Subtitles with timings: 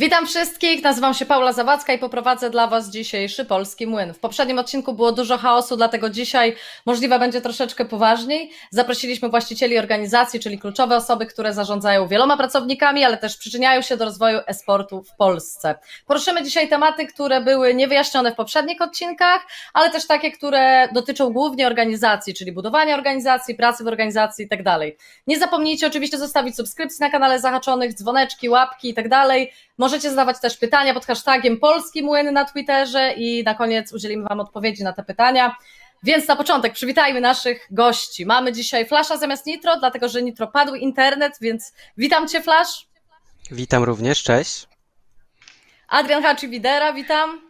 [0.00, 4.14] Witam wszystkich, nazywam się Paula Zawadzka i poprowadzę dla Was dzisiejszy Polski Młyn.
[4.14, 8.50] W poprzednim odcinku było dużo chaosu, dlatego dzisiaj możliwe będzie troszeczkę poważniej.
[8.70, 14.04] Zaprosiliśmy właścicieli organizacji, czyli kluczowe osoby, które zarządzają wieloma pracownikami, ale też przyczyniają się do
[14.04, 15.74] rozwoju e-sportu w Polsce.
[16.06, 21.66] Poruszymy dzisiaj tematy, które były niewyjaśnione w poprzednich odcinkach, ale też takie, które dotyczą głównie
[21.66, 24.64] organizacji, czyli budowania organizacji, pracy w organizacji itd.
[24.64, 24.80] Tak
[25.26, 29.26] Nie zapomnijcie oczywiście zostawić subskrypcji na kanale Zahaczonych, dzwoneczki, łapki itd.
[29.80, 34.40] Możecie zadawać też pytania pod hashtagiem Polski Młyn na Twitterze i na koniec udzielimy Wam
[34.40, 35.56] odpowiedzi na te pytania.
[36.02, 38.26] Więc na początek przywitajmy naszych gości.
[38.26, 42.88] Mamy dzisiaj Flasha zamiast Nitro, dlatego że Nitro padł internet, więc witam Cię Flash.
[43.50, 44.66] Witam również, cześć.
[45.88, 47.49] Adrian Haczy-Widera, witam.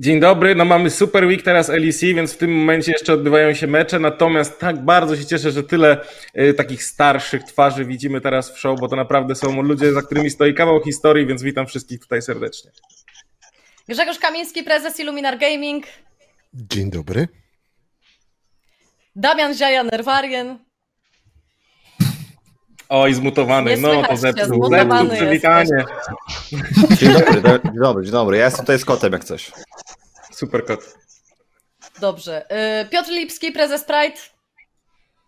[0.00, 3.66] Dzień dobry, no mamy Super Week teraz LEC, więc w tym momencie jeszcze odbywają się
[3.66, 6.04] mecze, natomiast tak bardzo się cieszę, że tyle
[6.38, 10.30] y, takich starszych twarzy widzimy teraz w show, bo to naprawdę są ludzie, za którymi
[10.30, 12.70] stoi kawał historii, więc witam wszystkich tutaj serdecznie.
[13.88, 15.84] Grzegorz Kamiński, prezes Illuminar Gaming.
[16.54, 17.28] Dzień dobry.
[19.16, 20.58] Damian Ziaja, Nerwarien.
[22.88, 25.84] Oj, zmutowany, no to zepsuł, zepsuł przywitanie.
[26.98, 28.36] Dzień dobry, dzień dobry, dzień dobry.
[28.36, 29.52] Ja jestem tutaj z kotem jak coś.
[30.40, 30.94] Super kot.
[32.00, 32.46] Dobrze.
[32.82, 34.16] Y, Piotr Lipski, prezes Pride.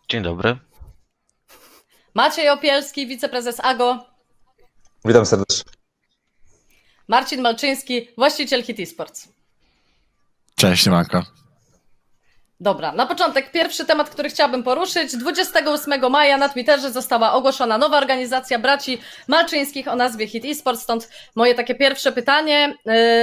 [0.08, 0.58] Dzień dobry.
[2.14, 4.06] Maciej Opielski, wiceprezes AGO.
[5.04, 5.72] Witam serdecznie.
[7.08, 9.28] Marcin Malczyński, właściciel Hit Esports.
[10.56, 11.22] Cześć, Manko.
[12.62, 15.16] Dobra, na początek pierwszy temat, który chciałabym poruszyć.
[15.16, 21.08] 28 maja na Twitterze została ogłoszona nowa organizacja braci Malczyńskich o nazwie Hit Esports, stąd
[21.34, 22.74] moje takie pierwsze pytanie.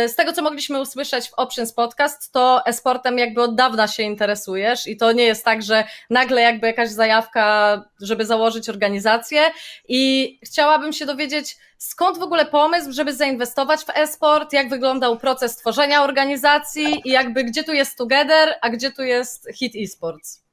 [0.05, 4.03] Y, z tego, co mogliśmy usłyszeć w Options Podcast, to esportem jakby od dawna się
[4.03, 9.41] interesujesz i to nie jest tak, że nagle jakby jakaś zajawka, żeby założyć organizację
[9.87, 14.53] i chciałabym się dowiedzieć, Skąd w ogóle pomysł, żeby zainwestować w e-sport?
[14.53, 19.47] Jak wyglądał proces tworzenia organizacji i jakby gdzie tu jest Together, a gdzie tu jest
[19.55, 20.43] Hit Esports?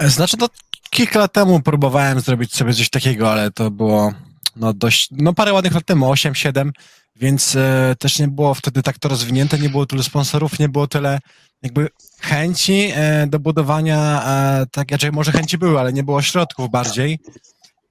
[0.00, 0.48] Znaczy to
[0.90, 4.12] kilka lat temu próbowałem zrobić sobie coś takiego, ale to było
[4.56, 6.70] no dość, no parę ładnych lat temu, 8-7,
[7.16, 10.86] więc e, też nie było wtedy tak to rozwinięte, nie było tylu sponsorów, nie było
[10.86, 11.18] tyle
[11.62, 11.88] jakby
[12.20, 17.18] chęci e, do budowania, e, tak, raczej może chęci były, ale nie było środków bardziej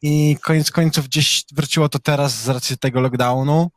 [0.02, 3.72] i koniec końców gdzieś wróciło to teraz z racji tego lockdownu.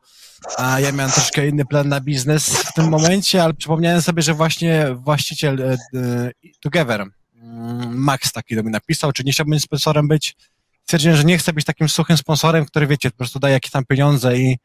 [0.57, 4.33] A ja miałem troszkę inny plan na biznes w tym momencie, ale przypomniałem sobie, że
[4.33, 7.01] właśnie właściciel e, e, Together,
[7.35, 10.35] mm, Max taki do mnie napisał, czy nie chciałbym sponsorem być.
[10.83, 13.85] Stwierdziłem, że nie chcę być takim suchym sponsorem, który wiecie, po prostu daje jakieś tam
[13.85, 14.57] pieniądze i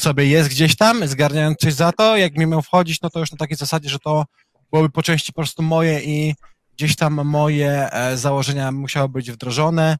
[0.00, 2.16] sobie jest gdzieś tam, zgarniając coś za to.
[2.16, 4.24] Jak mi miał wchodzić, no to już na takiej zasadzie, że to
[4.72, 6.34] byłoby po części po prostu moje i
[6.76, 9.96] gdzieś tam moje e, założenia musiały być wdrożone.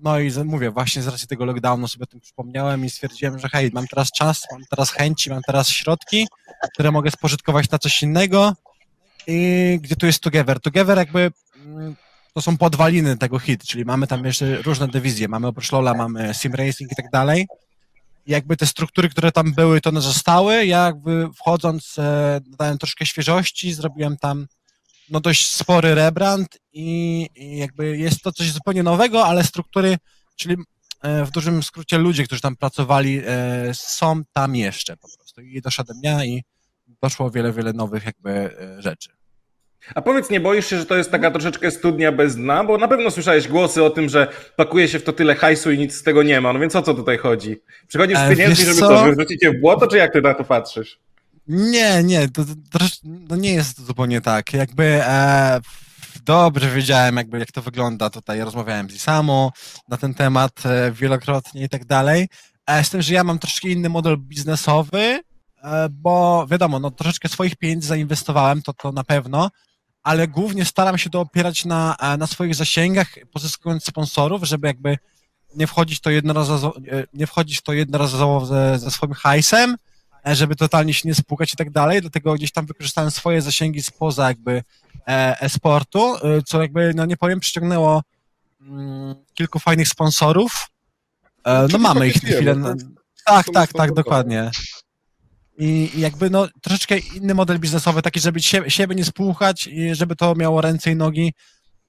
[0.00, 3.48] No i mówię, właśnie z racji tego lockdownu sobie o tym przypomniałem i stwierdziłem, że
[3.48, 6.28] hej, mam teraz czas, mam teraz chęci, mam teraz środki,
[6.72, 8.52] które mogę spożytkować na coś innego
[9.26, 10.60] i gdzie tu jest Together?
[10.60, 11.30] Together jakby
[11.66, 11.96] mm,
[12.34, 16.34] to są podwaliny tego hit, czyli mamy tam jeszcze różne dywizje, mamy oprócz LoLa, mamy
[16.34, 17.46] Sim Racing i tak dalej.
[18.26, 20.66] I jakby te struktury, które tam były, to one zostały.
[20.66, 24.46] Ja jakby wchodząc, e, dodałem troszkę świeżości, zrobiłem tam
[25.10, 29.96] no dość spory rebrand i, i jakby jest to coś zupełnie nowego, ale struktury,
[30.36, 30.56] czyli
[31.02, 35.40] e, w dużym skrócie ludzie, którzy tam pracowali, e, są tam jeszcze po prostu.
[35.40, 36.42] I doszedłem ja i
[37.02, 39.10] doszło wiele, wiele nowych jakby e, rzeczy.
[39.94, 42.64] A powiedz, nie boisz się, że to jest taka troszeczkę studnia bez dna?
[42.64, 44.26] Bo na pewno słyszałeś głosy o tym, że
[44.56, 46.52] pakuje się w to tyle hajsu i nic z tego nie ma.
[46.52, 47.56] No więc o co tutaj chodzi?
[47.88, 48.88] Przychodzisz z pieniędzmi, żeby co?
[48.88, 50.98] to wyrzucić w błoto, czy jak ty na to patrzysz?
[51.48, 52.78] Nie, nie, to, to,
[53.28, 54.52] to nie jest zupełnie tak.
[54.52, 55.60] Jakby e,
[56.24, 58.10] dobrze wiedziałem, jakby jak to wygląda.
[58.10, 59.50] Tutaj rozmawiałem z Isamu
[59.88, 62.28] na ten temat e, wielokrotnie i tak dalej.
[62.66, 65.20] E, z tym, że ja mam troszkę inny model biznesowy,
[65.62, 69.50] e, bo wiadomo, no troszeczkę swoich pieniędzy zainwestowałem, to, to na pewno,
[70.02, 74.98] ale głównie staram się to opierać na, e, na swoich zasięgach, pozyskując sponsorów, żeby jakby
[75.56, 79.76] nie wchodzić to jednorazowo, e, nie wchodzić to jednorazowo ze, ze swoim hajsem,
[80.34, 84.28] żeby totalnie się nie spłukać i tak dalej, dlatego gdzieś tam wykorzystałem swoje zasięgi spoza
[84.28, 84.62] jakby
[85.08, 88.02] e, e-sportu, e, co jakby, no nie powiem, przyciągnęło
[88.60, 90.66] mm, kilku fajnych sponsorów.
[91.72, 92.54] No mamy ich na chwilę.
[92.54, 92.74] No,
[93.24, 94.50] tak, tak, tak, dokładnie.
[95.58, 100.16] I jakby no troszeczkę inny model biznesowy, taki, żeby siebie, siebie nie spłuchać i żeby
[100.16, 101.32] to miało ręce i nogi,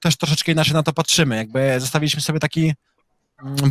[0.00, 1.36] też troszeczkę inaczej na to patrzymy.
[1.36, 2.74] Jakby zostawiliśmy sobie taki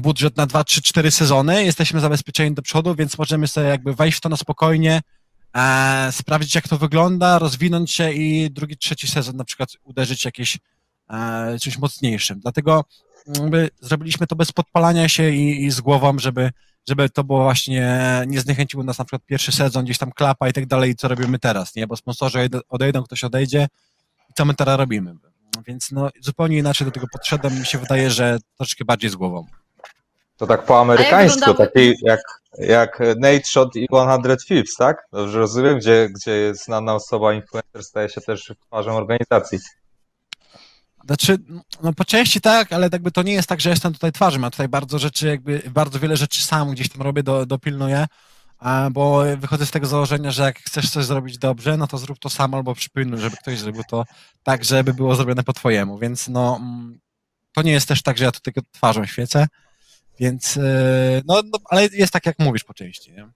[0.01, 4.17] budżet na 2, 3, 4 sezony, jesteśmy zabezpieczeni do przodu, więc możemy sobie jakby wejść
[4.17, 5.01] w to na spokojnie,
[5.57, 10.57] e, sprawdzić jak to wygląda, rozwinąć się i drugi, trzeci sezon na przykład uderzyć jakieś
[11.09, 12.39] e, czymś mocniejszym.
[12.39, 12.85] Dlatego
[13.27, 16.51] jakby zrobiliśmy to bez podpalania się i, i z głową, żeby
[16.89, 20.53] żeby to było właśnie, nie zniechęciło nas na przykład pierwszy sezon, gdzieś tam klapa i
[20.53, 21.87] tak dalej, co robimy teraz, nie?
[21.87, 23.67] Bo sponsorzy odejdą- odejdą, ktoś odejdzie
[24.29, 25.15] i co my teraz robimy?
[25.67, 29.45] Więc no, zupełnie inaczej do tego podszedłem, mi się wydaje, że troszeczkę bardziej z głową.
[30.39, 32.19] To tak po amerykańsku, taki jak,
[32.59, 35.07] jak Nate Shot i 100 Fips, tak?
[35.11, 39.59] Dobrze rozumiem, gdzie, gdzie znana osoba, influencer staje się też twarzą organizacji.
[41.05, 41.37] Znaczy,
[41.83, 44.49] no po części tak, ale jakby to nie jest tak, że jestem tutaj twarzą, ja
[44.49, 48.05] tutaj bardzo rzeczy, jakby bardzo wiele rzeczy sam gdzieś tam robię, do, dopilnuję,
[48.91, 52.29] bo wychodzę z tego założenia, że jak chcesz coś zrobić dobrze, no to zrób to
[52.29, 54.05] sam albo przypilnuj, żeby ktoś zrobił to
[54.43, 56.99] tak, żeby było zrobione po twojemu, więc no mm,
[57.53, 59.47] to nie jest też tak, że ja tu tylko twarzą świecę,
[60.19, 63.29] więc e, no, no ale jest tak, jak mówisz po części, nie?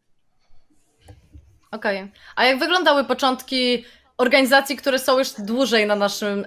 [1.71, 2.11] Okej.
[2.35, 3.85] A jak wyglądały początki
[4.17, 6.45] organizacji, które są już dłużej na, naszym, y,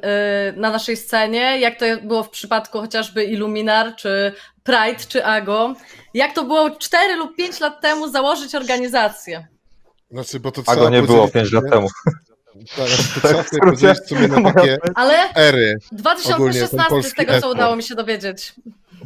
[0.56, 1.60] na naszej scenie?
[1.60, 5.74] Jak to było w przypadku chociażby Illuminar, czy Pride, czy AGO?
[6.14, 9.46] Jak to było 4 lub 5 lat temu założyć organizację?
[10.10, 11.88] Znaczy, bo to A trzeba go nie było podzielić, 5 lat temu.
[12.76, 18.54] Teraz to Tak, w Ale ery, 2016 z tego, co udało mi się dowiedzieć.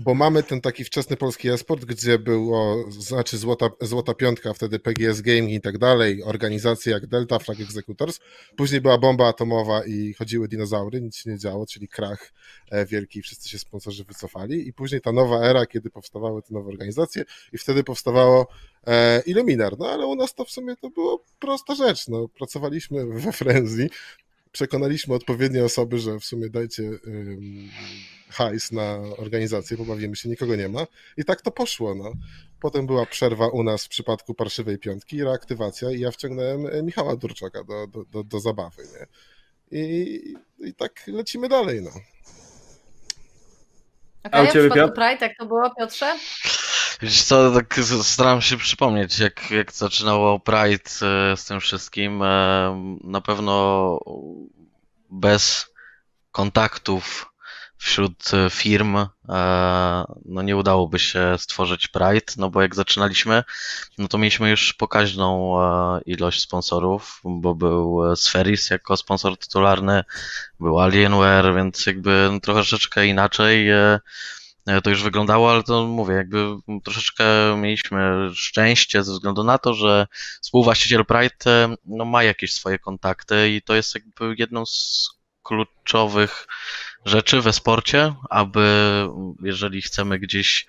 [0.00, 5.20] Bo mamy ten taki wczesny polski e-sport, gdzie było, znaczy złota, złota piątka, wtedy PGS
[5.20, 8.20] Gaming i tak dalej, organizacje jak Delta, Flag Executors.
[8.56, 12.32] Później była bomba atomowa i chodziły dinozaury, nic się nie działo, czyli krach
[12.70, 14.68] e, wielki, wszyscy się sponsorzy wycofali.
[14.68, 18.46] I później ta nowa era, kiedy powstawały te nowe organizacje i wtedy powstawało
[18.86, 19.78] e, Illuminar.
[19.78, 22.08] No ale u nas to w sumie to było prosta rzecz.
[22.08, 23.88] No, pracowaliśmy we Frenzy,
[24.52, 26.90] przekonaliśmy odpowiednie osoby, że w sumie dajcie
[28.30, 30.86] hajs na organizację, pobawimy się, nikogo nie ma.
[31.16, 31.94] I tak to poszło.
[31.94, 32.12] No.
[32.60, 37.16] Potem była przerwa u nas w przypadku Parszywej Piątki, reaktywacja i ja wciągnąłem e, Michała
[37.16, 38.82] Durczaka do, do, do, do zabawy.
[38.82, 39.06] Nie?
[39.80, 41.82] I, I tak lecimy dalej.
[41.82, 41.90] No.
[44.24, 44.94] Okay, A u w ciebie, przypadku Piotr?
[44.94, 46.18] Pride, jak to było, Piotrze?
[47.02, 52.22] Wiesz co, tak staram się przypomnieć, jak, jak zaczynało Pride e, z tym wszystkim.
[52.22, 53.98] E, Na pewno
[55.10, 55.66] bez
[56.32, 57.29] kontaktów
[57.80, 59.06] wśród e, firm e,
[60.24, 63.44] no nie udałoby się stworzyć Pride, no bo jak zaczynaliśmy,
[63.98, 70.04] no to mieliśmy już pokaźną e, ilość sponsorów, bo był Spheris jako sponsor tytularny,
[70.60, 73.68] był Alienware, więc jakby no troszeczkę inaczej
[74.84, 76.46] to już wyglądało, ale to mówię, jakby
[76.84, 77.24] troszeczkę
[77.56, 80.06] mieliśmy szczęście ze względu na to, że
[80.42, 85.08] współwłaściciel Pride no, ma jakieś swoje kontakty i to jest jakby jedną z
[85.42, 86.46] kluczowych
[87.04, 89.06] rzeczy we sporcie, aby
[89.42, 90.66] jeżeli chcemy gdzieś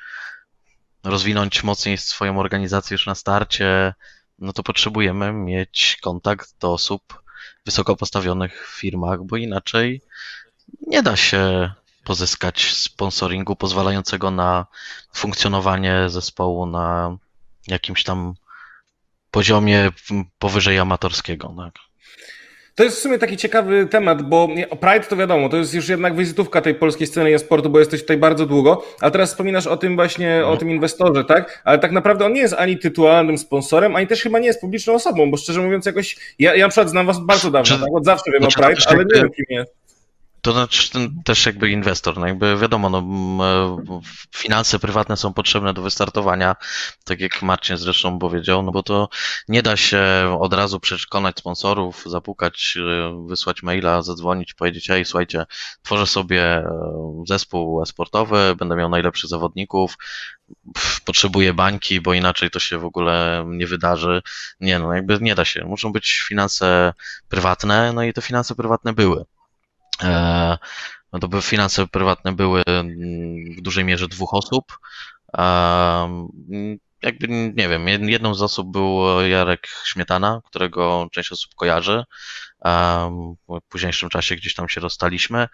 [1.04, 3.94] rozwinąć mocniej swoją organizację już na starcie,
[4.40, 7.22] no to potrzebujemy mieć kontakt do osób
[7.66, 10.02] wysoko postawionych w firmach, bo inaczej
[10.88, 11.72] nie da się
[12.04, 14.66] pozyskać sponsoringu pozwalającego na
[15.14, 17.18] funkcjonowanie zespołu na
[17.68, 18.34] jakimś tam
[19.32, 19.90] poziomie
[20.40, 21.54] powyżej amatorskiego.
[21.58, 21.74] Tak?
[22.76, 24.48] To jest w sumie taki ciekawy temat, bo
[24.80, 28.18] Pride to wiadomo, to jest już jednak wizytówka tej polskiej sceny e-sportu, bo jesteś tutaj
[28.18, 31.62] bardzo długo, a teraz wspominasz o tym właśnie, o tym inwestorze, tak?
[31.66, 34.94] Ale tak naprawdę on nie jest ani tytularnym sponsorem, ani też chyba nie jest publiczną
[34.94, 37.88] osobą, bo szczerze mówiąc jakoś, ja, ja na przykład znam was bardzo dawno, tak?
[37.94, 39.74] Od zawsze wiem o Pride, ale nie wiem kim jest.
[40.42, 40.90] To znaczy
[41.26, 44.02] też jakby inwestor, no jakby wiadomo, no, e,
[44.36, 46.56] finanse prywatne są potrzebne do wystartowania,
[47.06, 49.10] tak jak Marcin zresztą powiedział, no bo to
[49.48, 50.02] nie da się
[50.40, 55.46] od razu przekonać sponsorów, zapukać, e, wysłać maila, zadzwonić, powiedzieć, ej, słuchajcie,
[55.84, 59.98] tworzę sobie e, zespół sportowy, będę miał najlepszych zawodników,
[61.06, 64.22] potrzebuję bańki, bo inaczej to się w ogóle nie wydarzy.
[64.60, 65.66] Nie, no jakby nie da się.
[65.66, 66.94] Muszą być finanse
[67.30, 69.26] prywatne, no i te finanse prywatne były.
[71.14, 72.96] No to by finanse prywatne były mm,
[73.58, 74.78] w dużej mierze dwóch osób.
[75.38, 75.42] E,
[76.50, 82.04] mm, Jakby, nie wiem, jed- jedną z osób był Jarek Śmietana, którego część osób kojarzy.
[82.66, 82.72] E,
[83.50, 85.48] W późniejszym czasie gdzieś tam się rozstaliśmy.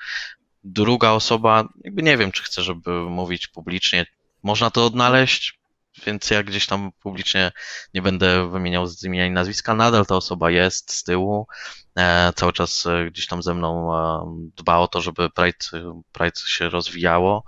[0.63, 4.06] Druga osoba, jakby nie wiem, czy chcę, żeby mówić publicznie.
[4.44, 5.60] Można to odnaleźć,
[6.06, 7.51] więc ja gdzieś tam publicznie
[7.94, 9.75] nie będę wymieniał z imienia i nazwiska.
[9.75, 11.48] Nadal ta osoba jest z tyłu
[11.98, 14.25] e, cały czas e, gdzieś tam ze mną e,
[14.56, 15.58] dba o to, żeby Pride,
[16.12, 17.44] Pride się rozwijało.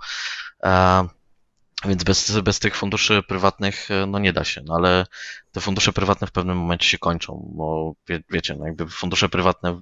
[1.84, 5.06] Więc bez, bez tych funduszy prywatnych no nie da się, no ale
[5.52, 9.80] te fundusze prywatne w pewnym momencie się kończą, bo wie, wiecie, no jakby fundusze prywatne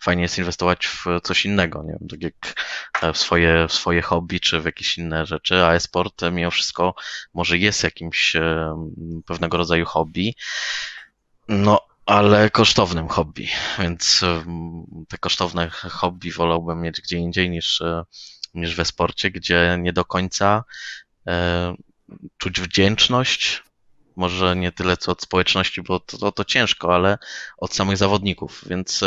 [0.00, 2.34] fajnie jest inwestować w coś innego, nie wiem, tak jak
[3.02, 6.50] e, w swoje, w swoje hobby czy w jakieś inne rzeczy, a e-sport e, mimo
[6.50, 6.94] wszystko
[7.34, 8.74] może jest jakimś e,
[9.26, 10.34] pewnego rodzaju hobby,
[11.48, 14.20] no ale kosztownym hobby, więc
[15.08, 17.82] te kosztowne hobby wolałbym mieć gdzie indziej niż,
[18.54, 20.64] niż we sporcie, gdzie nie do końca
[22.38, 23.62] czuć wdzięczność.
[24.16, 27.18] Może nie tyle co od społeczności, bo to, to, to ciężko, ale
[27.58, 28.64] od samych zawodników.
[28.66, 29.04] Więc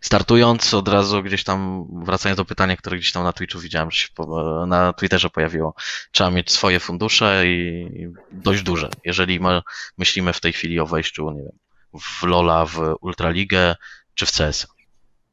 [0.00, 3.98] startując od razu gdzieś tam, wracając do pytania, które gdzieś tam na Twitchu widziałem, że
[3.98, 5.74] się po, na Twitterze pojawiło,
[6.12, 7.88] trzeba mieć swoje fundusze i
[8.32, 8.88] dość duże.
[9.04, 9.62] Jeżeli ma,
[9.98, 11.58] myślimy w tej chwili o wejściu, nie wiem,
[12.00, 13.76] w LoLa, w Ultraligę
[14.14, 14.66] czy w CS.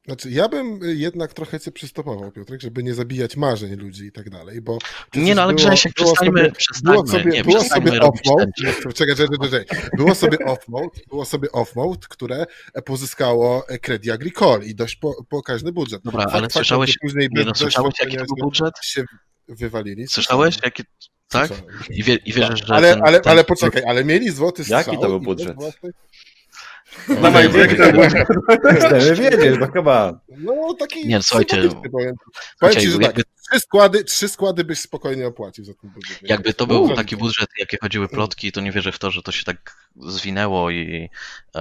[0.10, 4.12] Znaczy, ja bym y, jednak trochę cię przystopował, Piotrek, żeby nie zabijać marzeń ludzi i
[4.12, 4.78] tak dalej, bo...
[5.16, 8.00] Nie no, ale przecież Grzesiek, było przestańmy, sobie, przestańmy, było sobie, nie, było przestańmy sobie
[8.00, 12.46] robić off-mode, czekaj, czekaj, czekaj, było sobie off-mode, było sobie off-mode, które
[12.86, 16.02] pozyskało Credit Agricole i dość po, pokaźny budżet.
[16.04, 18.74] Dobra, Fakt ale faktem, słyszałeś, później nie no, słyszałeś jaki to był budżet?
[18.82, 19.04] się
[19.48, 20.08] wywalili.
[20.08, 20.58] Słyszałeś?
[20.64, 20.84] Jaki,
[21.28, 21.52] tak?
[21.90, 24.80] I, wie, i wierzysz, że Ale, ten, ale, ten, ale poczekaj, ale mieli złoty strzał.
[24.80, 25.58] Jaki to był budżet?
[27.22, 27.50] Dawaj.
[28.80, 30.20] Chcemy wiedzieć, no chyba.
[30.38, 32.16] No taki Nie, słuchajcie, powiem,
[32.80, 33.16] ci, że tak,
[33.50, 36.20] trzy składy, trzy składy byś spokojnie opłacił za ten budżet.
[36.22, 39.32] Jakby to był taki budżet, jakie chodziły plotki, to nie wierzę w to, że to
[39.32, 41.10] się tak zwinęło i,
[41.56, 41.60] e,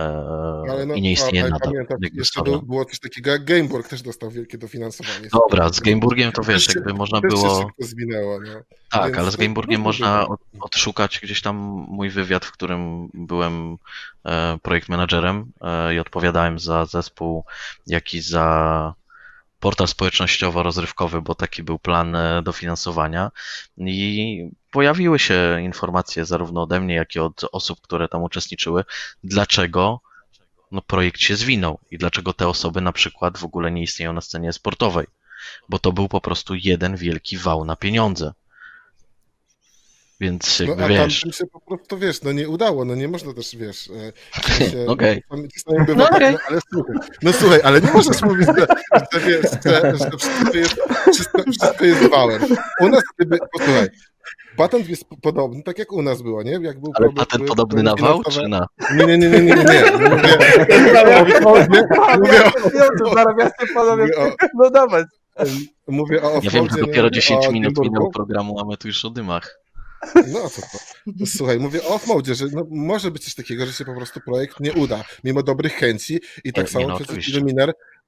[0.70, 1.70] Ale no, i nie istnieje ale na to.
[1.70, 5.28] pamiętam, jeszcze był, było coś takiego jak Gameburg też dostał wielkie dofinansowanie.
[5.32, 7.70] Dobra, z Gameburgiem to wiesz, jakby można było.
[7.78, 8.60] zwinęło, no.
[8.90, 11.56] Tak, Więc ale z Gameburgiem można od, odszukać gdzieś tam
[11.88, 13.76] mój wywiad, w którym byłem
[14.26, 17.44] e, projekt managerem e, i odpowiadałem za zespół,
[17.86, 18.94] jak i za
[19.60, 23.30] portal społecznościowo-rozrywkowy, bo taki był plan e, dofinansowania.
[23.78, 28.84] I pojawiły się informacje zarówno ode mnie, jak i od osób, które tam uczestniczyły,
[29.24, 30.00] dlaczego
[30.72, 34.20] no, projekt się zwinął i dlaczego te osoby na przykład w ogóle nie istnieją na
[34.20, 35.06] scenie sportowej.
[35.68, 38.32] Bo to był po prostu jeden wielki wał na pieniądze.
[40.20, 43.08] Więc No, jakby a wiesz, tam się po prostu, wiesz, no nie udało, no nie
[43.08, 43.90] można też, wiesz...
[43.90, 44.86] e, się,
[45.86, 46.32] bywa No tak, okej.
[46.32, 48.66] no, ale słuchaj, no słuchaj, ale nie możesz mówić, że,
[49.12, 50.76] że, wiesz, że, że wszystko, jest,
[51.12, 52.42] wszystko, wszystko jest wałem.
[52.80, 53.88] U nas, gdyby, posłuchaj,
[54.56, 56.52] patent jest podobny, tak jak u nas było, nie?
[56.52, 58.66] Jak był ale problem- patent były podobny na wał, czy na...
[58.96, 59.82] Nie, nie, nie, nie, nie, nie, nie.
[62.18, 62.42] Mówię,
[63.96, 64.10] mówię,
[64.54, 65.04] no dawaj.
[65.88, 67.10] mówię o Ja wiem, że dopiero nie?
[67.10, 69.60] 10 O minut minęło programu, a my tu już o dymach.
[70.14, 70.78] No co to?
[71.26, 74.60] Słuchaj, mówię o off-mode, że no, może być coś takiego, że się po prostu projekt
[74.60, 77.28] nie uda, mimo dobrych chęci i tak Nie, samo no, przecież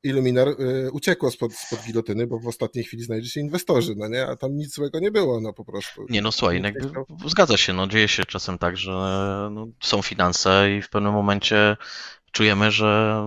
[0.02, 4.26] Illuminar y, uciekło spod, spod gilotyny, bo w ostatniej chwili znajdzie się inwestorzy, no nie?
[4.26, 6.06] A tam nic złego nie było, no po prostu.
[6.09, 6.90] Nie no słuchaj, nie jakby
[7.26, 8.90] zgadza się, no dzieje się czasem tak, że
[9.52, 11.76] no, są finanse i w pewnym momencie
[12.32, 13.23] czujemy, że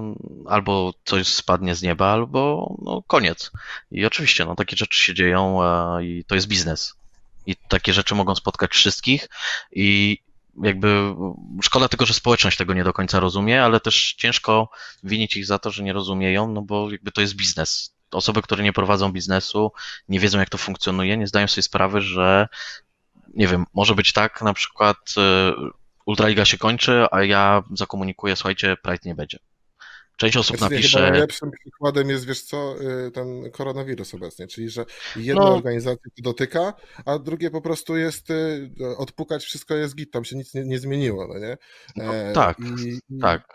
[0.45, 3.51] albo coś spadnie z nieba, albo no koniec.
[3.91, 6.95] I oczywiście, no takie rzeczy się dzieją e, i to jest biznes.
[7.45, 9.29] I takie rzeczy mogą spotkać wszystkich
[9.71, 10.17] i
[10.63, 11.15] jakby
[11.61, 14.69] szkoda tylko, że społeczność tego nie do końca rozumie, ale też ciężko
[15.03, 17.95] winić ich za to, że nie rozumieją, no bo jakby to jest biznes.
[18.11, 19.71] Osoby, które nie prowadzą biznesu,
[20.09, 22.47] nie wiedzą jak to funkcjonuje, nie zdają sobie sprawy, że
[23.33, 25.71] nie wiem, może być tak na przykład y,
[26.05, 29.39] Ultraliga się kończy, a ja zakomunikuję, słuchajcie, Pride nie będzie.
[30.17, 32.75] Część osób Znaczy, chyba napisze, najlepszym przykładem jest, wiesz co,
[33.07, 35.55] y, ten koronawirus obecnie, czyli że jedna No.
[35.55, 36.73] organizacja to dotyka,
[37.05, 40.79] a drugie po prostu jest y, odpukać, wszystko jest git, tam się nic nie, nie
[40.79, 41.57] zmieniło, no nie?
[41.95, 43.47] No, tak, i, tak.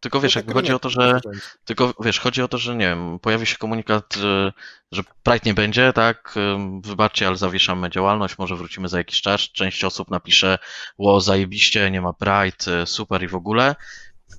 [0.00, 1.20] Tylko wiesz, no jakby tak chodzi o to, że.
[1.64, 4.52] Tylko wiesz, chodzi o to, że nie wiem, pojawi się komunikat, y,
[4.92, 6.34] że Pride nie będzie, tak?
[6.82, 9.40] Wybaczcie, ale zawieszamy działalność, może wrócimy za jakiś czas.
[9.40, 10.58] Część osób napisze,
[10.98, 13.74] ło, zajebiście, nie ma Pride, super i w ogóle,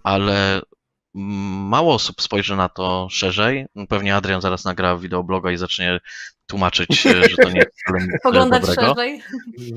[0.04, 0.62] ale
[1.16, 3.66] mało osób spojrzy na to szerzej.
[3.90, 6.00] Pewnie Adrian zaraz nagra wideobloga i zacznie
[6.48, 7.84] tłumaczyć, y, że to nie jest
[8.24, 8.82] Poglądać dobrego.
[8.88, 9.22] szerzej.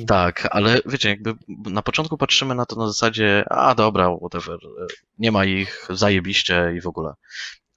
[0.07, 4.87] Tak, ale wiecie, jakby na początku patrzymy na to na zasadzie, a dobra, whatever, e,
[5.19, 7.15] nie ma ich, zajebiście i w ogóle.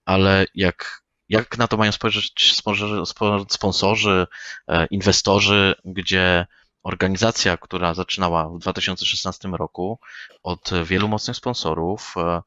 [0.06, 4.28] Ale jak, jak na to mają spojrzeć sponsorzy, spo- sponsorzy,
[4.68, 6.46] e, inwestorzy, gdzie
[6.84, 10.00] organizacja, która zaczynała w 2016 roku
[10.44, 12.42] od wielu mocnych sponsorów, e,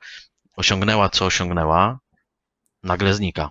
[0.56, 1.98] osiągnęła co osiągnęła,
[2.82, 3.50] nagle znika.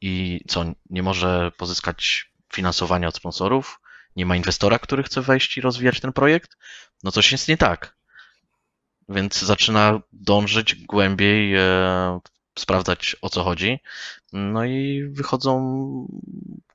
[0.00, 3.80] I co, nie może pozyskać finansowania od sponsorów?
[4.16, 6.56] nie ma inwestora, który chce wejść i rozwijać ten projekt,
[7.02, 7.96] no coś jest nie tak.
[9.08, 12.20] Więc zaczyna dążyć głębiej, e,
[12.58, 13.78] sprawdzać o co chodzi.
[14.32, 15.58] No i wychodzą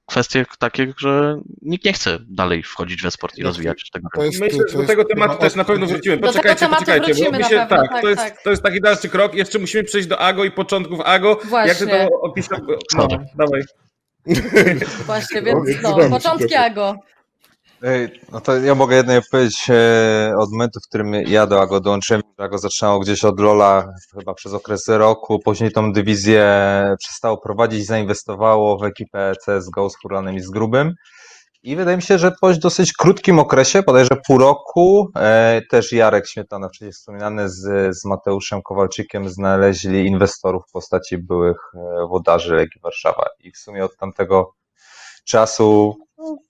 [0.09, 4.09] kwestie takie, że nikt nie chce dalej wchodzić we sport i No, rozwijać tego.
[4.15, 6.17] To jest, Myślę, to że do jest tego tematu też na pewno wrócimy.
[6.17, 8.41] Poczekajcie, tematu poczekajcie, bo wrócimy mi na się, pewno, tak, tak, to, jest, tak.
[8.43, 9.35] to jest taki dalszy krok.
[9.35, 11.29] Jeszcze musimy przejść do AGO i początków AGO.
[11.29, 11.87] Jak ty Właśnie.
[11.87, 12.59] to opisał?
[12.97, 13.61] No, dawaj.
[15.05, 16.55] Właśnie, więc no, początki.
[16.55, 16.95] Ago.
[18.31, 22.21] No to ja mogę jedno powiedzieć e, od momentu, w którym ja do Ago dołączyłem.
[22.38, 26.45] Ago zaczynało gdzieś od Lola chyba przez okres roku, później tą dywizję
[27.00, 30.93] przestało prowadzić, zainwestowało w ekipę CSGO z Huranem i z Grubym
[31.63, 36.27] I wydaje mi się, że po dosyć krótkim okresie, bodajże pół roku, e, też Jarek
[36.27, 42.81] Śmietana, wcześniej wspominany z, z Mateuszem Kowalczykiem, znaleźli inwestorów w postaci byłych e, wodarzy Legii
[42.81, 43.25] Warszawa.
[43.39, 44.53] I w sumie od tamtego
[45.25, 45.95] czasu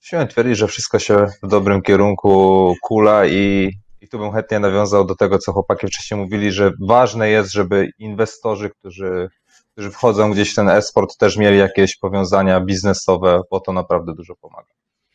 [0.00, 5.04] śmiem twierdzić, że wszystko się w dobrym kierunku kula i, i tu bym chętnie nawiązał
[5.04, 9.28] do tego, co chłopaki wcześniej mówili, że ważne jest, żeby inwestorzy, którzy,
[9.72, 14.34] którzy wchodzą gdzieś w ten e-sport, też mieli jakieś powiązania biznesowe, bo to naprawdę dużo
[14.36, 14.70] pomaga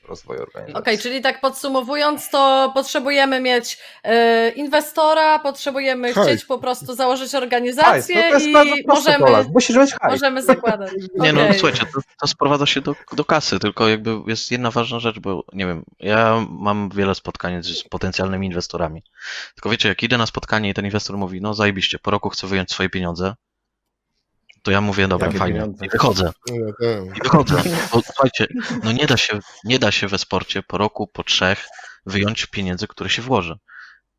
[0.05, 0.81] rozwoju organizacji.
[0.81, 6.27] Okej, czyli tak podsumowując, to potrzebujemy mieć e, inwestora, potrzebujemy Hajs.
[6.27, 9.43] chcieć po prostu założyć Hajs, organizację no to jest bardzo i proste, możemy, Pola.
[9.53, 10.12] Musisz mieć hajs.
[10.13, 10.91] możemy zakładać.
[11.19, 11.59] Nie no, Okej.
[11.59, 15.43] słuchajcie, to, to sprowadza się do, do kasy, tylko jakby jest jedna ważna rzecz, bo
[15.53, 19.03] nie wiem, ja mam wiele spotkań z potencjalnymi inwestorami.
[19.55, 22.47] Tylko wiecie, jak idę na spotkanie i ten inwestor mówi, no zajebiście, po roku chcę
[22.47, 23.35] wyjąć swoje pieniądze,
[24.65, 25.86] to ja mówię, dobra, Jakie fajnie, pieniądze?
[25.86, 26.31] i wychodzę.
[27.17, 27.63] I wychodzę.
[27.93, 28.48] Bo, słuchajcie,
[28.84, 31.67] no nie da się, nie da się we sporcie po roku, po trzech
[32.05, 33.57] wyjąć pieniędzy, które się włoży.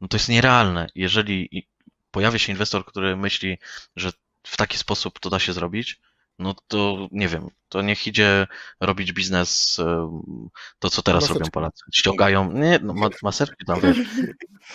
[0.01, 0.87] No to jest nierealne.
[0.95, 1.67] Jeżeli
[2.11, 3.59] pojawia się inwestor, który myśli,
[3.97, 4.13] że
[4.43, 6.01] w taki sposób to da się zrobić,
[6.39, 8.47] no to nie wiem, to niech idzie
[8.81, 9.77] robić biznes,
[10.79, 11.39] to co teraz Maseczki.
[11.39, 11.85] robią Polacy.
[11.95, 13.97] Ściągają, nie, no ma, maserki tam, wiesz.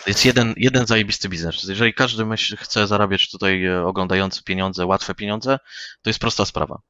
[0.04, 1.64] To jest jeden, jeden zajebisty biznes.
[1.64, 5.60] Jeżeli każdy myśl, chce zarabiać tutaj e, oglądający pieniądze, łatwe pieniądze,
[6.02, 6.82] to jest prosta sprawa.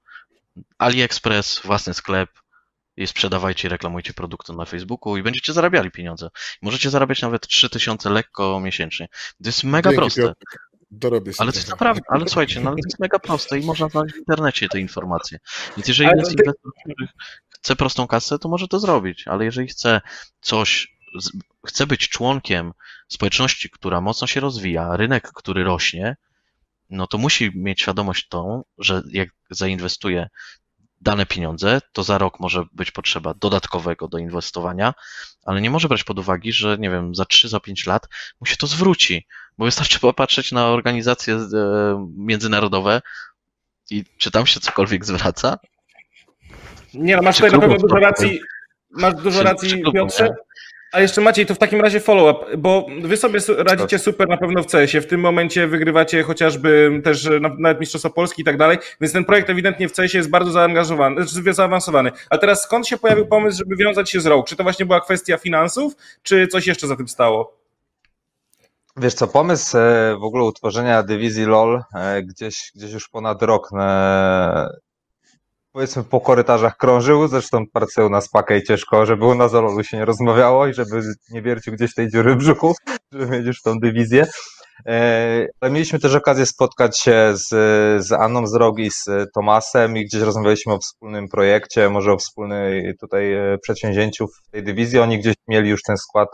[0.78, 2.30] AliExpress, własny sklep
[2.98, 6.30] i sprzedawajcie, reklamujcie produkty na Facebooku i będziecie zarabiali pieniądze.
[6.62, 9.08] Możecie zarabiać nawet 3000 lekko miesięcznie.
[9.44, 10.22] To jest mega Dzięki, proste.
[10.22, 10.71] Piotrek.
[10.92, 13.66] Dorobię się Ale to jest naprawdę, ale słuchajcie, no, ale to jest mega proste i
[13.66, 15.38] można znaleźć w internecie te informacje.
[15.78, 17.08] Więc jeżeli Ale jest to- inwestor, który
[17.50, 20.02] chce prostą kasę, to może to zrobić, ale jeżeli chce
[20.42, 20.98] coś,
[21.68, 22.74] chce być członkiem
[23.08, 26.16] społeczności, która mocno się rozwija, rynek, który rośnie,
[26.90, 30.28] no to musi mieć świadomość tą, że jak zainwestuje
[31.02, 34.94] dane pieniądze, to za rok może być potrzeba dodatkowego do inwestowania,
[35.46, 38.08] ale nie może brać pod uwagę, że nie wiem, za 3, za 5 lat
[38.42, 39.28] mu się to zwróci,
[39.58, 41.48] bo wystarczy popatrzeć na organizacje e,
[42.18, 43.02] międzynarodowe
[43.90, 45.58] i czy tam się cokolwiek zwraca?
[46.94, 48.40] Nie no, masz tutaj na pewno dużo racji,
[48.90, 50.36] masz dużo racji Piotrze.
[50.92, 54.64] A jeszcze Maciej, to w takim razie follow-up, bo wy sobie radzicie super na pewno
[54.64, 55.02] w CS-ie.
[55.02, 59.14] W tym momencie wygrywacie chociażby też e, na- nawet Mistrzostwo Polski i tak dalej, więc
[59.14, 62.12] ten projekt ewidentnie w CS-ie jest bardzo zaangażowany, znaczy zaawansowany.
[62.30, 64.44] Ale teraz skąd się pojawił pomysł, żeby wiązać się z Rogue?
[64.44, 67.58] Czy to właśnie była kwestia finansów, czy coś jeszcze za tym stało?
[68.98, 73.70] Wiesz co, pomysł e, w ogóle utworzenia dywizji LOL e, gdzieś, gdzieś już ponad rok
[73.80, 74.70] e,
[75.72, 79.84] powiedzmy po korytarzach krążył, zresztą parceł na spakę i ciężko, żeby u nas o LOLu
[79.84, 82.76] się nie rozmawiało i żeby nie wiercił gdzieś tej dziury w brzuchu,
[83.12, 84.28] żeby mieć już tą dywizję.
[84.88, 87.48] E, Ale mieliśmy też okazję spotkać się z,
[88.06, 92.94] z Anną z Rogi, z Tomasem i gdzieś rozmawialiśmy o wspólnym projekcie, może o wspólnej
[93.00, 95.00] tutaj e, przedsięwzięciu w tej dywizji.
[95.00, 96.30] Oni gdzieś mieli już ten skład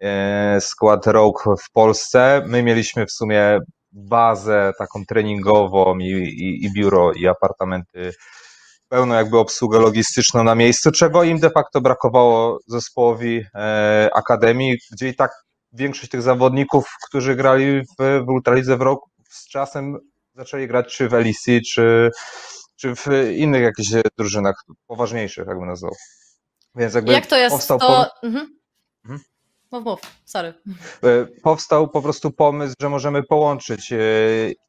[0.00, 2.42] e, skład Rogue w Polsce.
[2.46, 3.58] My mieliśmy w sumie
[3.92, 8.12] bazę taką treningową i, i, i biuro i apartamenty,
[8.88, 15.08] pełną jakby obsługę logistyczną na miejscu, czego im de facto brakowało zespołowi e, Akademii, gdzie
[15.08, 15.30] i tak
[15.72, 19.98] większość tych zawodników, którzy grali w, w Ultralidze w roku, z czasem
[20.34, 22.10] zaczęli grać czy w LEC, czy,
[22.76, 25.92] czy w innych jakichś drużynach poważniejszych, jakby nazwał.
[26.74, 27.56] Więc jakby Jak to jest?
[27.56, 28.06] powstał To...
[28.22, 28.58] Mhm.
[29.04, 29.20] Mhm.
[29.72, 30.54] Mów, mów, sorry.
[31.02, 33.96] E, powstał po prostu pomysł, że możemy połączyć e,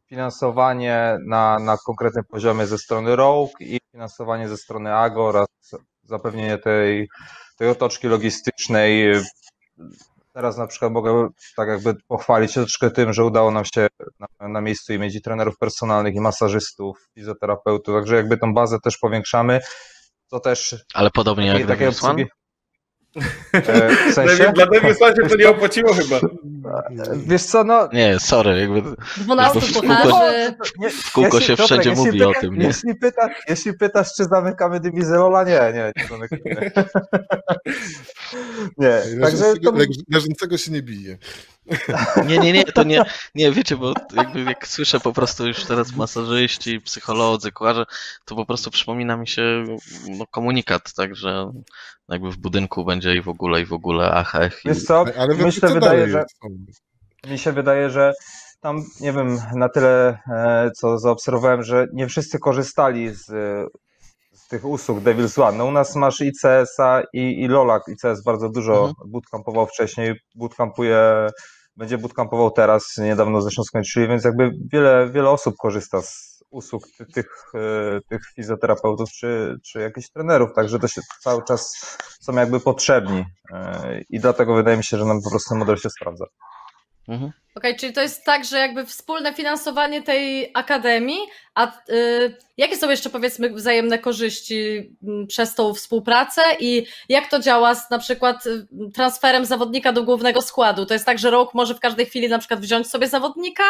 [0.09, 5.47] finansowanie na, na konkretnym poziomie ze strony Rogue i finansowanie ze strony AGO oraz
[6.03, 7.09] zapewnienie tej,
[7.57, 9.13] tej otoczki logistycznej.
[10.33, 13.87] Teraz na przykład mogę tak jakby pochwalić się troszkę tym, że udało nam się
[14.19, 18.77] na, na miejscu i mieć i trenerów personalnych, i masażystów, fizjoterapeutów, także jakby tą bazę
[18.83, 19.59] też powiększamy,
[20.27, 21.87] co też Ale podobnie jak One?
[21.87, 22.25] obsługi.
[23.53, 24.51] E, W sensie?
[24.55, 24.65] Dla
[25.15, 26.19] się to nie opłaciło chyba.
[27.15, 28.81] Wiesz co, no Nie, sorry, jakby
[29.17, 30.31] 12 Bo w kółko-.
[30.79, 32.65] Nie, w kółko jeśli- się Piotrek, wszędzie mówi o pyta- tym, nie?
[32.65, 36.71] Jeśli, pyta, jeśli pytasz, czy zamykamy dywizję Lola, nie, nie, nie zamykamy.
[38.77, 41.17] nie, także to, leż- leżącego się nie bije.
[42.27, 43.03] Nie, nie, nie, to nie,
[43.35, 47.85] nie, wiecie, bo jakby jak słyszę po prostu już teraz masażyści, psycholodzy, kucharze,
[48.25, 49.65] to po prostu przypomina mi się
[50.09, 51.51] no, komunikat, tak, że
[52.09, 54.61] jakby w budynku będzie i w ogóle, i w ogóle, ach, ech.
[54.65, 54.67] I...
[54.69, 56.25] wiesz co, Ale myślę, wydaje, dalej że?
[57.27, 58.13] Mi się wydaje, że
[58.61, 63.25] tam, nie wiem, na tyle, e, co zaobserwowałem, że nie wszyscy korzystali z,
[64.33, 65.57] z tych usług Devil's One.
[65.57, 67.79] No u nas masz i CS-a, i, i Lola.
[67.87, 68.93] ICS bardzo dużo Mhm.
[69.11, 71.29] bootcampował wcześniej, bootcampuje,
[71.77, 77.05] będzie bootcampował teraz, niedawno zresztą skończyli, więc jakby wiele, wiele osób korzysta z usług ty-
[77.05, 82.59] tych, e, tych fizjoterapeutów czy, czy jakichś trenerów, także to się cały czas są jakby
[82.59, 86.25] potrzebni e, i dlatego wydaje mi się, że nam po prostu model się sprawdza.
[87.07, 87.31] Mhm.
[87.55, 91.19] Okej, czyli to jest tak, że jakby wspólne finansowanie tej akademii,
[91.55, 97.39] a y, jakie są jeszcze powiedzmy wzajemne korzyści m, przez tą współpracę i jak to
[97.39, 100.85] działa z na przykład y, transferem zawodnika do głównego składu?
[100.85, 103.63] To jest tak, że Rogue może w każdej chwili na przykład wziąć sobie zawodnika?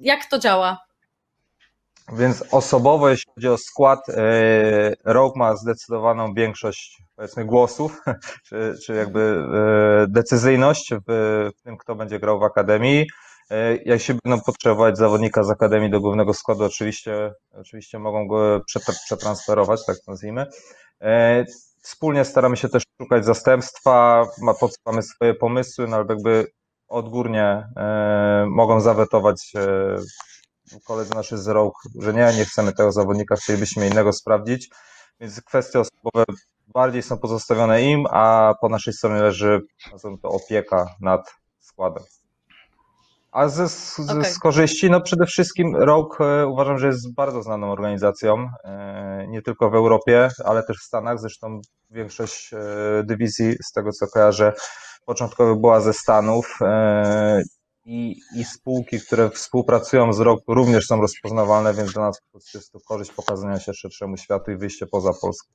[0.00, 0.89] Jak to działa?
[2.12, 8.02] Więc osobowo, jeśli chodzi o skład, e, Rogue ma zdecydowaną większość powiedzmy głosów,
[8.46, 13.06] czy, czy jakby e, decyzyjność w tym, kto będzie grał w Akademii.
[13.50, 19.04] E, Jeśli będą potrzebować zawodnika z Akademii do głównego składu, oczywiście, oczywiście mogą go przetr-
[19.04, 20.46] przetransferować, tak nazwijmy.
[21.82, 24.24] Wspólnie staramy się też szukać zastępstwa,
[24.60, 26.46] podsuwamy swoje pomysły, no ale jakby
[26.88, 27.66] odgórnie
[28.46, 29.52] mogą zawetować
[30.84, 34.70] koledzy naszy z Rogue, że nie, nie chcemy tego zawodnika, chcielibyśmy innego sprawdzić,
[35.20, 36.24] więc kwestie osobowe
[36.74, 39.60] bardziej są pozostawione im, a po naszej stronie leży
[40.22, 42.04] to opieka nad składem.
[43.32, 44.24] A ze, z, Okej.
[44.24, 49.42] z korzyści, no przede wszystkim Rogue e, uważam, że jest bardzo znaną organizacją, e, nie
[49.42, 52.58] tylko w Europie, ale też w Stanach, zresztą większość e,
[53.04, 54.52] dywizji, z tego co kojarzę,
[55.06, 56.58] początkowo była ze Stanów
[57.84, 62.22] i, i spółki, które współpracują z ROK również są rozpoznawalne, więc dla nas
[62.54, 65.48] jest to korzyść pokazania się szerszemu światu i wyjście poza Polskę.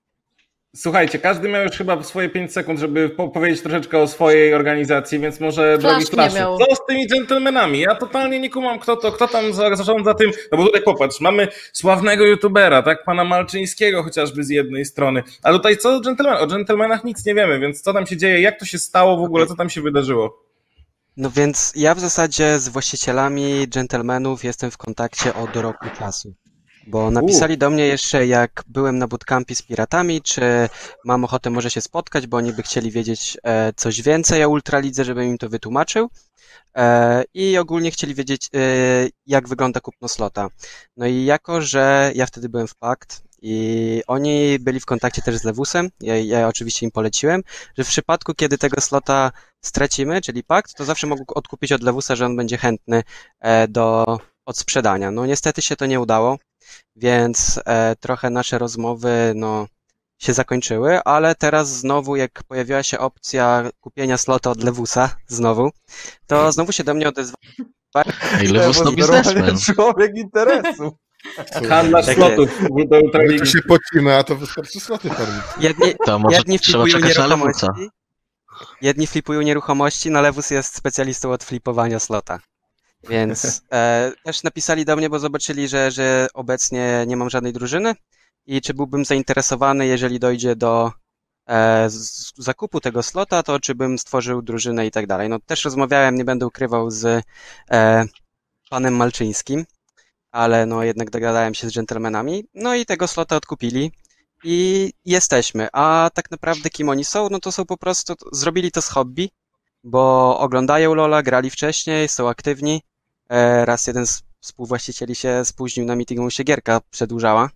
[0.76, 5.20] Słuchajcie, każdy miał już chyba swoje 5 sekund, żeby po- powiedzieć troszeczkę o swojej organizacji,
[5.20, 6.06] więc może drogi
[6.40, 6.58] miał.
[6.58, 7.80] co z tymi dżentelmenami?
[7.80, 11.20] Ja totalnie nie kumam, kto to, kto tam za- zarządza tym, no bo tutaj popatrz,
[11.22, 16.42] mamy sławnego youtubera, tak, pana Malczyńskiego chociażby z jednej strony, a tutaj co o dżentelmenach?
[16.42, 19.24] O dżentelmenach nic nie wiemy, więc co tam się dzieje, jak to się stało w
[19.24, 20.45] ogóle, co tam się wydarzyło?
[21.18, 26.34] No więc ja w zasadzie z właścicielami dżentelmenów jestem w kontakcie od roku czasu.
[26.88, 30.70] Bo napisali do mnie jeszcze, jak byłem na bootcampie z piratami, czy
[31.06, 35.06] mam ochotę może się spotkać, bo oni by chcieli wiedzieć e, coś więcej o Ultralidze,
[35.06, 36.10] żebym im to wytłumaczył.
[36.76, 38.60] E, I ogólnie chcieli wiedzieć, e,
[39.26, 40.48] jak wygląda kupno slota.
[40.98, 45.38] No i jako, że ja wtedy byłem w Pakt i oni byli w kontakcie też
[45.38, 47.42] z Lewusem, ja, ja oczywiście im poleciłem,
[47.78, 52.16] że w przypadku, kiedy tego slota stracimy, czyli Pakt, to zawsze mogę odkupić od Lewusa,
[52.16, 53.04] że on będzie chętny
[53.40, 55.12] e, do odsprzedania.
[55.12, 56.38] No niestety się to nie udało,
[56.96, 59.68] więc e, trochę nasze rozmowy, no,
[60.18, 65.72] się zakończyły, ale teraz znowu, jak pojawiła się opcja kupienia slota od Lewusa, znowu,
[66.28, 67.38] to znowu się do mnie odezwał.
[68.40, 69.58] Ej, Lewus no biznesmen.
[69.60, 70.98] Człowiek interesu.
[71.70, 72.50] Handlarz slotów
[72.90, 73.48] do Ultraligi.
[73.48, 75.44] się pocimy, a to wystarczy sloty farmić.
[75.60, 77.92] Jedni, To może jedni trzeba flipują czekać na nieruchomości, Lewusa.
[78.82, 82.40] jedni flipują nieruchomości, no Lewus jest specjalistą od flipowania slota.
[83.10, 87.94] Więc e, też napisali do mnie, bo zobaczyli, że, że obecnie nie mam żadnej drużyny
[88.46, 90.92] i czy byłbym zainteresowany, jeżeli dojdzie do
[91.48, 95.30] e, z, zakupu tego slota, to czy bym stworzył drużynę i tak dalej.
[95.30, 97.24] No też rozmawiałem, nie będę ukrywał z
[97.72, 98.06] e,
[98.70, 99.66] panem Malczyńskim,
[100.36, 103.92] ale no jednak dogadałem się z dżentelmenami, no i tego slota odkupili
[104.44, 105.68] i jesteśmy.
[105.74, 107.28] A tak naprawdę kim oni są?
[107.32, 109.30] No to są po prostu, zrobili to z hobby,
[109.84, 112.82] bo oglądają Lola, grali wcześniej, są aktywni.
[113.30, 117.50] E, Raz jeden z współwłaścicieli się spóźnił na meetingu, mu się gierka przedłużała,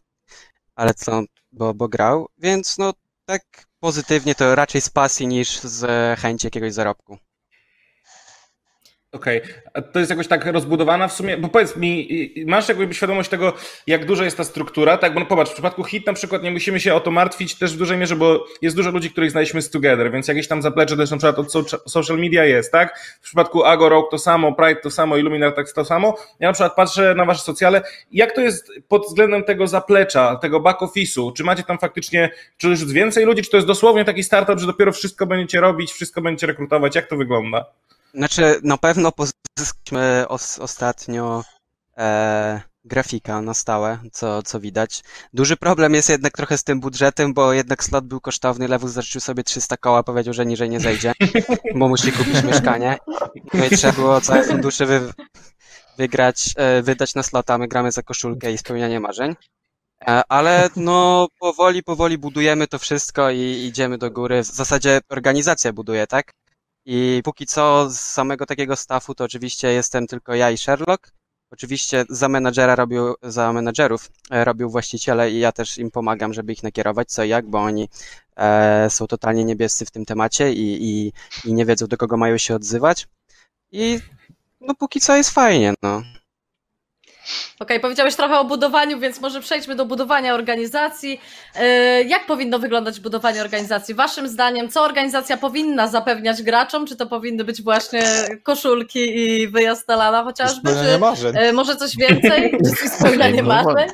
[0.75, 2.93] ale co, bo, bo grał, więc no
[3.25, 3.41] tak
[3.79, 7.17] pozytywnie to raczej z pasji niż z chęci jakiegoś zarobku.
[9.11, 9.41] Okej,
[9.73, 12.07] a to jest jakoś tak rozbudowana w sumie, bo powiedz mi,
[12.47, 13.53] masz jakby świadomość tego,
[13.87, 16.51] jak duża jest ta struktura, tak, bo no popatrz, w przypadku HIT na przykład nie
[16.51, 19.61] musimy się o to martwić też w dużej mierze, bo jest dużo ludzi, których znaliśmy
[19.61, 22.99] z Together, więc jakieś tam zaplecze też na przykład od socia- social media jest, tak,
[23.21, 26.53] w przypadku Ago Rock to samo, Pride to samo, Illuminar tak to samo, ja na
[26.53, 31.33] przykład patrzę na wasze socjale, jak to jest pod względem tego zaplecza, tego back office'u,
[31.33, 34.67] czy macie tam faktycznie, czy już więcej ludzi, czy to jest dosłownie taki startup, że
[34.67, 37.65] dopiero wszystko będziecie robić, wszystko będziecie rekrutować, jak to wygląda?
[38.13, 41.43] Znaczy, na pewno pozyskaliśmy os ostatnio
[41.97, 45.03] e, grafika na stałe, co, co widać.
[45.33, 49.21] Duży problem jest jednak trochę z tym budżetem, bo jednak slot był kosztowny, Lewus zażyczył
[49.21, 51.13] sobie 300 koła, powiedział, że niżej nie zejdzie,
[51.75, 52.97] bo musi kupić mieszkanie.
[53.53, 55.13] No i trzeba było całe fundusze wy,
[55.97, 59.35] wygrać, e, wydać na slota, my gramy za koszulkę i spełnianie marzeń.
[60.07, 64.43] E, Ale no powoli, powoli budujemy to wszystko i idziemy do góry.
[64.43, 66.31] W zasadzie organizacja buduje, tak?
[66.91, 71.11] I póki co z samego takiego staffu to oczywiście jestem tylko ja i Sherlock.
[71.51, 76.53] Oczywiście za menadżera robił, za menadżerów e, robił właściciele i ja też im pomagam, żeby
[76.53, 77.89] ich nakierować co i jak, bo oni
[78.35, 81.13] e, są totalnie niebiescy w tym temacie i, i,
[81.45, 83.07] i nie wiedzą do kogo mają się odzywać.
[83.71, 83.99] I
[84.61, 86.01] no póki co jest fajnie, no.
[87.59, 91.21] Okej, powiedziałeś trochę o budowaniu, więc może przejdźmy do budowania organizacji.
[91.55, 93.95] E, Jak powinno wyglądać budowanie organizacji?
[93.95, 96.85] Waszym zdaniem, co organizacja powinna zapewniać graczom?
[96.87, 98.03] Czy to powinny być właśnie
[98.43, 100.71] koszulki i wyjazd na lana chociażby?
[100.99, 101.37] Marzeń.
[101.37, 102.57] e, może coś więcej?
[102.79, 103.89] Czy spełnianie No, marzeń?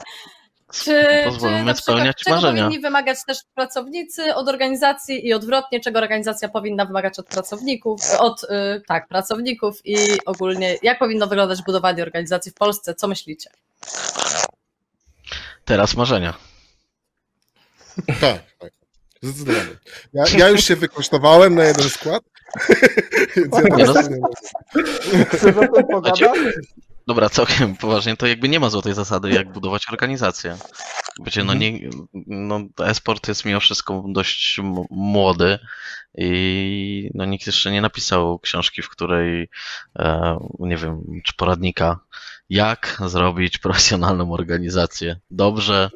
[0.84, 2.64] Czy, Pozwólmy czy na przykład, spełniać czego marzenia.
[2.64, 8.44] powinni wymagać też pracownicy od organizacji i odwrotnie, czego organizacja powinna wymagać od pracowników, od
[8.44, 8.48] y,
[8.88, 12.96] tak, pracowników i ogólnie jak powinno wyglądać budowanie organizacji w Polsce?
[12.96, 13.50] Co myślicie?
[15.66, 16.34] Teraz marzenia.
[18.22, 18.72] Tak, tak.
[19.22, 19.78] Zdecydowanie.
[20.14, 22.24] Ja, ja już się wykosztowałem na jeden skład.
[23.36, 25.26] Więc ja Nie, teraz nie mogę.
[25.26, 26.20] Chcesz o tym pogadać?
[27.08, 30.58] Dobra, całkiem poważnie, to jakby nie ma złotej zasady, jak budować organizację.
[31.26, 31.90] Wiecie, no nie,
[32.28, 35.60] no e-sport jest mimo wszystko dość młody
[36.18, 39.50] i no nikt jeszcze nie napisał książki, w której,
[40.00, 42.00] e, nie wiem, czy poradnika,
[42.50, 45.90] jak zrobić profesjonalną organizację dobrze,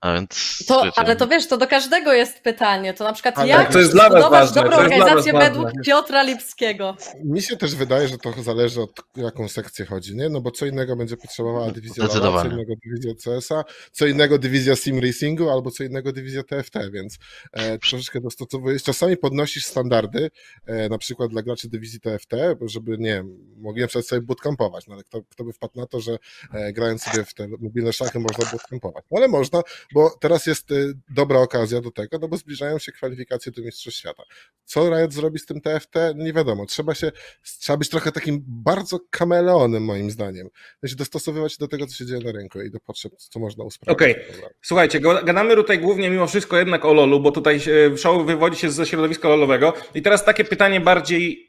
[0.00, 2.94] a więc To, wiecie, ale to wiesz, to do każdego jest pytanie.
[2.94, 5.10] To na przykład Ale jak to jest dla was ważne, dobrą to jest dla was
[5.10, 5.50] organizację ważne.
[5.50, 6.96] według Piotra Lipskiego?
[7.24, 10.28] Mi się też wydaje, że to zależy od jaką sekcję chodzi, nie?
[10.28, 14.76] No bo co innego będzie potrzebowała dywizja LoL'a, co innego dywizja CS-a, co innego dywizja
[14.76, 17.18] Sim Racingu, albo co innego dywizja TFT, więc
[17.52, 18.82] e, troszeczkę dostosowujesz.
[18.82, 20.30] Czasami podnosisz standardy,
[20.66, 22.34] e, na przykład dla graczy dywizji TFT,
[22.66, 26.00] żeby, nie wiem, mogli na sobie bootcampować, no ale kto, kto by wpadł na to,
[26.00, 26.18] że
[26.52, 29.04] e, grając sobie w te mobilne szachy można bootcampować.
[29.10, 30.74] No ale można, bo teraz jest e,
[31.08, 34.22] dobra okazja do tego, no bo zbliżają się kwalifikacje do Mistrzostw Świata.
[34.64, 35.94] Co Riot zrobi z tym TFT?
[36.14, 36.66] Nie wiadomo.
[36.66, 37.12] Trzeba się,
[37.60, 40.48] trzeba być trochę takim bardzo kameleonem moim zdaniem.
[40.80, 43.64] Znaczy dostosowywać się do tego, co się dzieje na rynku i do potrzeb, co można
[43.64, 44.02] usprawnić.
[44.02, 44.26] Okej.
[44.32, 44.56] naprawdę.
[44.62, 47.60] Słuchajcie, gadamy tutaj głównie mimo wszystko jednak o LoLu, bo tutaj
[47.92, 49.72] e, show wywodzi się ze środowiska LoLowego.
[49.94, 51.47] I teraz takie pytanie bardziej.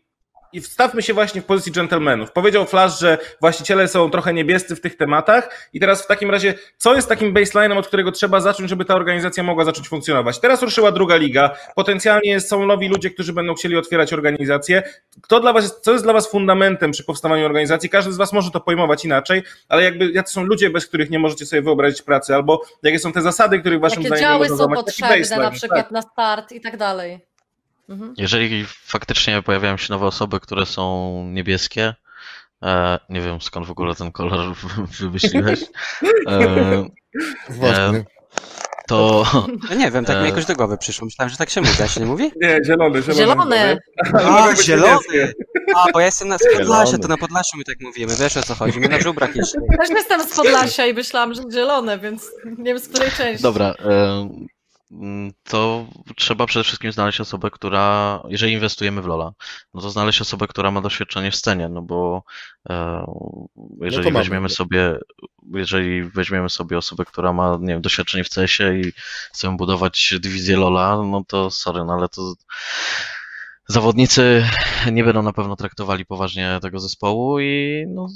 [0.54, 2.32] I wstawmy się właśnie w pozycji dżentelmenów.
[2.32, 5.70] Powiedział Flash, że właściciele są trochę niebiescy w tych tematach.
[5.74, 8.96] I teraz w takim razie, co jest takim baselinem, od którego trzeba zacząć, żeby ta
[8.96, 10.40] organizacja mogła zacząć funkcjonować?
[10.40, 11.56] Teraz ruszyła druga liga.
[11.76, 14.84] Potencjalnie są nowi ludzie, którzy będą chcieli otwierać organizacje.
[15.22, 17.90] Kto dla was jest, co jest dla was fundamentem przy powstawaniu organizacji?
[17.90, 21.20] Każdy z was może to pojmować inaczej, ale jakby jacy są ludzie, bez których nie
[21.20, 24.68] możecie sobie wyobrazić pracy, albo jakie są te zasady, których waszym Jakie zdaniem działy są
[24.68, 25.92] potrzebne na przykład tak.
[25.92, 27.29] na start i tak dalej?
[27.90, 28.14] Mhm.
[28.18, 31.96] Jeżeli faktycznie pojawiają się nowe osoby, które są niebieskie,
[32.64, 34.56] e, nie wiem skąd w ogóle ten kolor
[35.00, 35.60] wymyśliłeś,
[36.30, 36.86] e,
[37.50, 38.06] Właśnie.
[38.88, 39.26] to
[39.70, 40.30] No nie wiem, tak mi E.
[40.30, 41.06] jakoś do głowy przyszło.
[41.06, 42.32] Myślałem, że tak się mówi, a się nie mówi?
[42.42, 43.78] Nie, zielony, zielony.
[44.14, 45.34] Mogą A, zielony!
[45.76, 47.00] A, bo ja jestem na z Podlasia, Zielony.
[47.00, 49.58] to na Podlasiu my tak mówimy, wiesz o co chodzi, my na żubrach jeszcze.
[49.80, 53.44] Też jestem z Podlasia i myślałam, że zielone, więc nie wiem z której części.
[53.44, 54.30] Dobra, e,
[55.44, 59.32] to trzeba przede wszystkim znaleźć osobę, która, jeżeli inwestujemy w Lola,
[59.74, 62.24] no to znaleźć osobę, która ma doświadczenie w scenie, no bo
[62.70, 63.06] e,
[63.82, 64.20] jeżeli mamy.
[64.20, 64.98] weźmiemy sobie,
[65.54, 68.94] jeżeli weźmiemy sobie osobę, która ma, nie wiem, doświadczenie w CS-ie i
[69.34, 72.34] chcemy budować dywizję Lola, no to sorry, no ale to
[73.70, 74.46] zawodnicy
[74.92, 78.08] nie będą na pewno traktowali poważnie tego zespołu i no,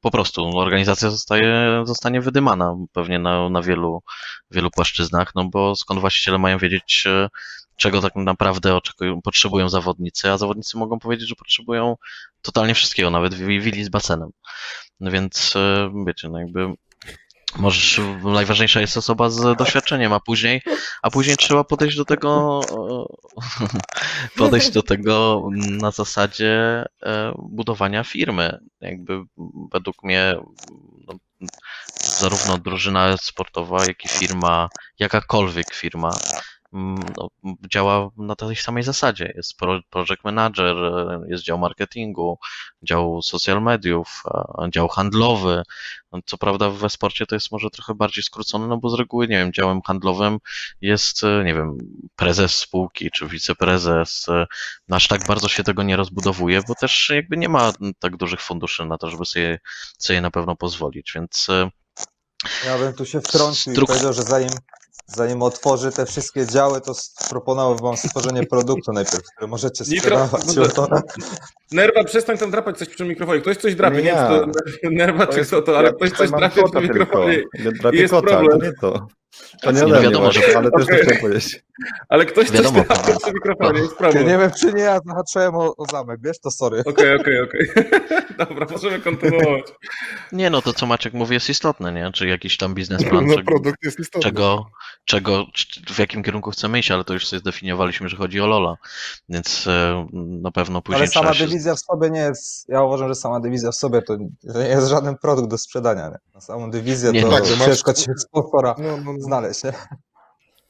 [0.00, 4.02] po prostu organizacja zostaje, zostanie wydymana pewnie na, na wielu,
[4.50, 7.28] wielu płaszczyznach, no bo skąd właściciele mają wiedzieć, e,
[7.76, 11.96] czego tak naprawdę oczekują, potrzebują zawodnicy, a zawodnicy mogą powiedzieć, że potrzebują
[12.42, 14.30] totalnie wszystkiego, nawet wi- willi z basenem.
[15.00, 16.74] No więc e, wiecie, no jakby
[17.56, 20.62] możesz, najważniejsza jest osoba z doświadczeniem, a później,
[21.02, 22.60] a później trzeba podejść do tego,
[24.38, 28.58] podejść do tego na zasadzie e, budowania firmy.
[28.80, 29.22] Jakby
[29.72, 30.36] według mnie
[31.06, 31.14] no,
[32.02, 36.10] zarówno drużyna sportowa, jak i firma, jakakolwiek firma
[36.72, 37.28] no,
[37.72, 39.32] działa na tej samej zasadzie.
[39.36, 40.76] Jest pro- project manager,
[41.28, 42.38] jest dział marketingu,
[42.82, 44.22] dział social mediów,
[44.70, 45.62] dział handlowy.
[46.12, 49.28] No, Co prawda w e-sporcie to jest może trochę bardziej skrócone, no bo z reguły,
[49.28, 50.38] nie wiem, działem handlowym
[50.80, 51.78] jest, e, nie wiem,
[52.16, 54.28] prezes spółki czy wiceprezes.
[54.28, 54.46] e,
[54.88, 58.40] no Aż tak bardzo się tego nie rozbudowuje, bo też jakby nie ma tak dużych
[58.40, 59.58] funduszy na to, żeby sobie,
[59.98, 61.70] sobie na pewno pozwolić, więc e,
[62.66, 64.50] Ja bym tu się wtrącił i Struk- powiedział, że zanim,
[65.06, 66.92] zanim otworzy te wszystkie działy, to
[67.30, 70.54] proponowałbym wam stworzenie produktu najpierw, który możecie Nitro- sprzedawać.
[70.74, 71.00] to- to...
[71.72, 73.40] Nerwa, przestań tam drapać coś przy mikrofonie.
[73.40, 74.12] Ktoś coś drapie, nie, Nie.
[74.12, 76.80] wiem, czy to nerwa, czy jest- to, to ale ktoś coś drapie przy tylko.
[76.88, 77.42] mikrofonie.
[77.80, 78.72] Drapię jest kota, ale to problem.
[78.72, 79.06] nie to.
[79.62, 81.64] To nie No mnie wiadomo, że- ale też to chciałem powiedzieć.
[82.08, 82.84] Ale ktoś coś Wiadomo.
[82.84, 84.26] tam przy mikrofonie, jest Ja problem.
[84.26, 86.82] nie wiem, czy nie, ja zahaczyłem o, o zamek, wiesz, to sorry.
[86.86, 87.66] Okej, okej, okej.
[88.38, 89.64] Dobra, możemy kontynuować.
[90.32, 92.10] Nie no, to co Maciek mówi jest istotne, nie?
[92.12, 94.22] Czy jakiś tam biznesplan, No czego, produkt jest istotny.
[94.22, 94.66] czego,
[95.04, 95.46] czego,
[95.94, 98.76] w jakim kierunku chcemy iść, ale to już sobie zdefiniowaliśmy, że chodzi o Lola,
[99.28, 100.06] więc e,
[100.42, 101.44] na pewno później Ale sama się...
[101.46, 104.88] dywizja w sobie nie jest, ja uważam, że sama dywizja w sobie to, nie jest
[104.88, 106.08] żaden produkt do sprzedania.
[106.08, 106.18] Nie?
[106.34, 107.34] Na samą dywizję Nie, to no.
[107.34, 109.30] Tak, że masz- ciężko ci sponsora No, no, no.
[109.30, 109.64] znaleźć.
[109.64, 109.72] Nie?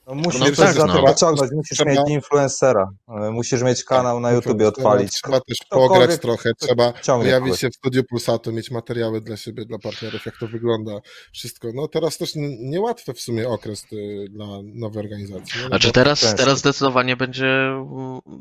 [0.07, 0.95] No, musisz No tak, za no.
[0.95, 5.13] to pociągnąć, musisz Trzeba- mieć influencera, e, musisz mieć kanał na YouTubie odpalić.
[5.13, 9.65] Trzeba też Ktokolwiek pograć trochę, trzeba pojawić się w studiu Pulsatu, mieć materiały dla siebie,
[9.65, 10.93] dla partnerów, jak to wygląda,
[11.33, 11.69] wszystko.
[11.75, 15.53] No teraz też niełatwy w sumie okres y, dla nowej organizacji.
[15.57, 17.71] No, no Znaczy teraz, teraz zdecydowanie będzie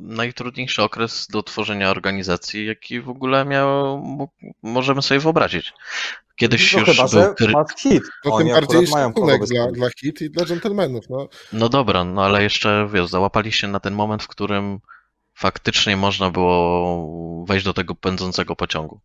[0.01, 4.03] najtrudniejszy okres do tworzenia organizacji, jaki w ogóle miał,
[4.63, 5.73] możemy sobie wyobrazić.
[6.35, 8.03] Kiedyś No już chyba, był że masz hit.
[8.23, 11.05] to Oni tym bardziej szacunek dla, dla hit i dla dżentelmenów.
[11.09, 11.27] No.
[11.55, 14.79] No dobra, no ale jeszcze wiesz, załapaliście na ten moment, w którym
[15.33, 19.01] faktycznie można było wejść do tego pędzącego pociągu.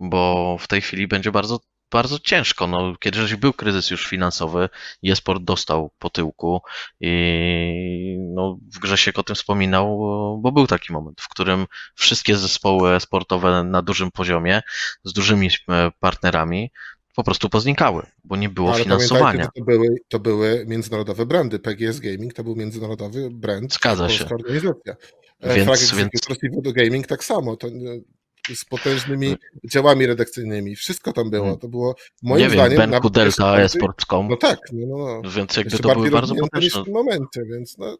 [0.00, 1.60] Bo w tej chwili będzie bardzo,
[1.92, 2.66] bardzo ciężko.
[2.66, 4.68] No, kiedyś był kryzys już finansowy,
[5.02, 6.62] Jesport dostał po tyłku
[7.00, 9.98] i no, Grzesiek o tym wspominał,
[10.42, 14.62] bo był taki moment, w którym wszystkie zespoły sportowe na dużym poziomie,
[15.04, 16.70] z dużymi e, partnerami,
[17.18, 19.48] po prostu poznikały, bo nie było Ale finansowania.
[19.56, 21.58] to były, to były międzynarodowe brandy.
[21.58, 23.74] PGS Gaming to był międzynarodowy brand.
[23.74, 24.24] Zgadza się.
[24.24, 24.94] organizacja.
[25.42, 27.56] Więc- Więc, Frag więc- Voodoo Gaming tak samo.
[27.56, 29.36] To, e, z potężnymi
[29.70, 30.76] działami redakcyjnymi.
[30.76, 31.56] Wszystko tam było.
[31.56, 32.58] To było moim Hmm.
[32.58, 32.78] nie zdaniem...
[32.80, 35.30] wiem, Benku Delta, esport.com, No tak, no, no, no.
[35.30, 36.82] więc jakby Jeszcze to były bardzo potężne.
[36.88, 37.96] momencie, więc no,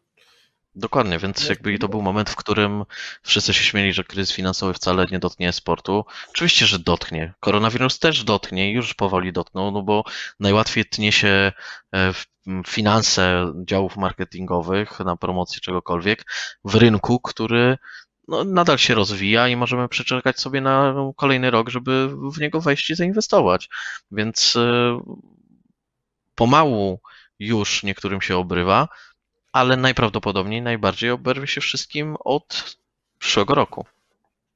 [0.79, 2.85] Dokładnie, więc jakby to był moment, w którym
[3.23, 6.05] wszyscy się śmieli, że kryzys finansowy wcale nie dotknie sportu.
[6.29, 7.33] Oczywiście, że dotknie.
[7.39, 10.03] Koronawirus też dotknie i już powoli dotknął, no bo
[10.39, 11.51] najłatwiej tnie się
[11.95, 12.13] e,
[12.67, 16.25] finanse działów marketingowych na promocję czegokolwiek
[16.63, 17.77] w rynku, który
[18.27, 22.89] no, nadal się rozwija i możemy przeczekać sobie na kolejny rok, żeby w niego wejść
[22.89, 23.69] i zainwestować.
[24.11, 24.99] Więc e,
[26.35, 26.99] pomału
[27.39, 28.87] już niektórym się obrywa,
[29.51, 32.77] ale najprawdopodobniej najbardziej oberwie się wszystkim od
[33.19, 33.85] przyszłego roku.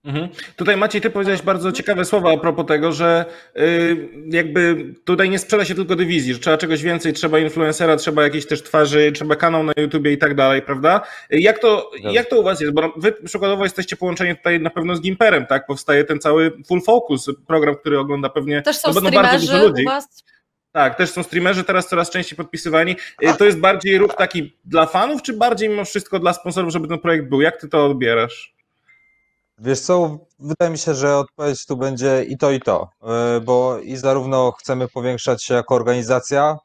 [0.05, 0.29] Mhm.
[0.55, 3.25] Tutaj Maciej, ty powiedziałeś bardzo ciekawe słowa a propos tego, że
[3.57, 8.23] y, jakby tutaj nie sprzeda się tylko dywizji, że trzeba czegoś więcej, trzeba influencera, trzeba
[8.23, 11.01] jakiejś też twarzy, trzeba kanał na YouTubie i tak dalej, prawda?
[11.33, 12.73] Y, Jak to, jak to u was jest?
[12.73, 15.65] Bo wy przykładowo jesteście połączeni tutaj na pewno z Gimperem, tak?
[15.65, 19.67] Powstaje ten cały Full Focus, program, który ogląda pewnie Też są no będą bardzo dużo
[19.67, 19.83] ludzi.
[19.83, 20.23] u was?
[20.73, 22.95] Tak, też są streamerzy teraz coraz częściej podpisywani.
[23.23, 26.87] Y, To jest bardziej ruch taki dla fanów, czy bardziej mimo wszystko dla sponsorów, żeby
[26.87, 27.41] ten projekt był?
[27.41, 28.53] Jak ty to odbierasz?
[29.57, 33.79] Wiesz co, wydaje mi się, że odpowiedź tu będzie i to, i to, Yy, bo
[33.79, 36.57] i zarówno chcemy powiększać się jako organizacja,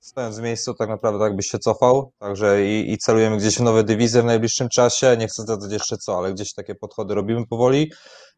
[0.00, 3.60] stojąc w miejscu tak naprawdę tak byś się cofał, także i, i celujemy gdzieś w
[3.60, 7.46] nowe dywizje w najbliższym czasie, nie chcę zdradzać jeszcze co, ale gdzieś takie podchody robimy
[7.46, 7.92] powoli.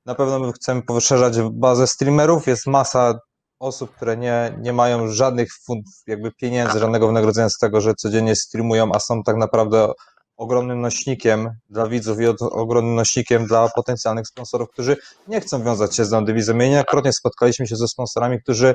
[0.07, 3.19] Na pewno my chcemy poszerzać bazę streamerów, jest masa
[3.59, 8.37] osób, które nie, nie mają żadnych fund, jakby pieniędzy, żadnego wynagrodzenia z tego, że codziennie
[8.37, 9.93] streamują, a są tak naprawdę
[10.37, 14.97] ogromnym nośnikiem dla widzów i od, ogromnym nośnikiem dla potencjalnych sponsorów, którzy
[15.29, 16.55] nie chcą wiązać się z daną dywizją.
[16.55, 18.75] My niejednokrotnie spotkaliśmy się ze sponsorami, którzy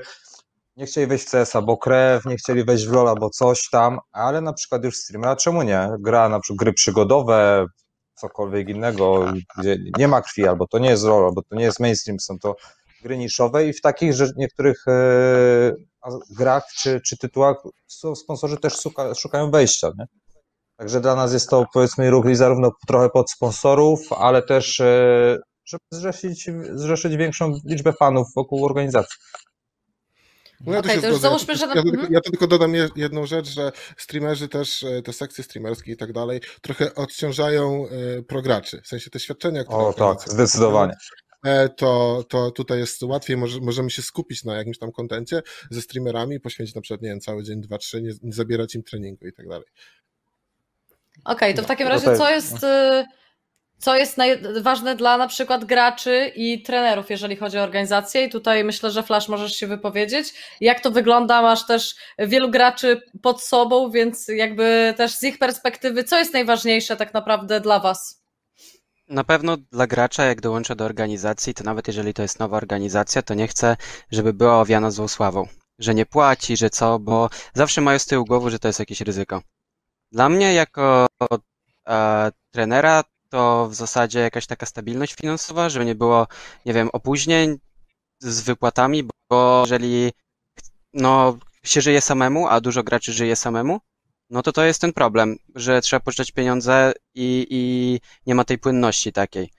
[0.78, 4.00] nie chcieli wejść w CS-a, bo krew, nie chcieli wejść w LoL'a, bo coś tam,
[4.12, 5.89] ale na przykład już streamera, czemu nie?
[6.00, 7.65] Gra na przykład gry przygodowe,
[8.15, 9.26] cokolwiek innego,
[9.58, 12.39] gdzie nie ma krwi, albo to nie jest LoL, albo to nie jest mainstream, są
[12.39, 12.56] to
[13.03, 15.71] gry niszowe i w takich że niektórych e,
[16.37, 17.57] grach czy, czy tytułach
[18.15, 20.05] sponsorzy też szuka, szukają wejścia, nie?
[20.77, 25.37] Także dla nas jest to powiedzmy ruch i zarówno trochę pod sponsorów, ale też e,
[25.65, 29.17] żeby zrzeszyć, zrzeszyć większą liczbę fanów wokół organizacji.
[30.65, 31.19] No ja się to już zgodzę.
[31.19, 32.13] załóżmy, że- Ja, tylko, mhm.
[32.13, 36.13] ja tylko dodam je- jedną rzecz, że streamerzy też, e, te sekcje streamerskie i tak
[36.13, 37.85] dalej, trochę odciążają
[38.27, 38.81] prograczy.
[38.83, 40.93] W sensie te świadczenia, które O tak, zdecydowanie.
[41.43, 45.82] E, to, to tutaj jest łatwiej, może, możemy się skupić na jakimś tam kontencie ze
[45.82, 49.27] streamerami, poświęcić na przykład, nie wiem, cały dzień, dwa, trzy, nie, nie zabierać im treningu
[49.27, 49.67] i tak dalej.
[51.25, 53.06] Okej, to w takim No razie co jest- y,
[53.77, 54.17] co jest
[54.62, 58.23] ważne dla na przykład graczy i trenerów, jeżeli chodzi o organizację?
[58.23, 60.34] I tutaj myślę, że Flash możesz się wypowiedzieć.
[60.62, 61.41] Jak to wygląda?
[61.41, 66.97] Masz też wielu graczy pod sobą, więc jakby też z ich perspektywy, co jest najważniejsze
[66.97, 68.22] tak naprawdę dla Was?
[69.13, 73.21] Na pewno dla gracza, jak dołącza do organizacji, to nawet jeżeli to jest nowa organizacja,
[73.21, 73.78] to nie chce,
[74.12, 75.47] żeby była owiana złą sławą.
[75.80, 79.02] Że nie płaci, że co, bo zawsze mają z tyłu głowy, że to jest jakieś
[79.02, 79.41] ryzyko.
[80.12, 81.08] Dla mnie, jako
[81.87, 86.27] e, trenera, to w zasadzie jakaś taka stabilność finansowa, żeby nie było,
[86.65, 87.58] nie wiem, opóźnień
[88.19, 90.12] z wypłatami, bo jeżeli
[90.94, 93.79] no, się żyje samemu, a dużo graczy żyje samemu,
[94.30, 98.58] no to to jest ten problem, że trzeba pożyczać pieniądze i, i nie ma tej
[98.58, 99.50] płynności takiej.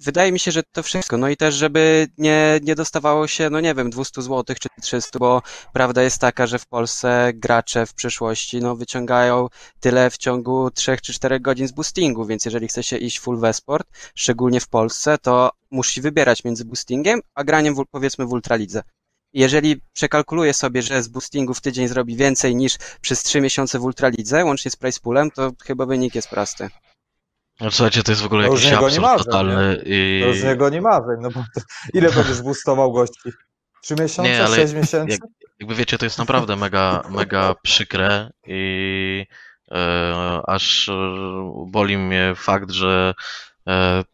[0.00, 1.16] Wydaje mi się, że to wszystko.
[1.16, 5.18] No i też, żeby nie, nie dostawało się, no nie wiem, 200 zł czy 300,
[5.18, 9.48] bo prawda jest taka, że w Polsce gracze w przyszłości no, wyciągają
[9.80, 13.38] tyle w ciągu 3 czy 4 godzin z boostingu, więc jeżeli chce się iść full
[13.38, 18.82] wesport, szczególnie w Polsce, to musi wybierać między boostingiem a graniem w, powiedzmy w ultralidze.
[19.32, 23.84] Jeżeli przekalkuluje sobie, że z boostingu w tydzień zrobi więcej niż przez 3 miesiące w
[23.84, 26.68] ultralidze, łącznie z price poolem, to chyba wynik jest prosty.
[27.60, 29.82] No słuchajcie, to jest w ogóle To już jakiś absurd marzę, totalny.
[29.86, 30.22] I...
[30.26, 31.60] To z niego nie marzeń, no bo to,
[31.94, 33.30] ile będziesz boostował gości?
[33.82, 35.12] Trzy miesiące, Nie, ale sześć miesięcy?
[35.12, 35.20] jak,
[35.60, 39.26] jakby wiecie, to jest naprawdę mega, mega przykre i
[39.70, 40.92] e, aż e,
[41.66, 43.14] boli mnie fakt, że
[43.68, 44.04] e,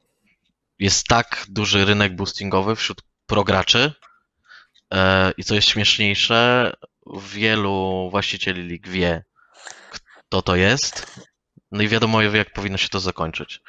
[0.79, 3.93] jest tak duży rynek boostingowy wśród prograczy
[5.37, 6.73] i co jest śmieszniejsze,
[7.23, 9.25] wielu właścicieli lig wie,
[9.91, 11.21] kto to jest.
[11.75, 13.61] No i wiadomo, jak powinno się to zakończyć.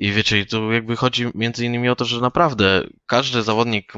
[0.00, 3.92] I wiecie, i tu jakby chodzi między innymi o to, że naprawdę każdy zawodnik,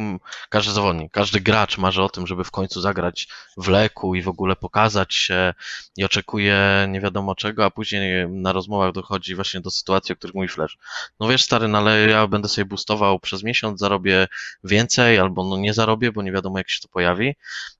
[0.48, 4.28] każdy zawodnik, każdy gracz marzy o tym, żeby w końcu zagrać w leku i w
[4.28, 5.54] ogóle pokazać się
[5.96, 10.34] i oczekuje nie wiadomo czego, a później na rozmowach dochodzi właśnie do sytuacji, o których
[10.34, 10.78] mówi Flash.
[11.20, 14.26] No wiesz stary, no ale ja będę sobie boostował przez miesiąc, zarobię
[14.64, 17.34] więcej albo no nie zarobię, bo nie wiadomo jak się to pojawi.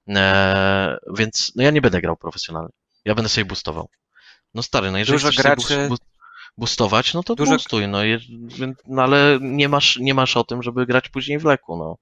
[0.09, 2.73] Eee, więc no ja nie będę grał profesjonalnie.
[3.05, 3.89] Ja będę sobie boostował.
[4.55, 5.89] No stary, no jeżeli Dużo chcesz graczy-
[6.59, 8.19] boostować, no to Dużo- boostuj, no, je-
[8.87, 11.97] no ale nie masz, nie masz o tym, żeby grać później w leku, no.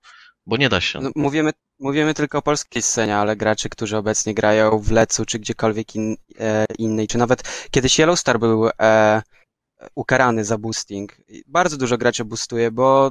[0.47, 1.01] Bo nie da się.
[1.01, 5.39] No, mówimy, mówimy tylko o polskiej scenie, ale gracze, którzy obecnie grają w Lecu czy
[5.39, 9.23] gdziekolwiek in, e, innej, czy nawet kiedyś Yellowstar był e,
[9.95, 11.17] ukarany za boosting.
[11.47, 13.11] Bardzo dużo graczy boostuje, bo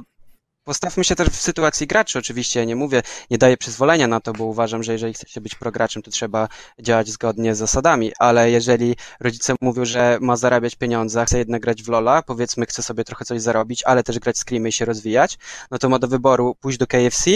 [0.64, 2.18] postawmy się też w sytuacji graczy.
[2.18, 5.40] Oczywiście ja nie mówię, nie daję przyzwolenia na to, bo uważam, że jeżeli chce się
[5.40, 6.48] być prograczem, to trzeba
[6.80, 11.82] działać zgodnie z zasadami, ale jeżeli rodzice mówią, że ma zarabiać pieniądze, chce jednak grać
[11.82, 15.38] w Lola, powiedzmy chce sobie trochę coś zarobić, ale też grać screamy i się rozwijać,
[15.70, 17.30] no to ma do wyboru pójść do KFC,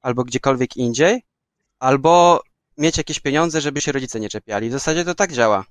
[0.00, 1.22] albo gdziekolwiek indziej,
[1.78, 2.42] albo
[2.78, 4.68] mieć jakieś pieniądze, żeby się rodzice nie czepiali.
[4.68, 5.64] W zasadzie to tak działa.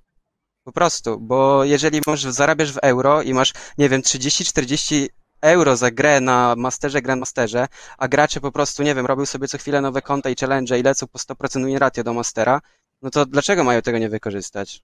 [0.63, 5.07] Po prostu, bo jeżeli masz, zarabiasz w euro i masz, nie wiem, 30-40
[5.41, 7.67] euro za grę na Masterze, Grandmasterze,
[7.97, 10.83] a gracze po prostu, nie wiem, robią sobie co chwilę nowe konta i challenge i
[10.83, 12.61] lecą po 100% win ratio do Mastera,
[13.01, 14.81] no to dlaczego mają tego nie wykorzystać?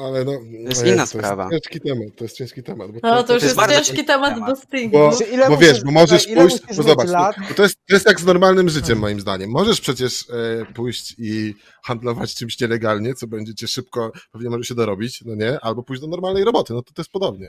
[0.00, 0.32] Ale no,
[0.68, 1.48] jest no inna to sprawa.
[1.52, 2.90] jest ciężki temat, to jest ciężki temat.
[2.90, 4.50] Bo No to już jest jest bardzo ciężki temat temat.
[4.50, 4.98] boostingu.
[4.98, 7.36] Bo, Znaczy, bo musisz- wiesz, bo możesz ile pójść, bo zobacz, lat?
[7.48, 9.50] to, to, jest, to jest jak z normalnym życiem moim zdaniem.
[9.50, 14.74] Możesz przecież e, pójść i handlować czymś nielegalnie, co będzie cię szybko, pewnie może się
[14.74, 17.48] dorobić, no nie, albo pójść do normalnej roboty, no to to jest podobnie.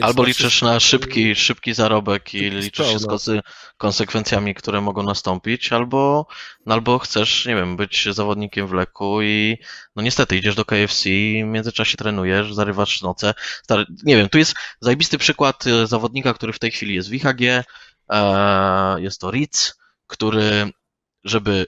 [0.00, 3.42] Albo na liczysz na szybki, szybki zarobek i liczysz się z
[3.76, 6.26] konsekwencjami, które mogą nastąpić, albo,
[6.66, 9.58] albo chcesz, nie wiem, być zawodnikiem w leku i
[9.96, 13.34] no niestety idziesz do KFC, w międzyczasie trenujesz, zarywasz noce.
[13.62, 17.14] Stary, nie wiem, tu jest zajebisty przykład e, zawodnika, który w tej chwili jest w
[17.14, 17.64] IHG,
[18.10, 20.72] e, jest to Ritz, który,
[21.24, 21.66] żeby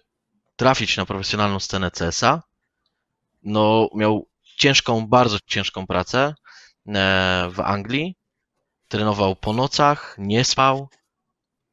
[0.56, 2.42] trafić na profesjonalną scenę CS-a,
[3.42, 6.34] no miał ciężką, bardzo ciężką pracę
[7.50, 8.16] w Anglii,
[8.88, 10.88] trenował po nocach, nie spał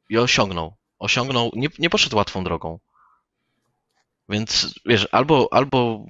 [0.08, 0.76] i osiągnął.
[0.98, 2.78] Osiągnął, nie, nie poszedł łatwą drogą.
[4.28, 6.04] Więc wiesz, albo, albo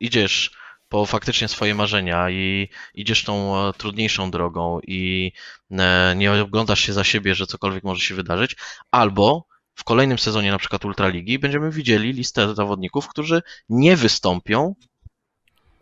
[0.00, 0.50] idziesz
[0.88, 5.32] po faktycznie swoje marzenia i idziesz tą e, trudniejszą drogą i
[5.70, 8.56] e, nie oglądasz się za siebie, że cokolwiek może się wydarzyć,
[8.90, 14.74] albo w kolejnym sezonie na przykład Ultraligi będziemy widzieli listę zawodników, którzy nie wystąpią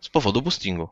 [0.01, 0.89] z powodu boostingu.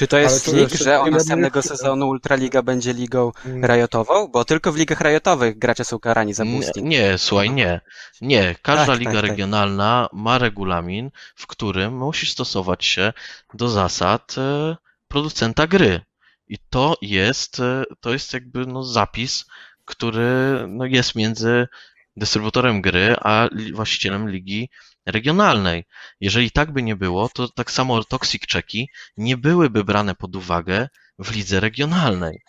[0.00, 3.64] Czy to jest to że od następnego sezonu Ultraliga będzie ligą Mm.
[3.64, 4.28] rajotową?
[4.28, 6.86] Bo tylko w ligach rajotowych gracze są karani za Nie, boosting.
[6.86, 7.80] nie, słuchaj, nie.
[8.20, 9.30] Nie, każda Tak, liga tak, tak.
[9.30, 13.12] regionalna ma regulamin, w którym musisz stosować się
[13.54, 14.76] do zasad e,
[15.08, 16.00] producenta gry.
[16.48, 19.44] I to jest, e, to jest jakby no, zapis,
[19.84, 21.68] który no, jest między
[22.16, 24.70] dystrybutorem gry a właścicielem ligi
[25.06, 25.84] regionalnej.
[26.20, 30.88] Jeżeli tak by nie było, to tak samo toxic checki nie byłyby brane pod uwagę
[31.18, 32.40] w lidze regionalnej.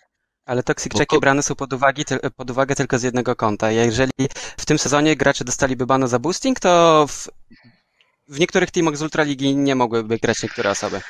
[0.45, 3.71] Ale toxic checki brane są pod, uwagi, tyl- pod uwagę tylko z jednego konta.
[3.71, 4.11] Jeżeli
[4.57, 7.29] w tym sezonie gracze dostaliby bana za boosting, to w,
[8.27, 11.01] w niektórych teamach z Ultraligi nie mogłyby grać niektóre osoby.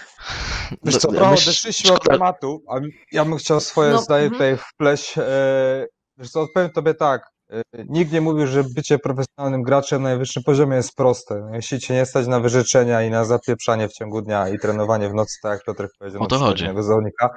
[0.83, 2.75] Wiesz No, co, myśl- odeszliśmy od tematu, a
[3.11, 4.33] ja bym chciał swoje No, zdanie mhm.
[4.33, 5.17] tutaj wpleść.
[5.17, 5.87] E,
[6.17, 7.21] wiesz co, odpowiem tobie tak.
[7.52, 11.49] E, nikt nie mówił, że bycie profesjonalnym graczem na najwyższym poziomie jest proste.
[11.54, 15.14] Jeśli cię nie stać na wyrzeczenia i na zapieprzanie w ciągu dnia i trenowanie w
[15.14, 16.66] nocy, tak jak Piotrek powiedział, O to chodzi.
[16.80, 17.30] zawodnika,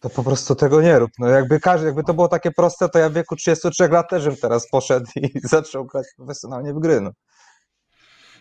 [0.00, 1.10] to po prostu tego nie rób.
[1.18, 4.24] No jakby każdy, jakby to było takie proste, to ja w wieku 33 lat też
[4.24, 7.00] bym teraz poszedł i zaczął grać profesjonalnie w gry.
[7.00, 7.10] No.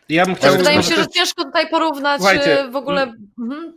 [0.09, 0.57] Ja bym chciał...
[0.57, 3.13] Wydaje mi się, że też- ciężko tutaj porównać Słuchajcie, e, w ogóle.
[3.39, 3.73] Mhm.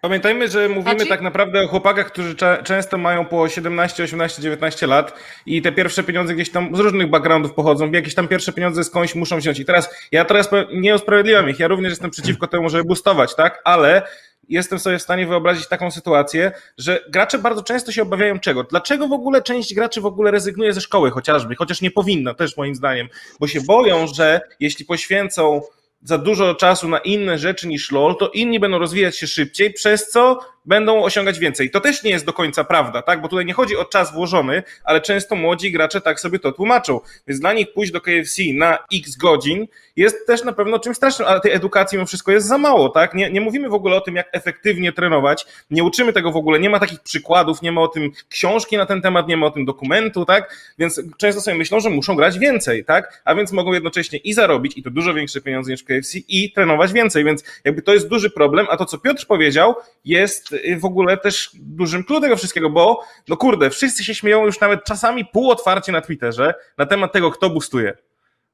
[0.00, 1.08] Pamiętajmy, że mówimy Maciej?
[1.08, 6.02] tak naprawdę o chłopakach, którzy często mają po 17, 18, 19 lat i te pierwsze
[6.02, 9.58] pieniądze gdzieś tam z różnych backgroundów pochodzą, jakieś tam pierwsze pieniądze skądś muszą wziąć.
[9.58, 13.60] I teraz ja teraz nie usprawiedliwiam ich, ja również jestem przeciwko temu, żeby boostować, tak?
[13.64, 14.02] Ale
[14.48, 18.64] jestem sobie w stanie wyobrazić taką sytuację, że gracze bardzo często się obawiają czego?
[18.64, 22.56] Dlaczego w ogóle część graczy w ogóle rezygnuje ze szkoły chociażby, chociaż nie powinna też
[22.56, 23.08] moim zdaniem,
[23.40, 25.60] bo się boją, że jeśli poświęcą
[26.06, 30.08] za dużo czasu na inne rzeczy niż LOL, to inni będą rozwijać się szybciej, przez
[30.08, 31.70] co będą osiągać więcej.
[31.70, 33.20] To też nie jest do końca prawda, tak?
[33.20, 37.00] Bo tutaj nie chodzi o czas włożony, ale często młodzi gracze tak sobie to tłumaczą.
[37.26, 41.28] Więc dla nich pójść do KFC na x godzin jest też na pewno czymś strasznym,
[41.28, 43.14] ale tej edukacji mimo wszystko jest za mało, tak?
[43.14, 46.60] Nie, nie mówimy w ogóle o tym, jak efektywnie trenować, nie uczymy tego w ogóle,
[46.60, 49.50] nie ma takich przykładów, nie ma o tym książki na ten temat, nie ma o
[49.50, 50.56] tym dokumentu, tak?
[50.78, 53.22] Więc często sobie myślą, że muszą grać więcej, tak?
[53.24, 55.95] A więc mogą jednocześnie i zarobić, i to dużo większe pieniądze niż w KFC,
[56.28, 59.74] i trenować więcej, więc jakby to jest duży problem, a to, co Piotr powiedział,
[60.04, 64.46] jest y, w ogóle też dużym clue tego wszystkiego, bo no kurde, wszyscy się śmieją
[64.46, 67.92] już nawet czasami półotwarcie na Twitterze na temat tego, kto boostuje.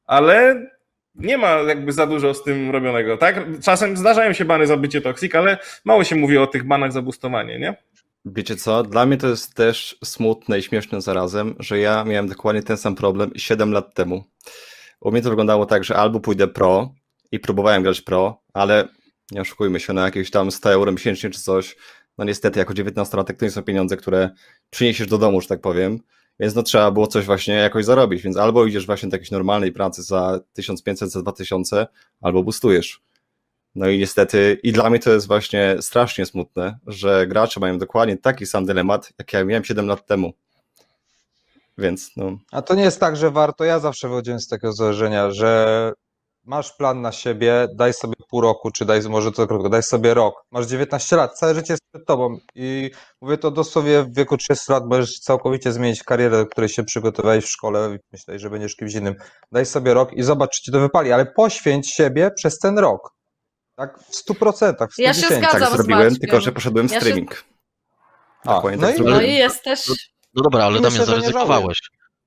[0.07, 0.67] Ale
[1.15, 3.61] nie ma jakby za dużo z tym robionego, tak?
[3.65, 7.03] Czasem zdarzają się bany za bycie toksik, ale mało się mówi o tych banach za
[7.03, 7.77] boostowanie, nie?
[8.25, 8.83] Wiecie co?
[8.83, 12.95] Dla mnie to jest też smutne i śmieszne zarazem, że ja miałem dokładnie ten sam
[12.95, 14.25] problem 7 lat temu.
[15.01, 16.95] U mnie to wyglądało tak, że albo pójdę pro
[17.33, 18.89] i próbowałem grać pro, ale
[19.31, 21.77] nie oszukujmy się, na jakieś tam 100 euro miesięcznie czy coś,
[22.19, 24.31] no niestety jako 19-latek to nie są pieniądze, które
[24.71, 26.01] przyniesiesz do domu, że tak powiem,
[26.41, 29.73] więc no trzeba było coś właśnie jakoś zarobić, więc albo idziesz właśnie do jakiejś normalnej
[29.73, 31.87] pracy za 1500, za 2000,
[32.21, 33.03] albo boostujesz.
[33.75, 38.17] No i niestety, i dla mnie to jest właśnie strasznie smutne, że gracze mają dokładnie
[38.17, 40.33] taki sam dylemat, jak ja miałem 7 lat temu.
[41.79, 43.65] Więc no, A to nie jest tak, że warto.
[43.65, 45.93] Ja zawsze wychodziłem z takiego założenia, że
[46.45, 50.15] masz plan na siebie, daj sobie pół roku, czy daj może to krótko, daj sobie
[50.15, 50.35] rok.
[50.51, 52.91] Masz 19 lat, całe życie jest przed tobą i
[53.21, 57.45] mówię to dosłownie w wieku 30 lat możesz całkowicie zmienić karierę, do której się przygotowałeś
[57.45, 59.15] w szkole i myślałeś, że będziesz kimś innym.
[59.53, 63.11] Daj sobie rok i zobacz, czy ci to wypali, ale poświęć siebie przez ten rok.
[63.77, 64.89] Tak w 100%, w 110%.
[64.99, 65.61] Ja się zgadzam.
[65.61, 66.21] tak zrobiłem, Maćkiem.
[66.21, 67.45] tylko że poszedłem w Ja się- streaming.
[68.45, 69.03] A, Dokładnie no tak i-.
[69.03, 69.89] No i jesteś.
[70.35, 71.79] No dobra, ale Myślę, Damian, zaryzykowałeś.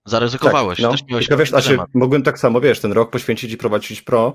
[0.05, 0.91] Zaryzykowałeś, Tak, no.
[0.91, 4.33] też miałeś wiesz, znaczy, mogłem tak samo, wiesz, ten rok poświęcić i prowadzić pro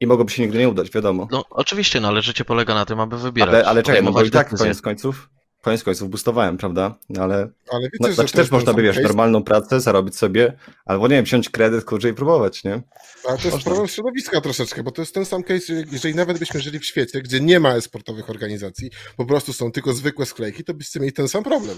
[0.00, 1.28] i mogłoby się nigdy nie udać, wiadomo.
[1.30, 3.54] No oczywiście, no ale życie polega na tym, aby wybierać.
[3.54, 5.30] ale, ale czekaj, no bo i tak koniec końców,
[5.62, 6.94] koniec końców boostowałem, prawda?
[7.08, 7.34] No ale,
[7.72, 9.08] Ale wiecie, no, że znaczy też można by, wiesz, case?
[9.08, 10.52] normalną pracę zarobić sobie,
[10.84, 12.82] albo nie wiem, wziąć kredyt, kurczę i próbować, nie?
[13.28, 16.38] Ale to jest problem środowiska troszeczkę, bo to jest ten sam case, że jeżeli nawet
[16.38, 20.64] byśmy żyli w świecie, gdzie nie ma e-sportowych organizacji, po prostu są tylko zwykłe sklejki,
[20.64, 21.76] to byście mieli ten sam problem.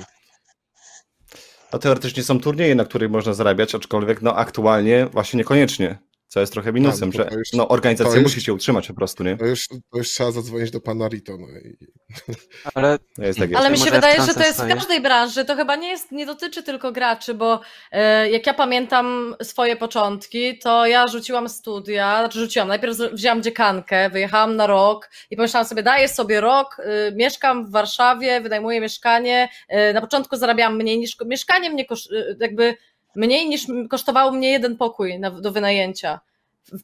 [1.78, 5.98] Teoretycznie są turnieje, na których można zarabiać, aczkolwiek no aktualnie właśnie niekoniecznie,
[6.28, 9.24] co jest trochę minusem, Tak, bo że już- no organizacja musi się utrzymać po prostu,
[9.24, 9.36] nie?
[9.36, 11.36] To już, to już trzeba zadzwonić do pana Rito.
[11.38, 11.76] No i...
[12.74, 13.50] Ale To jest tak.
[13.54, 15.44] Ale mi się wydaje, że to jest w każdej branży.
[15.44, 17.60] To chyba nie, jest, nie dotyczy tylko graczy, bo
[17.92, 24.10] e, jak ja pamiętam swoje początki, to ja rzuciłam studia, znaczy rzuciłam, najpierw wzięłam dziekankę,
[24.10, 29.48] wyjechałam na rok i pomyślałam sobie, daję sobie rok, y, mieszkam w Warszawie, wynajmuję mieszkanie.
[29.90, 32.76] Y, na początku zarabiałam mniej niż, mieszkanie mnie kosz, y, jakby
[33.16, 36.20] mniej niż kosztowało mnie jeden pokój na, do wynajęcia.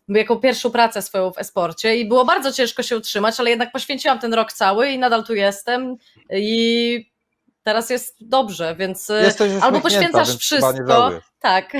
[0.09, 4.19] Jako pierwszą pracę swoją w esporcie i było bardzo ciężko się utrzymać, ale jednak poświęciłam
[4.19, 5.97] ten rok cały i nadal tu jestem
[6.31, 7.13] i
[7.63, 11.11] teraz jest dobrze, więc Jesteś albo poświęcasz wszystko,
[11.41, 11.75] tak,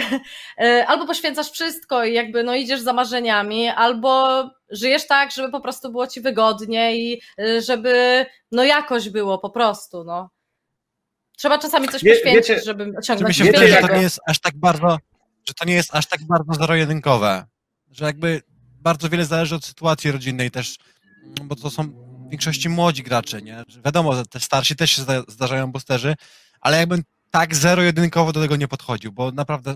[0.63, 5.61] Y, albo poświęcasz wszystko i jakby no idziesz za marzeniami, albo żyjesz tak, żeby po
[5.61, 10.31] prostu było ci wygodnie i y, żeby no jakoś było po prostu, no.
[11.43, 14.21] Trzeba czasami coś Wie- poświęcić, wiecie- żeby osiągnąć się Wiecie, wydaje, że to nie jest
[14.27, 14.99] aż tak bardzo,
[15.49, 17.45] że to nie jest aż tak bardzo zero-jedynkowe.
[17.91, 18.43] Że jakby
[18.81, 20.77] bardzo wiele zależy od sytuacji rodzinnej też,
[21.45, 21.83] bo to są
[22.27, 23.65] w większości młodzi gracze, nie?
[23.85, 26.15] Wiadomo, że te starsi też się zda- zdarzają boosterzy,
[26.61, 29.75] ale jakbym tak zero-jedynkowo do tego nie podchodził, bo naprawdę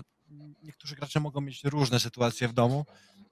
[0.63, 2.85] niektórzy gracze mogą mieć różne sytuacje w domu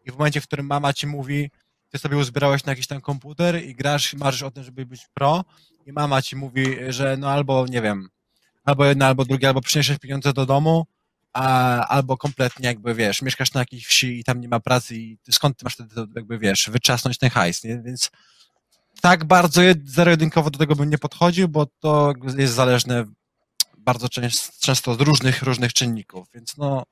[0.06, 1.52] i w momencie, w którym mama ci mówi,
[1.90, 5.46] ty sobie uzbierałeś na jakiś tam komputer i grasz, marzysz o tym, żeby być pro
[5.86, 8.10] i mama ci mówi, że no albo, nie wiem,
[8.66, 10.86] albo jedno, albo drugie, albo przyniesiesz pieniądze do domu,
[11.34, 15.18] a, albo kompletnie jakby, wiesz, mieszkasz na jakiejś wsi i tam nie ma pracy i
[15.32, 17.82] skąd ty masz wtedy, jakby, wiesz, wyczasnąć ten hajs, nie?
[17.86, 18.12] Więc
[19.02, 23.06] tak bardzo jed- zero-jedynkowo do tego bym nie podchodził, bo to jest zależne
[23.78, 26.84] bardzo częst, często z różnych, różnych czynników, więc no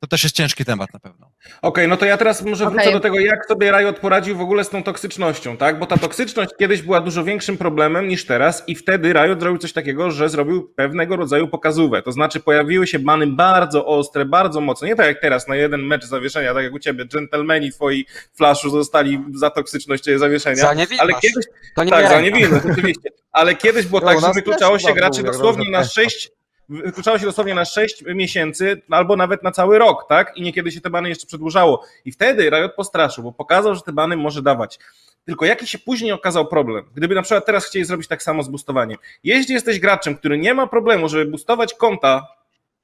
[0.00, 1.26] to też jest ciężki temat na pewno.
[1.26, 2.76] Okej, okay, no to ja teraz może okay.
[2.76, 5.78] wrócę do tego, jak sobie Riot poradził w ogóle z tą toksycznością, tak?
[5.78, 9.72] Bo ta toksyczność kiedyś była dużo większym problemem niż teraz i wtedy Riot zrobił coś
[9.72, 12.02] takiego, że zrobił pewnego rodzaju pokazówę.
[12.02, 14.88] To znaczy pojawiły się bany bardzo ostre, bardzo mocne.
[14.88, 18.70] Nie tak jak teraz, na jeden mecz zawieszenia, tak jak u ciebie, dżentelmeni twoi flaszu
[18.70, 20.56] zostali za toksyczność zawieszenia.
[20.56, 20.74] Za.
[20.98, 21.44] Ale kiedyś...
[21.74, 23.10] To nie tak, za niewinność, oczywiście.
[23.32, 26.30] Ale kiedyś było no, tak, że wykluczało się graczy dosłownie na sześć
[26.70, 30.36] wykluczało się dosłownie na 6 miesięcy, albo nawet na cały rok, tak?
[30.36, 31.84] I niekiedy się te bany jeszcze przedłużało.
[32.04, 34.78] I wtedy Riot postraszył, bo pokazał, że te bany może dawać.
[35.24, 36.84] Tylko jaki się później okazał problem?
[36.94, 38.98] Gdyby na przykład teraz chcieli zrobić tak samo z boostowaniem.
[39.24, 42.26] Jeśli jesteś graczem, który nie ma problemu, żeby boostować konta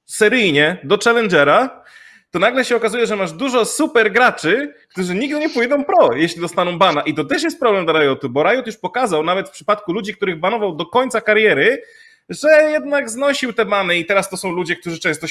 [0.05, 1.83] seryjnie do Challengera,
[2.31, 6.41] to nagle się okazuje, że masz dużo super graczy, którzy nigdy nie pójdą pro, jeśli
[6.41, 7.01] dostaną bana.
[7.01, 10.13] I to też jest problem dla Riotu, bo Riot już pokazał, nawet w przypadku ludzi,
[10.13, 11.81] których banował do końca kariery,
[12.29, 15.27] że jednak znosił te bany i teraz to są ludzie, którzy często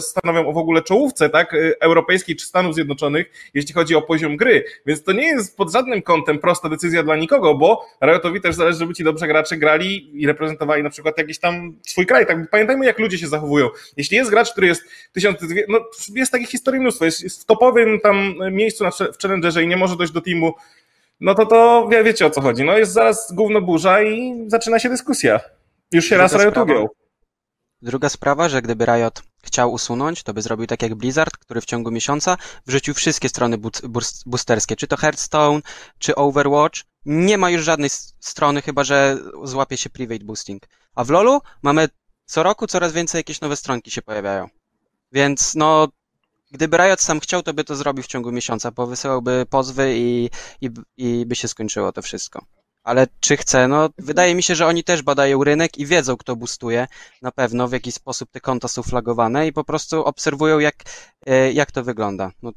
[0.00, 4.64] stanowią w ogóle czołówce, tak, y, europejskiej czy Stanów Zjednoczonych, jeśli chodzi o poziom gry.
[4.86, 8.78] Więc to nie jest pod żadnym kątem prosta decyzja dla nikogo, bo Riotowi też zależy,
[8.78, 12.26] żeby ci dobrze gracze grali i reprezentowali na przykład jakiś tam swój kraj.
[12.26, 13.68] Tak, pamiętajmy, jak ludzie się zachowują.
[13.96, 15.80] Jeśli jest gracz, który jest 1200, no
[16.14, 19.76] jest takich historii mnóstwo, jest, jest w topowym tam miejscu na, w Challengerze i nie
[19.76, 20.54] może dojść do teamu,
[21.20, 22.64] no to to wie, wiecie o co chodzi.
[22.64, 25.40] No jest zaraz gówno burza i zaczyna się dyskusja.
[25.92, 26.72] Już się Druga raz Riot sprawa.
[26.72, 26.88] ugiął.
[27.82, 31.64] Druga sprawa, że gdyby Riot chciał usunąć, to by zrobił tak jak Blizzard, który w
[31.64, 32.36] ciągu miesiąca
[32.66, 33.58] wrzucił wszystkie strony
[34.26, 35.60] boosterskie, czy to Hearthstone,
[35.98, 36.80] czy Overwatch.
[37.04, 40.62] Nie ma już żadnej strony, chyba że złapie się private boosting.
[40.94, 41.88] A w LoLu mamy
[42.24, 44.48] co roku coraz więcej jakieś nowe stronki się pojawiają.
[45.12, 45.88] Więc no,
[46.50, 50.30] gdyby Riot sam chciał, to by to zrobił w ciągu miesiąca, powysyłałby pozwy i,
[50.60, 52.44] i, i by się skończyło to wszystko.
[52.82, 53.68] Ale czy chce?
[53.68, 56.86] No, wydaje mi się, że oni też badają rynek i wiedzą, kto boostuje
[57.22, 60.74] na pewno, w jaki sposób te konta są flagowane i po prostu obserwują, jak,
[61.26, 62.30] e, jak to wygląda.
[62.42, 62.52] No,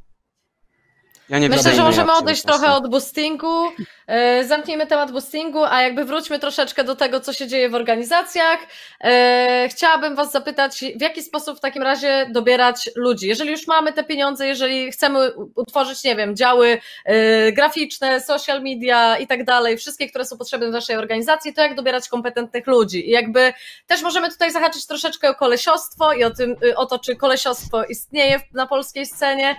[1.29, 3.71] ja nie Myślę, że możemy odejść trochę od boostingu.
[4.07, 8.59] E, Zamknijmy temat boostingu, a jakby wróćmy troszeczkę do tego, co się dzieje w organizacjach.
[9.03, 13.27] E, Chciałabym Was zapytać, w jaki sposób w takim razie dobierać ludzi?
[13.27, 19.17] Jeżeli już mamy te pieniądze, jeżeli chcemy utworzyć, nie wiem, działy e, graficzne, social media
[19.17, 23.09] i tak dalej, wszystkie, które są potrzebne w naszej organizacji, to jak dobierać kompetentnych ludzi?
[23.09, 23.53] I jakby
[23.87, 27.83] też możemy tutaj zahaczyć troszeczkę o kolesiostwo i o, tym, y, o to, czy kolesiostwo
[27.83, 29.55] istnieje na polskiej scenie,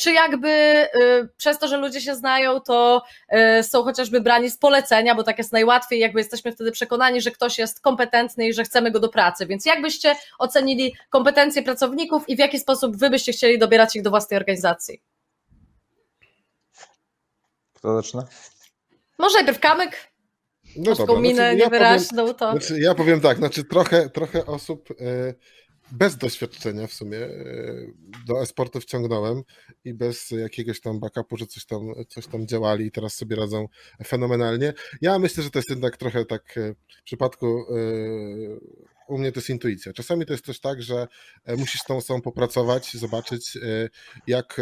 [0.00, 0.88] czy jakby e,
[1.36, 5.38] przez to, że ludzie się znają, to e, są chociażby brani z polecenia, bo tak
[5.38, 9.08] jest najłatwiej, jakby jesteśmy wtedy przekonani, że ktoś jest kompetentny i że chcemy go do
[9.08, 9.46] pracy.
[9.46, 14.02] Więc jak byście ocenili kompetencje pracowników i w jaki sposób wy byście chcieli dobierać ich
[14.02, 15.02] do własnej organizacji?
[17.74, 18.26] Kto zaczyna?
[19.18, 20.12] Może najpierw Kamyk,
[20.76, 22.50] No taką dobra, minę znaczy, ja powiem, to...
[22.50, 25.34] znaczy, ja powiem tak, znaczy trochę, trochę osób e,
[25.92, 27.30] bez doświadczenia w sumie e,
[28.26, 29.42] do e-sportu wciągnąłem
[29.84, 33.68] i bez jakiegoś tam backupu, że coś tam, coś tam działali i teraz sobie radzą
[34.06, 34.72] fenomenalnie.
[35.00, 37.62] Ja myślę, że to jest jednak trochę tak e, w przypadku e,
[39.08, 39.92] u mnie to jest intuicja.
[39.92, 41.06] Czasami to jest też tak, że
[41.58, 43.58] musisz z tą osobą popracować, zobaczyć
[44.26, 44.60] jak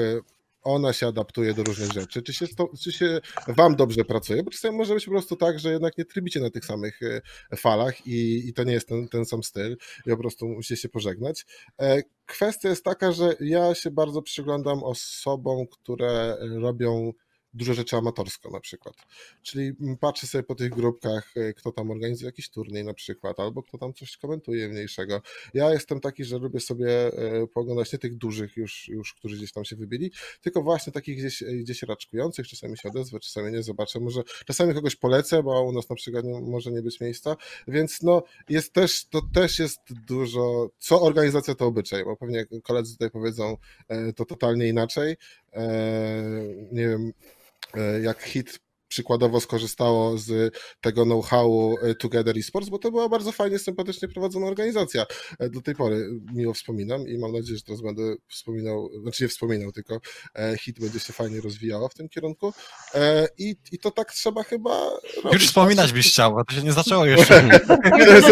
[0.62, 2.46] ona się adaptuje do różnych rzeczy, czy się,
[2.80, 6.04] czy się wam dobrze pracuje, bo czasami może być po prostu tak, że jednak nie
[6.04, 9.76] trybicie na tych samych e, falach i, i to nie jest ten, ten sam styl
[10.06, 11.46] i po prostu musicie się pożegnać.
[11.80, 17.12] E, Kwestia jest taka, że ja się bardzo przyglądam osobom, które robią
[17.54, 18.94] dużo rzeczy amatorsko na przykład.
[19.42, 23.40] Czyli mm, patrzę sobie po tych grupkach, e, kto tam organizuje jakiś turniej na przykład,
[23.40, 25.22] albo kto tam coś komentuje mniejszego.
[25.54, 29.52] Ja jestem taki, że lubię sobie e, pooglądać nie tych dużych już, już którzy gdzieś
[29.52, 34.00] tam się wybili, tylko właśnie takich gdzieś, gdzieś raczkujących, czasami się odezwę, czasami nie zobaczę,
[34.00, 37.36] może czasami kogoś polecę, bo u nas na przykład nie, może nie być miejsca,
[37.68, 42.92] więc no jest też, to też jest dużo, co organizacja to obyczaj, bo pewnie koledzy
[42.92, 43.56] tutaj powiedzą
[44.16, 45.16] to totalnie inaczej,
[45.52, 46.22] E,
[46.72, 47.12] nie wiem,
[48.00, 48.58] jak hit
[48.94, 54.46] przykładowo skorzystało z tego know-howu e, Together Esports, bo to była bardzo fajnie, sympatycznie prowadzona
[54.46, 55.06] organizacja.
[55.38, 59.28] E, Do tej pory miło wspominam i mam nadzieję, że teraz będę wspominał, znaczy nie
[59.28, 60.00] wspominał, tylko
[60.34, 62.52] e, hit będzie się fajnie rozwijało w tym kierunku
[63.38, 64.90] i, i to tak trzeba chyba
[65.24, 65.32] robić.
[65.32, 67.48] Już wspominać byś chciał, bo to się nie zaczęło jeszcze.
[67.98, 68.24] Wiesz,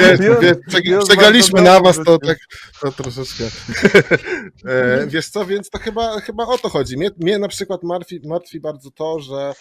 [0.00, 2.38] wiesz, Już- wiesz, przeg- już Przegraliśmy na was, to tak
[2.80, 3.44] to troszeczkę.
[5.06, 6.96] Wiesz co, więc to chyba, chyba o to chodzi.
[6.96, 9.52] Mnie, mnie na przykład martwi, martwi bardzo to, że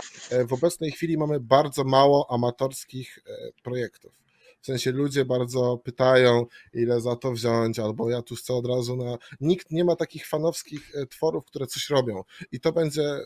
[0.47, 4.23] w obecnej chwili mamy bardzo mało amatorskich e, projektów.
[4.63, 8.95] W sensie ludzie bardzo pytają, ile za to wziąć, albo ja tu chcę od razu
[8.95, 9.17] na.
[9.41, 12.23] Nikt nie ma takich fanowskich e, tworów, które coś robią.
[12.51, 13.21] I to będzie e,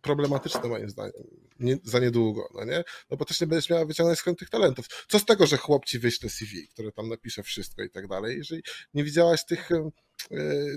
[0.00, 1.12] problematyczne moim zdaniem.
[1.60, 2.84] Nie, za niedługo, no nie?
[3.10, 4.86] No bo też nie będziesz miała wyciągnąć skąd tych talentów.
[5.08, 8.36] Co z tego, że chłop ci wyśle CV, które tam napisze wszystko i tak dalej,
[8.36, 8.62] jeżeli
[8.94, 9.68] nie widziałaś tych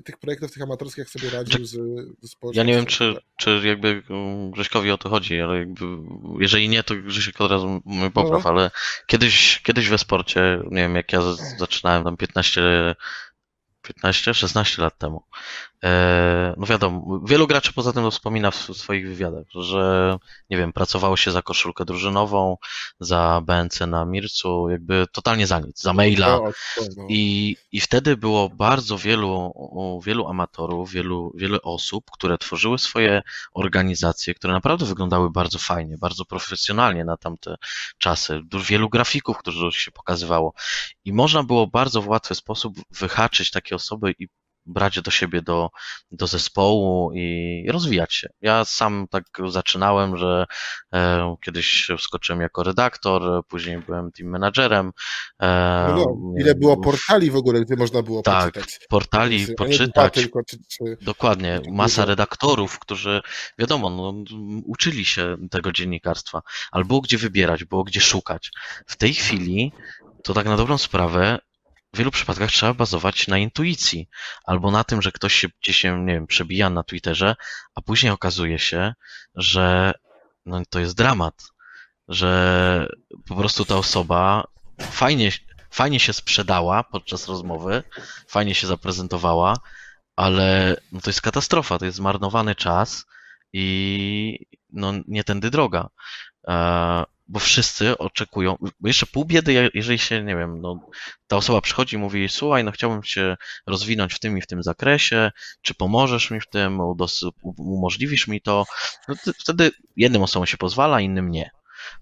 [0.06, 1.72] tych projektów, tych amatorskich, jak sobie radził z,
[2.22, 5.86] z Ja nie wiem, czy, czy jakby um, Grześkowi o to chodzi, ale jakby,
[6.40, 8.50] jeżeli nie, to Grzesiek od razu mnie popraw, No.
[8.50, 8.72] ale
[9.08, 11.22] kiedyś, kiedyś we sporcie, nie wiem, jak ja
[11.58, 12.62] zaczynałem tam 15,
[13.82, 15.24] 15, 16 lat temu.
[15.84, 20.18] E, no wiadomo, wielu graczy poza tym wspomina w swoich wywiadach, że
[20.50, 22.58] nie wiem, pracowało się za koszulkę drużynową,
[23.00, 26.28] za BNC na Mircu, jakby totalnie za nic, za maila.
[26.28, 26.44] No,
[26.78, 27.06] no, no.
[27.10, 29.54] I, I wtedy było bardzo wielu,
[30.06, 33.22] wielu amatorów, wielu, wiele osób, które tworzyły swoje
[33.54, 37.56] organizacje, które naprawdę wyglądały bardzo fajnie, bardzo profesjonalnie na tamte
[37.98, 38.42] czasy.
[38.70, 40.54] Wielu grafików, którzy się pokazywało.
[41.06, 44.28] I można było bardzo w łatwy sposób wyhaczyć takie osoby i
[44.68, 45.70] brać do siebie do,
[46.12, 48.30] do zespołu i rozwijać się.
[48.42, 50.46] Ja sam tak zaczynałem, że
[50.94, 54.92] e, kiedyś wskoczyłem jako redaktor, później byłem team managerem.
[55.42, 55.48] E,
[55.90, 58.80] No, no, ile było portali w ogóle, gdzie można było Tak, poczytać.
[58.90, 60.14] portali, dwa poczytać.
[60.14, 61.72] tylko, czy, czy, Dokładnie, Dużo.
[61.72, 63.22] masa redaktorów, którzy,
[63.60, 64.14] wiadomo, no,
[64.66, 66.42] uczyli się tego dziennikarstwa,
[66.72, 68.52] ale było gdzie wybierać, było gdzie szukać.
[68.88, 69.72] W tej chwili,
[70.24, 71.40] to tak na dobrą sprawę,
[71.98, 74.10] w wielu przypadkach trzeba bazować na intuicji,
[74.46, 77.36] albo na tym, że ktoś się gdzieś się, nie wiem, przebija na Twitterze,
[77.76, 78.94] a później okazuje się,
[79.36, 79.94] że
[80.46, 81.44] no, to jest dramat,
[82.08, 82.88] że
[83.28, 84.48] po prostu ta osoba
[84.82, 85.32] fajnie,
[85.72, 87.84] fajnie się sprzedała podczas rozmowy,
[88.28, 89.58] fajnie się zaprezentowała,
[90.16, 93.06] ale no to jest katastrofa, to jest zmarnowany czas
[93.54, 95.90] i no nie tędy droga.
[97.30, 100.80] E, Bo wszyscy oczekują, bo jeszcze pół biedy, je- jeżeli się, nie wiem, no,
[101.28, 103.36] ta osoba przychodzi i mówi, słuchaj, no chciałbym się
[103.68, 106.80] rozwinąć w tym i w tym zakresie, czy pomożesz mi w tym,
[107.58, 108.66] umożliwisz mi to,
[109.08, 111.52] no wtedy jednym osobom się pozwala, innym nie.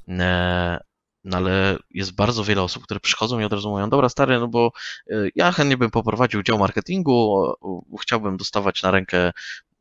[0.10, 0.80] E,
[1.28, 4.48] No ale jest bardzo wiele osób, które przychodzą i od razu mówią, dobra stary, no
[4.48, 4.72] bo
[5.12, 7.46] y, ja chętnie bym poprowadził dział marketingu,
[8.02, 9.32] chciałbym dostawać na rękę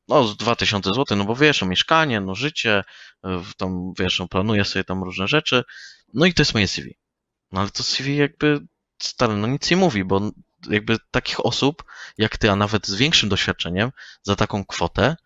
[0.09, 2.85] no z 2000 zł, no bo wiesz, no mieszkanie, no życie,
[3.27, 5.65] y, w tam wiesz, no planuję sobie tam różne rzeczy,
[6.15, 6.99] no i to jest moje CV.
[7.53, 8.61] No ale to CV jakby,
[9.03, 10.31] stary, no nic nie mówi, bo
[10.71, 11.85] jakby takich osób
[12.19, 13.91] jak ty, a nawet z większym doświadczeniem
[14.23, 15.17] za taką kwotę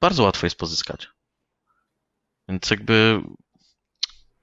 [0.00, 1.08] bardzo łatwo jest pozyskać.
[2.48, 3.22] Więc jakby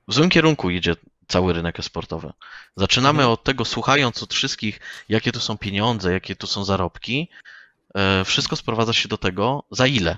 [0.07, 0.95] w złym kierunku idzie
[1.27, 2.33] cały rynek sportowy.
[2.75, 4.79] Zaczynamy od tego, słuchając od wszystkich,
[5.09, 7.29] jakie tu są pieniądze, jakie tu są zarobki.
[7.95, 10.17] E, Wszystko sprowadza się do tego, za ile.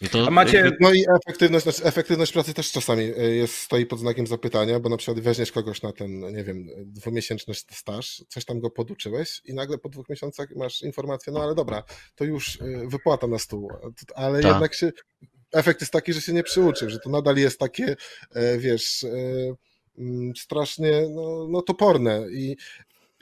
[0.00, 3.54] I to A macie- jakby- No i efektywność, znaczy efektywność pracy też czasami y, jest,
[3.54, 8.24] stoi pod znakiem zapytania, bo na przykład weźmiesz kogoś na ten, nie wiem, dwumiesięczny staż,
[8.28, 11.82] coś tam go poduczyłeś i nagle po dwóch miesiącach masz informację, no ale dobra,
[12.14, 13.70] to już y, wypłata na stół,
[14.14, 14.52] ale Tak.
[14.52, 14.92] jednak się,
[15.52, 17.96] efekt jest taki, że się nie przyuczył, że to nadal jest takie,
[18.34, 19.08] e, wiesz, e,
[19.98, 22.56] mm, strasznie no, no toporne i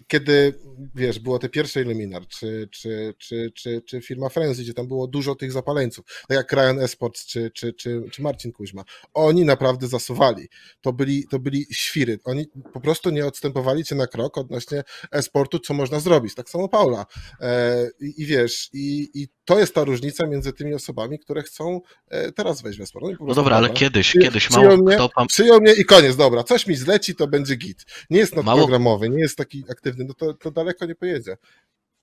[0.08, 0.54] kiedy,
[0.94, 5.06] wiesz, było te pierwsze Illuminar, czy, czy, czy, czy, czy firma Frenzy, gdzie tam było
[5.06, 8.84] dużo tych zapaleńców, tak jak Ryan Esports, czy, czy, czy, czy Marcin Kuźma,
[9.14, 10.48] oni naprawdę zasuwali.
[10.80, 12.18] To byli, to byli świry.
[12.24, 14.82] Oni po prostu nie odstępowali cię na krok odnośnie
[15.12, 16.34] esportu, co można zrobić.
[16.34, 17.06] Tak samo Paula.
[17.40, 21.80] E, i, I wiesz, i, i to jest ta różnica między tymi osobami, które chcą
[22.08, 23.04] e, teraz wejść w esport.
[23.10, 25.26] No prostu, dobra, ale dobra, kiedyś, Przy- kiedyś przyjął mało mnie, kto pam...
[25.26, 27.84] Przyjął mnie i koniec, dobra, coś mi zleci, to będzie git.
[28.10, 31.36] Nie jest Mało- nadprogramowy, nie jest taki aktywny, no to, to daleko nie pojedzie.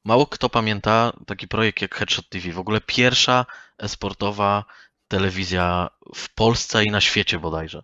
[0.06, 2.52] Mało kto pamięta taki projekt jak Headshot TV.
[2.52, 3.46] W ogóle pierwsza
[3.78, 4.66] esportowa
[5.08, 7.82] telewizja w Polsce i na świecie bodajże.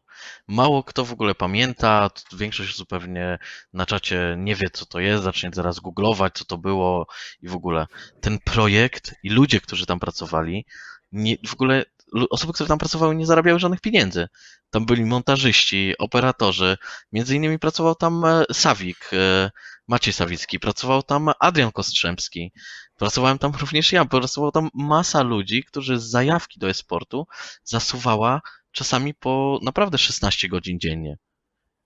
[0.48, 3.40] Mało kto w ogóle pamięta, większość osób pewnie
[3.74, 7.08] na czacie nie wie co to jest, zacznie zaraz googlować co to było
[7.42, 7.88] i w ogóle.
[8.22, 10.66] Ten projekt i ludzie, którzy tam pracowali,
[11.12, 11.86] nie, w ogóle
[12.30, 14.28] osoby, które tam pracowały nie zarabiały żadnych pieniędzy.
[14.70, 16.78] Tam byli montażyści, operatorzy,
[17.12, 19.52] między innymi pracował tam e, Sawik, e,
[19.88, 22.52] Maciej Sawicki, pracował tam Adrian Kostrzębski,
[22.96, 27.28] pracowałem tam również ja, pracowała tam masa ludzi, którzy z zajawki do e-sportu
[27.64, 31.18] zasuwała czasami po naprawdę 16 godzin dziennie.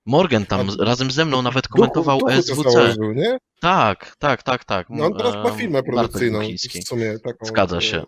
[0.06, 2.72] Morgan tam A razem ze mną nawet komentował Duchu SWC.
[2.72, 3.38] założył, nie?
[3.60, 4.88] Tak, tak, tak, tak.
[4.89, 6.39] No on teraz ma Em, firmę produkcyjną
[6.84, 7.45] w sumie taką.
[7.45, 8.04] Zgadza e, się.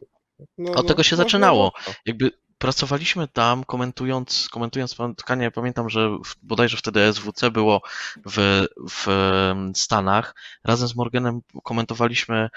[0.58, 1.72] No, Od tego się można, zaczynało.
[1.78, 1.94] można.
[2.06, 7.82] Jakby pracowaliśmy tam, komentując, komentując spotkanie, pamiętam, że w, bodajże wtedy SWC było
[8.26, 9.08] w, w
[9.76, 10.36] Stanach.
[10.64, 12.50] Razem z Morganem komentowaliśmy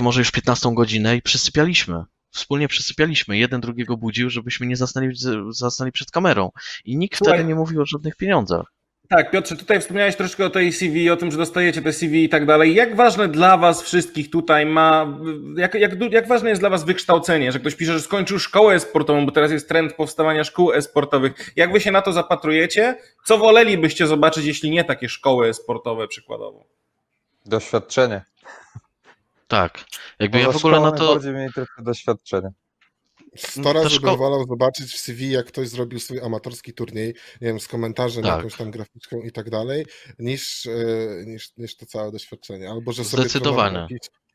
[0.00, 2.04] może już 15 godzinę i przysypialiśmy.
[2.30, 3.38] Wspólnie przysypialiśmy.
[3.38, 5.16] Jeden drugiego budził, żebyśmy nie zasnęli,
[5.50, 6.50] zasnęli przed kamerą.
[6.84, 7.34] I nikt Słuchaj.
[7.34, 8.72] wtedy nie mówił o żadnych pieniądzach.
[9.16, 12.28] Tak, Piotrze, tutaj wspomniałeś troszkę o tej CV, o tym, że dostajecie te CV i
[12.28, 12.74] tak dalej.
[12.74, 15.18] Jak ważne dla Was wszystkich tutaj ma,
[15.56, 19.26] jak, jak, jak ważne jest dla Was wykształcenie, że ktoś pisze, że skończył szkołę sportową,
[19.26, 21.52] bo teraz jest trend powstawania szkół e-sportowych.
[21.56, 22.96] Jak Wy się na to zapatrujecie?
[23.24, 26.64] Co wolelibyście zobaczyć, jeśli nie takie szkoły sportowe przykładowo?
[27.46, 28.24] Doświadczenie.
[29.48, 29.78] Tak.
[30.18, 31.04] Jakby ja w ogóle na to.
[31.04, 32.50] najbardziej mnie interesuje doświadczenie.
[33.36, 37.06] Sto To razy szko- bym wolał zobaczyć w CV, jak ktoś zrobił swój amatorski turniej,
[37.40, 38.36] nie wiem, z komentarzem, Tak.
[38.36, 39.86] jakąś tam graficzką i tak dalej,
[40.18, 40.70] niż, e,
[41.26, 42.70] niż, niż to całe doświadczenie.
[42.70, 43.86] Albo że sobie Zdecydowanie.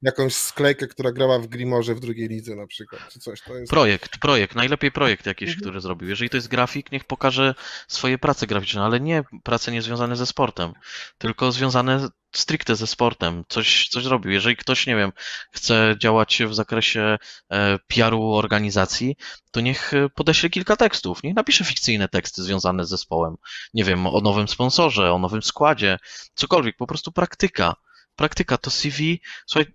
[0.02, 3.42] jakąś sklejkę, która grała w Grimorze w drugiej lidze na przykład, czy coś.
[3.42, 3.70] To jest...
[3.72, 5.62] Projekt, projekt, najlepiej projekt jakiś, Mhm.
[5.62, 6.10] który zrobił.
[6.10, 7.56] Jeżeli to jest grafik, niech pokaże
[7.88, 10.74] swoje prace graficzne, ale nie prace niezwiązane ze sportem,
[11.18, 13.44] tylko związane stricte ze sportem.
[13.48, 14.32] Coś, coś zrobił.
[14.32, 15.12] Jeżeli ktoś, nie wiem,
[15.52, 17.18] chce działać w zakresie
[17.52, 19.16] e, PR-u organizacji,
[19.52, 21.24] to niech podeśle kilka tekstów.
[21.24, 23.36] Niech napisze fikcyjne teksty związane z zespołem.
[23.74, 26.00] Nie wiem, o nowym sponsorze, o nowym składzie,
[26.34, 27.76] cokolwiek, po prostu praktyka.
[28.16, 29.22] Praktyka to CV.
[29.46, 29.72] Słuchaj,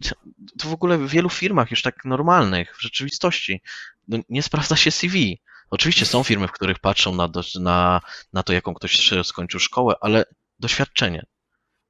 [0.59, 3.63] to w ogóle w wielu firmach już tak normalnych, w rzeczywistości,
[4.09, 5.41] no, nie sprawdza się CV.
[5.71, 7.29] Oczywiście są firmy, w których patrzą na,
[7.61, 8.01] na,
[8.33, 10.25] na to, jaką ktoś skończył szkołę, ale
[10.59, 11.27] doświadczenie.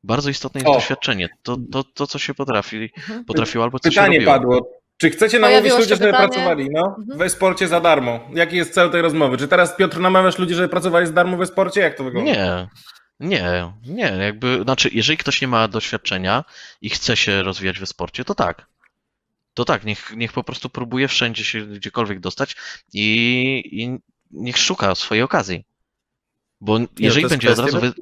[0.04, 0.74] Bardzo istotne jest O.
[0.74, 1.28] doświadczenie.
[1.42, 3.24] To, to, to, co się potrafi, Mhm.
[3.24, 4.32] potrafiło albo co się Pytanie robiło.
[4.32, 4.70] padło.
[4.96, 7.18] Czy chcecie namówić się ludzi, żeby pracowali no, Mhm.
[7.18, 8.20] we sporcie za darmo?
[8.34, 9.36] Jaki jest cel tej rozmowy?
[9.36, 11.80] Czy teraz, Piotr, namawiasz ludzi, żeby pracowali za darmo we sporcie?
[11.80, 12.30] Jak to wygląda?
[12.32, 12.68] Nie,
[13.20, 14.02] nie, nie.
[14.24, 16.44] Jakby, znaczy, jeżeli ktoś nie ma doświadczenia
[16.80, 18.66] i chce się rozwijać we sporcie, to tak.
[19.54, 22.56] To tak, niech, niech po prostu próbuje wszędzie się gdziekolwiek dostać
[22.92, 23.98] i, i
[24.30, 25.64] niech szuka swojej okazji.
[26.64, 27.80] Bo Nie, jeżeli będzie od razu.
[27.80, 27.92] Wy...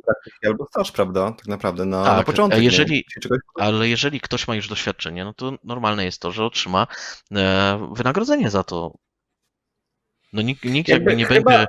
[0.47, 1.33] Albo staż, prawda?
[1.33, 2.57] Tak naprawdę na, Tak, na początek.
[2.59, 2.65] a nie?
[2.65, 6.87] jeżeli- czegoś- Ale jeżeli ktoś ma już doświadczenie, no to normalne jest to, że otrzyma
[7.37, 8.95] e, wynagrodzenie za to.
[10.33, 11.67] No nikt, nikt jakby Jakby nie chyba- będzie.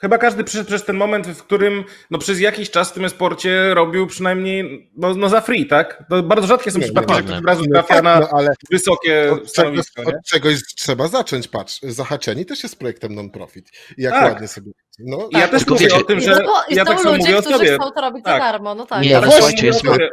[0.00, 3.74] Chyba każdy przyszedł przez ten moment, w którym no, przez jakiś czas w tym sporcie
[3.74, 6.04] robił przynajmniej no, no za free, tak?
[6.10, 8.28] To bardzo rzadkie są Nie, przypadki, że ktoś od razu No trafia tak, na no,
[8.32, 10.02] ale wysokie od czegoś, stanowisko.
[10.02, 10.08] Nie?
[10.08, 14.32] od czegoś trzeba zacząć, patrz, Zahaczeni też jest projektem non-profit i jak Tak.
[14.32, 14.72] ładnie sobie...
[14.98, 17.38] No, I ja też Tylko mówię wiecie- o tym, że i ja tak ludzie, mówię
[17.38, 17.74] o którzy sobie.
[17.78, 18.42] chcą to robić Tak.
[18.42, 19.02] za darmo, no tak.
[19.04, 20.10] Nie, ale słuchajcie, jest, mówię-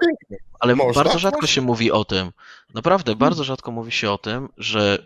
[0.60, 1.04] Ale Można?
[1.04, 1.48] bardzo rzadko Można.
[1.54, 2.32] się mówi o tym.
[2.74, 4.98] Naprawdę, bardzo rzadko mówi się o tym, że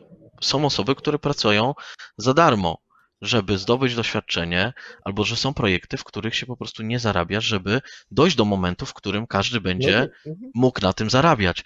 [0.41, 1.73] są osoby, które pracują
[2.17, 2.77] za darmo,
[3.21, 4.73] żeby zdobyć doświadczenie,
[5.03, 8.85] albo że są projekty, w których się po prostu nie zarabia, żeby dojść do momentu,
[8.85, 10.51] w którym każdy będzie Mhm.
[10.55, 11.63] mógł na tym zarabiać.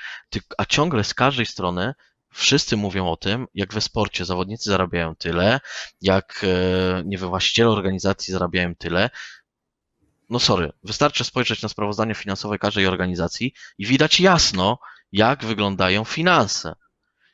[0.57, 1.93] A ciągle z każdej strony
[2.31, 5.59] wszyscy mówią o tym, jak we sporcie zawodnicy zarabiają tyle,
[6.01, 9.09] jak e, nie wiem, właściciele organizacji zarabiają tyle.
[10.29, 14.79] No sorry, wystarczy spojrzeć na sprawozdanie finansowe każdej organizacji i widać jasno,
[15.11, 16.75] jak wyglądają finanse.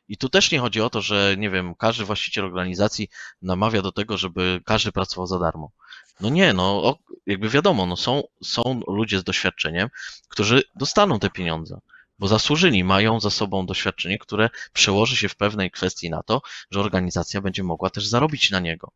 [0.08, 3.10] I tu też nie chodzi o to, że nie wiem, każdy właściciel organizacji
[3.42, 5.72] namawia do tego, żeby każdy pracował za darmo.
[6.20, 9.90] No nie, no jakby wiadomo, no są, są ludzie z doświadczeniem,
[10.28, 11.80] którzy dostaną te pieniądze,
[12.20, 16.42] bo zasłużyli, mają za sobą doświadczenie, które przełoży się w pewnej kwestii na to,
[16.72, 18.92] że organizacja będzie mogła też zarobić na niego.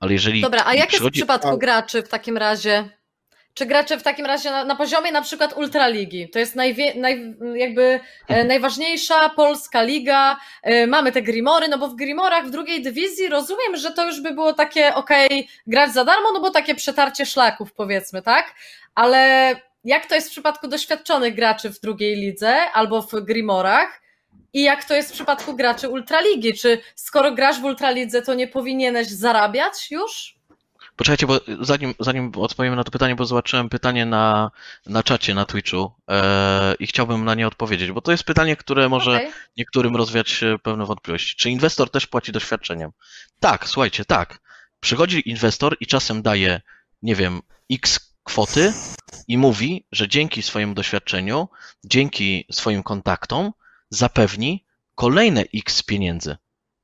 [0.00, 1.20] Ale jeżeli Dobra, a jak jest w przychodzi...
[1.20, 2.88] przypadku graczy w takim razie?
[3.54, 6.30] Czy gracze w takim razie na, na poziomie na przykład Ultraligi?
[6.30, 10.36] To jest najwie, naj, jakby e, najważniejsza polska liga.
[10.62, 14.20] E, mamy te Grimory, no bo w Grimorach w drugiej dywizji rozumiem, że to już
[14.20, 18.54] by było takie okej, grać za darmo, no bo takie przetarcie szlaków powiedzmy, tak?
[18.94, 19.54] Ale
[19.84, 24.02] jak to jest w przypadku doświadczonych graczy w drugiej lidze albo w Grimorach?
[24.52, 26.54] I jak to jest w przypadku graczy Ultraligi?
[26.54, 30.34] Czy skoro grasz w Ultralidze, to nie powinieneś zarabiać już?
[30.96, 34.50] Poczekajcie, bo zanim, zanim odpowiem na to pytanie, bo zobaczyłem pytanie na,
[34.86, 38.88] na czacie na Twitchu e, i chciałbym na nie odpowiedzieć, bo to jest pytanie, które
[38.88, 39.32] może Okej.
[39.56, 41.36] niektórym rozwiać pewne wątpliwości.
[41.36, 42.90] Czy inwestor też płaci doświadczeniem?
[43.40, 44.38] Tak, słuchajcie, tak.
[44.80, 46.60] Przychodzi inwestor i czasem daje,
[47.02, 47.40] nie wiem,
[47.72, 48.72] x kwoty
[49.28, 51.48] i mówi, że dzięki swojemu doświadczeniu,
[51.84, 53.52] dzięki swoim kontaktom
[53.90, 54.64] zapewni
[54.94, 56.36] kolejne x pieniędzy.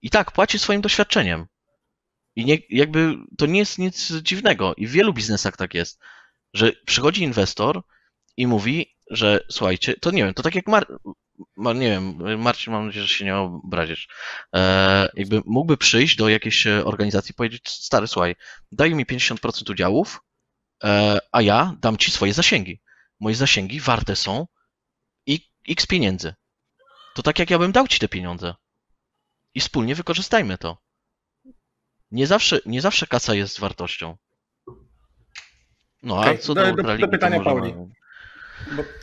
[0.03, 1.47] I tak, płaci swoim doświadczeniem.
[2.36, 4.74] I nie, jakby to nie jest nic dziwnego.
[4.74, 6.01] I w wielu biznesach tak jest,
[6.55, 7.82] że przychodzi inwestor
[8.36, 10.86] i mówi, że słuchajcie, to nie wiem, to tak jak Mar,
[11.74, 14.09] nie wiem, Marcin, mam nadzieję, że się nie obrazisz.
[14.55, 18.36] E, jakby mógłby przyjść do jakiejś organizacji i powiedzieć, stary, słuchaj,
[18.72, 20.20] daj mi 50% udziałów,
[21.33, 22.81] a ja dam ci swoje zasięgi.
[23.20, 24.47] Moje zasięgi warte są
[25.68, 26.35] x pieniędzy.
[27.14, 28.55] To tak jak ja bym dał ci te pieniądze.
[29.55, 30.78] I wspólnie wykorzystajmy to.
[32.11, 34.16] Nie zawsze, nie zawsze kasa jest wartością.
[36.03, 37.91] No a co do- do, do- pytania możemy-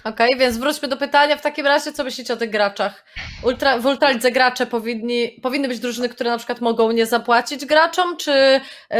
[0.03, 1.37] Okej, więc wróćmy do pytania.
[1.37, 3.05] W takim razie, co myślicie o tych graczach?
[3.43, 8.17] Ultra, w Ultralidze gracze powinni, powinny być drużyny, które na przykład mogą nie zapłacić graczom,
[8.17, 8.97] czy yy,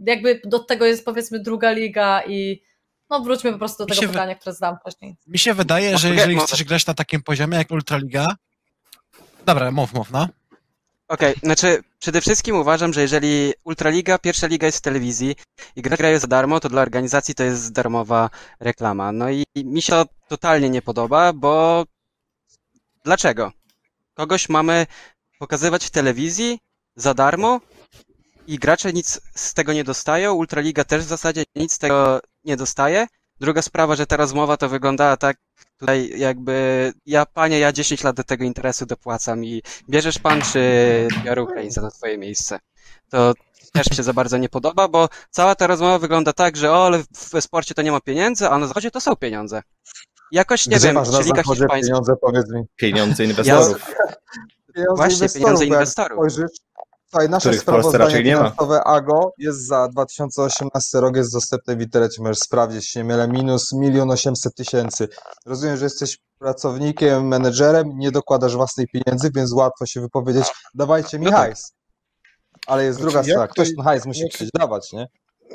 [0.00, 2.62] jakby do tego jest powiedzmy druga liga i
[3.10, 5.16] no wróćmy po prostu do tego pytania, które zadam wcześniej.
[5.26, 8.26] Mi się wydaje, że jeżeli chcesz grać na takim poziomie jak Ultraliga.
[9.46, 10.28] Dobra, mów, mów, no.
[11.08, 15.36] Okej, znaczy przede wszystkim uważam, że jeżeli Ultraliga, pierwsza liga jest w telewizji
[15.76, 18.30] i gra gra jest za darmo, to dla organizacji to jest darmowa
[18.60, 19.12] reklama.
[19.12, 21.84] No i mi się to totalnie nie podoba, bo
[23.04, 23.52] dlaczego?
[24.14, 24.86] Kogoś mamy
[25.38, 26.58] pokazywać w telewizji
[26.96, 27.60] za darmo
[28.46, 32.56] i gracze nic z tego nie dostają, Ultraliga też w zasadzie nic z tego nie
[32.56, 33.06] dostaje.
[33.40, 35.36] Druga sprawa, że ta rozmowa to wyglądała tak
[35.78, 40.60] tutaj jakby ja panie, ja 10 lat do tego interesu dopłacam i bierzesz pan czy
[41.24, 42.58] biorę Ukraińca na twoje miejsce.
[43.10, 43.34] To
[43.72, 46.86] też mi się za bardzo nie podoba, bo cała ta rozmowa wygląda tak, że o,
[46.86, 49.62] ale w sporcie to nie ma pieniędzy, a na zachodzie to są pieniądze.
[50.32, 51.88] Jakoś nie Gdzie wiem, masz na czy Liga zachodzie Hiszpańska.
[51.88, 52.62] pieniądze, powiedz mi.
[52.76, 53.94] Pieniądze inwestorów.
[54.74, 56.18] Pieniądze Właśnie, pieniądze bo jak inwestorów.
[56.18, 56.58] Spojrzysz,
[57.16, 58.52] Słuchaj, nasze Których w Polsce raczej nie ma.
[58.84, 63.72] AGO jest za 2018 rok, jest dostępne w internecie, możesz sprawdzić, jeśli nie mylę, minus
[63.80, 65.08] 1 800 tysięcy.
[65.46, 70.44] Rozumiem, że jesteś pracownikiem, menedżerem, nie dokładasz własnej pieniędzy, więc łatwo się wypowiedzieć,
[70.74, 71.40] dawajcie mi No tak.
[71.40, 71.72] hajs.
[72.66, 75.06] Ale jest Znaczy, druga jak strona, to- ktoś ten hajs musi znaczy- chcieć dawać, nie?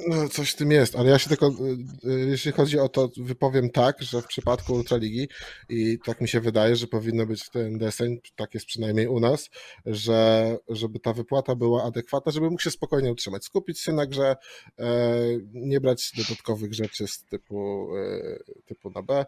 [0.08, 3.10] No, coś w tym jest, ale ja się tylko, y, y, jeśli chodzi o to,
[3.18, 5.28] wypowiem tak, że w przypadku Ultraligi
[5.70, 9.50] i tak mi się wydaje, że powinno być ten deseń, tak jest przynajmniej u nas,
[9.86, 14.36] że żeby ta wypłata była adekwatna, żeby mógł się spokojnie utrzymać, skupić się na grze,
[14.80, 15.18] e,
[15.54, 19.26] nie brać dodatkowych rzeczy z typu, e, typu na B.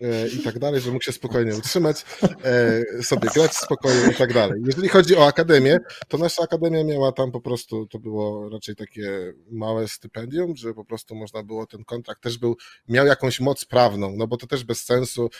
[0.00, 2.04] E, i tak dalej, że mógł się spokojnie utrzymać,
[2.44, 4.62] e, sobie grać spokojnie i tak dalej.
[4.66, 5.78] Jeżeli chodzi o akademię,
[6.08, 10.84] to nasza akademia miała tam po prostu, to było raczej takie małe stypendium, że po
[10.84, 12.56] prostu można było, ten kontrakt też był,
[12.88, 15.30] miał jakąś moc prawną, no bo to też bez sensu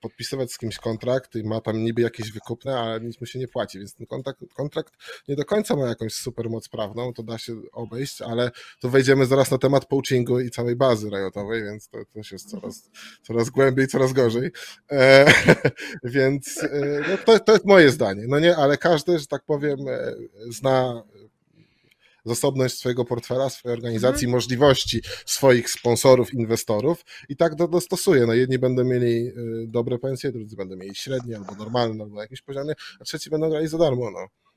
[0.00, 3.48] podpisywać z kimś kontrakt i ma tam niby jakieś wykupne, ale nic mu się nie
[3.48, 4.94] płaci, więc ten kontrakt, kontrakt
[5.28, 8.50] nie do końca ma jakąś super moc prawną, to da się obejść, ale
[8.80, 12.90] to wejdziemy zaraz na temat poachingu i całej bazy rajotowej, więc to też jest coraz,
[13.22, 14.50] coraz głębiej, coraz gorzej.
[14.90, 15.32] E,
[16.04, 18.24] więc e, no to, to jest moje zdanie.
[18.28, 20.14] No nie, ale każdy, że tak powiem, e,
[20.48, 21.02] zna
[22.24, 28.26] zasobność swojego portfela, swojej organizacji, możliwości swoich sponsorów, inwestorów i tak do, dostosuje.
[28.26, 29.34] No jedni będą mieli y,
[29.68, 33.50] dobre pensje, drudzy będą mieli średnie albo normalne, albo na jakimś poziomie, a trzeci będą
[33.50, 34.10] grali za darmo.
[34.10, 34.49] No.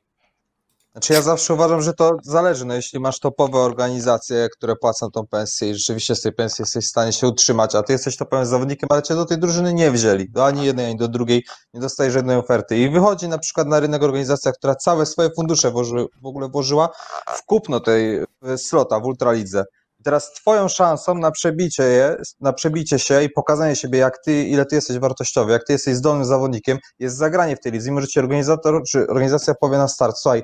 [0.94, 2.66] Znaczy ja zawsze uważam, że to zależy.
[2.66, 6.86] No jeśli masz topowe organizacje, które płacą tą pensję i rzeczywiście z tej pensji jesteś
[6.86, 9.92] w stanie się utrzymać, a ty jesteś topowym zawodnikiem, ale cię do tej drużyny nie
[9.92, 12.78] wzięli, do ani jednej, ani do drugiej, nie dostajesz żadnej oferty.
[12.78, 16.90] I wychodzi na przykład na rynek organizacja, która całe swoje fundusze włoży, w ogóle włożyła
[17.28, 18.24] w kupno tej
[18.58, 19.64] slota w Ultralidze.
[20.00, 24.44] I Teraz twoją szansą na przebicie, je, na przebicie się i pokazanie siebie, jak ty,
[24.44, 27.90] ile ty jesteś wartościowy, jak ty jesteś zdolnym zawodnikiem, jest zagranie w tej lidze.
[27.90, 30.44] I może ci organizator, czy organizacja powie na start, słuchaj,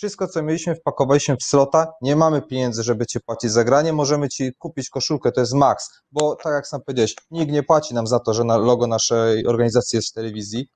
[0.00, 4.28] wszystko, co mieliśmy, wpakowaliśmy w slota, nie mamy pieniędzy, żeby ci płacić za granie, możemy
[4.28, 8.06] ci kupić koszulkę, to jest maks, bo tak jak sam powiedziałeś, nikt nie płaci nam
[8.06, 10.68] za to, że logo naszej organizacji jest w telewizji,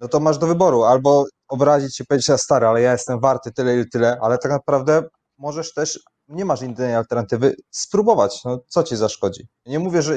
[0.00, 3.52] no to masz do wyboru, albo obrazić się, powiedzieć, ja stary, ale ja jestem warty
[3.52, 5.02] tyle i tyle, ale tak naprawdę
[5.38, 9.46] możesz też, nie masz innej alternatywy, spróbować, no co ci zaszkodzi.
[9.66, 10.16] Nie mówię, że,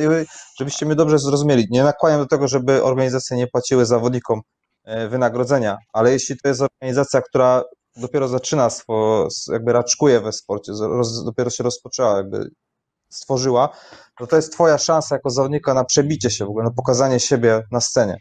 [0.59, 4.41] żebyście mnie dobrze zrozumieli, nie nakłaniam do tego, żeby organizacje nie płaciły zawodnikom
[4.83, 7.63] e, wynagrodzenia, ale jeśli to jest organizacja, która
[7.97, 12.49] dopiero zaczyna, swo, jakby raczkuje we sporcie, roz, dopiero się rozpoczęła, jakby
[13.09, 13.69] stworzyła,
[14.19, 17.63] no to jest twoja szansa jako zawodnika na przebicie się w ogóle, na pokazanie siebie
[17.71, 18.17] na scenie.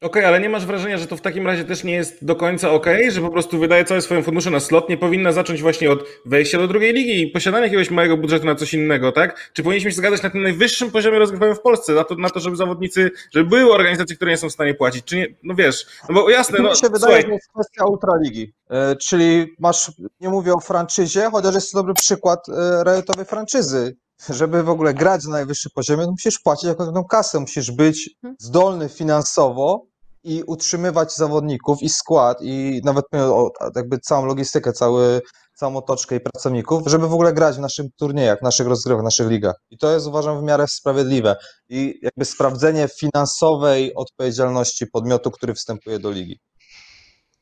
[0.00, 2.70] Okej, ale nie masz wrażenia, że to w takim razie też nie jest do końca
[2.70, 6.04] okej, że po prostu wydaje całe swoje fundusze na slot, nie powinna zacząć właśnie od
[6.26, 9.50] wejścia do drugiej ligi i posiadania jakiegoś małego budżetu na coś innego, tak?
[9.52, 12.40] Czy powinniśmy się zgadzać na tym najwyższym poziomie rozgrywkowym w Polsce, na to, na to
[12.40, 15.86] żeby zawodnicy, żeby były organizacje, które nie są w stanie płacić, czy nie, no wiesz,
[16.08, 19.92] no bo jasne, no Mi się wydaje, słuchaj, że jest kwestia ultraligi, e, czyli masz,
[20.20, 23.96] nie mówię o franczyzie, chociaż jest to dobry przykład e, rajotowej franczyzy,
[24.28, 28.10] żeby w ogóle grać na najwyższym poziomie, no musisz płacić jakąś tą kasę, musisz być
[28.38, 29.86] zdolny finansowo
[30.24, 35.20] i utrzymywać zawodników i skład i nawet o, jakby całą logistykę, cały,
[35.54, 39.04] całą otoczkę i pracowników, żeby w ogóle grać w naszych turniejach, w naszych rozgrywach, w
[39.04, 39.54] naszych ligach.
[39.70, 41.36] I to jest uważam w miarę sprawiedliwe.
[41.68, 46.40] I jakby sprawdzenie finansowej odpowiedzialności podmiotu, który wstępuje do ligi.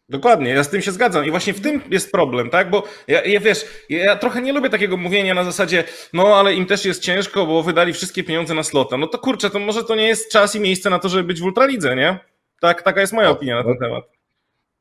[0.08, 2.70] Dokładnie, ja z tym się zgadzam i właśnie w tym jest problem, tak?
[2.70, 6.66] Bo ja, ja wiesz, ja trochę nie lubię takiego mówienia na zasadzie, no ale im
[6.66, 8.96] też jest ciężko, bo wydali wszystkie pieniądze na slota.
[8.96, 11.40] No to kurczę, to może to nie jest czas i miejsce na to, żeby być
[11.40, 12.18] w ultralidze, nie?
[12.60, 14.04] Tak, taka jest moja opinia na ten temat.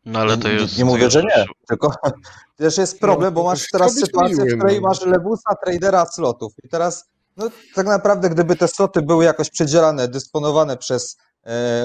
[0.05, 0.77] No ale to jest.
[0.77, 1.91] Nie mówię, że nie, tylko
[2.57, 4.87] też jest problem, bo masz teraz sytuację, w której no.
[4.87, 6.53] masz lewusa, tradera slotów.
[6.63, 11.17] I teraz, no tak naprawdę, gdyby te sloty były jakoś przedzielane, dysponowane przez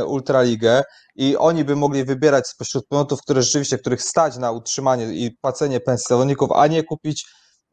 [0.06, 0.82] Ultraligę
[1.16, 5.80] i oni by mogli wybierać spośród podmiotów, które rzeczywiście, których stać na utrzymanie i płacenie
[5.80, 7.26] pensji zawodników, a nie kupić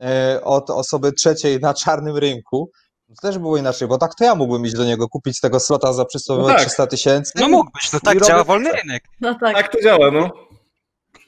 [0.03, 2.71] e, od osoby trzeciej na czarnym rynku,
[3.07, 5.93] to też było inaczej, bo tak to ja mógłbym iść do niego, kupić tego slota
[5.93, 6.61] za przysłowiowe No tak.
[6.67, 7.31] 300 tysięcy.
[7.35, 9.03] No mógłbyś, no I tak robię- działa wolny rynek.
[9.21, 9.55] No tak.
[9.55, 10.29] Tak to działa, no.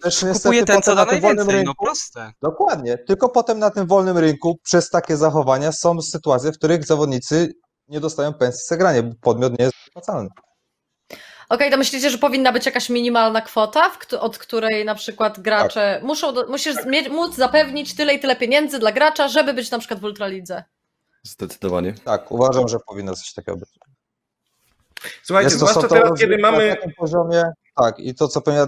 [0.03, 2.31] też Kupuje ten, co na tym wolnym no rynku, proste.
[2.41, 2.97] Dokładnie.
[2.97, 7.53] Tylko potem na tym wolnym rynku przez takie zachowania są sytuacje, w których zawodnicy
[7.87, 10.29] nie dostają pensji za granie, bo podmiot nie jest opłacalny.
[11.49, 16.03] Okej, to myślicie, że powinna być jakaś minimalna kwota, od której na przykład gracze Tak.
[16.03, 19.99] muszą, musisz mie- móc zapewnić tyle i tyle pieniędzy dla gracza, żeby być na przykład
[19.99, 20.63] w Ultralidze?
[21.23, 21.93] Zdecydowanie.
[22.05, 23.69] Tak, uważam, że powinno coś takiego być.
[25.23, 26.69] Słuchajcie, zwłaszcza teraz, kiedy mamy...
[26.69, 27.43] Na takim poziomie,
[27.75, 28.65] tak, i to co pewnie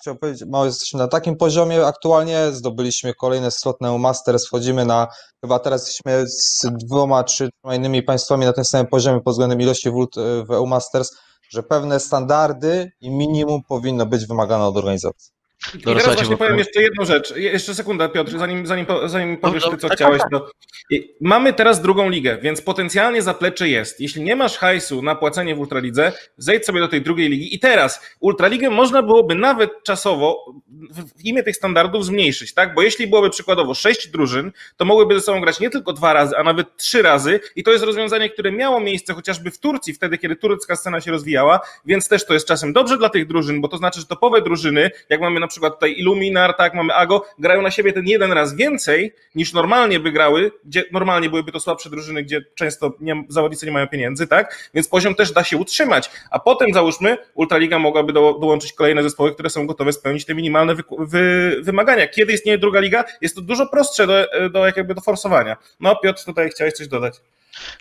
[0.00, 5.08] chciał powiedzieć, mało jesteśmy na takim poziomie aktualnie, zdobyliśmy kolejne slot na Masters, wchodzimy na,
[5.40, 9.60] chyba teraz jesteśmy z dwoma, czy trzema innymi państwami na tym samym poziomie pod względem
[9.60, 10.14] ilości wód
[10.46, 11.10] w EU Masters,
[11.48, 15.35] że pewne standardy i minimum powinno być wymagane od organizacji.
[15.74, 17.36] I Dobra, teraz właśnie bo- powiem jeszcze jedną rzecz.
[17.36, 20.30] Je- Jeszcze sekunda, Piotr, zanim, zanim, zanim powiesz ty, co tak, chciałeś, tak.
[20.30, 20.50] to
[20.90, 24.00] I mamy teraz drugą ligę, więc potencjalnie zaplecze jest.
[24.00, 27.58] Jeśli nie masz hajsu na płacenie w Ultralidze, zejdź sobie do tej drugiej ligi i
[27.58, 30.54] teraz Ultraligę można byłoby nawet czasowo
[30.90, 32.74] w w imię tych standardów zmniejszyć, tak?
[32.74, 36.36] Bo jeśli byłoby przykładowo sześć drużyn, to mogłyby ze sobą grać nie tylko dwa razy,
[36.36, 40.18] a nawet trzy razy i to jest rozwiązanie, które miało miejsce chociażby w Turcji, wtedy
[40.18, 43.68] kiedy turecka scena się rozwijała, więc też to jest czasem dobrze dla tych drużyn, bo
[43.68, 47.62] to znaczy, że topowe drużyny, jak mamy na przykład tutaj Illuminar, tak, mamy Ago, grają
[47.62, 51.90] na siebie ten jeden raz więcej niż normalnie by grały, gdzie normalnie byłyby to słabsze
[51.90, 56.10] drużyny, gdzie często nie, zawodnicy nie mają pieniędzy, tak, więc poziom też da się utrzymać,
[56.30, 60.74] a potem załóżmy, Ultraliga mogłaby do, dołączyć kolejne zespoły, które są gotowe spełnić te minimalne
[60.74, 62.08] wy, wy, wymagania.
[62.08, 65.56] Kiedy istnieje druga liga, jest to dużo prostsze do, do, jakby do forsowania.
[65.80, 67.20] No, Piotr, tutaj chciałeś coś dodać.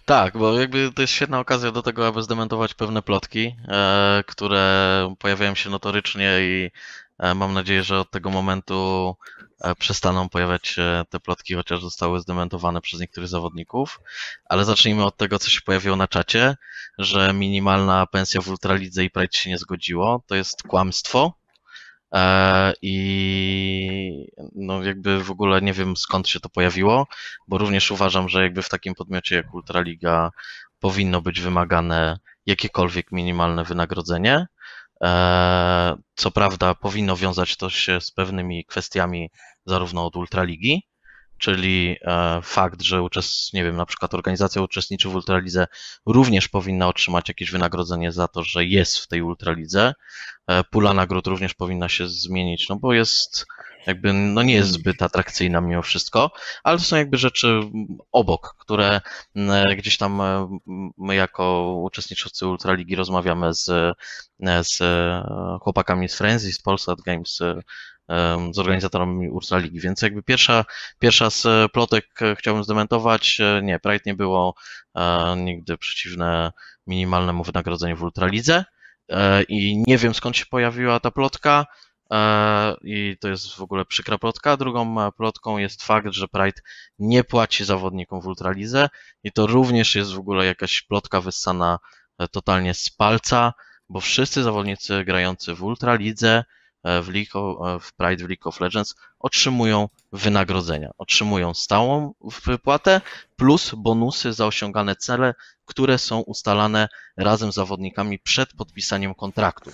[0.05, 5.15] Tak, bo jakby to jest świetna okazja do tego, aby zdementować pewne plotki, e, które
[5.19, 6.71] pojawiają się notorycznie i
[7.19, 9.15] mam nadzieję, że od tego momentu
[9.61, 13.99] e, przestaną pojawiać się te plotki, chociaż zostały zdementowane przez niektórych zawodników.
[14.45, 16.55] Ale zacznijmy od tego, co się pojawiło na czacie,
[16.97, 20.23] że minimalna pensja w Ultralidze i Pride się nie zgodziło.
[20.27, 21.33] To jest kłamstwo.
[22.13, 27.07] E, I no jakby w ogóle nie wiem skąd się to pojawiło,
[27.47, 30.31] bo również uważam, że jakby w takim podmiocie jak Ultraliga
[30.79, 34.47] powinno być wymagane jakiekolwiek minimalne wynagrodzenie.
[35.03, 39.29] E, Co prawda powinno wiązać to się z pewnymi kwestiami
[39.65, 40.83] zarówno od Ultraligi,
[41.37, 45.67] czyli e, fakt, że uczest, nie wiem, na przykład organizacja uczestniczy w Ultralidze
[46.05, 49.93] również powinna otrzymać jakieś wynagrodzenie za to, że jest w tej Ultralidze.
[50.47, 53.45] E, Pula nagród również powinna się zmienić, no bo jest
[53.87, 56.31] jakby, no nie jest zbyt atrakcyjna mimo wszystko,
[56.63, 57.59] ale to są jakby rzeczy
[58.11, 59.01] obok, które
[59.35, 60.57] m, gdzieś tam e,
[60.97, 65.23] my jako uczestniczący Ultraligi rozmawiamy z, e, z e,
[65.61, 67.61] chłopakami z Frenzy, z Polsat Games, e,
[68.53, 70.65] z organizatorami Ultraligi, więc jakby pierwsza,
[70.99, 74.55] pierwsza z e, plotek e, chciałbym zdementować, e, nie, Pride nie było
[74.95, 76.51] e, nigdy przeciwne
[76.87, 78.65] minimalnemu wynagrodzeniu w Ultralidze
[79.09, 81.84] e, i nie wiem skąd się pojawiła ta plotka, E,
[82.81, 84.57] I to jest w ogóle przykra plotka.
[84.57, 86.61] Drugą e, plotką jest fakt, że Pride
[86.99, 88.89] nie płaci zawodnikom w Ultralize
[89.23, 91.79] i to również jest w ogóle jakaś plotka wyssana
[92.17, 93.53] e, totalnie z palca,
[93.89, 96.45] bo wszyscy zawodnicy grający w Ultralidze, e,
[97.01, 100.91] w, League of, w Pride w League of Legends otrzymują wynagrodzenia.
[100.97, 102.13] Otrzymują stałą
[102.45, 103.01] wypłatę
[103.35, 105.33] plus bonusy za osiągane cele,
[105.65, 109.71] które są ustalane razem z zawodnikami przed podpisaniem kontraktu.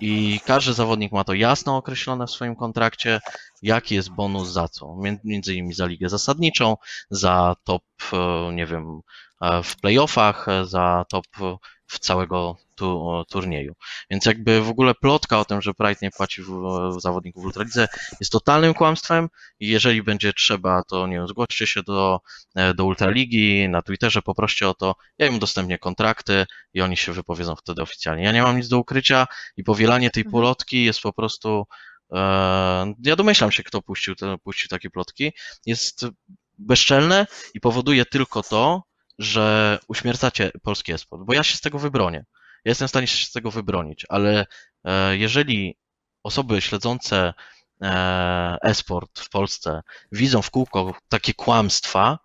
[0.00, 3.20] I każdy zawodnik ma to jasno określone w swoim kontrakcie,
[3.62, 4.96] jaki jest bonus za co.
[5.24, 6.76] Między innymi za ligę zasadniczą,
[7.10, 9.00] za top, e, nie wiem,
[9.40, 11.26] e, w playoffach, e, za top
[11.86, 13.74] w całego tu, turnieju.
[14.10, 16.50] Więc jakby w ogóle plotka o tym, że Pride nie płaci w,
[16.96, 17.88] w zawodników w Ultralidze
[18.20, 19.28] jest totalnym kłamstwem
[19.60, 22.20] i jeżeli będzie trzeba, to nie wiem, zgłoście się do,
[22.74, 27.56] do Ultraligi, na Twitterze poproście o to, ja im udostępnię kontrakty i oni się wypowiedzą
[27.56, 28.24] wtedy oficjalnie.
[28.24, 31.66] Ja nie mam nic do ukrycia i powielanie tej plotki jest po prostu
[32.12, 32.16] e,
[33.04, 35.32] ja domyślam się, kto puścił, te, puścił takie plotki.
[35.66, 36.06] Jest
[36.58, 38.82] bezczelne i powoduje tylko to,
[39.18, 42.24] że uśmiercacie polski esport, bo ja się z tego wybronię.
[42.64, 44.46] Ja jestem w stanie się z tego wybronić, ale
[44.84, 45.76] e, jeżeli
[46.22, 47.34] osoby śledzące
[47.82, 52.18] e, esport w Polsce widzą w kółko takie kłamstwa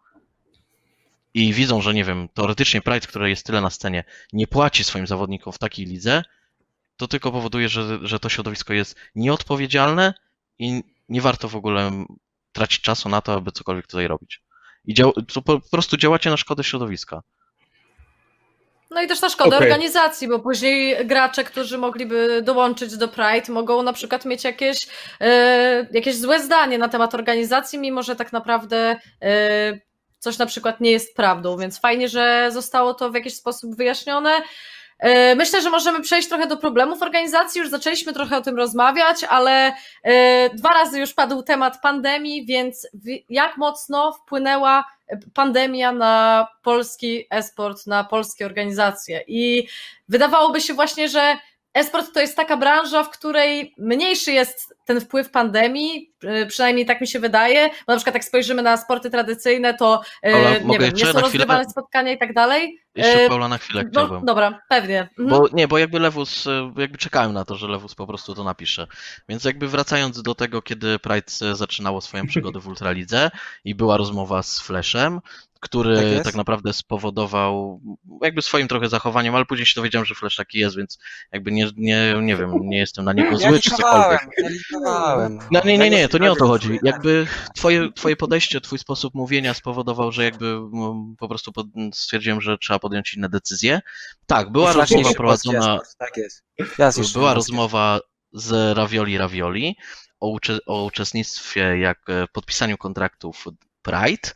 [1.34, 5.08] i widzą, że nie wiem, teoretycznie Pride, który jest tyle na scenie, nie płaci swoim
[5.08, 6.24] zawodnikom w takiej lidze,
[6.98, 10.14] to tylko powoduje, że, że to środowisko jest nieodpowiedzialne
[10.60, 12.06] i nie warto w ogóle
[12.52, 14.42] tracić czasu na to, aby cokolwiek tutaj robić.
[14.86, 15.14] I dział,
[15.46, 17.22] po prostu działacie na szkodę środowiska.
[19.00, 19.68] No i też na szkodę Okej.
[19.68, 24.78] organizacji, bo później gracze, którzy mogliby dołączyć do Pride, mogą na przykład mieć jakieś,
[25.22, 29.80] e, jakieś złe zdanie na temat organizacji, mimo że tak naprawdę e,
[30.20, 31.58] coś na przykład nie jest prawdą.
[31.58, 34.32] Więc fajnie, że zostało to w jakiś sposób wyjaśnione.
[35.00, 37.60] E, myślę, że możemy przejść trochę do problemów organizacji.
[37.60, 39.74] Już zaczęliśmy trochę o tym rozmawiać, ale
[40.04, 42.88] e, dwa razy już padł temat pandemii, więc
[43.30, 44.86] jak mocno wpłynęła
[45.34, 49.24] pandemia na polski esport, na polskie organizacje?
[49.28, 49.68] I
[50.10, 51.38] wydawałoby się właśnie, że
[51.74, 56.14] Esport to jest taka branża, w której mniejszy jest ten wpływ pandemii,
[56.44, 57.70] y, przynajmniej tak mi się wydaje.
[57.70, 61.20] Bo na przykład jak spojrzymy na sporty tradycyjne, to y, Ale nie, wiem, nie są
[61.20, 62.80] rozgrywane spotkania i tak dalej.
[63.00, 64.26] Jeszcze y, Paula na chwilę no, chciałbym.
[64.26, 65.10] Dobra, pewnie.
[65.20, 65.30] Mhm.
[65.30, 66.48] Bo nie, bo jakby Lewus,
[66.78, 68.88] jakby czekałem na to, że Lewus po prostu to napisze.
[69.30, 73.32] Więc jakby wracając do tego, kiedy Pride zaczynało swoją przygodę w Ultralidze
[73.64, 75.22] i była rozmowa z Flashem,
[75.60, 77.82] który tak, tak, naprawdę spowodował
[78.22, 81.00] jakby swoim trochę zachowaniem, ale później się dowiedziałem, że Flash taki jest, więc
[81.32, 84.28] jakby nie, nie, nie wiem, nie jestem na niego zły ja czy cokolwiek.
[85.52, 86.80] No nie, nie, nie, to nie o to chodzi.
[86.84, 91.52] Jakby twoje, twoje podejście, twój sposób mówienia spowodował, że jakby mm, po prostu
[91.94, 93.82] stwierdziłem, że trzeba podjąć inne decyzje.
[94.26, 95.80] Tak, była rozmowa prowadzona.
[95.98, 96.44] Tak jest.
[97.14, 98.00] Była rozmowa
[98.34, 99.76] z Ravioli Ravioli
[100.20, 103.46] o, ucze o uczestnictwie jak w podpisaniu kontraktów
[103.82, 104.30] Pride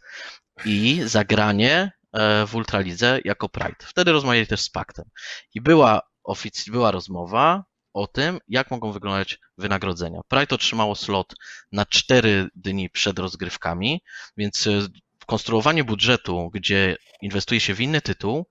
[0.65, 3.75] i zagranie e, w Ultralidze jako Pride.
[3.85, 5.05] Wtedy rozmawiali też z Paktem.
[5.53, 7.63] I była, ofic- była rozmowa
[7.93, 10.21] o tym, jak mogą wyglądać wynagrodzenia.
[10.27, 11.33] Pride otrzymało slot
[11.71, 14.01] na 4 dni przed rozgrywkami,
[14.37, 14.87] więc e,
[15.25, 18.45] konstruowanie budżetu, gdzie inwestuje się w inny tytuł,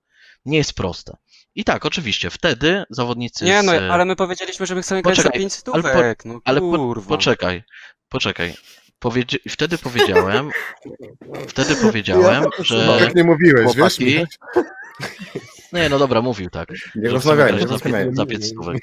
[0.45, 1.17] nie jest proste.
[1.55, 3.45] I tak, oczywiście, wtedy zawodnicy.
[3.45, 5.85] Nie, no, ale my powiedzieliśmy, że my chcemy grać za 5 stówek.
[5.85, 6.29] Ale, po...
[6.29, 7.01] no, ale po...
[7.07, 7.63] poczekaj,
[8.09, 8.53] poczekaj.
[8.99, 9.39] Powiedzi...
[9.49, 10.49] Wtedy powiedziałem,
[11.47, 12.97] wtedy powiedziałem, że.
[13.01, 14.05] Jak nie mówiłeś, chłopaki...
[14.05, 14.27] wiesz?
[15.73, 16.69] Nie, no dobra, mówił tak.
[16.95, 17.67] Nie rozmawiajmy.
[17.67, 17.77] Za,
[18.11, 18.77] za 5 stówek.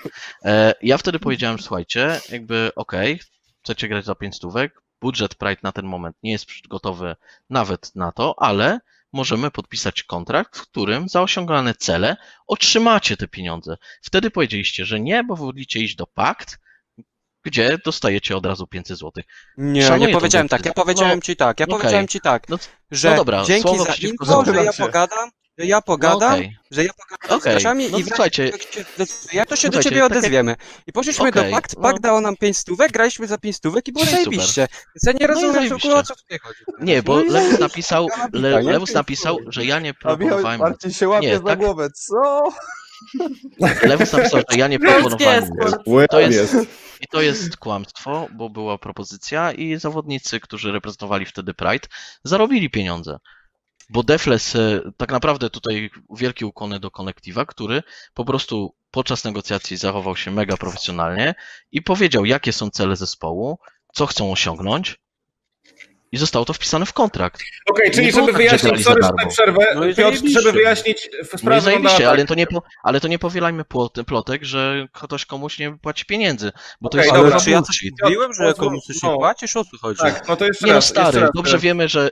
[0.44, 3.26] E, ja wtedy powiedziałem, słuchajcie, jakby okej, okay,
[3.64, 7.16] chcecie grać za 5 stówek, budżet Pride na ten moment nie jest gotowy
[7.50, 8.80] nawet na to, ale
[9.12, 12.16] możemy podpisać kontrakt, w którym za osiągane cele
[12.46, 13.76] otrzymacie te pieniądze.
[14.02, 16.58] Wtedy powiedzieliście, że nie, bo wolicie iść do pakt,
[17.42, 19.24] gdzie dostajecie od razu 500 zł.
[19.56, 21.78] Nie, Szanuję nie powiedziałem tak, ja powiedziałem no, ci tak, ja okay.
[21.78, 22.58] powiedziałem ci tak, no,
[22.90, 25.30] że no dobra, dzięki za info, że ja pogadam,
[25.60, 26.56] że ja pogadam, no okay.
[26.70, 27.52] że ja pogadam okay.
[27.52, 28.52] z graczami no, i słuchajcie,
[29.32, 30.56] jak to się do ciebie tak odezwiemy.
[30.86, 31.44] I poszliśmy okay.
[31.44, 32.08] do Pakt, Pakt no.
[32.08, 34.68] dał nam 5 stówek, graliśmy za 5 stówek i było no zajebiście.
[34.70, 36.60] Więc ja nie no rozumiem no w o co tutaj chodzi.
[36.80, 40.60] Nie, bo Lewus napisał, Le, Lewus napisał, że ja nie proponowałem...
[40.60, 41.58] Marcin się łapie nie, za tak?
[41.58, 42.42] głowę, co?
[43.82, 45.50] Lewus napisał, że ja nie proponowałem...
[46.10, 46.56] To jest...
[47.00, 51.88] I to jest kłamstwo, bo była propozycja i zawodnicy, którzy reprezentowali wtedy Pride,
[52.24, 53.18] zarobili pieniądze.
[53.92, 57.82] Bo Defles, e, tak naprawdę tutaj wielkie ukłony do Connectiva, który
[58.14, 61.34] po prostu podczas negocjacji zachował się mega profesjonalnie
[61.72, 63.58] i powiedział, jakie są cele zespołu,
[63.92, 64.98] co chcą osiągnąć,
[66.12, 67.42] i zostało to wpisane w kontrakt.
[67.70, 71.90] Okej, okay, czyli żeby tak, wyjaśnić, sorry, że przerwę, no Piotr, żeby wyjaśnić sprawę no
[71.90, 72.00] tak.
[72.00, 72.46] ale to nie,
[72.82, 73.64] ale to nie powielajmy
[74.06, 77.84] plotek, że ktoś komuś nie płaci pieniędzy, bo okay, to jest dobra, czy ja coś
[78.02, 79.56] mówiłem, że komuś coś nie płacisz?
[79.56, 80.00] O co chodzi?
[80.00, 82.10] Tak, no to jeszcze nie, raz, stary, raz, dobrze wiemy, że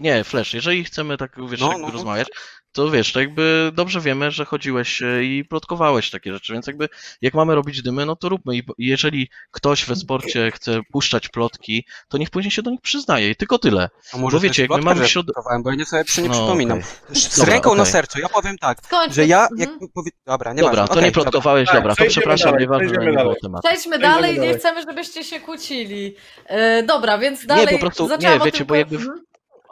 [0.00, 2.28] nie, Flash, jeżeli chcemy tak, wiesz, no, tak no, rozmawiać,
[2.72, 6.88] to wiesz, to jakby dobrze wiemy, że chodziłeś e, i plotkowałeś takie rzeczy, więc jakby
[7.20, 8.56] jak mamy robić dymy, no to róbmy.
[8.56, 13.27] I jeżeli ktoś we sporcie chce puszczać plotki, to niech później się do nich przyznaje
[13.30, 13.90] i tylko tyle.
[14.12, 15.26] A może bo wiecie, jakby mamy środ...
[15.62, 16.78] bo ja nie sobie nie no, przypominam.
[16.78, 17.16] Okay.
[17.16, 17.78] Z dobra, ręką okay.
[17.78, 19.14] na sercu, ja powiem tak, Skończmy.
[19.14, 19.90] że ja, jak mhm.
[19.94, 20.10] powie...
[20.26, 23.18] dobra, nie Dobra, to okay, nie plotkowałeś, dobra, dobra to przepraszam, dalej, nieważne, że nie
[23.18, 23.68] było tematu.
[23.68, 26.16] Przejdźmy dalej, nie chcemy, żebyście się kłócili.
[26.46, 27.66] E, dobra, więc dalej...
[27.66, 28.98] Nie, po prostu, nie, wiecie, bo jakby...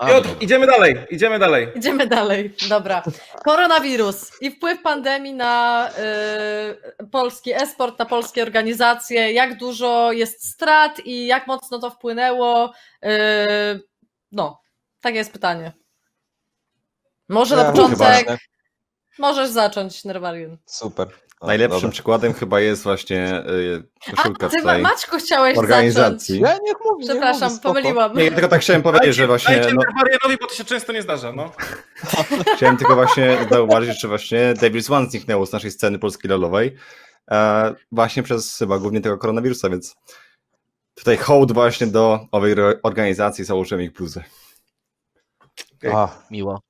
[0.01, 1.69] Piotr, idziemy dalej, idziemy dalej.
[1.75, 3.03] Idziemy dalej, dobra.
[3.45, 5.89] Koronawirus i wpływ pandemii na
[7.01, 9.33] y, polski esport, na polskie organizacje.
[9.33, 12.73] Jak dużo jest strat i jak mocno to wpłynęło?
[13.05, 13.09] Y,
[14.33, 14.63] no,
[15.01, 15.73] takie jest pytanie.
[17.29, 18.39] Może ja, na początek.
[19.19, 20.59] Możesz zacząć, Nerwarian.
[20.67, 21.09] Super.
[21.43, 21.93] Najlepszym dobra.
[21.93, 23.83] przykładem chyba jest właśnie y,
[24.17, 26.41] koszulka A, ty tutaj Maćku chciałeś organizacji.
[26.41, 26.59] Zacząć.
[26.59, 27.05] Ja niech mówię.
[27.07, 28.17] Przepraszam, nie pomyliłam.
[28.17, 29.57] Nie, tylko tak chciałem powiedzieć, że właśnie...
[29.57, 29.83] Dajcie no...
[29.97, 31.51] Marianowi, bo to się często nie zdarza, no.
[32.57, 36.77] chciałem tylko właśnie zauważyć, że właśnie Devil's One zniknęło z naszej sceny polskiej lolowej
[37.31, 39.97] e, właśnie przez chyba głównie tego koronawirusa, więc
[40.95, 44.25] tutaj hołd właśnie do owej organizacji założyłem ich bluzę.
[45.79, 46.09] Okay.
[46.31, 46.61] Miło.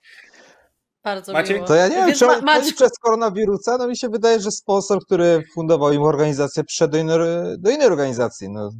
[1.06, 1.54] Bardzo Macie?
[1.54, 1.66] miło.
[1.66, 2.76] To ja nie wiem, czy ma, Maciek...
[2.76, 7.18] przez koronawirusa, no mi się wydaje, że sponsor, który fundował im organizację, przyszedł do innej,
[7.58, 8.48] do innej organizacji.
[8.48, 8.70] No,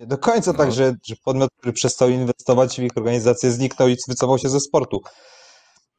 [0.00, 0.58] nie do końca no.
[0.58, 4.60] tak, że, że podmiot, który przestał inwestować w ich organizację, zniknął i wycofał się ze
[4.60, 5.00] sportu.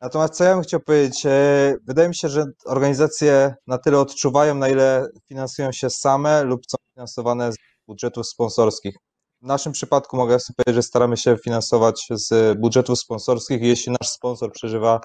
[0.01, 4.55] Natomiast co ja bym chciał powiedzieć, e, wydaje mi się, że organizacje na tyle odczuwają,
[4.55, 7.55] na ile finansują się same lub są finansowane z
[7.87, 8.95] budżetów sponsorskich.
[9.41, 13.91] W naszym przypadku mogę sobie powiedzieć, że staramy się finansować z budżetów sponsorskich i jeśli
[14.01, 15.01] nasz sponsor przeżywa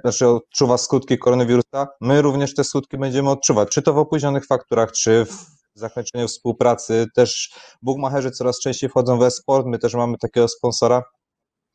[0.00, 4.92] znaczy odczuwa skutki koronawirusa, my również te skutki będziemy odczuwać, czy to w opóźnionych fakturach,
[4.92, 7.06] czy w zakończeniu współpracy.
[7.14, 7.50] Też
[7.82, 11.02] bookmacherzy coraz częściej wchodzą w e-sport, my też mamy takiego sponsora.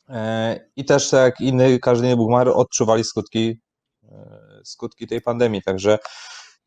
[0.10, 3.62] E, i też tak jak inny, każdy inny bookmacher odczuwali skutki,
[4.04, 6.00] e, skutki tej pandemii, także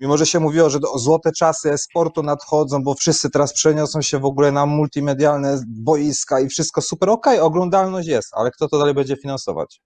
[0.01, 4.25] mimo że się mówiło, że złote czasy e-sportu nadchodzą, bo wszyscy teraz przeniosą się w
[4.25, 9.17] ogóle na multimedialne boiska i wszystko super, okej, oglądalność jest, ale kto to dalej będzie
[9.17, 9.81] finansować?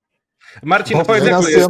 [0.63, 1.69] Marcin, Bo powiedz jak to jest.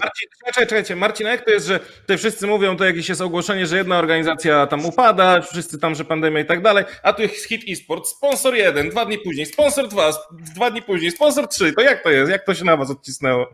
[0.00, 3.20] Marcin, czekaj, czekajcie, Marcin, a jak to jest, że tutaj wszyscy mówią, to jakieś jest
[3.20, 7.22] ogłoszenie, że jedna organizacja tam upada, wszyscy tam, że pandemia i tak dalej, a tu
[7.22, 10.12] jest hit e-sport, sponsor jeden, dwa dni później, sponsor dwa,
[10.54, 12.30] dwa dni później, sponsor trzy, to jak to jest?
[12.30, 13.46] Jak to się na was odcisnęło?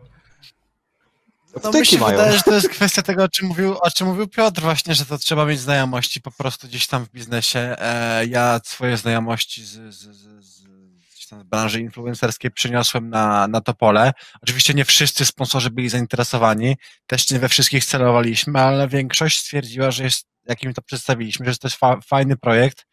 [1.63, 2.17] No mi się mają.
[2.17, 5.05] wydaje, że to jest kwestia tego, o czym, mówił, o czym mówił Piotr właśnie, że
[5.05, 7.75] to trzeba mieć znajomości po prostu gdzieś tam w biznesie.
[7.79, 10.65] E, ja swoje znajomości z, z, z,
[11.45, 14.13] branży influencerskiej przeniosłem na, na to pole.
[14.41, 16.77] Oczywiście nie wszyscy sponsorzy byli zainteresowani,
[17.07, 21.67] też nie we wszystkich celowaliśmy, ale większość stwierdziła, że jest, jakim to przedstawiliśmy, że to
[21.67, 22.85] jest fa, fajny projekt,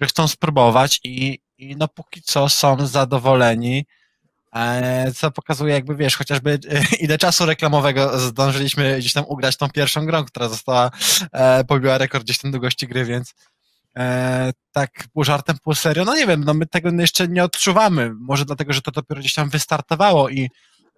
[0.00, 3.86] że chcą spróbować i, i no póki co są zadowoleni.
[4.54, 9.70] E, co pokazuje jakby, wiesz, chociażby e, ile czasu reklamowego zdążyliśmy gdzieś tam ugrać tą
[9.70, 10.90] pierwszą grą, która została,
[11.32, 13.34] e, pobiła rekord gdzieś tam długości gry, więc
[13.96, 18.12] e, tak pół żartem, pół serio, no nie wiem, no my tego jeszcze nie odczuwamy,
[18.14, 20.50] może dlatego, że to dopiero gdzieś tam wystartowało i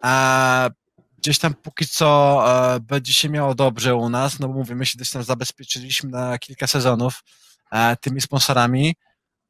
[0.05, 0.71] e,
[1.19, 2.43] gdzieś tam póki co
[2.75, 6.11] e, będzie się miało dobrze u nas, no bo mówię, my się gdzieś tam zabezpieczyliśmy
[6.11, 7.23] na kilka sezonów
[7.73, 8.95] e, tymi sponsorami,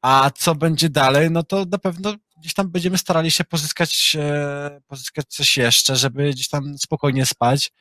[0.02, 4.80] a co będzie dalej, no to na pewno gdzieś tam będziemy starali się pozyskać, e,
[4.86, 7.72] pozyskać coś jeszcze, żeby gdzieś tam spokojnie spać.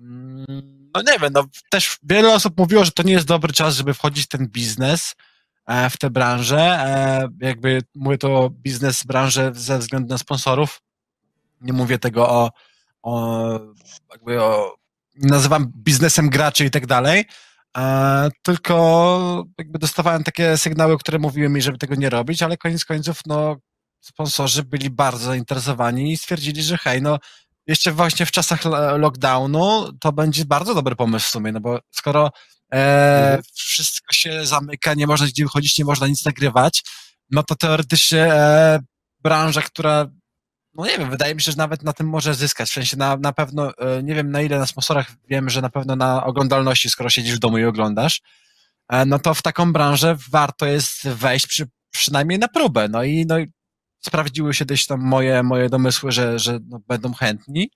[0.00, 3.74] Mm, No nie wiem, no też wiele osób mówiło, że to nie jest dobry czas,
[3.76, 5.14] żeby wchodzić w ten biznes,
[5.66, 6.60] e, w tę branżę.
[6.60, 10.80] E, Jakby mówię to biznes, branżę ze względu na sponsorów.
[11.60, 12.50] Nie mówię tego o,
[13.02, 13.58] o
[14.12, 14.74] jakby o,
[15.16, 17.24] nazywam biznesem graczy i tak dalej,
[17.76, 22.84] E, tylko jakby dostawałem takie sygnały, które mówiły mi, żeby tego nie robić, ale koniec
[22.84, 23.56] końców, no,
[24.00, 27.18] sponsorzy byli bardzo zainteresowani i stwierdzili, że hej, no,
[27.66, 31.80] jeszcze właśnie w czasach lo- lockdownu to będzie bardzo dobry pomysł w sumie, no bo
[31.90, 32.30] skoro
[32.72, 36.82] e, wszystko się zamyka, nie można gdzie wychodzić, nie można nic nagrywać,
[37.30, 38.80] no to teoretycznie e,
[39.22, 40.06] branża, która
[40.74, 42.70] no nie wiem, wydaje mi się, że nawet na tym może zyskać.
[42.70, 45.70] W sensie na, na pewno, e, nie wiem na ile na sponsorach, wiem, że na
[45.70, 48.20] pewno na oglądalności, skoro siedzisz w domu i oglądasz,
[48.88, 52.88] e, no to w taką branżę warto jest wejść przy, przynajmniej na próbę.
[52.88, 53.51] No i, no i
[54.06, 57.70] sprawdziły się gdzieś tam moje, moje domysły, że, że no, będą chętni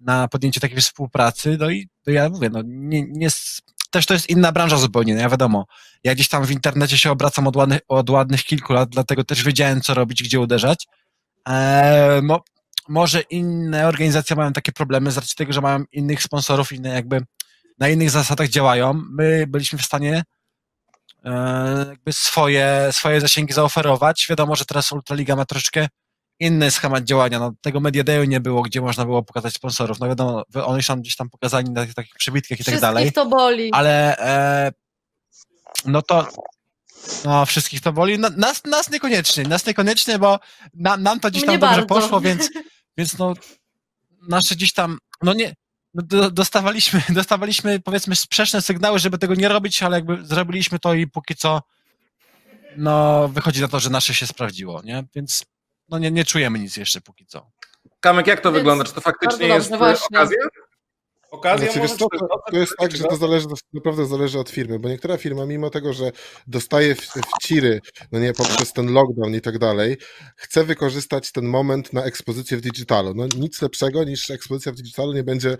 [0.00, 1.56] na podjęcie takiej współpracy.
[1.60, 3.28] No i to ja mówię, no nie, nie,
[3.90, 5.66] też to jest inna branża zupełnie, no ja wiadomo.
[6.04, 9.44] Ja gdzieś tam w internecie się obracam od ładnych, od ładnych kilku lat, dlatego też
[9.44, 10.86] wiedziałem, co robić, gdzie uderzać.
[11.46, 12.44] Eee, mo,
[12.88, 17.20] może inne organizacje mają takie problemy z racji tego, że mają innych sponsorów, inne jakby
[17.78, 19.02] na innych zasadach działają.
[19.10, 20.22] My byliśmy w stanie
[21.88, 24.26] jakby swoje, swoje zasięgi zaoferować.
[24.30, 25.88] Wiadomo, że teraz Ultraliga ma troszeczkę
[26.40, 27.38] inny schemat działania.
[27.38, 30.00] No, tego Media Dayu nie było, gdzie można było pokazać sponsorów.
[30.00, 33.12] No wiadomo, oni są gdzieś tam pokazani na tych takich przybitkach i tak Wszystkich dalej.
[33.12, 33.70] to boli.
[33.72, 34.72] Ale e,
[35.84, 36.28] no to
[37.24, 38.18] no, wszystkich to boli.
[38.18, 40.38] No, nas, nas niekoniecznie, nas niekoniecznie, bo
[40.74, 41.94] na, nam to gdzieś tam Mnie dobrze bardzo.
[41.94, 42.50] poszło, więc,
[42.96, 43.34] więc no
[44.28, 45.54] nasze gdzieś tam, no nie, no
[45.94, 51.06] do, dostawaliśmy, dostawaliśmy powiedzmy sprzeczne sygnały, żeby tego nie robić, ale jakby zrobiliśmy to i
[51.06, 51.62] póki co
[52.76, 55.04] no wychodzi na to, że nasze się sprawdziło, nie?
[55.14, 55.44] Więc
[55.88, 57.50] no nie, nie czujemy nic jeszcze póki co.
[58.00, 58.84] Kamek, jak to Więc wygląda?
[58.84, 60.18] Czy to faktycznie jest właśnie.
[60.18, 60.36] okazja?
[61.34, 61.96] Okazja Znaczy, może?
[61.96, 62.08] to,
[62.50, 65.92] to- jest tak, że to zależy, naprawdę zależy od firmy, bo niektóra firma, mimo tego,
[65.92, 66.10] że
[66.46, 67.80] dostaje w, w ciry,
[68.12, 69.96] no nie, poprzez ten lockdown i tak dalej,
[70.36, 73.14] chce wykorzystać ten moment na ekspozycję w digitalu.
[73.14, 75.56] No nic lepszego niż ekspozycja w digitalu nie będzie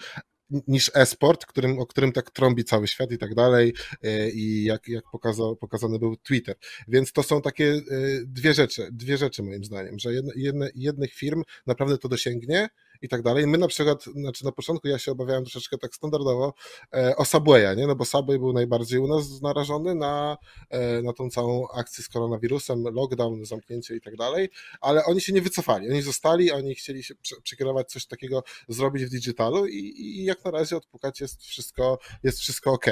[0.69, 4.89] niż e-sport, którym, o którym tak trąbi cały świat i tak dalej e, i jak,
[4.89, 6.57] jak pokazał, pokazany był Twitter.
[6.89, 7.81] Więc to są takie e,
[8.27, 12.69] dwie rzeczy, dwie rzeczy moim zdaniem, że jedne, jedne, jednych firm naprawdę to dosięgnie
[13.05, 13.47] i tak dalej.
[13.47, 16.55] My na przykład, znaczy na początku ja się obawiałem troszeczkę tak standardowo
[16.95, 17.87] e, o Subwaya, nie?
[17.87, 20.37] No bo Subway był najbardziej u nas narażony na,
[20.71, 24.49] e, na tą całą akcję z koronawirusem, lockdown, zamknięcie i tak dalej,
[24.81, 29.05] ale oni się nie wycofali, oni zostali, oni chcieli się prze- przekierować coś takiego, zrobić
[29.05, 32.87] w digitalu i, i jak na razie odpukać jest wszystko, jest wszystko ok.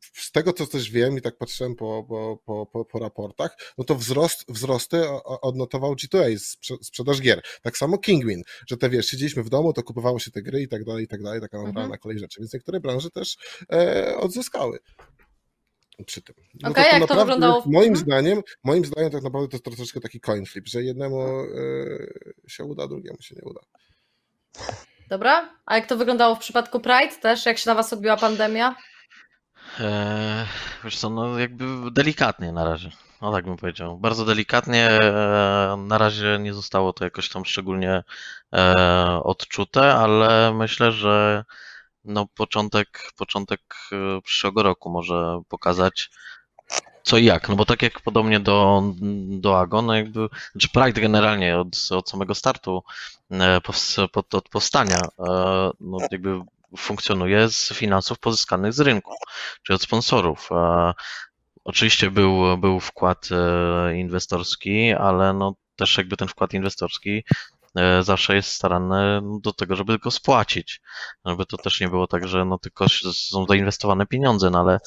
[0.00, 3.84] Z tego, co też wiem i tak patrzyłem po, po, po, po, po raportach, no
[3.84, 7.42] to wzrost, wzrosty odnotował G2A, sprze- sprzedaż gier.
[7.62, 10.68] Tak samo Kingwin, że te wiesz, siedzieliśmy w domu, to kupowało się te gry i
[10.68, 12.00] tak dalej, i tak dalej, taka naturalna Mhm.
[12.00, 12.40] kolej rzeczy.
[12.40, 13.36] Więc niektóre branże też
[13.72, 14.78] e, odzyskały
[16.06, 16.34] przy tym.
[16.62, 18.06] No Okej, jak to naprawdę wyglądało w- Moim Mhm.
[18.06, 21.46] zdaniem, moim zdaniem tak naprawdę to jest troszeczkę taki coin flip, że jednemu e,
[22.48, 23.60] się uda, drugiemu się nie uda.
[25.08, 25.58] Dobra?
[25.66, 27.46] A jak to wyglądało w przypadku Pride też?
[27.46, 28.76] Jak się na was odbiła pandemia?
[29.78, 30.46] Eee,
[30.84, 32.90] wiesz co, no jakby delikatnie na razie.
[33.22, 33.98] No tak bym powiedział.
[33.98, 34.88] Bardzo delikatnie.
[34.88, 38.02] e, Na razie nie zostało to jakoś tam szczególnie
[38.54, 38.74] e,
[39.24, 41.44] odczute, ale myślę, że
[42.04, 43.60] no początek, początek
[43.92, 46.10] e, przyszłego roku może pokazać
[47.02, 47.48] co i jak.
[47.48, 48.82] No bo tak jak podobnie do,
[49.40, 50.28] do Ago, no jakby,
[50.58, 52.82] czy Pride generalnie od, od samego startu,
[53.30, 53.60] e,
[54.12, 56.40] pod, od powstania, e, no jakby
[56.78, 59.14] funkcjonuje z finansów pozyskanych z rynku,
[59.62, 60.48] czy od sponsorów.
[60.52, 60.92] E,
[61.64, 67.24] Oczywiście był, był wkład e, inwestorski, ale no też jakby ten wkład inwestorski
[67.76, 70.80] e, zawsze jest starany do tego, żeby go spłacić.
[71.26, 74.78] Żeby to też nie było tak, że no tylko są zainwestowane pieniądze, no ale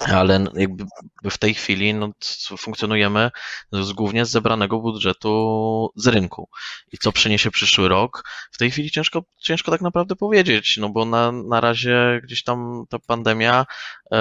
[0.00, 0.84] ale jakby
[1.30, 2.10] w tej chwili no,
[2.58, 3.30] funkcjonujemy
[3.72, 6.48] z, głównie z zebranego budżetu z rynku.
[6.92, 8.24] I co przyniesie przyszły rok?
[8.52, 12.84] W tej chwili ciężko, ciężko tak naprawdę powiedzieć, no bo na, na razie gdzieś tam
[12.88, 13.66] ta pandemia
[14.12, 14.16] e,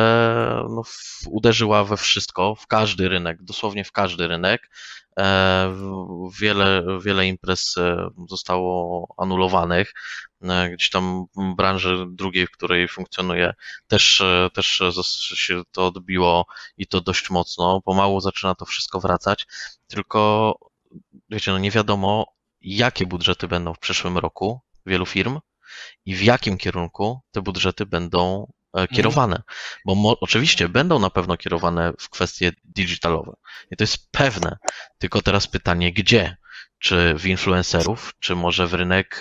[0.70, 4.70] no, w, uderzyła we wszystko, w każdy rynek, dosłownie w każdy rynek.
[5.20, 5.76] E,
[6.40, 9.94] wiele, wiele imprez e, zostało anulowanych.
[10.50, 13.54] E, Gdzieś tam branży drugiej, w której funkcjonuje,
[13.88, 14.68] też, e, też
[15.36, 16.46] się to odbiło
[16.78, 17.82] i to dość mocno.
[17.82, 19.46] Pomału zaczyna to wszystko wracać,
[19.88, 20.54] tylko
[21.30, 22.26] wiecie, no nie wiadomo,
[22.62, 25.40] jakie budżety będą w przyszłym roku wielu firm
[26.06, 29.42] i w jakim kierunku te budżety będą e, kierowane.
[29.86, 33.34] Bo mo- oczywiście będą na pewno kierowane w kwestie digitalowe.
[33.72, 34.58] I to jest pewne.
[34.98, 36.38] Tylko teraz pytanie, gdzie?
[36.80, 39.20] Czy w influencerów, czy może w rynek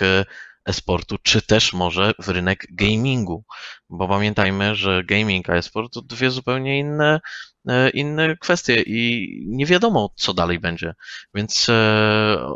[0.65, 3.43] e-sportu, czy też może w rynek gamingu?
[3.89, 7.19] Bo pamiętajmy, że gaming a e-sport to dwie zupełnie inne,
[7.67, 10.93] e, inne kwestie i nie wiadomo, co dalej będzie.
[11.33, 12.53] Więc e,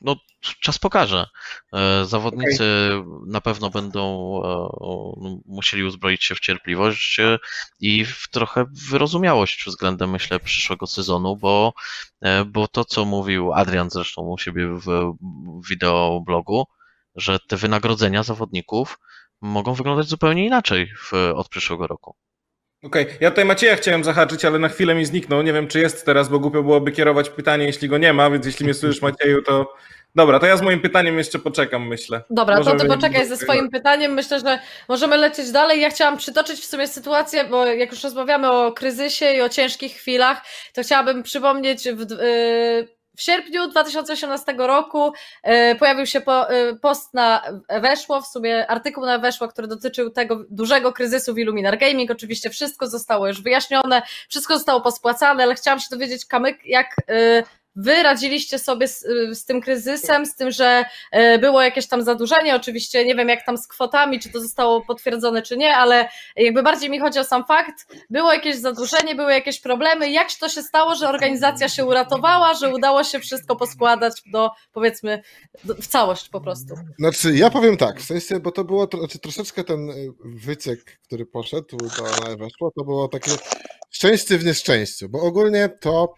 [0.00, 0.16] no,
[0.60, 1.26] czas pokaże.
[1.72, 2.90] E, Zawodnicy
[3.26, 4.02] na pewno będą
[4.44, 7.38] e, musieli uzbroić się w cierpliwość e,
[7.80, 11.72] i w trochę wyrozumiałość względem, myślę, przyszłego sezonu, bo,
[12.46, 15.14] bo to, co mówił Adrian zresztą u siebie w
[15.62, 16.66] w wideoblogu,
[17.14, 18.98] że te wynagrodzenia zawodników
[19.40, 22.16] mogą wyglądać zupełnie inaczej w, od przyszłego roku.
[22.86, 25.42] Okej, ja tutaj Macieja chciałem zahaczyć, ale na chwilę mi zniknął.
[25.42, 28.46] Nie wiem, czy jest teraz, bo głupio byłoby kierować pytanie, jeśli go nie ma, więc
[28.46, 29.74] jeśli mnie słyszysz, Macieju, to.
[30.14, 32.22] Dobra, to ja z moim pytaniem jeszcze poczekam, myślę.
[32.30, 34.12] Dobra, to ty Możemy- poczekaj ze swoim pytaniem.
[34.12, 34.58] Myślę, że
[34.88, 35.80] możemy lecieć dalej.
[35.80, 39.92] Ja chciałam przytoczyć w sumie sytuację, bo jak już rozmawiamy o kryzysie i o ciężkich
[39.92, 40.42] chwilach,
[40.74, 45.12] to chciałabym przypomnieć w, yy, w sierpniu 2018 roku
[45.44, 47.42] yy, pojawił się yy, post na
[47.80, 52.10] Weszło, w sumie artykuł na Weszło, który dotyczył tego dużego kryzysu w Illuminar Gaming.
[52.10, 57.42] Oczywiście wszystko zostało już wyjaśnione, wszystko zostało pospłacane, ale chciałam się dowiedzieć, Kamyk, jak yy,
[57.76, 62.56] Wy radziliście sobie z, z tym kryzysem, z tym, że e, było jakieś tam zadłużenie.
[62.56, 66.62] Oczywiście nie wiem, jak tam z kwotami, czy to zostało potwierdzone, czy nie, ale jakby
[66.62, 67.86] bardziej mi chodzi o sam fakt.
[68.10, 70.10] Było jakieś zadłużenie, były jakieś problemy.
[70.10, 75.22] Jak to się stało, że organizacja się uratowała, że udało się wszystko poskładać do, powiedzmy,
[75.64, 76.74] w całość po prostu?
[76.98, 81.26] Znaczy, ja powiem tak, w sensie, bo to było znaczy, troszeczkę ten y, wyciek, który
[81.26, 83.30] poszedł do weszło, to było takie
[83.90, 86.14] szczęście w nieszczęściu, bo ogólnie to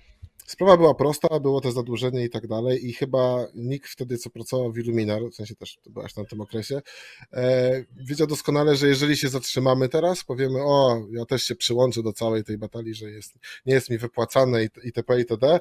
[0.48, 4.72] sprawa była prosta, było to zadłużenie i tak dalej i chyba nikt wtedy, co pracował
[4.72, 6.82] w Illuminar, w sensie też byłaś na tym okresie,
[7.32, 12.12] e, wiedział doskonale, że jeżeli się zatrzymamy teraz, powiemy, o, ja też się przyłączę do
[12.12, 13.34] całej tej batalii, że jest,
[13.66, 15.18] nie jest mi wypłacane itp.
[15.18, 15.58] itd.,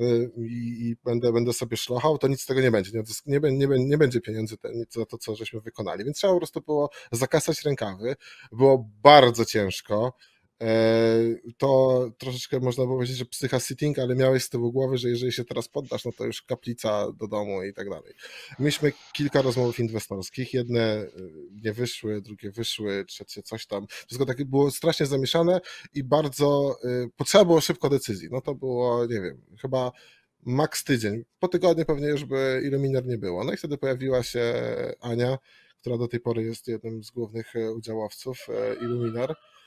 [0.00, 2.90] y, i, i będę, będę sobie szlochał, to nic z tego nie będzie.
[3.26, 4.56] Nie, nie, nie, nie będzie pieniędzy
[4.90, 6.04] za to, co żeśmy wykonali.
[6.04, 8.16] Więc trzeba po prostu było zakasać rękawy.
[8.52, 10.12] Było bardzo ciężko.
[10.62, 11.18] E,
[11.58, 15.44] To troszeczkę można powiedzieć, że psycha sitting, ale miałeś z tyłu głowy, że jeżeli się
[15.44, 18.14] teraz poddasz, no to już kaplica do domu i tak dalej.
[18.58, 20.54] Mieliśmy kilka rozmów inwestorskich.
[20.54, 21.10] Jedne y,
[21.64, 23.86] nie wyszły, drugie wyszły, trzecie coś tam.
[23.88, 25.60] Wszystko takie było strasznie zamieszane
[25.94, 28.28] i bardzo y, potrzeba było szybko decyzji.
[28.30, 29.92] No to było, nie wiem, chyba
[30.46, 31.24] maks tydzień.
[31.38, 33.44] Po tygodniu pewnie już by Illuminar nie było.
[33.44, 34.54] No i wtedy pojawiła się
[35.00, 35.38] Ania,
[35.78, 39.30] która do tej pory jest jednym z głównych e, udziałowców e, Illuminar.
[39.30, 39.57] E,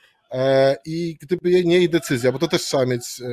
[0.85, 3.25] I gdyby nie jej decyzja, bo to też trzeba mieć e,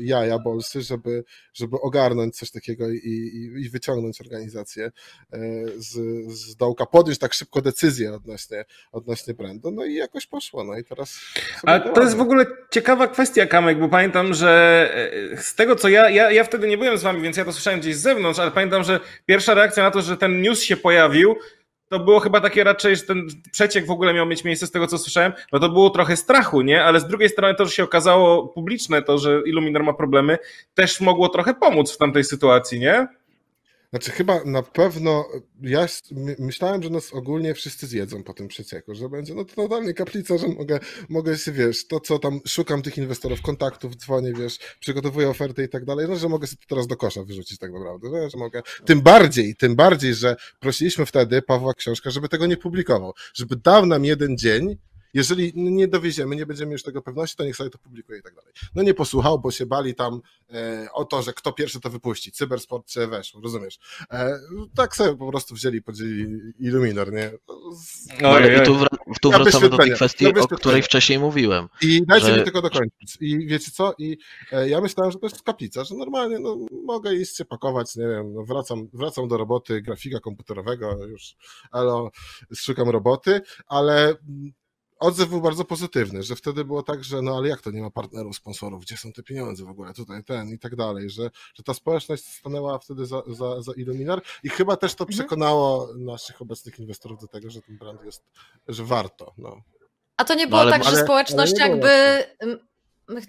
[0.00, 1.24] jaja bolsy, żeby,
[1.54, 5.38] żeby ogarnąć coś takiego i, i, i wyciągnąć organizację e,
[5.76, 5.92] z,
[6.32, 10.84] z dołka, podjąć tak szybko decyzję odnośnie, odnośnie brandu, no i jakoś poszło, no i
[10.84, 11.20] teraz...
[11.62, 14.90] Ale to jest w ogóle ciekawa kwestia, Kamek, bo pamiętam, że
[15.32, 17.52] e, z tego co ja, ja, ja wtedy nie byłem z wami, więc ja to
[17.52, 20.76] słyszałem gdzieś z zewnątrz, ale pamiętam, że pierwsza reakcja na to, że ten news się
[20.76, 21.36] pojawił,
[21.90, 24.86] to było chyba takie raczej, że ten przeciek w ogóle miał mieć miejsce z tego,
[24.86, 26.84] co słyszałem, no to było trochę strachu, nie?
[26.84, 30.38] Ale z drugiej strony to, że się okazało publiczne, to, że Illuminar ma problemy,
[30.74, 33.08] też mogło trochę pomóc w tamtej sytuacji, nie?
[33.90, 35.28] Znaczy chyba na pewno,
[35.62, 35.86] ja
[36.38, 40.38] myślałem, że nas ogólnie wszyscy zjedzą po tym przecieku, że będzie no to totalnie kaplica,
[40.38, 45.28] że mogę, mogę się, wiesz, to co tam, szukam tych inwestorów, kontaktów, dzwonię, wiesz, przygotowuję
[45.28, 48.10] oferty i tak dalej, no że mogę sobie to teraz do kosza wyrzucić tak naprawdę,
[48.10, 52.56] że, że mogę, tym bardziej, tym bardziej, że prosiliśmy wtedy Pawła Książka, żeby tego nie
[52.56, 54.76] publikował, żeby dał nam jeden dzień,
[55.14, 58.34] jeżeli nie dowieziemy, nie będziemy już tego pewności, to niech sobie to publikuje i tak
[58.34, 58.52] dalej.
[58.74, 60.20] No nie posłuchał, bo się bali tam
[60.52, 63.78] e, o to, że kto pierwszy to wypuści, cybersport czy weszło, rozumiesz?
[64.12, 64.38] E,
[64.74, 67.30] tak sobie po prostu wzięli i podzielili Illuminor, nie?
[67.76, 68.86] Z- No, ale i tu, wra-
[69.20, 71.68] tu wracamy do tej kwestii, o której wcześniej mówiłem.
[71.82, 73.16] I dajcie że- mi tylko dokończyć.
[73.20, 73.94] I wiecie co?
[73.98, 74.18] I
[74.52, 78.08] e, ja myślałem, że to jest kaplica, że normalnie no, mogę iść się pakować, nie
[78.08, 81.34] wiem, no, wracam, wracam do roboty grafika komputerowego, już
[81.74, 82.10] elo,
[82.56, 84.52] szukam roboty, ale mm,
[85.00, 87.90] odzew był bardzo pozytywny, że wtedy było tak, że no ale jak to nie ma
[87.90, 91.62] partnerów, sponsorów, gdzie są te pieniądze w ogóle, tutaj ten i tak dalej, że, że
[91.62, 95.18] ta społeczność stanęła wtedy za, za, za Illuminar i chyba też to Mhm.
[95.18, 98.22] przekonało naszych obecnych inwestorów do tego, że ten brand jest,
[98.68, 99.62] że warto, no.
[100.16, 101.88] A to nie było ale- tak, że ale- społeczność ale jakby.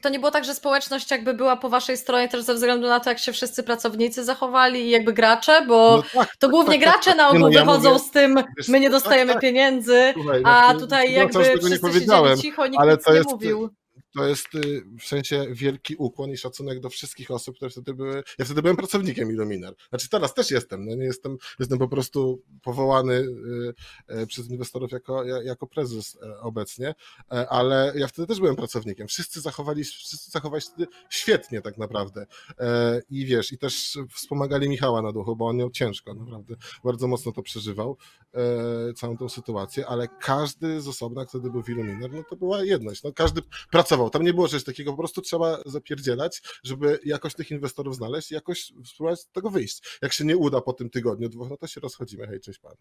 [0.02, 3.00] To nie było tak, że społeczność jakby była po waszej stronie też ze względu na
[3.00, 6.84] to, jak się wszyscy pracownicy zachowali i jakby gracze, bo No tak, to głównie tak,
[6.84, 7.18] tak, gracze tak.
[7.18, 9.42] na Nie, ogół no ja wychodzą mówię- z tym, wiesz, my nie tak, dostajemy tak.
[9.42, 13.04] pieniędzy, Słuchaj, a no, tutaj no, jakby nie wszyscy powiedziałem, siedzieli cicho, nikt ale nic
[13.04, 13.70] to nie jest, mówił.
[14.16, 18.24] To jest y, w sensie wielki ukłon i szacunek do wszystkich osób, które wtedy były.
[18.40, 19.74] Ja wtedy byłem pracownikiem Illuminar.
[19.90, 24.92] Znaczy teraz też jestem, no nie jestem, jestem po prostu powołany y, y, przez inwestorów
[24.92, 26.96] jako, ja- jako prezes obecnie,
[27.32, 29.08] e, ale ja wtedy też byłem pracownikiem.
[29.08, 32.26] Wszyscy zachowali, wszyscy zachowali się wtedy świetnie tak naprawdę.
[32.60, 37.08] E, I wiesz, i też wspomagali Michała na duchu, bo on miał ciężko, naprawdę bardzo
[37.08, 37.98] mocno to przeżywał,
[38.34, 42.64] e, całą tą sytuację, ale każdy z osobna, wtedy był w Illuminar, no to była
[42.64, 43.04] jedność.
[43.04, 44.01] No, każdy pracował.
[44.10, 48.34] Tam nie było czegoś takiego, po prostu trzeba zapierdzielać, żeby jakoś tych inwestorów znaleźć i
[48.34, 49.98] jakoś spróbować z tego wyjść.
[50.02, 52.28] Jak się nie uda po tym tygodniu, dwóch, no to się rozchodzimy.
[52.28, 52.76] Hej, cześć pan.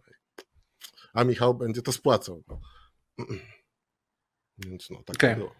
[1.12, 2.42] A Michał będzie to spłacał.
[2.48, 2.60] No.
[4.58, 5.54] Więc no, tak to było.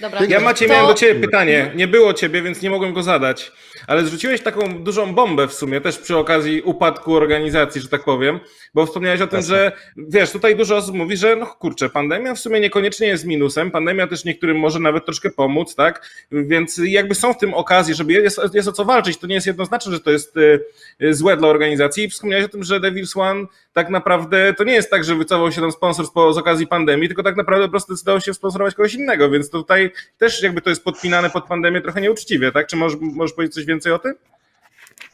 [0.00, 1.72] Dobra, Ja Macie, to- miałem do Ciebie pytanie.
[1.74, 3.52] Nie było Ciebie, więc nie mogłem go zadać.
[3.86, 8.40] Ale zrzuciłeś taką dużą bombę w sumie, też przy okazji upadku organizacji, że tak powiem,
[8.74, 9.56] bo wspomniałeś o tym, Jasne.
[9.56, 13.70] że wiesz, tutaj dużo osób mówi, że no kurczę, pandemia w sumie niekoniecznie jest minusem,
[13.70, 16.08] pandemia też niektórym może nawet troszkę pomóc, tak?
[16.32, 19.46] Więc jakby są w tym okazji, żeby jest, jest o co walczyć, to nie jest
[19.46, 20.60] jednoznaczne, że to jest y,
[21.02, 22.04] y, złe dla organizacji.
[22.04, 25.52] I wspomniałeś o tym, że Devils One tak naprawdę to nie jest tak, że wycofał
[25.52, 28.94] się tam sponsor z, okazji pandemii, tylko tak naprawdę po prostu zdecydował się sponsorować kogoś
[28.94, 32.66] innego, więc tutaj też jakby to jest podpinane pod pandemię trochę nieuczciwie, tak?
[32.66, 34.14] Czy możesz, możesz powiedzieć coś więcej o tym?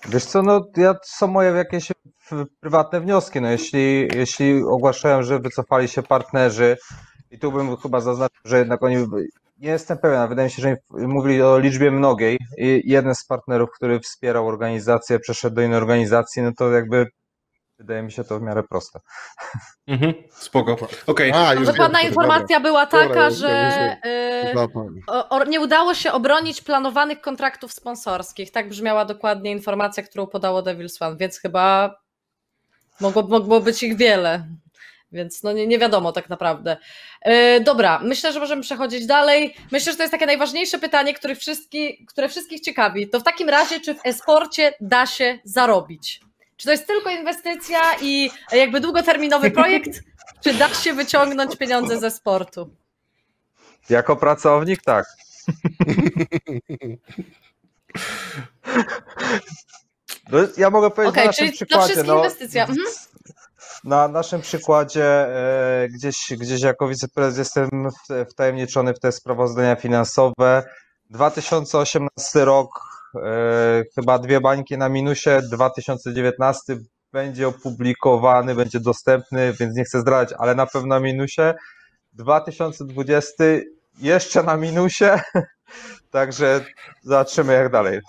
[0.08, 1.88] Wiesz co, no ja, są moje jakieś
[2.60, 6.76] prywatne wnioski, no jeśli, jeśli ogłaszają, że wycofali się partnerzy
[7.30, 8.96] i tu bym chyba zaznaczył, że jednak oni,
[9.58, 13.26] nie jestem pewien, ale wydaje mi się, że mówili o liczbie mnogiej i jeden z
[13.26, 17.06] partnerów, który wspierał organizację, przeszedł do innej organizacji, no to jakby
[17.78, 19.00] wydaje mi się to w miarę proste.
[19.86, 20.76] Mhm, spoko.
[21.06, 21.32] Okej.
[21.34, 23.96] A, już Dokładna wiem, informacja była Dobra, taka, już że
[24.50, 28.50] y, Dobra, o, o, nie udało się obronić planowanych kontraktów sponsorskich.
[28.50, 31.94] Tak brzmiała dokładnie informacja, którą podało Devil's One, więc chyba
[33.00, 34.46] mogło, mogło być ich wiele.
[35.12, 36.76] Więc no nie, nie wiadomo tak naprawdę.
[37.22, 39.54] E, dobra, myślę, że możemy przechodzić dalej.
[39.72, 43.08] Myślę, że to jest takie najważniejsze pytanie, które, wszystkich, które wszystkich ciekawi.
[43.08, 46.23] To w takim razie, czy w esporcie da się zarobić?
[46.56, 50.00] Czy to jest tylko inwestycja i jakby długoterminowy projekt,
[50.40, 52.70] czy da się wyciągnąć pieniądze ze sportu?
[53.90, 55.06] Jako pracownik tak.
[60.30, 62.02] No, ja mogę powiedzieć Okej, na naszym przykładzie.
[62.02, 62.66] no, inwestycja.
[62.66, 62.86] Mhm.
[63.84, 67.68] Na naszym przykładzie e, gdzieś, gdzieś jako wiceprezes jestem
[68.30, 70.62] wtajemniczony w te sprawozdania finansowe.
[71.10, 72.93] 2018 rok, e,
[73.94, 76.76] chyba dwie bańki na minusie, 2019
[77.12, 81.54] będzie opublikowany, będzie dostępny, więc nie chcę zdradzać, ale na pewno na minusie.
[82.12, 83.44] 2020
[83.98, 85.04] jeszcze na minusie,
[86.10, 86.64] także
[87.02, 88.00] zobaczymy jak dalej.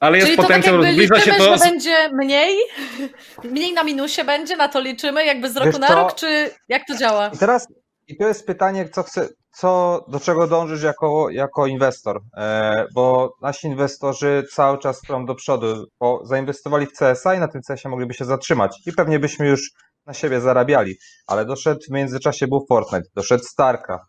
[0.00, 1.56] Ale jest Czyli to tak potencjał, jakby zbliża się to.
[1.58, 2.58] będzie mniej,
[3.44, 5.94] mniej na minusie będzie, na to liczymy, jakby z roku Wiesz na co?
[5.94, 7.28] rok, czy jak to działa?
[7.34, 7.68] I teraz
[8.08, 12.20] i to jest pytanie, co chce, co, do czego dążysz jako, jako inwestor?
[12.36, 17.48] E, bo nasi inwestorzy cały czas chcą do przodu, bo zainwestowali w CSA i na
[17.48, 19.70] tym CSie mogliby się zatrzymać i pewnie byśmy już
[20.06, 20.94] na siebie zarabiali,
[21.26, 24.04] ale doszedł w międzyczasie był Fortnite, doszedł StarCraft,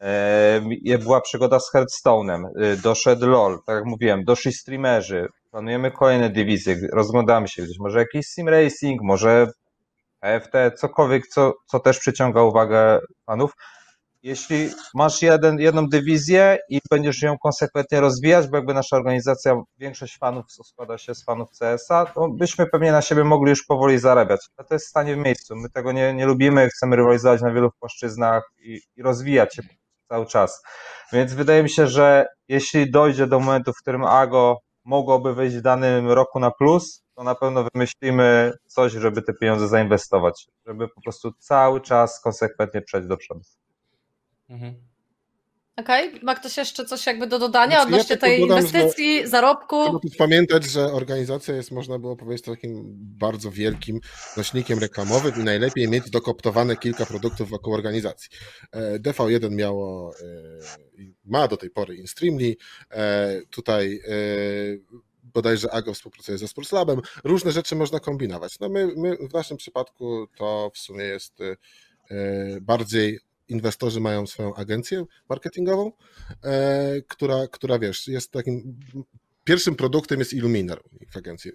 [0.00, 6.30] e, była przygoda z Hearthstone'em, e, doszedł LoL, tak jak mówiłem, doszli streamerzy, planujemy kolejne
[6.30, 9.46] dywizje, rozglądamy się gdzieś, może jakiś sim racing, może
[10.22, 13.52] EFT, cokolwiek, co, co też przyciąga uwagę fanów.
[14.22, 20.18] Jeśli masz jeden, jedną dywizję i będziesz ją konsekwentnie rozwijać, bo jakby nasza organizacja, większość
[20.18, 24.40] fanów składa się z fanów CS-a, to byśmy pewnie na siebie mogli już powoli zarabiać.
[24.56, 25.56] A to jest stanie w miejscu.
[25.56, 29.62] My tego nie, nie lubimy, chcemy rywalizować na wielu płaszczyznach i, i rozwijać się
[30.08, 30.62] cały czas.
[31.12, 35.62] Więc wydaje mi się, że jeśli dojdzie do momentu, w którym AGO mogłoby wejść w
[35.62, 41.00] danym roku na plus, to na pewno wymyślimy coś, żeby te pieniądze zainwestować, żeby po
[41.00, 43.40] prostu cały czas konsekwentnie przejść do przodu.
[44.50, 44.90] Mhm.
[45.76, 49.28] Okej, ma ktoś jeszcze coś jakby do dodania Znaczy, ja odnośnie tylko tej dodam, inwestycji,
[49.28, 49.84] zarobku?
[49.84, 54.00] Trzeba też pamiętać, że organizacja jest, można było powiedzieć, takim bardzo wielkim
[54.36, 58.30] nośnikiem reklamowym i najlepiej mieć dokoptowane kilka produktów wokół organizacji.
[58.72, 60.24] E, DV1 miało, e,
[61.24, 62.56] ma do tej pory InStreamly,
[62.90, 64.00] e, tutaj
[65.22, 68.58] bodajże AGO współpracuje ze Sportslabem, różne rzeczy można kombinować.
[68.60, 71.38] No my, my w naszym przypadku to w sumie jest
[72.60, 73.20] bardziej
[73.50, 75.92] inwestorzy mają swoją agencję marketingową,
[76.44, 78.78] e, która, która wiesz, jest takim
[79.44, 80.82] pierwszym produktem jest Illuminar
[81.12, 81.54] w agencji e,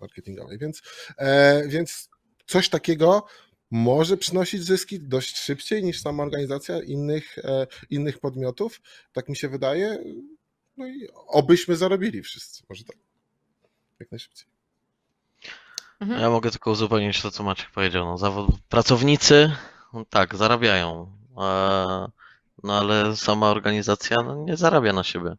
[0.00, 0.82] marketingowej, więc,
[1.18, 2.08] e, więc
[2.46, 3.26] coś takiego
[3.70, 8.80] może przynosić zyski dość szybciej niż sama organizacja innych, e, innych podmiotów,
[9.12, 10.04] tak mi się wydaje.
[10.76, 12.96] No i obyśmy zarobili wszyscy, może tak.
[14.00, 14.48] Jak najszybciej.
[16.00, 16.20] Mhm.
[16.20, 18.04] Ja mogę tylko uzupełnić to, co Maciek powiedział.
[18.04, 18.50] No, zawod...
[18.68, 19.52] Pracownicy,
[19.92, 21.17] no tak, zarabiają,
[22.64, 25.36] no ale sama organizacja no, nie zarabia na siebie.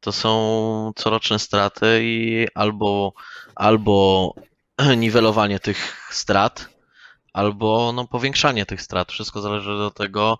[0.00, 3.12] To są coroczne straty i albo,
[3.54, 4.34] albo
[4.96, 6.68] niwelowanie tych strat,
[7.32, 9.12] albo no, powiększanie tych strat.
[9.12, 10.38] Wszystko zależy od tego,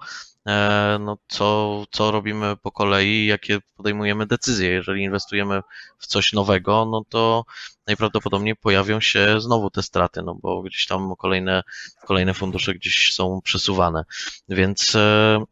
[1.01, 4.71] no, co, co robimy po kolei, jakie podejmujemy decyzje.
[4.71, 5.63] Jeżeli inwestujemy
[5.99, 7.45] w coś nowego, no to
[7.87, 11.63] najprawdopodobniej pojawią się znowu te straty, no bo gdzieś tam kolejne,
[12.07, 14.05] kolejne fundusze gdzieś są przesuwane.
[14.49, 15.45] Więc e,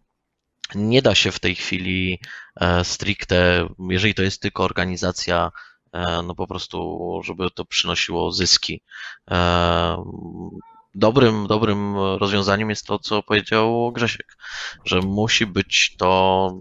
[0.75, 2.21] nie da się w tej chwili
[2.57, 5.53] e, stricte, jeżeli to jest tylko organizacja,
[5.93, 8.83] e, no po prostu, żeby to przynosiło zyski.
[10.97, 14.37] E, Dobrym, dobrym rozwiązaniem jest to, co powiedział Grzesiek,
[14.85, 16.53] że musi być to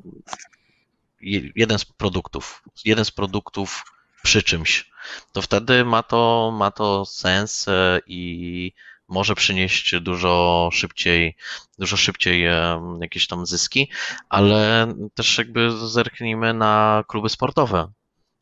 [1.21, 3.83] je- jeden z produktów, jeden z produktów
[4.23, 4.91] przy czymś.
[5.33, 8.73] To wtedy ma to, ma to sens e, i
[9.07, 11.35] może przynieść dużo szybciej,
[11.79, 13.91] dużo szybciej em, jakieś tam zyski,
[14.29, 17.91] ale też jakby zerknijmy na kluby sportowe.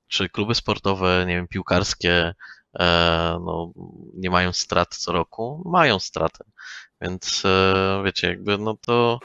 [0.08, 2.34] Czy kluby sportowe, nie wiem, piłkarskie, e,
[3.40, 3.72] no,
[4.14, 5.62] nie mają strat co roku?
[5.66, 6.44] Mają straty.
[7.02, 9.20] Więc e, wiecie, jakby no to,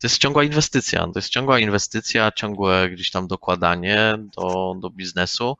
[0.00, 1.00] to jest ciągła inwestycja.
[1.00, 5.56] To jest ciągła inwestycja, ciągłe gdzieś tam dokładanie do, do biznesu.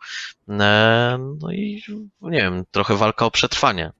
[0.49, 1.83] E, No i
[2.21, 3.93] nie wiem, trochę walka o przetrwanie.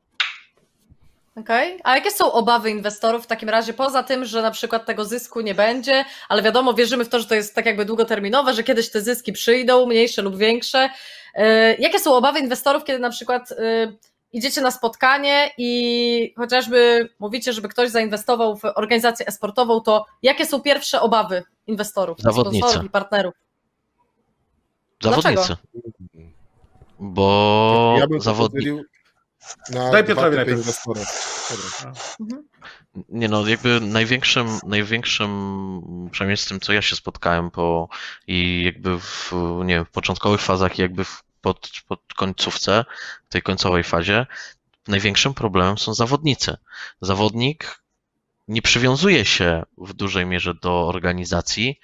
[1.37, 5.05] Okej, a jakie są obawy inwestorów w takim razie, poza tym, że na przykład tego
[5.05, 8.63] zysku nie będzie, ale wiadomo, wierzymy w to, że to jest tak jakby długoterminowe, że
[8.63, 10.91] kiedyś te zyski przyjdą, mniejsze lub większe.
[11.35, 13.93] E, Jakie są obawy inwestorów, kiedy na przykład e,
[14.33, 20.61] idziecie na spotkanie i chociażby mówicie, żeby ktoś zainwestował w organizację esportową, to jakie są
[20.61, 22.59] pierwsze obawy inwestorów, Zawodnicy.
[22.59, 23.35] sponsorów i partnerów?
[25.03, 25.33] Zawodnicy.
[25.35, 25.59] Dlaczego?
[26.99, 28.07] Bo ja
[29.71, 30.59] na Daj Piotrowi najpierw.
[30.59, 31.07] inwestorów.
[32.21, 32.39] Dobra.
[33.09, 37.89] Nie no, jakby największym, największym, przynajmniej z tym, co ja się spotkałem po
[38.27, 39.33] i jakby w,
[39.65, 42.85] nie wiem, w początkowych fazach i jakby w, pod, pod końcówce,
[43.25, 44.27] w tej końcowej fazie,
[44.89, 46.57] największym problemem są zawodnicy.
[47.01, 47.83] Zawodnik
[48.49, 51.81] nie przywiązuje się w dużej mierze do organizacji,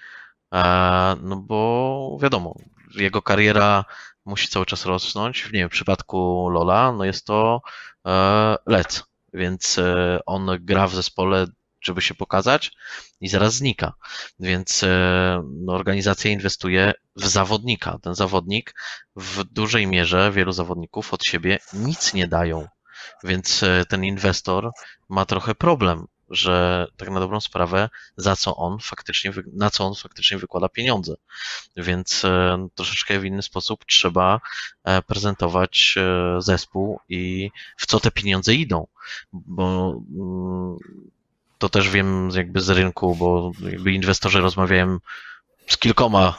[0.53, 2.55] e, no bo wiadomo,
[2.95, 3.85] jego kariera
[4.25, 5.43] musi cały czas rosnąć.
[5.43, 7.63] W, nie wiem, w przypadku Lola, no jest to
[8.07, 11.47] e, lec, więc e, on gra w zespole,
[11.81, 12.73] żeby się pokazać
[13.21, 13.93] i zaraz znika.
[14.41, 17.99] Więc e, no, organizacja inwestuje w zawodnika.
[18.03, 18.75] Ten zawodnik
[19.17, 22.69] w dużej mierze, wielu zawodników od siebie nic nie dają.
[23.25, 24.71] Więc e, ten inwestor
[25.09, 29.95] ma trochę problem, że tak na dobrą sprawę, za co on faktycznie, na co on
[29.95, 31.15] faktycznie wykłada pieniądze.
[31.77, 34.41] Więc e, troszeczkę w inny sposób trzeba
[34.85, 38.87] e, prezentować e, zespół i w co te pieniądze idą.
[39.33, 40.77] Bo mm,
[41.59, 44.99] to też wiem jakby z rynku, bo jakby inwestorzy rozmawiają
[45.67, 46.39] z kilkoma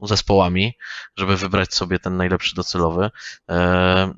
[0.00, 0.74] zespołami,
[1.16, 3.10] żeby wybrać sobie ten najlepszy docelowy.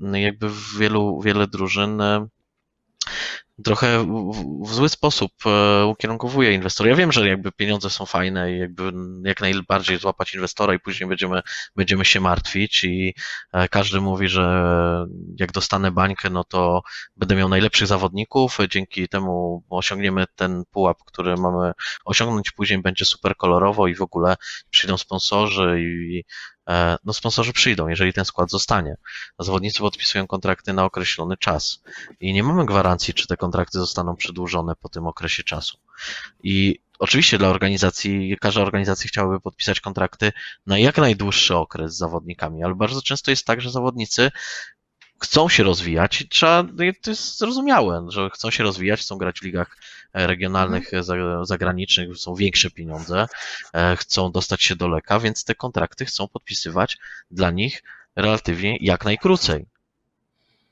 [0.00, 2.02] No jakby w wielu, wiele drużyn
[3.64, 6.90] trochę w, w zły sposób e, ukierunkowuje inwestora.
[6.90, 8.93] Ja wiem, że jakby pieniądze są fajne i jakby
[9.24, 11.43] jak najbardziej złapać inwestora i później będziemy,
[11.76, 13.14] będziemy się martwić i
[13.52, 14.68] e, każdy mówi, że
[15.39, 16.82] jak dostanę bańkę, no to
[17.16, 21.72] będę miał najlepszych zawodników, dzięki temu osiągniemy ten pułap, który mamy
[22.05, 24.36] osiągnąć, później będzie super kolorowo i w ogóle
[24.70, 26.24] przyjdą sponsorzy i
[27.04, 28.96] no sponsorzy przyjdą, jeżeli ten skład zostanie.
[29.38, 31.82] Zawodnicy podpisują kontrakty na określony czas
[32.20, 35.78] i nie mamy gwarancji, czy te kontrakty zostaną przedłużone po tym okresie czasu.
[36.42, 40.32] I oczywiście dla organizacji, każda organizacja chciałaby podpisać kontrakty
[40.66, 44.30] na jak najdłuższy okres z zawodnikami, ale bardzo często jest tak, że zawodnicy
[45.20, 49.42] chcą się rozwijać trzeba, no to jest zrozumiałe, że chcą się rozwijać, chcą grać w
[49.42, 49.78] ligach
[50.12, 51.46] e, regionalnych, mhm.
[51.46, 53.26] zagranicznych, są większe pieniądze,
[53.72, 56.98] e, chcą dostać się do leka, więc te kontrakty chcą podpisywać
[57.30, 57.82] dla nich
[58.16, 59.66] relatywnie jak najkrócej.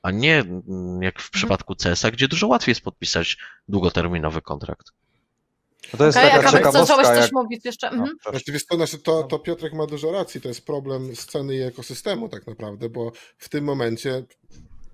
[0.01, 1.31] A nie mm, jak w mhm.
[1.33, 3.37] przypadku CESA, gdzie dużo łatwiej jest podpisać
[3.67, 4.91] długoterminowy kontrakt.
[5.93, 6.85] No to jest okay, taka ciekawostka.
[6.85, 7.89] Zacząłeś coś mówić jeszcze.
[7.89, 8.09] Mhm.
[8.31, 12.29] Właściwie to, znaczy to, to Piotrek ma dużo racji, to jest problem sceny i ekosystemu
[12.29, 14.23] tak naprawdę, bo w tym momencie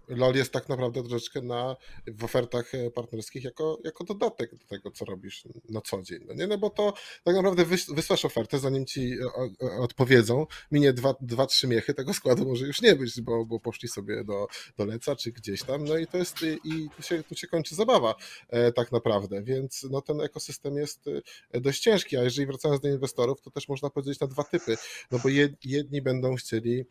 [0.07, 1.75] LOL jest tak naprawdę troszeczkę na,
[2.07, 6.19] w ofertach e, partnerskich jako, jako dodatek do tego, co robisz na co dzień.
[6.27, 6.47] No, nie?
[6.47, 6.93] no bo to
[7.23, 7.65] tak naprawdę
[7.95, 9.17] wysłasz ofertę, zanim ci
[9.61, 13.59] e, odpowiedzą, minie dwa, dwa, trzy miechy, tego składu może już nie być, bo, bo
[13.59, 14.47] poszli sobie do,
[14.77, 17.75] do Leca czy gdzieś tam, no i to jest, i tu się, tu się kończy
[17.75, 18.15] zabawa
[18.49, 21.05] e, tak naprawdę, więc no ten ekosystem jest
[21.53, 24.77] dość ciężki, a jeżeli wracając do inwestorów, to też można powiedzieć na dwa typy,
[25.11, 25.29] no bo
[25.63, 26.85] jedni będą chcieli E,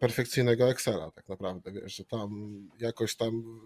[0.00, 3.60] perfekcyjnego Excela tak naprawdę, wiesz, że tam jakoś tam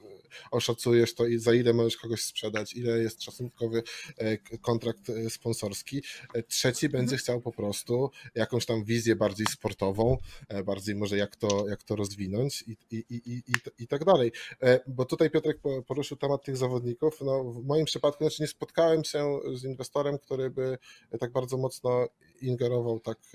[0.50, 3.82] oszacujesz to i za ile możesz kogoś sprzedać, ile jest szacunkowy
[4.18, 6.02] e, kontrakt e, sponsorski.
[6.48, 7.18] Trzeci będzie mhm.
[7.18, 10.16] chciał po prostu jakąś tam wizję bardziej sportową,
[10.64, 14.32] bardziej może jak to, jak to rozwinąć i, i, i, i, i tak dalej.
[14.86, 17.20] Bo tutaj Piotrek poruszył temat tych zawodników.
[17.20, 20.78] No, w moim przypadku znaczy nie spotkałem się z inwestorem, który by
[21.20, 22.08] tak bardzo mocno
[22.40, 23.32] ingerował tak w,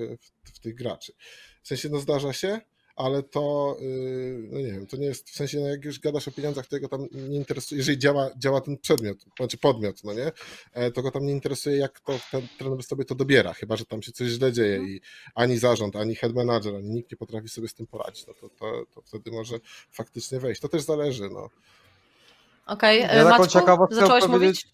[0.53, 1.14] w tych graczy.
[1.64, 2.61] W sensie, no zdarza się,
[2.95, 6.27] ale to, y, no nie wiem, to nie jest, w sensie, no jak już gadasz
[6.27, 10.14] o pieniądzach, to go tam nie interesuje, jeżeli działa, działa ten przedmiot, znaczy podmiot, no
[10.14, 10.31] nie,
[10.73, 13.85] e, to go tam nie interesuje, jak to ten trener sobie to dobiera, chyba, że
[13.85, 15.02] tam się coś źle dzieje i
[15.35, 18.49] ani zarząd, ani head manager, ani nikt nie potrafi sobie z tym poradzić, no to,
[18.49, 19.60] to, to wtedy może
[19.91, 20.61] faktycznie wejść.
[20.61, 21.49] To też zależy, no.
[22.65, 23.15] Okej, okay.
[23.18, 23.60] ja Maćku,
[23.91, 24.73] zacząłeś mówić?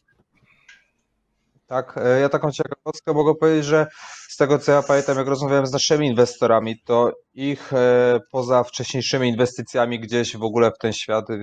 [1.70, 3.88] Tak, e, ja taką ciekawostkę mogę powiedzieć, że
[4.30, 9.30] z tego co ja pamiętam, jak rozmawiałem z naszymi inwestorami, to ich e, poza wcześniejszymi
[9.30, 11.36] inwestycjami gdzieś w ogóle w ten świat, e,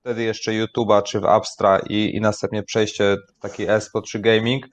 [0.00, 4.66] wtedy jeszcze YouTube'a czy w Abstra i, i następnie przejście w taki esport czy gaming,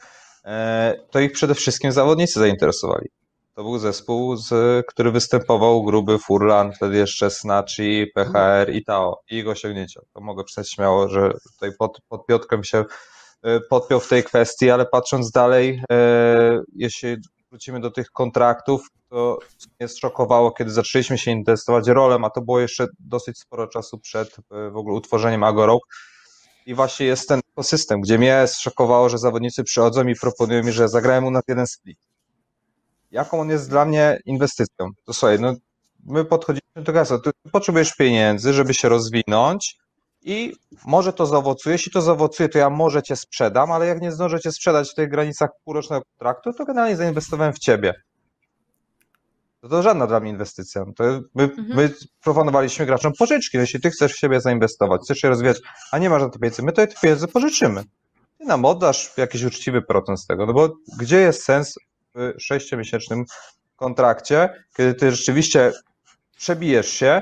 [1.11, 3.09] to ich przede wszystkim zawodnicy zainteresowali.
[3.55, 9.37] To był zespół, z, który występował gruby Furlan, wtedy jeszcze Snatchy, PHR i Tao i
[9.37, 10.01] ich osiągnięcia.
[10.13, 12.83] To mogę przyznać śmiało, że tutaj pod, pod Piotrkiem się
[13.69, 17.17] podpiął w tej kwestii, ale patrząc dalej, e, jeśli
[17.49, 19.37] wrócimy do tych kontraktów, to
[19.79, 24.35] mnie zszokowało, kiedy zaczęliśmy się inwestować rolem, a to było jeszcze dosyć sporo czasu przed
[24.39, 25.81] e, w ogóle utworzeniem Agorok.
[26.65, 30.89] I właśnie jest ten ekosystem, gdzie mnie zszokowało, że zawodnicy przychodzą i proponują mi, że
[30.89, 31.99] zagrałem u nas jeden split.
[33.11, 34.89] Jaką on jest dla mnie inwestycją?
[35.05, 35.53] To słuchaj, no
[36.05, 39.77] my podchodzimy do gazu, ty potrzebujesz pieniędzy, żeby się rozwinąć,
[40.23, 40.55] i
[40.85, 41.73] może to zaowocuje.
[41.73, 44.95] Jeśli to zaowocuje, to ja może cię sprzedam, ale jak nie zdążę cię sprzedać w
[44.95, 47.93] tych granicach półrocznego kontraktu, to generalnie zainwestowałem w ciebie.
[49.61, 50.85] To, to żadna dla mnie inwestycja.
[50.95, 51.03] To
[51.35, 51.67] my, mhm.
[51.75, 51.93] my
[52.23, 53.57] proponowaliśmy graczom pożyczki.
[53.57, 55.57] Jeśli ty chcesz w siebie zainwestować, chcesz się rozwijać,
[55.91, 57.83] a nie masz na to pieniędzy, my to te pieniądze pożyczymy.
[58.37, 60.45] Ty nam oddasz jakiś uczciwy procent z tego.
[60.45, 60.69] No bo
[60.99, 61.75] gdzie jest sens
[62.15, 63.25] w sześciomiesięcznym
[63.75, 65.71] kontrakcie, kiedy ty rzeczywiście
[66.37, 67.21] przebijesz się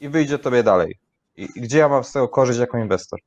[0.00, 0.98] i wyjdzie tobie dalej?
[1.38, 3.20] I, gdzie ja mam z tego korzyść jako inwestor?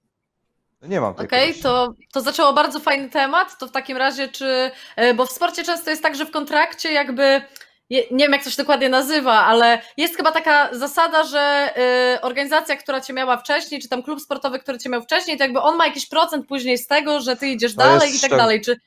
[0.82, 3.58] No nie mam Okej, okay, to, to zaczęło bardzo fajny temat.
[3.58, 4.72] To w takim razie, czy.
[4.96, 7.42] E, bo w sporcie często jest tak, że w kontrakcie jakby.
[7.90, 11.74] Nie wiem, jak to się dokładnie nazywa, ale jest chyba taka zasada, że
[12.16, 15.44] y, organizacja, która cię miała wcześniej, czy tam klub sportowy, który cię miał wcześniej, to
[15.44, 18.32] jakby on ma jakiś procent później z tego, że ty idziesz to dalej i tak
[18.32, 18.62] dalej.
[18.62, 18.78] Czy,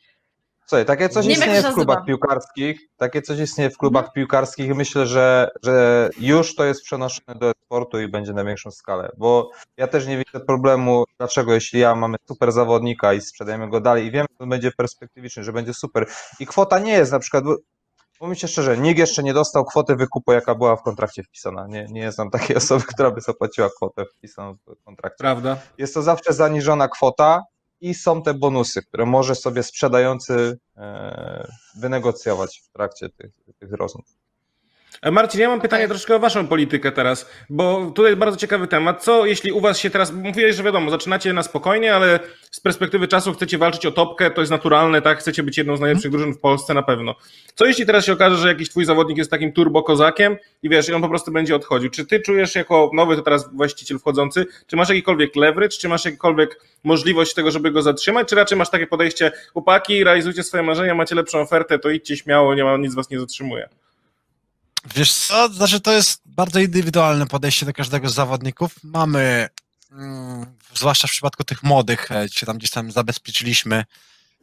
[0.66, 4.15] Słuchaj, takie coś nie istnieje w klubach piłkarskich, takie coś istnieje w klubach mhm.
[4.15, 8.70] piłkarskich i myślę, że, że już to jest przenoszone do sportu i będzie na większą
[8.70, 13.69] skalę, bo ja też nie widzę problemu, dlaczego jeśli ja mamy super zawodnika i sprzedajemy
[13.69, 16.07] go dalej i wiem, że to będzie perspektywiczny, że będzie super
[16.41, 17.45] i kwota nie jest na przykład,
[18.20, 21.66] Mówię się szczerze, nikt jeszcze nie dostał kwoty wykupu, jaka była w kontrakcie wpisana.
[21.66, 25.19] Nie, nie znam takiej osoby, która by zapłaciła kwotę wpisaną w kontrakcie.
[25.19, 25.57] Prawda.
[25.78, 27.43] Jest to zawsze zaniżona kwota,
[27.85, 34.24] i są te bonusy, które może sobie sprzedający e, wynegocjować w trakcie tych, tych rozmów.
[35.03, 39.05] E, Marcin, ja mam pytanie troszkę o waszą politykę teraz, bo tutaj bardzo ciekawy temat.
[39.05, 43.09] Co jeśli u was się teraz, mówiłeś, że wiadomo, zaczynacie na spokojnie, ale z perspektywy
[43.09, 45.19] czasu chcecie walczyć o topkę, to jest naturalne, tak?
[45.19, 47.15] Chcecie być jedną z najlepszych drużyn w Polsce na pewno.
[47.55, 50.89] Co jeśli teraz się okaże, że jakiś twój zawodnik jest takim turbo kozakiem i wiesz,
[50.89, 51.91] i on po prostu będzie odchodził?
[51.91, 56.05] Czy ty czujesz jako nowy to teraz właściciel wchodzący, czy masz jakikolwiek leverage, czy masz
[56.05, 60.95] jakikolwiek możliwość tego, żeby go zatrzymać, czy raczej masz takie podejście, chłopaki, realizujcie swoje marzenia,
[60.95, 63.69] macie lepszą ofertę, to idźcie śmiało, nie ma, nic was nie zatrzymuje.
[64.94, 68.74] Wiesz co, znaczy to jest bardzo indywidualne podejście do każdego z zawodników.
[68.82, 69.48] Mamy,
[69.93, 73.85] mm, zwłaszcza w przypadku tych młodych, e, się tam gdzieś tam zabezpieczyliśmy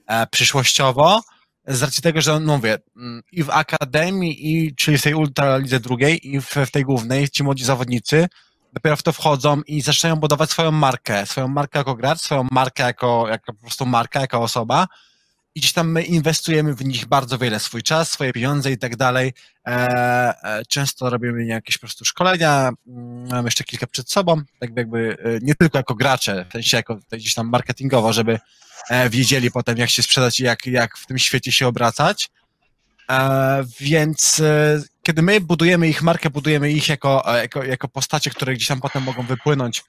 [0.07, 1.21] e, przyszłościowo,
[1.67, 5.79] z racji tego, że no mówię, mm, i w akademii, i czyli w tej ultralidze
[5.79, 8.27] drugiej, i w, w tej głównej, ci młodzi zawodnicy
[8.73, 12.83] dopiero w to wchodzą i zaczynają budować swoją markę, swoją markę jako gracz, swoją markę
[12.83, 14.87] jako, jako po prostu marka, jako osoba
[15.55, 18.95] i gdzieś tam my inwestujemy w nich bardzo wiele, swój czas, swoje pieniądze i tak
[18.95, 19.33] dalej.
[19.67, 19.71] E,
[20.43, 25.17] e, często robimy jakieś po prostu szkolenia, mm, mam jeszcze kilka przed sobą, tak jakby
[25.19, 28.39] e, nie tylko jako gracze, w sensie jako gdzieś tam marketingowo, żeby
[29.09, 32.29] wiedzieli potem jak się sprzedać i jak, jak w tym świecie się obracać.
[33.79, 34.41] Więc
[35.03, 39.03] kiedy my budujemy ich markę, budujemy ich jako, jako, jako postacie, które gdzieś tam potem
[39.03, 39.83] mogą wypłynąć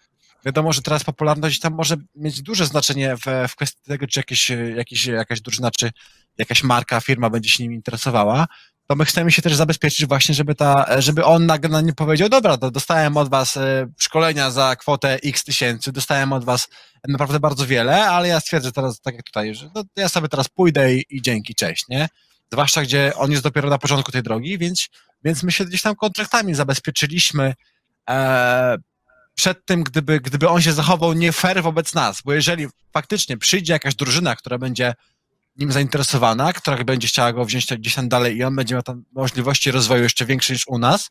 [0.44, 4.50] Wiadomo, że teraz popularność tam może mieć duże znaczenie w, w kwestii tego, czy jakieś,
[4.76, 5.90] jakieś, jakaś drużyna, czy
[6.38, 8.46] jakaś marka, firma będzie się nim interesowała.
[8.86, 12.56] To my chcemy się też zabezpieczyć właśnie, żeby ta, żeby on nagle nie powiedział, dobra,
[12.56, 16.68] to dostałem od was e, szkolenia za kwotę x tysięcy, dostałem od was
[17.08, 20.48] naprawdę bardzo wiele, ale ja stwierdzę teraz, tak jak tutaj, że no, ja sobie teraz
[20.48, 22.08] pójdę i, i dzięki, cześć, nie?
[22.52, 24.88] Zwłaszcza, gdzie on jest dopiero na początku tej drogi, więc,
[25.24, 27.54] więc my się gdzieś tam kontraktami zabezpieczyliśmy,
[28.10, 28.76] e,
[29.42, 33.72] przed tym, gdyby, gdyby on się zachował nie fair wobec nas, bo jeżeli faktycznie przyjdzie
[33.72, 34.94] jakaś drużyna, która będzie
[35.56, 39.04] nim zainteresowana, która będzie chciała go wziąć gdzieś tam dalej i on będzie miał tam
[39.12, 41.08] możliwości rozwoju jeszcze większe niż u nas,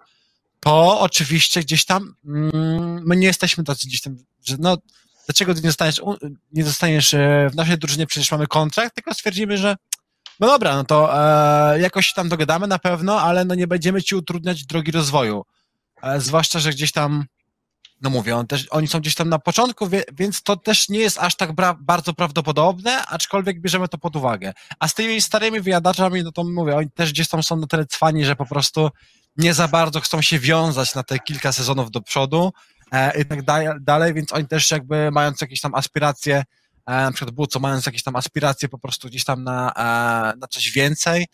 [0.60, 4.78] to oczywiście gdzieś tam mm, my nie jesteśmy tacy gdzieś tam, że no
[5.26, 6.02] dlaczego ty nie zostaniesz,
[6.54, 9.76] nie zostaniesz e, w naszej drużynie, przecież mamy kontrakt, tylko stwierdzimy, że
[10.40, 11.20] no dobra, no to
[11.74, 15.44] e, jakoś tam dogadamy na pewno, ale no nie będziemy ci utrudniać drogi rozwoju.
[16.04, 17.26] E, zwłaszcza, że gdzieś tam
[18.02, 21.20] no mówię, on też, oni są gdzieś tam na początku, więc to też nie jest
[21.20, 24.54] aż tak bardzo prawdopodobne, aczkolwiek bierzemy to pod uwagę.
[24.80, 27.86] A z tymi starymi wyjadaczami, no to mówię, oni też gdzieś tam są na tyle
[27.86, 28.90] cwani, że po prostu
[29.38, 32.54] nie za bardzo chcą się wiązać na te kilka sezonów do przodu
[32.92, 33.42] e, i tak
[33.82, 36.44] dalej, więc oni też jakby mając jakieś tam aspiracje,
[36.86, 40.48] e, na przykład Buco mając jakieś tam aspiracje po prostu gdzieś tam na, e, na
[40.48, 41.26] coś więcej,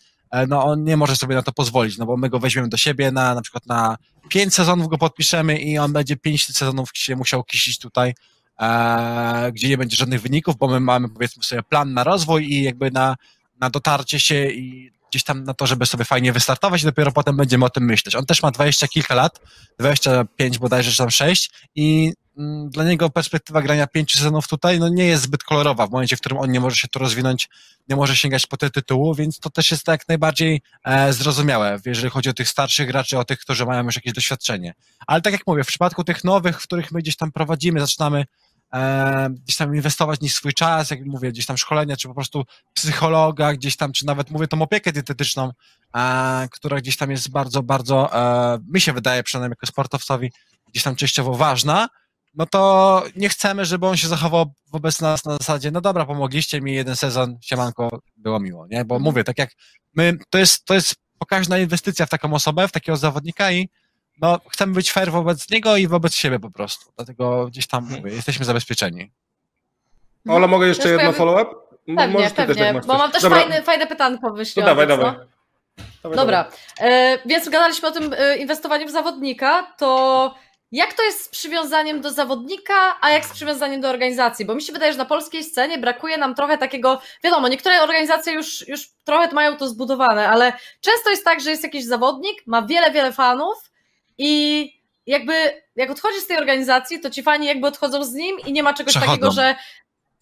[0.48, 3.12] no on nie może sobie na to pozwolić, no bo my go weźmiemy do siebie
[3.12, 3.96] na na przykład na
[4.28, 8.14] pięć sezonów go podpiszemy i on będzie pięć sezonów się musiał kisić tutaj,
[8.60, 12.62] e, gdzie nie będzie żadnych wyników, bo my mamy powiedzmy sobie plan na rozwój i
[12.62, 13.16] jakby na,
[13.60, 17.36] na dotarcie się i gdzieś tam na to, żeby sobie fajnie wystartować i dopiero potem
[17.36, 18.14] będziemy o tym myśleć.
[18.14, 19.40] On też ma dwadzieścia kilka lat,
[19.78, 24.88] 25 bodajże, czy tam 6 i mm, dla niego perspektywa grania pięciu sezonów tutaj no
[24.88, 27.48] nie jest zbyt kolorowa w momencie, w którym on nie może się tu rozwinąć,
[27.88, 32.10] nie może sięgać po te tytuły, więc to też jest jak najbardziej e, zrozumiałe, jeżeli
[32.10, 34.74] chodzi o tych starszych graczy, o tych, którzy mają już jakieś doświadczenie.
[35.06, 38.24] Ale tak jak mówię, w przypadku tych nowych, w których my gdzieś tam prowadzimy, zaczynamy
[38.74, 42.44] e, gdzieś tam inwestować niż swój czas, jak mówię, gdzieś tam szkolenia, czy po prostu
[42.74, 45.50] psychologa, gdzieś tam, czy nawet mówię tą opiekę dietetyczną,
[45.96, 50.32] e, która gdzieś tam jest bardzo, bardzo, e, mi się wydaje przynajmniej jako sportowcowi,
[50.68, 51.88] gdzieś tam częściowo ważna,
[52.34, 56.60] no to nie chcemy, żeby on się zachował wobec nas na zasadzie, no dobra, pomogliście
[56.60, 58.84] mi jeden sezon, siemanko, było miło, nie?
[58.84, 59.50] Bo mówię, tak jak
[59.94, 63.68] my, to jest, to jest pokaźna inwestycja w taką osobę, w takiego zawodnika i
[64.20, 66.92] no, chcemy być fair wobec niego i wobec siebie po prostu.
[66.96, 69.10] Dlatego gdzieś tam, mówię, jesteśmy zabezpieczeni.
[70.28, 71.50] Ola, mogę jeszcze jedno pojawi- follow-up?
[71.86, 74.68] Pewnie, możesz ty też, pewnie, masz bo mam też Dobra, fajne, fajne pytanko wyśliowe.
[74.68, 75.14] dawaj, dawaj
[76.16, 76.50] Dobra,
[76.80, 80.34] e, więc gadaliśmy o tym e, inwestowaniu w zawodnika, to
[80.72, 84.44] jak to jest z przywiązaniem do zawodnika, a jak z przywiązaniem do organizacji?
[84.44, 88.32] Bo mi się wydaje, że na polskiej scenie brakuje nam trochę takiego, wiadomo, niektóre organizacje
[88.32, 92.62] już, już trochę mają to zbudowane, ale często jest tak, że jest jakiś zawodnik, ma
[92.62, 93.67] wiele, wiele fanów
[94.18, 94.72] i
[95.06, 95.32] jakby
[95.76, 98.74] jak odchodzi z tej organizacji, to ci fani jakby odchodzą z nim i nie ma
[98.74, 99.12] czegoś Przechodzą.
[99.12, 99.54] takiego, że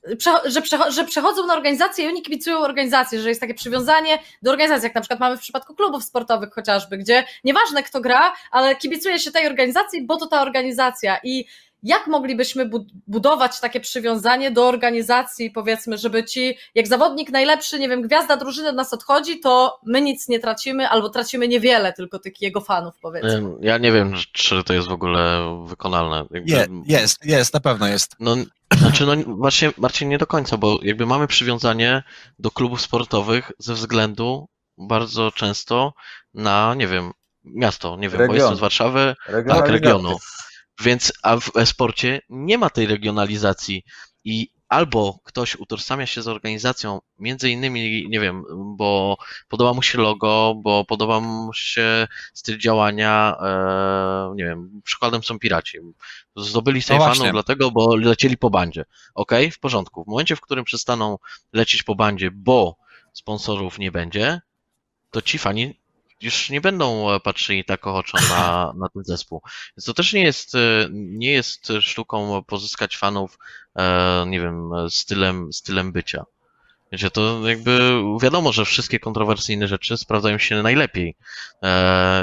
[0.06, 4.18] przecho- że, przecho- że przechodzą na organizację i oni kibicują organizację, że jest takie przywiązanie
[4.42, 8.32] do organizacji, jak na przykład mamy w przypadku klubów sportowych chociażby, gdzie nieważne kto gra,
[8.50, 11.46] ale kibicuje się tej organizacji, bo to ta organizacja i
[11.82, 17.88] jak moglibyśmy bu- budować takie przywiązanie do organizacji, powiedzmy, żeby ci, jak zawodnik najlepszy, nie
[17.88, 22.18] wiem, gwiazda drużyny od nas odchodzi, to my nic nie tracimy, albo tracimy niewiele tylko
[22.18, 23.42] tych jego fanów, powiedzmy.
[23.60, 26.24] Ja nie wiem, czy to jest w ogóle wykonalne.
[26.30, 28.16] Jakby- Je, jest, jest, na pewno jest.
[28.20, 28.36] No,
[28.78, 32.02] znaczy, no właśnie, Marcin, nie do końca, bo jakby mamy przywiązanie
[32.38, 34.48] do klubów sportowych ze względu
[34.78, 35.92] bardzo często
[36.34, 37.12] na, nie wiem,
[37.44, 38.36] miasto, nie wiem, bo Region.
[38.36, 39.72] jestem z Warszawy, tak, Regionalizacja.
[39.72, 40.16] regionu.
[40.80, 43.84] Więc, a w e-sporcie nie ma tej regionalizacji
[44.24, 48.44] i albo ktoś utożsamia się z organizacją, między innymi, nie wiem,
[48.76, 49.16] bo
[49.48, 55.38] podoba mu się logo, bo podoba mu się styl działania, e, nie wiem, przykładem są
[55.38, 55.78] piraci.
[56.36, 58.84] Zdobyli sobie No dlatego, bo lecieli po bandzie.
[59.14, 60.04] Okej, w porządku.
[60.04, 61.18] W momencie, w którym przestaną
[61.52, 62.76] lecieć po bandzie, bo
[63.12, 64.40] sponsorów nie będzie,
[65.10, 65.80] to ci fani
[66.20, 69.42] już nie będą e, patrzyli tak ochoczo na, na ten zespół.
[69.76, 73.38] Więc to też nie jest, e, nie jest sztuką pozyskać fanów,
[73.76, 76.24] e, nie wiem, stylem, stylem bycia.
[76.92, 81.16] Wiecie, to jakby wiadomo, że wszystkie kontrowersyjne rzeczy sprawdzają się najlepiej.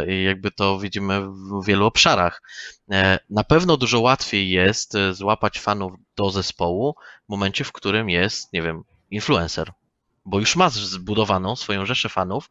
[0.07, 1.22] I jakby to widzimy
[1.61, 2.41] w wielu obszarach.
[3.30, 6.95] Na pewno dużo łatwiej jest złapać fanów do zespołu
[7.26, 9.72] w momencie, w którym jest, nie wiem, influencer.
[10.26, 12.49] Bo już ma zbudowaną swoją rzeszę fanów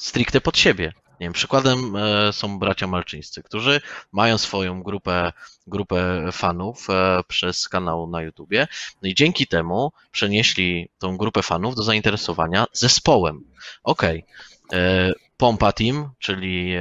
[0.00, 0.92] stricte pod siebie.
[1.20, 3.80] Nie wiem, przykładem e, są bracia Malczyńscy, którzy
[4.12, 5.32] mają swoją grupę,
[5.66, 8.68] grupę fanów e, przez kanał na YouTubie.
[9.02, 13.44] No i dzięki temu przenieśli tą grupę fanów do zainteresowania zespołem.
[13.82, 14.24] Okej.
[14.72, 16.74] e, Pompa Team, czyli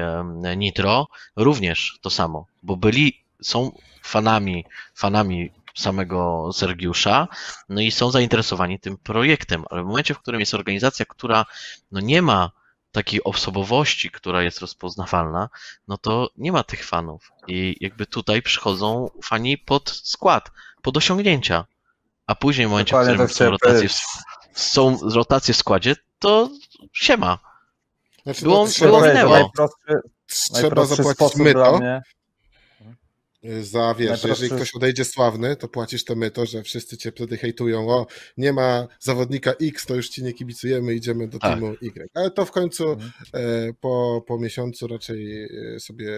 [0.58, 3.72] Nitro, również to samo, bo byli, są
[4.04, 4.66] fanami,
[4.96, 7.28] fanami samego Sergiusza,
[7.70, 11.46] no i są zainteresowani tym projektem, ale w momencie, w którym jest organizacja, która
[11.92, 12.52] no nie ma
[12.92, 15.50] takiej osobowości, która jest rozpoznawalna,
[15.88, 17.32] no to nie ma tych fanów.
[17.48, 20.52] I jakby tutaj przychodzą fani pod skład,
[20.82, 21.66] pod osiągnięcia.
[22.28, 25.96] A później w momencie, w Dokładnie którym to są rotacje, w, są rotacje w składzie,
[26.20, 26.50] to
[26.94, 27.38] siema.
[28.24, 29.40] Znaczy, Było- no, trzeba, było Powiedzieć, minęło.
[29.40, 31.60] Najprostszy, trzeba najprostszy zapłacić sposób myto.
[31.60, 32.02] dla mnie.
[33.46, 36.98] Y, za, wiesz, że Najprostszy- jeżeli ktoś odejdzie sławny, to płacisz to myto, że wszyscy
[36.98, 38.08] cię wtedy hejtują, o,
[38.38, 41.52] nie ma zawodnika X, to już ci nie kibicujemy, idziemy do Tak.
[41.52, 42.10] teamu Y.
[42.14, 43.12] Ale to w końcu Mhm.
[43.34, 45.44] e, po, po miesiącu raczej
[45.76, 46.10] e, sobie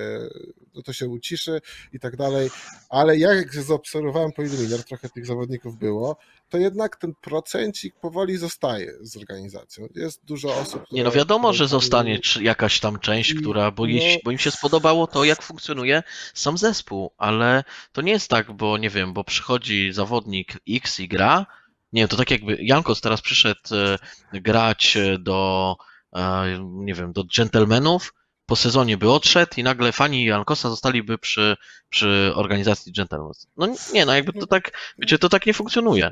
[0.75, 1.61] no to się uciszy
[1.93, 2.49] i tak dalej.
[2.89, 6.17] Ale jak zaobserwowałem po Illuminar, trochę tych zawodników było,
[6.51, 9.87] to jednak ten procencik powoli zostaje z organizacją.
[9.95, 10.83] Jest dużo osób.
[10.91, 14.51] Nie no wiadomo, że zostanie jakaś tam część, która, bo, jej, no- bo im się
[14.51, 16.03] spodobało to, jak funkcjonuje
[16.33, 21.07] sam zespół, ale to nie jest tak, bo nie wiem, bo przychodzi zawodnik X i
[21.07, 21.45] gra.
[21.93, 23.75] Nie wiem, to tak jakby Jankos teraz przyszedł
[24.33, 25.75] e, grać do,
[26.15, 28.13] e, nie wiem, do dżentelmenów,
[28.45, 31.57] po sezonie by odszedł i nagle fani Jankosa zostaliby przy,
[31.89, 33.47] przy organizacji Gentlemen's.
[33.57, 36.11] No nie, no jakby to tak, wiecie, to tak nie funkcjonuje.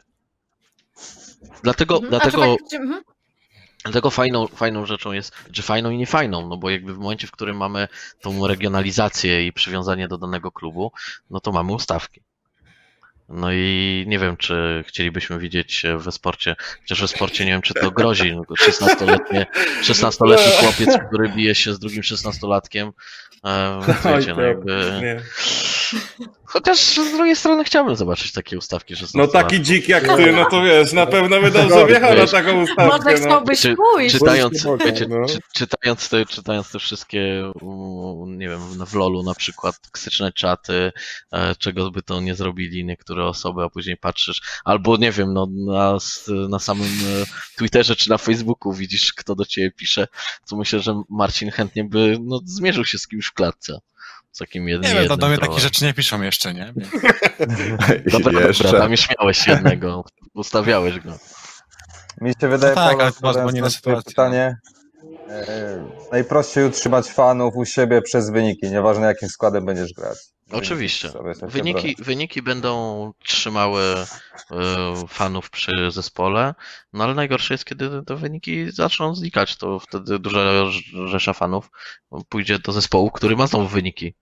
[1.64, 2.14] Dlatego, Mhm.
[2.14, 3.04] A dlatego czy mhm.
[3.84, 7.32] Dlatego fajną, fajną rzeczą jest, czy fajną i niefajną, no bo jakby w momencie, w
[7.32, 7.88] którym mamy
[8.22, 10.92] tą regionalizację i przywiązanie do danego klubu,
[11.30, 12.22] no to mamy ustawki.
[13.30, 17.74] No i nie wiem, czy chcielibyśmy widzieć we sporcie, chociaż we sporcie nie wiem, czy
[17.74, 18.36] to grozi.
[18.36, 19.46] No, 16-letnie,
[19.84, 22.92] 16-letni chłopiec, który bije się z drugim 16-latkiem.
[23.46, 25.00] E, więc Oj, wiecie, no to- jakby...
[25.02, 25.22] nie.
[26.46, 30.46] Chociaż z drugiej strony chciałbym zobaczyć takie ustawki 16 No taki dzik jak ty, no
[30.46, 32.86] to wiesz, na pewno by dobrze wjechał na taką ustawkę.
[32.88, 33.26] Może No.
[33.28, 34.16] chciałbyś Czy- pójść.
[34.20, 35.26] Czytając, Bądź wiecie, no.
[35.28, 37.52] czy, czytając, te, czytając te wszystkie,
[38.28, 40.92] nie wiem, w LoLu na przykład toksyczne czaty,
[41.34, 45.48] e, czego by to nie zrobili niektóre osoby, a później patrzysz, albo nie wiem, no,
[45.68, 45.98] na,
[46.50, 47.26] na samym e,
[47.58, 50.08] Twitterze czy na Facebooku widzisz, kto do ciebie pisze,
[50.50, 53.80] to myślę, że Marcin chętnie by no, zmierzył się z kimś w klatce.
[54.32, 54.92] Z takim jednym.
[54.94, 55.52] Nie wiem, to do mnie trolem.
[55.52, 56.74] takie rzeczy nie piszą jeszcze, nie?
[58.12, 58.64] Dobra, Jeszcze.
[58.64, 60.04] dobra, tam już miałeś jednego,
[60.34, 61.18] ustawiałeś go.
[62.22, 64.10] Mi się wydaje, No tak, Paweł, ale to masz odpowiadając dzwonię na na twoje sytuację.
[64.12, 64.79] pytanie, e,
[66.12, 70.18] najprościej utrzymać fanów u siebie przez wyniki, nieważne jakim składem będziesz grać.
[70.48, 71.10] Wyniki Oczywiście.
[71.42, 73.82] Wyniki, wyniki będą trzymały
[74.52, 76.54] e, fanów przy zespole,
[76.94, 80.40] no ale najgorsze jest, kiedy te wyniki zaczną znikać, to wtedy duża
[81.06, 81.70] rzesza fanów
[82.30, 84.16] pójdzie do zespołu, który ma znowu wyniki.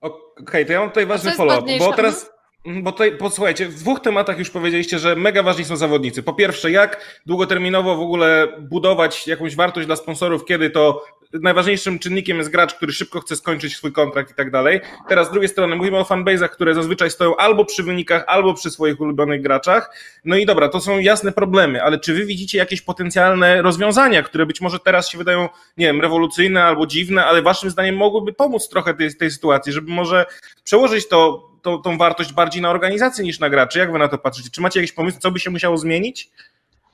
[0.00, 2.35] Okej, to ja mam tutaj ważny follow-up, bo teraz...
[2.66, 6.22] Bo tutaj, posłuchajcie, w dwóch tematach już powiedzieliście, że mega ważni są zawodnicy.
[6.22, 12.38] Po pierwsze, jak długoterminowo w ogóle budować jakąś wartość dla sponsorów, kiedy to najważniejszym czynnikiem
[12.38, 14.80] jest gracz, który szybko chce skończyć swój kontrakt i tak dalej.
[15.08, 18.70] Teraz z drugiej strony mówimy o fanbase'ach, które zazwyczaj stoją albo przy wynikach, albo przy
[18.70, 19.90] swoich ulubionych graczach.
[20.24, 24.46] No i dobra, to są jasne problemy, ale czy wy widzicie jakieś potencjalne rozwiązania, które
[24.46, 28.68] być może teraz się wydają, nie wiem, rewolucyjne albo dziwne, ale waszym zdaniem mogłyby pomóc
[28.68, 30.26] trochę tej, tej sytuacji, żeby może
[30.64, 33.78] przełożyć to, to, tą wartość bardziej na organizację niż na graczy?
[33.78, 34.50] Jak wy na to patrzycie?
[34.50, 36.30] Czy macie jakiś pomysł, co by się musiało zmienić?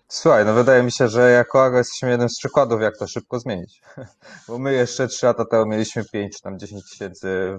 [0.08, 3.38] Słuchaj, no wydaje mi się, że jako AGO jesteśmy jednym z przykładów, jak to szybko
[3.38, 3.80] zmienić.
[4.48, 7.58] Bo my jeszcze 3 lata temu mieliśmy 5 czy tam 10 tysięcy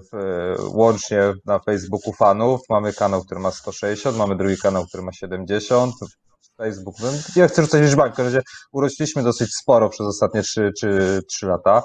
[0.58, 2.60] łącznie na Facebooku fanów.
[2.70, 5.94] Mamy kanał, który ma 160, mamy drugi kanał, który ma 70.
[6.56, 10.70] Facebook, no, nie chcę rzucać liczbami, w każdym razie urośliśmy dosyć sporo przez ostatnie 3,
[10.80, 11.82] czy 3 lata.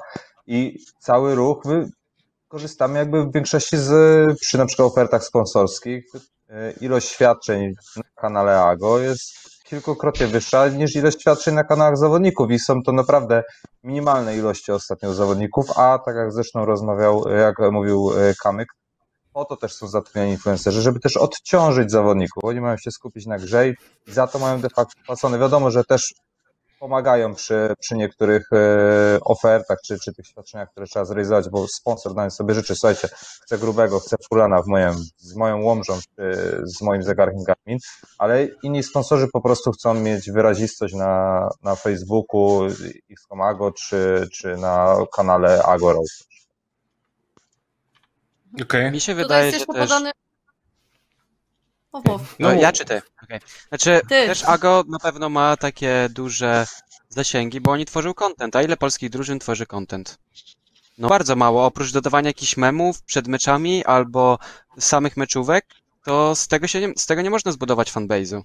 [0.48, 1.64] i cały ruch
[2.50, 3.92] korzystamy jakby w większości z,
[4.40, 6.12] przy na przykład ofertach sponsorskich,
[6.50, 9.22] e, ilość świadczeń na kanale AGO jest
[9.64, 13.44] kilkukrotnie wyższa niż ilość świadczeń na kanałach zawodników i są to naprawdę
[13.84, 18.70] minimalne ilości ostatnio zawodników, a tak jak zresztą rozmawiał, jak mówił e, Kamyk,
[19.34, 22.44] po to też są zatrudniani influencerzy, żeby też odciążyć zawodników.
[22.44, 23.74] Oni mają się skupić na grze i
[24.08, 25.40] za to mają de facto płacone.
[25.40, 26.14] Wiadomo, że też
[26.80, 32.14] pomagają przy, przy niektórych e, ofertach czy, czy tych świadczeniach, które trzeba zrealizować, bo sponsor
[32.16, 33.08] daje sobie życzy, słuchajcie,
[33.44, 37.80] chcę grubego, chcę fulana w moim, z moją łomżą, czy z moim zegarkiem Garmin,
[38.18, 42.68] ale inni sponsorzy po prostu chcą mieć wyrazistość na, na Facebooku,
[43.12, 46.02] XCOM Ago, czy, czy na kanale Agoro.
[48.62, 48.92] Okej.
[48.92, 49.90] Mi się Tutaj wydaje, jest że też...
[49.90, 50.12] podany...
[51.92, 52.36] O, mów.
[52.40, 52.62] No, No.
[52.62, 53.02] ja czy ty?
[53.24, 53.40] Okej.
[53.70, 54.28] Znaczy, Ty.
[54.28, 56.68] też Ago na pewno ma takie duże
[57.10, 58.56] zasięgi, bo oni tworzą content.
[58.56, 60.18] A ile polskich drużyn tworzy content?
[60.98, 61.66] No bardzo mało.
[61.66, 64.40] Oprócz dodawania jakichś memów przed meczami albo
[64.80, 65.66] samych meczówek,
[66.06, 68.42] to z tego się nie, z tego nie można zbudować fanbase'u.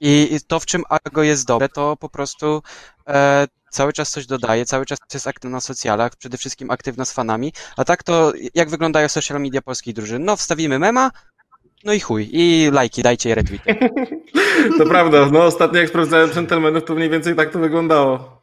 [0.00, 2.62] I, I to, w czym Ago jest dobre, to po prostu
[3.08, 7.12] e, cały czas coś dodaje, cały czas jest aktywna na socjalach, przede wszystkim aktywna z
[7.12, 7.52] fanami.
[7.76, 10.24] A tak to, jak wyglądają social media polskich drużyn?
[10.24, 11.10] No, wstawimy mema,
[11.84, 12.28] no i chuj.
[12.32, 13.74] I lajki, dajcie i retweety.
[14.78, 18.42] To prawda, no ostatnio jak sprawdzałem Gentlemanów, to mniej więcej tak to wyglądało.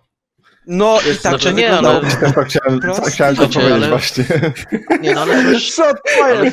[0.68, 1.96] No i tak Znaczy to nie, wyglądało.
[2.22, 3.04] ale- To chciałem, Proste.
[3.04, 4.26] co chciałem to Słuchajcie, powiedzieć ale- właśnie.
[5.02, 5.80] Nie, no ale też,
[6.24, 6.52] Ale...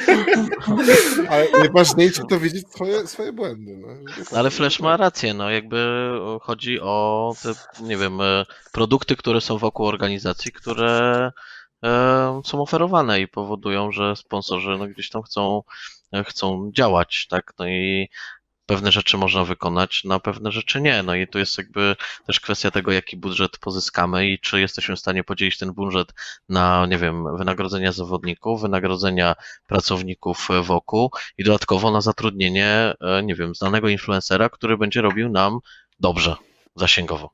[1.30, 3.76] Ale najważniejsze to widzieć swoje, swoje błędy.
[3.76, 4.38] No.
[4.38, 6.10] ale Flash ma rację, no jakby
[6.42, 7.52] chodzi o te,
[7.84, 11.32] nie wiem, e, produkty, które są wokół organizacji, które
[11.84, 15.62] e, są oferowane i powodują, że sponsorzy no, gdzieś tam chcą,
[16.27, 18.09] chcą działać, tak, no i
[18.66, 21.97] pewne rzeczy można wykonać, na pewne rzeczy nie, no i tu jest jakby
[22.27, 26.12] też kwestia tego, jaki budżet pozyskamy i czy jesteśmy w stanie podzielić ten budżet
[26.49, 29.35] na, nie wiem, wynagrodzenia zawodników, wynagrodzenia
[29.66, 35.59] pracowników wokół i dodatkowo na zatrudnienie, e, nie wiem, znanego influencera, który będzie robił nam
[36.01, 36.37] dobrze,
[36.77, 37.31] zasięgowo.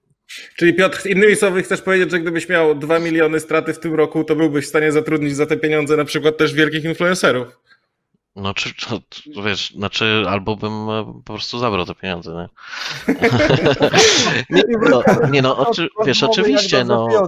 [0.57, 4.25] Czyli Piotr, innymi słowy chcesz powiedzieć, że gdybyś miał 2 miliony straty w tym roku,
[4.25, 7.49] to byłbyś w stanie zatrudnić za te pieniądze na przykład też wielkich influencerów.
[8.37, 9.01] No, czy, to,
[9.35, 12.49] to wiesz, znaczy, albo bym e, po prostu zabrał te pieniądze, nie?
[14.51, 17.09] nie, no, nie no, oczy, wiesz, oczywiście, no.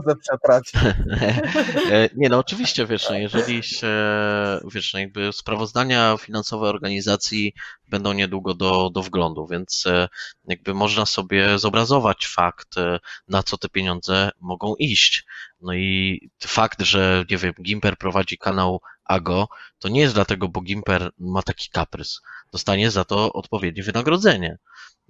[1.91, 3.89] E, Nie no, oczywiście, wiesz, no, jeżeli się,
[4.73, 7.55] wiesz, no, jakby sprawozdania finansowe organizacji
[7.89, 10.09] będą niedługo do, do wglądu, więc e,
[10.49, 12.75] jakby można sobie zobrazować fakt,
[13.29, 15.25] na co te pieniądze mogą iść.
[15.61, 19.49] No i fakt, że, nie wiem, Gimper prowadzi kanał Ago,
[19.79, 22.21] to nie jest dlatego, bo Gimper ma taki kaprys.
[22.53, 24.59] Dostanie za to odpowiednie wynagrodzenie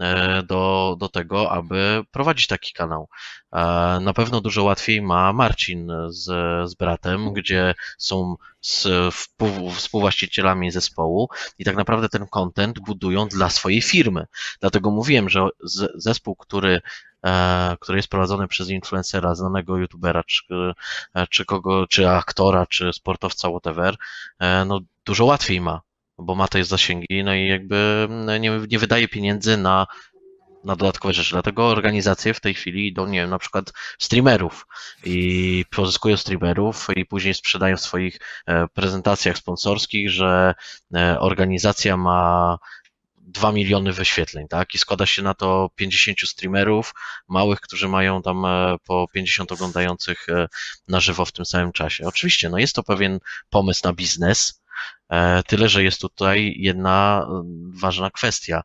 [0.00, 3.08] e, do, do tego, aby prowadzić taki kanał.
[3.52, 3.56] E,
[4.00, 6.24] Na pewno dużo łatwiej ma Marcin z,
[6.70, 13.50] z bratem, gdzie są z, współ, współwłaścicielami zespołu i tak naprawdę ten content budują dla
[13.50, 14.26] swojej firmy.
[14.60, 15.48] Dlatego mówiłem, że
[15.94, 16.80] zespół, który,
[17.80, 20.44] który jest prowadzony przez influencera, znanego youtubera, czy,
[21.14, 23.96] e, czy kogo, czy aktora, czy sportowca, whatever,
[24.38, 25.80] e, no dużo łatwiej ma,
[26.18, 29.86] bo ma te zasięgi, no i jakby mm, nie, nie wydaje pieniędzy na
[30.64, 31.30] na dodatkowe rzeczy.
[31.30, 34.66] Dlatego organizacje w tej chwili idą, nie wiem, na przykład streamerów
[35.04, 40.54] i pozyskują streamerów i później sprzedają w swoich e, prezentacjach sponsorskich, że
[40.94, 42.58] e, organizacja ma
[43.26, 44.74] 2 miliony wyświetleń, tak?
[44.74, 46.94] I składa się na to 50 streamerów
[47.28, 50.48] małych, którzy mają tam e, po 50 oglądających e,
[50.88, 52.06] na żywo w tym samym czasie.
[52.06, 53.18] Oczywiście, no jest to pewien
[53.50, 54.62] pomysł na biznes,
[55.08, 57.28] e, tyle że jest tutaj jedna
[57.80, 58.62] ważna kwestia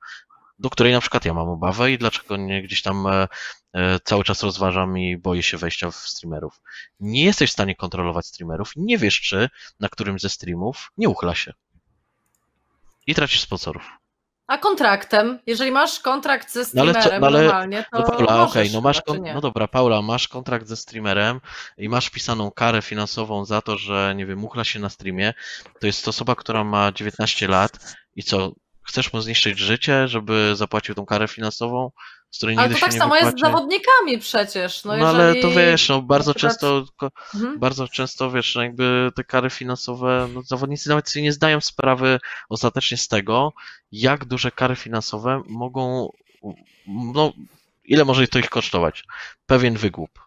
[0.60, 3.08] do której na przykład ja mam obawę i dlaczego nie gdzieś tam
[4.04, 6.62] cały czas rozważam i boję się wejścia w streamerów.
[7.00, 9.50] Nie jesteś w stanie kontrolować streamerów, nie wiesz, czy
[9.80, 11.54] na którym ze streamów nie uchla się.
[13.08, 13.99] I tracisz sponsorów.
[14.50, 15.40] A kontraktem?
[15.48, 18.72] Jeżeli masz kontrakt ze No ale co- streamerem no ale- normalnie, to No Paula, okej,
[18.74, 19.34] no masz chyba, czy kon- nie?
[19.34, 21.42] no dobra, Paula, masz kontrakt ze streamerem
[21.78, 25.34] i masz wpisaną karę finansową za to, że nie wiem, uchla się na streamie.
[25.80, 28.52] To jest osoba, która ma 19 lat i co,
[28.90, 31.92] chcesz mu zniszczyć życie, żeby zapłacił tą karę finansową,
[32.32, 33.54] z której Ale nigdy to tak samo jest z wypłaci?
[33.54, 34.84] zawodnikami przecież.
[34.86, 35.42] No, No, ale jeżeli...
[35.42, 36.86] to wiesz, no bardzo często,
[37.36, 37.60] Mhm.
[37.60, 42.20] bardzo często wiesz, no jakby te kary finansowe, no zawodnicy nawet sobie nie zdają sprawy
[42.50, 43.54] ostatecznie z tego,
[43.92, 46.10] jak duże kary finansowe mogą,
[46.88, 47.34] no
[47.86, 49.04] ile może to ich kosztować?
[49.46, 50.20] Pewien wygłup.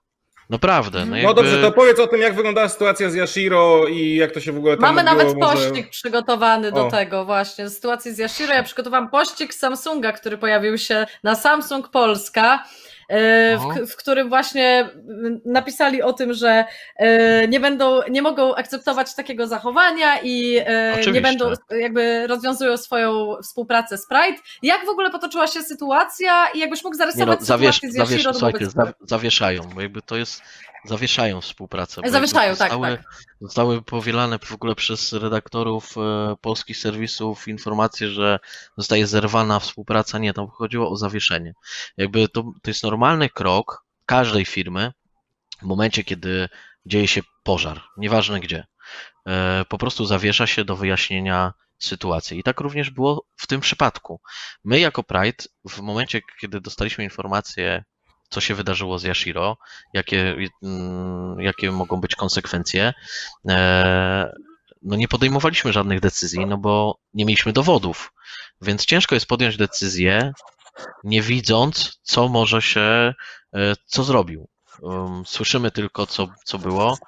[0.52, 1.22] Naprawdę, no Mhm.
[1.22, 1.28] jakby...
[1.28, 4.52] No dobrze, to powiedz o tym, jak wyglądała sytuacja z Yashiro i jak to się
[4.52, 6.90] w ogóle tam Mamy odbyło, nawet może- pościg przygotowany do O.
[6.90, 8.54] tego właśnie, sytuacji z Yashiro.
[8.54, 12.64] Ja przygotowałam pościg z Samsunga, który pojawił się na Samsung Polska.
[13.08, 14.88] E, w, w którym właśnie
[15.44, 16.64] napisali o tym, że
[16.96, 21.22] e, nie będą, nie mogą akceptować takiego zachowania i e, nie Oczywiście.
[21.22, 24.38] będą, jakby rozwiązują swoją współpracę z Pride.
[24.62, 27.96] Jak w ogóle potoczyła się sytuacja i jakbyś mógł Nie no, zarysować zawiesz, sytuację z
[27.96, 30.42] zawiesz, Yashiro słuchajcie, wobec za, zawieszają, bo jakby to jest,
[30.84, 32.00] zawieszają współpracę.
[32.04, 33.06] Zawieszają, tak, zostały, tak.
[33.40, 38.38] Zostały powielane w ogóle przez redaktorów e, polskich serwisów informacje, że
[38.76, 40.18] zostaje zerwana współpraca.
[40.18, 41.54] Nie, tam chodziło o zawieszenie.
[41.96, 44.92] Jakby to, to jest normalny krok każdej firmy
[45.62, 46.48] w momencie, kiedy
[46.86, 48.64] dzieje się pożar, nieważne gdzie.
[49.26, 52.38] E, po prostu zawiesza się do wyjaśnienia sytuacji.
[52.38, 54.20] I tak również było w tym przypadku.
[54.64, 57.84] My jako Pride, w momencie, kiedy dostaliśmy informację,
[58.32, 59.56] co się wydarzyło z Yashiro,
[59.94, 62.94] jakie, mm, jakie mogą być konsekwencje,
[63.48, 64.32] e,
[64.82, 68.12] no nie podejmowaliśmy żadnych decyzji, no bo nie mieliśmy dowodów.
[68.62, 70.32] Więc ciężko jest podjąć decyzję,
[71.04, 73.14] nie widząc, co może się,
[73.54, 74.48] e, co zrobił.
[74.80, 76.98] Um, Słyszymy tylko, co, co było.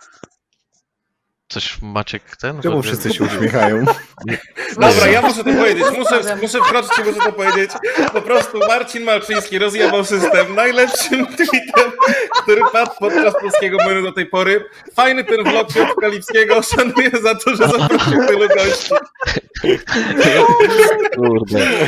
[1.49, 2.63] Coś Maciek ten?
[2.63, 3.85] Czemu wszyscy się uśmiechają?
[4.81, 7.71] Dobra, ja muszę to powiedzieć, muszę, muszę wkroczyć i muszę to powiedzieć.
[8.13, 11.93] Po prostu Marcin Malczyński rozjebał system najlepszym tweetem,
[12.43, 14.65] który padł podczas polskiego menu do tej pory.
[14.95, 18.95] Fajny ten vlog Piotra Lipskiego, szanuję za to, że zaprosił tylu gości.
[21.17, 21.67] Kurde.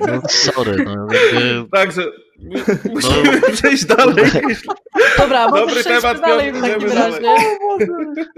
[0.00, 2.02] No, sorry, no, jakby, Także
[2.94, 4.14] musimy przejść dalej.
[5.18, 7.20] Dobra, Dobry temat, dalej w takim razie.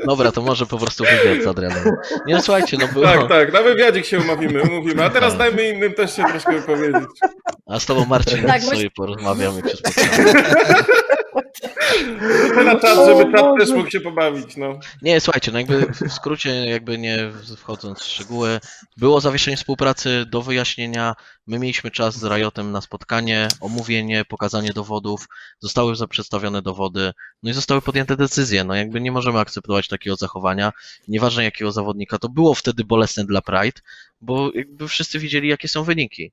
[0.07, 1.85] dobra, to może po prostu wywiad z Adrianem.
[2.27, 5.05] Nie, no, słuchajcie, no było, Tak, tak, na wywiadzik się umówimy, umówimy.
[5.05, 7.09] A teraz dajmy innym też się troszkę wypowiedzieć.
[7.67, 10.35] a z tobą Marcin Tak, sobie porozmawiamy, spotkamy.
[12.49, 14.79] Rzucę na czat, żeby czat też mógł się pobawić, no.
[15.03, 18.61] Nie, słuchajcie, no jakby w skrócie, jakby nie wchodząc w szczegóły,
[18.97, 21.15] było zawieszenie współpracy do wyjaśnienia.
[21.47, 23.92] My mieliśmy czas z Riotem na spotkanie, omówienie,
[24.29, 25.29] pokazanie dowodów,
[25.61, 27.13] zostały przedstawione dowody,
[27.43, 28.65] no i zostały podjęte decyzje.
[28.65, 30.73] No jakby nie możemy akceptować takiego zachowania,
[31.09, 32.19] nieważne jakiego zawodnika.
[32.19, 33.81] To było wtedy bolesne dla Pride,
[34.21, 36.33] bo jakby wszyscy widzieli, jakie są wyniki.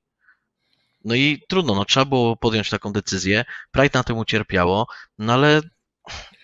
[1.04, 3.44] No i trudno, no trzeba było podjąć taką decyzję.
[3.70, 4.86] Pride na tym ucierpiało,
[5.18, 5.62] no ale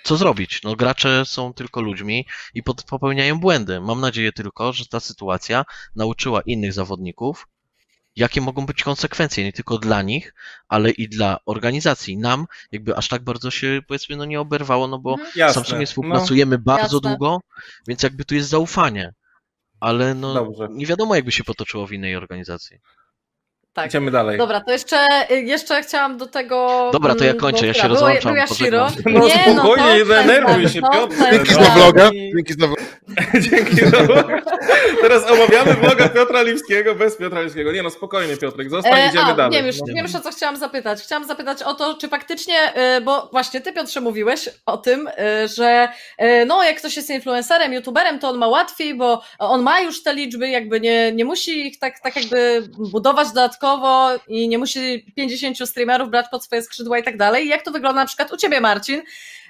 [0.05, 0.63] co zrobić?
[0.63, 3.81] No gracze są tylko ludźmi i popełniają błędy.
[3.81, 5.65] Mam nadzieję tylko, że ta sytuacja
[5.97, 7.47] nauczyła innych zawodników,
[8.17, 10.35] jakie mogą być konsekwencje, nie tylko dla nich,
[10.69, 12.19] ale i dla organizacji.
[12.19, 15.31] Nam jakby aż tak bardzo się, powiedzmy, no nie oberwało, no bo Mhm.
[15.37, 15.55] Jasne.
[15.55, 17.01] Samsung No, współpracujemy bardzo Jasne.
[17.11, 17.41] długo,
[17.89, 19.13] więc jakby tu jest zaufanie.
[19.81, 20.69] Ale no Dobrze.
[20.71, 22.79] nie wiadomo, jakby się potoczyło w innej organizacji.
[23.77, 23.87] Tak.
[23.87, 24.39] idziemy dalej.
[24.39, 24.97] Dobra, to jeszcze,
[25.31, 26.91] jeszcze chciałam do tego.
[26.93, 28.85] Dobra, to ja mm, kończę, ja się rozłączam, Był Yashiro.
[28.87, 29.15] pożegnam.
[29.23, 31.15] No Nie, spokojnie, nie to denerwuj przestań, się, Piotr.
[31.33, 32.11] Dzięki za vloga.
[32.35, 32.83] Dzięki za vloga.
[33.41, 34.27] Dzięki za vlog.
[35.01, 37.73] Teraz omawiamy vloga Piotra Lipskiego bez Piotra Lipskiego.
[37.73, 39.53] Nie no, spokojnie Piotrek, zostań, E, idziemy a, dalej.
[39.59, 39.87] Wiem już, No.
[39.95, 41.03] wiem już o co chciałam zapytać.
[41.03, 45.49] Chciałam zapytać o to, czy faktycznie, e, bo właśnie ty Piotrze mówiłeś o tym, e,
[45.49, 45.89] że
[46.19, 50.03] e, no jak ktoś jest influencerem, youtuberem, to on ma łatwiej, bo on ma już
[50.03, 53.66] te liczby, jakby nie, nie musi ich tak, tak jakby budować dodatkowo
[54.29, 57.49] i nie musi 50 streamerów brać pod swoje skrzydła i tak dalej.
[57.49, 59.03] Jak to wygląda na przykład u ciebie Marcin?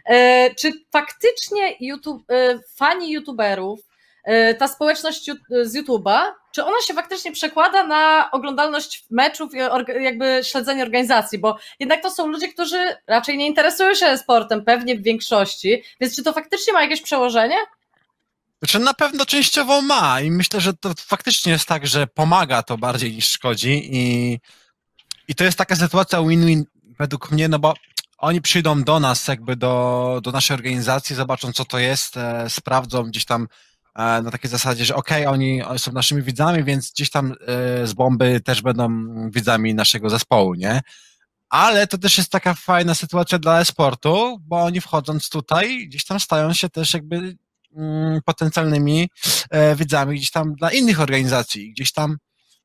[0.04, 3.80] E, Czy faktycznie YouTube, e, fani youtuberów
[4.24, 5.30] e, ta społeczność
[5.62, 6.20] z YouTube'a,
[6.52, 9.58] czy ona się faktycznie przekłada na oglądalność meczów i
[10.02, 14.96] jakby śledzenie organizacji, bo jednak to są ludzie, którzy raczej nie interesują się sportem, pewnie
[14.96, 17.56] w większości, więc czy to faktycznie ma jakieś przełożenie?
[18.62, 22.78] Znaczy na pewno częściowo ma i myślę, że to faktycznie jest tak, że pomaga to
[22.78, 24.38] bardziej niż szkodzi i,
[25.28, 26.64] i to jest taka sytuacja win-win
[26.98, 27.74] według mnie, no bo
[28.18, 33.02] oni przyjdą do nas jakby do, do naszej organizacji, zobaczą co to jest, e, sprawdzą
[33.02, 33.48] gdzieś tam
[33.94, 37.86] e, na takiej zasadzie, że okej, oni, oni są naszymi widzami, więc gdzieś tam e,
[37.86, 38.88] z bomby też będą
[39.30, 40.80] widzami naszego zespołu, nie?
[41.48, 46.20] Ale to też jest taka fajna sytuacja dla e-sportu, bo oni wchodząc tutaj, gdzieś tam
[46.20, 47.36] stają się też jakby
[48.24, 49.08] potencjalnymi
[49.50, 51.72] e, widzami gdzieś tam dla innych organizacji.
[51.72, 52.16] Gdzieś tam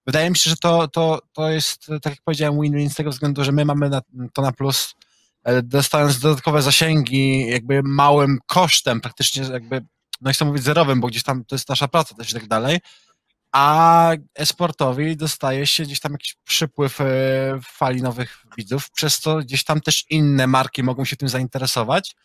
[0.06, 3.44] wydaje mi się, że to, to, to jest, tak jak powiedziałem, win-win z tego względu,
[3.44, 4.02] że my mamy na,
[4.34, 4.96] to na plus,
[5.44, 9.86] e, dostając dodatkowe zasięgi, jakby małym kosztem, praktycznie jakby,
[10.22, 12.48] no nie chcę mówić zerowym, bo gdzieś tam to jest nasza praca też i tak
[12.48, 12.80] dalej,
[13.52, 17.06] a esportowi dostaje się gdzieś tam jakiś przypływ e,
[17.64, 22.16] fali nowych widzów, przez co gdzieś tam też inne marki mogą się tym zainteresować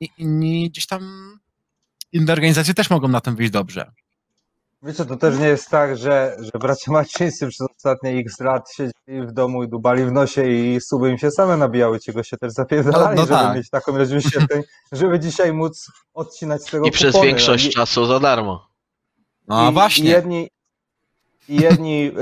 [0.00, 1.32] i inni gdzieś tam
[2.12, 3.90] inne organizacje też mogą na tym wyjść dobrze.
[4.82, 9.26] Wiecie, to też nie jest tak, że, że bracia Macińscy przez ostatnie x lat siedzieli
[9.26, 12.52] w domu i dubali w nosie i suby im się same nabijały, ci goście też
[12.52, 13.56] zapierdalali, No, no żeby tak.
[13.56, 14.62] mieć taką ilość wyświetleń,
[14.92, 17.26] żeby dzisiaj móc odcinać z tego I przez kupony.
[17.26, 18.66] większość No, czasu za darmo.
[19.48, 20.04] No i, właśnie.
[20.04, 20.48] I jedni,
[21.48, 22.12] I jedni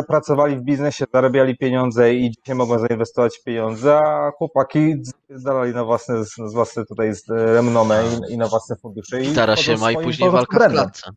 [0.00, 4.94] y, pracowali w biznesie, zarabiali pieniądze i dzisiaj mogą zainwestować pieniądze, a chłopaki
[5.30, 9.22] zdalali na własne, z własne tutaj z- renomę i, i na własne fundusze.
[9.22, 10.76] I Stara się ma i później walka w brandem.
[10.84, 11.10] klatce.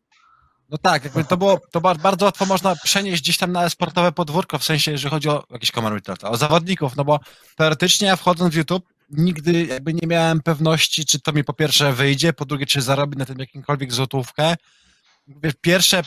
[0.70, 4.12] No tak, jakby to było, to ba- bardzo łatwo można przenieść gdzieś tam na sportowe
[4.12, 7.20] podwórko, w sensie, jeżeli chodzi o jakiś common o zawodników, no bo
[7.56, 11.92] teoretycznie ja wchodząc w YouTube nigdy jakby nie miałem pewności, czy to mi po pierwsze
[11.92, 14.54] wyjdzie, po drugie, czy zarobię na tym jakimkolwiek złotówkę.
[15.60, 16.02] Pierwsze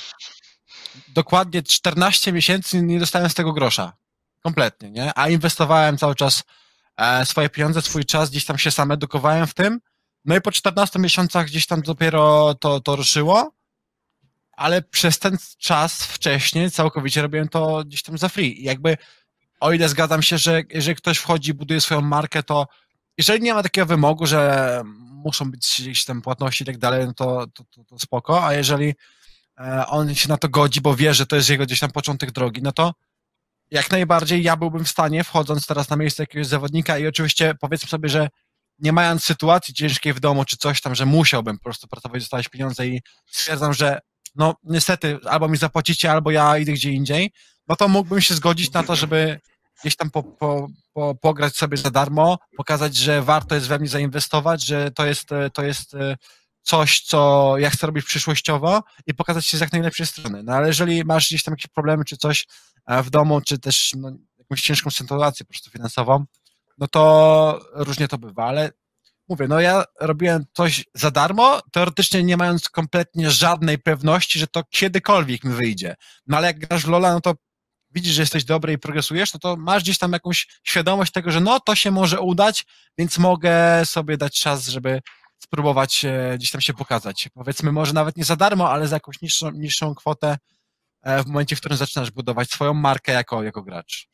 [1.08, 3.94] dokładnie 14 miesięcy nie dostałem z tego grosza.
[4.44, 5.12] Kompletnie, nie?
[5.18, 6.44] A inwestowałem cały czas
[6.98, 9.82] e, swoje pieniądze, swój czas, gdzieś tam się sam edukowałem w tym.
[10.26, 13.52] No i po 14 miesiącach gdzieś tam dopiero to, to ruszyło
[14.62, 18.62] ale przez ten czas wcześniej całkowicie robiłem to gdzieś tam za free.
[18.62, 18.98] I jakby,
[19.60, 22.68] o ile zgadzam się, że jeżeli ktoś wchodzi, buduje swoją markę, to
[23.18, 27.14] jeżeli nie ma takiego wymogu, że muszą być gdzieś tam płatności i tak dalej, no
[27.14, 28.94] to, to, to, to spoko, a jeżeli
[29.88, 32.62] on się na to godzi, bo wie, że to jest jego gdzieś tam początek drogi,
[32.62, 32.94] no to
[33.72, 37.90] jak najbardziej ja byłbym w stanie, wchodząc teraz na miejsce jakiegoś zawodnika i oczywiście powiedzmy
[37.90, 38.30] sobie, że
[38.80, 42.50] nie mając sytuacji ciężkiej w domu czy coś tam, że musiałbym po prostu pracować, dostać
[42.50, 44.00] pieniądze i stwierdzam, że
[44.36, 47.32] no niestety albo mi zapłacicie, albo ja idę gdzie indziej,
[47.68, 49.40] no to mógłbym się zgodzić na to, żeby
[49.82, 53.88] gdzieś tam po, po, po, pograć sobie za darmo, pokazać, że warto jest we mnie
[53.88, 56.18] zainwestować, że to jest, e, to jest e,
[56.62, 60.44] coś, co ja chcę robić przyszłościowo i pokazać się z jak najlepszej strony.
[60.44, 62.48] No ale jeżeli masz gdzieś tam jakieś problemy czy coś
[62.88, 66.26] e, w domu, czy też no, jakąś ciężką sytuację po prostu finansową,
[66.78, 68.72] no to różnie to bywa, ale
[69.30, 74.64] mówię, no ja robiłem coś za darmo, teoretycznie nie mając kompletnie żadnej pewności, że to
[74.64, 75.96] kiedykolwiek mi wyjdzie.
[76.28, 77.34] No ale jak grasz w Lola, no to
[77.92, 81.42] widzisz, że jesteś dobry i progresujesz, no to masz gdzieś tam jakąś świadomość tego, że
[81.42, 82.66] no to się może udać,
[82.98, 85.02] więc mogę sobie dać czas, żeby
[85.44, 87.30] spróbować e, gdzieś tam się pokazać.
[87.34, 90.38] Powiedzmy, może nawet nie za darmo, ale za jakąś niższą, niższą kwotę
[91.02, 94.08] e, w momencie, w którym zaczynasz budować swoją markę jako, jako gracz.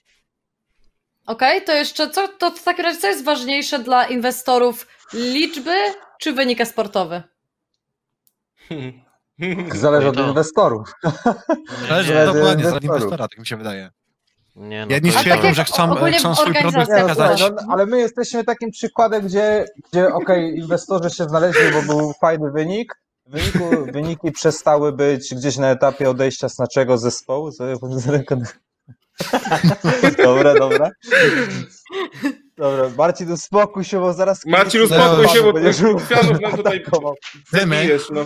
[1.26, 4.88] Okej, to jeszcze co, to w takim razie co jest ważniejsze dla inwestorów?
[5.14, 5.76] Liczby
[6.20, 7.24] czy wynik sportowy?
[9.76, 10.91] Zależy od To- inwestorów.
[11.88, 12.84] Zależy Zależy od dokładnie, od inwestorów.
[12.84, 13.90] inwestora, tak mi się wydaje.
[14.58, 17.40] Nie, no tak twierdzą, jak że chcą, chcą swój produkt Nie, no, pokazać.
[17.40, 22.52] no, ale my jesteśmy takim przykładem, gdzie, gdzie okej, inwestorzy się znaleźli, bo był fajny
[22.52, 22.94] wynik.
[23.26, 27.52] W wyniku, wyniki przestały być gdzieś na etapie odejścia z naszego zespołu.
[27.52, 28.42] Sobie z ręką-
[30.24, 30.90] Dobra, dobra.
[32.58, 34.46] Dobra, Marcin, uspokój się, bo zaraz...
[34.46, 36.84] Marcin, uspokój się, bo będziesz tych kwiatów nam tutaj
[38.12, 38.26] no.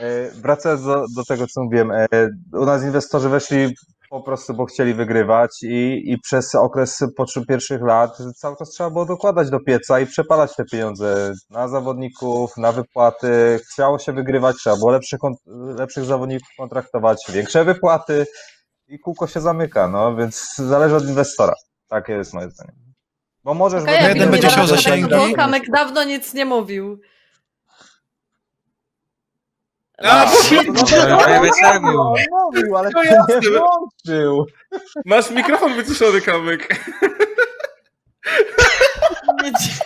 [0.00, 2.08] E, Wracając do, do tego, co mówiłem, e,
[2.52, 3.74] u nas inwestorzy weszli
[4.12, 8.90] po prostu, bo chcieli wygrywać i, i przez okres początku pierwszych lat cały czas trzeba
[8.90, 13.60] było dokładać do pieca i przepalać te pieniądze na zawodników, na wypłaty.
[13.72, 15.20] Chciało się wygrywać, trzeba było lepszych,
[15.78, 18.26] lepszych zawodników kontraktować, większe wypłaty
[18.88, 21.54] i kółko się zamyka, no więc zależy od inwestora.
[21.88, 22.72] Takie jest moje zdanie.
[23.44, 25.34] Bo możesz jak jeden będzie chciał do zasięgi.
[25.36, 27.00] Kamek dawno nic nie mówił.
[30.04, 30.26] A,
[31.24, 32.14] Ale czemu?
[32.32, 33.40] Mówił, ale No nie jasne.
[33.50, 34.46] włączył.
[35.04, 36.20] Masz mikrofon wyciszony.
[39.42, 39.80] Nie dzi-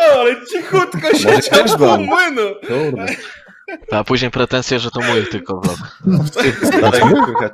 [0.00, 2.04] O, ale cichutko siedział mam.
[2.04, 2.42] młynu.
[2.68, 3.06] Kurde.
[3.92, 5.78] A później pretensje, że to mój tylko vlog.
[6.32, 7.52] Słychać.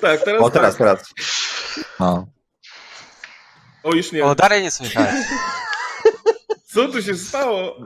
[0.00, 0.78] Tak, teraz, O, teraz, tak.
[0.78, 1.04] teraz.
[2.00, 2.26] No.
[3.82, 4.24] O, już nie.
[4.24, 5.08] O, dalej nie słychać.
[6.66, 7.76] Co tu się stało?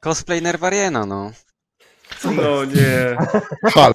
[0.00, 1.30] Cosplay Nerwariena, no.
[2.24, 3.16] No nie.
[3.70, 3.94] Halo?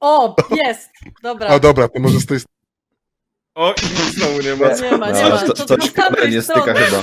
[0.00, 0.90] O, jest!
[1.22, 1.48] Dobra.
[1.48, 2.38] A dobra, to może z tej
[3.54, 4.66] O, i znowu nie ma.
[4.90, 5.38] Nie ma, nie No, ma.
[5.38, 7.02] to, To, to, nie styka chyba.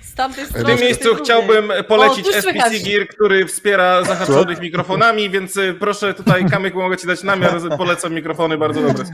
[0.00, 2.70] Z tamtej W tym miejscu chciałbym polecić O, SPC.
[2.84, 8.12] Gear, który wspiera zahaczonych mikrofonami, więc y, proszę tutaj, Kamyk, mogę ci dać namiar, polecam
[8.14, 9.04] mikrofony, bardzo dobre.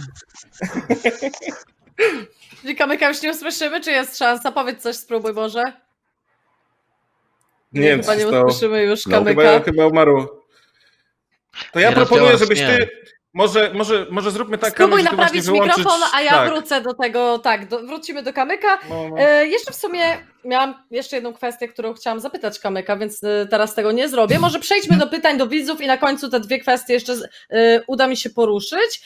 [2.62, 4.52] Czyli Kamyka już nie usłyszymy, czy jest szansa?
[4.52, 5.62] Powiedz coś, spróbuj może.
[7.80, 9.42] Nie wiem, chyba nie usłyszymy już No, Kamyka.
[9.42, 10.26] chyba, chyba umarł.
[11.72, 12.78] To ja Nie proponuję, rozdziała żebyś mnie.
[12.78, 12.88] ty,
[13.34, 15.76] może, może, może zróbmy tak, Spróbuj naprawić wyłączyć...
[15.78, 16.50] mikrofon, a ja tak.
[16.50, 18.78] wrócę do tego, tak, do, wrócimy do Kamyka.
[18.88, 19.18] No, no.
[19.18, 23.74] E, jeszcze w sumie miałam jeszcze jedną kwestię, którą chciałam zapytać Kamyka, więc e, teraz
[23.74, 24.38] tego nie zrobię.
[24.38, 27.12] Może przejdźmy do pytań do widzów i na końcu te dwie kwestie jeszcze
[27.50, 29.00] e, uda mi się poruszyć.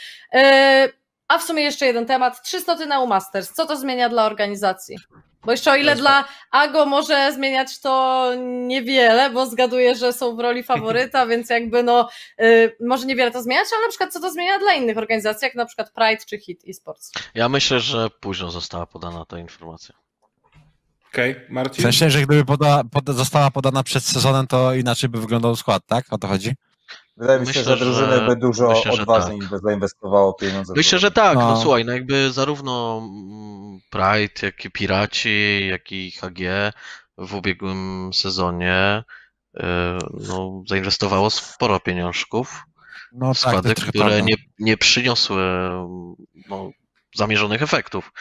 [1.29, 2.43] A w sumie jeszcze jeden temat.
[2.43, 3.53] Trzy sloty na U-Masters.
[3.53, 4.97] Co to zmienia dla organizacji?
[5.45, 8.27] Bo jeszcze o ile dla Ago może zmieniać to
[8.67, 12.09] niewiele, bo zgaduję, że są w roli faworyta, więc jakby no
[12.41, 15.55] y, może niewiele to zmieniać, ale na przykład co to zmienia dla innych organizacji, jak
[15.55, 17.12] na przykład Pride czy Hit Esports.
[17.35, 19.95] Ja myślę, że późno została podana ta informacja.
[21.12, 21.83] Okej, W Marcin?
[21.83, 26.12] sensie, że gdyby poda, poda, została podana przed sezonem, to inaczej by wyglądał skład, tak?
[26.12, 26.55] O to chodzi?
[27.21, 29.61] Wydaje mi się, Myślę, że drużyny że- by dużo myślę, odważniej tak.
[29.63, 30.73] zainwestowało pieniądze.
[30.73, 31.35] w Myślę, że tak.
[31.39, 31.49] No.
[31.51, 31.63] No.
[31.63, 36.73] słuchaj, no jakby zarówno mm, Pride, jak i Piraci, jak i HG
[37.19, 39.05] w ubiegłym sezonie
[39.57, 39.63] y,
[40.29, 42.63] no, zainwestowało sporo pieniążków
[43.13, 45.43] No w tak, składy, trochę które nie, nie przyniosły
[46.49, 46.71] no,
[47.15, 48.12] zamierzonych efektów.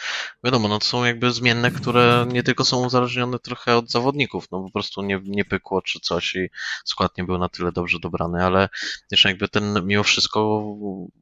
[0.44, 4.62] Wiadomo, no to są jakby zmienne, które nie tylko są uzależnione trochę od zawodników, no
[4.62, 6.50] po prostu nie, nie pykło czy coś i
[6.84, 8.68] skład nie był na tyle dobrze dobrany, ale
[9.10, 10.64] też jakby ten, mimo wszystko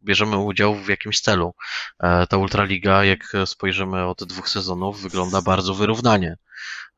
[0.05, 1.55] bierzemy udział w jakimś celu.
[2.01, 6.37] E, Ta Ultraliga, jak spojrzymy od dwóch sezonów, wygląda bardzo wyrównanie.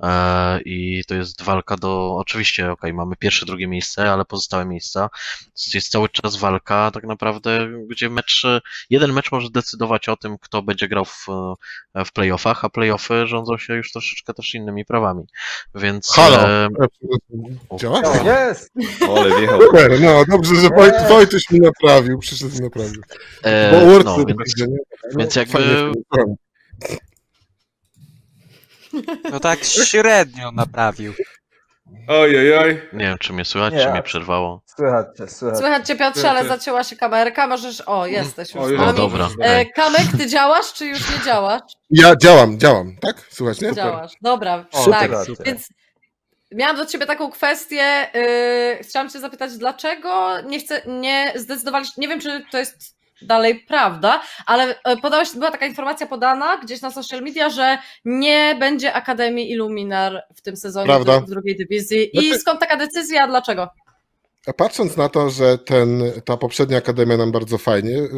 [0.02, 2.16] E, I to jest walka do.
[2.16, 5.08] Oczywiście, okej, mamy pierwsze, drugie miejsce, ale pozostałe miejsca.
[5.74, 8.42] Jest cały czas walka, tak naprawdę, gdzie mecz,
[8.90, 11.26] jeden mecz może decydować o tym, kto będzie grał w,
[12.06, 15.24] w playoffach, a playoffy rządzą się już troszeczkę też innymi prawami.
[15.74, 16.10] Więc.
[16.12, 16.48] Halo!
[16.48, 16.68] e,
[17.72, 17.78] E.
[17.78, 18.02] Działa?
[18.24, 18.70] Jest!
[19.08, 19.62] Ole, wjechał.
[19.62, 23.02] Super, no dobrze, że Wojt, Wojtuś mi naprawił, przyszedł i naprawił.
[23.42, 24.78] e, Bo Word no, więc, będzie, nie?
[25.12, 25.92] No, więc jakby-.
[29.30, 31.12] No tak średnio naprawił.
[32.08, 32.82] Oj, oj, oj.
[32.92, 34.62] nie wiem, czy mnie słychać, Nie, czy mnie przerwało.
[34.66, 35.58] Słychać cię, słychać.
[35.58, 37.82] Słychać cię Piotrze, ale zacięła się kamerka, możesz...
[37.86, 38.88] O, jesteś już O, z nami.
[38.88, 39.28] O, dobra.
[39.40, 41.62] E, Kamek, ty działasz, czy już nie działasz?
[41.90, 43.16] Ja działam, działam, tak?
[43.30, 43.72] Słuchać, nie?
[43.72, 44.12] Działasz.
[44.22, 45.10] Dobra, O, tak.
[45.10, 45.32] cię.
[45.44, 45.68] Więc
[46.52, 48.10] miałam do ciebie taką kwestię.
[48.14, 53.64] Yy, chciałam cię zapytać, dlaczego nie chce, nie zdecydowaliście, nie wiem, czy to jest dalej
[53.68, 58.92] prawda, ale e, podałeś, była taka informacja podana gdzieś na social media, że nie będzie
[58.92, 61.20] Akademii Illuminar w tym sezonie Prawda.
[61.20, 62.10] w drugiej dywizji.
[62.12, 63.68] I Znaczy- skąd taka decyzja, dlaczego?
[64.56, 68.08] Patrząc na to, że ten, ta poprzednia akademia nam bardzo fajnie y,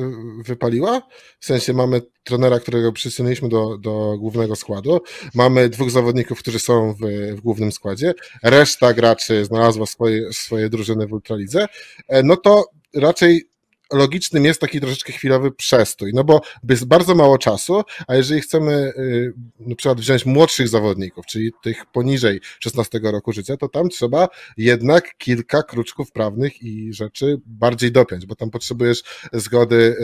[0.45, 1.03] wypaliła,
[1.41, 5.01] w sensie mamy trenera, którego przysunęliśmy do, do głównego składu,
[5.35, 6.99] mamy dwóch zawodników, którzy są w,
[7.37, 11.66] w głównym składzie, reszta graczy znalazła swoje, swoje drużyny w Ultralidze,
[12.09, 12.65] e, no to
[12.95, 13.49] raczej
[13.93, 18.73] logicznym jest taki troszeczkę chwilowy przestój, no bo jest bardzo mało czasu, a jeżeli chcemy
[18.73, 24.28] y, na przykład wziąć młodszych zawodników, czyli tych poniżej 16 roku życia, to tam trzeba
[24.56, 29.02] jednak kilka kruczków prawnych i rzeczy bardziej dopiąć, bo tam potrzebujesz
[29.32, 29.97] zgody,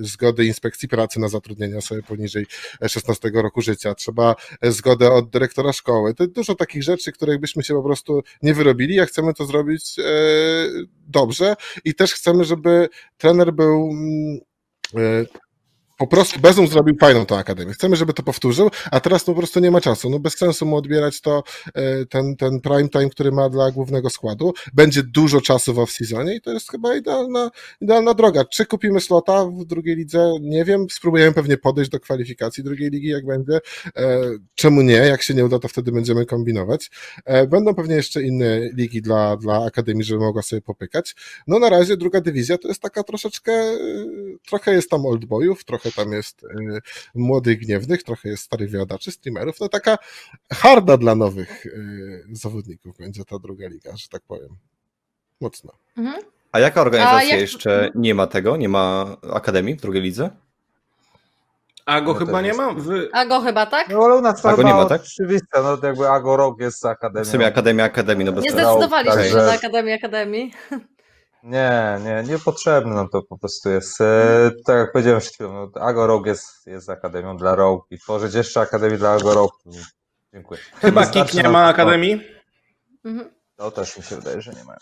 [0.00, 2.46] y, zgody inspekcji pracy na zatrudnienie osoby poniżej
[2.88, 6.14] 16 roku życia, trzeba zgodę od dyrektora szkoły.
[6.14, 9.98] To dużo takich rzeczy, których byśmy się po prostu nie wyrobili, a chcemy to zrobić
[9.98, 10.02] e,
[11.08, 11.54] dobrze
[11.84, 12.88] i też chcemy, żeby
[13.18, 14.38] trener był mm,
[14.96, 15.24] e,
[16.02, 17.72] po prostu Bezum zrobił fajną tą akademię.
[17.72, 20.10] Chcemy, żeby to powtórzył, a teraz po prostu nie ma czasu.
[20.10, 21.42] No bez sensu mu odbierać to,
[21.74, 24.52] e, ten, ten prime time, który ma dla głównego składu.
[24.74, 27.50] Będzie dużo czasu w off-seasonie i to jest chyba idealna,
[27.80, 28.44] idealna droga.
[28.44, 30.32] Czy kupimy slota w drugiej lidze?
[30.40, 30.86] Nie wiem.
[30.90, 33.58] Spróbujemy pewnie podejść do kwalifikacji drugiej ligi, jak będzie.
[33.96, 34.20] E,
[34.54, 34.94] Czemu nie?
[34.94, 36.90] Jak się nie uda, to wtedy będziemy kombinować.
[37.24, 41.14] E, Będą pewnie jeszcze inne ligi dla, dla akademii, żeby mogła sobie popykać.
[41.46, 43.52] No na razie druga dywizja to jest taka troszeczkę,
[44.46, 46.48] trochę jest tam oldboyów, trochę tam jest e,
[47.14, 49.98] młodych gniewnych, trochę jest starych wiadaczy, streamerów, no taka
[50.52, 51.70] harda dla nowych e,
[52.32, 54.56] zawodników będzie ta druga liga, że tak powiem.
[55.40, 55.72] Mocno.
[55.96, 56.22] Mhm.
[56.52, 58.56] A jaka organizacja jak- jeszcze nie ma tego?
[58.56, 60.30] Nie ma akademii w drugiej lidze?
[61.86, 62.72] A go No chyba nie ma?
[62.74, 62.90] W...
[63.12, 63.88] A go chyba, tak?
[63.88, 65.02] No ale u nas to A go chyba nie ma, tak?
[65.02, 67.24] oczywiste, no to jakby Agorok jest z akademią.
[67.24, 68.64] W sumie akademia, akademii, no bez Nie sensu.
[68.72, 70.52] zdecydowaliście także- się na Akademię Akademii.
[71.42, 74.00] Nie, nie, niepotrzebne nam to po prostu jest.
[74.00, 78.34] E, tak jak powiedziałem przed chwilą, no, Agorok jest, jest akademią dla Rogue i tworzyć
[78.34, 79.70] jeszcze akademię dla Agoroku.
[80.32, 80.60] Dziękuję.
[80.80, 82.20] Chyba Kik nie ma akademii?
[83.04, 83.30] Mhm.
[83.56, 84.78] To też mi się wydaje, że nie mają.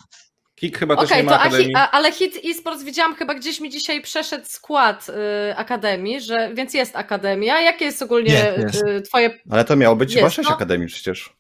[0.55, 1.75] Kik chyba też Okej, nie ma to akademii.
[1.77, 6.75] a, ale Hit Esports widziałam, chyba gdzieś mi dzisiaj przeszedł skład y, Akademii, że, więc
[6.75, 7.61] jest Akademia.
[7.61, 8.87] Jakie jest ogólnie Jest, jest.
[8.87, 9.39] Y, twoje...
[9.51, 10.55] Ale to miało być chyba Jest, sześć no.
[10.55, 11.37] akademii przecież.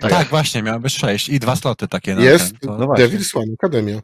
[0.00, 2.14] Tak, właśnie, miały być sześć i dwa sloty takie.
[2.14, 2.78] Na jest ten, to...
[2.78, 3.04] no właśnie.
[3.04, 4.00] Devil Swan Akademia.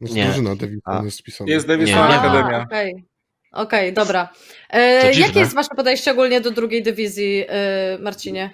[0.00, 0.24] Jest Nie.
[0.24, 0.92] drużyna Devil A.
[0.92, 1.50] Swan jest wpisana.
[1.50, 1.96] Jest Swan nie.
[1.96, 2.62] Akademia.
[2.62, 3.04] Okej,
[3.52, 4.28] Okej, dobra.
[4.70, 7.44] E, jakie jest wasze podejście ogólnie do drugiej dywizji,
[7.96, 8.50] y, Marcinie?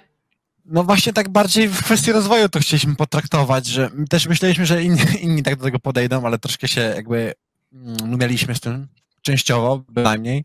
[0.65, 5.01] No właśnie tak bardziej w kwestii rozwoju to chcieliśmy potraktować, że też myśleliśmy, że inni,
[5.21, 7.33] inni tak do tego podejdą, ale troszkę się jakby
[7.73, 8.87] mm, umieliśmy z tym,
[9.21, 10.43] częściowo bynajmniej.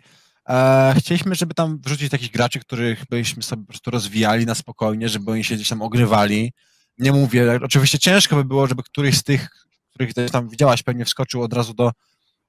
[0.49, 5.09] E, chcieliśmy, żeby tam wrzucić takich graczy, których byśmy sobie po prostu rozwijali na spokojnie,
[5.09, 6.53] żeby oni się gdzieś tam ogrywali.
[6.99, 9.51] Nie mówię, oczywiście ciężko by było, żeby któryś z tych,
[9.91, 11.93] których też tam widziałaś, pewnie wskoczył od razu do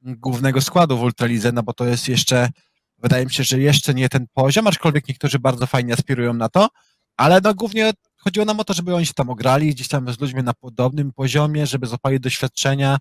[0.02, 2.50] głównego składu w Ultralidze, no bo to jest jeszcze,
[2.98, 6.70] wydaje mi się, że jeszcze nie ten poziom, aczkolwiek niektórzy bardzo fajnie aspirują na to,
[7.18, 10.20] ale no głównie chodziło nam o to, żeby oni się tam ograli gdzieś tam z
[10.20, 12.98] ludźmi na podobnym poziomie, żeby złapali doświadczenia,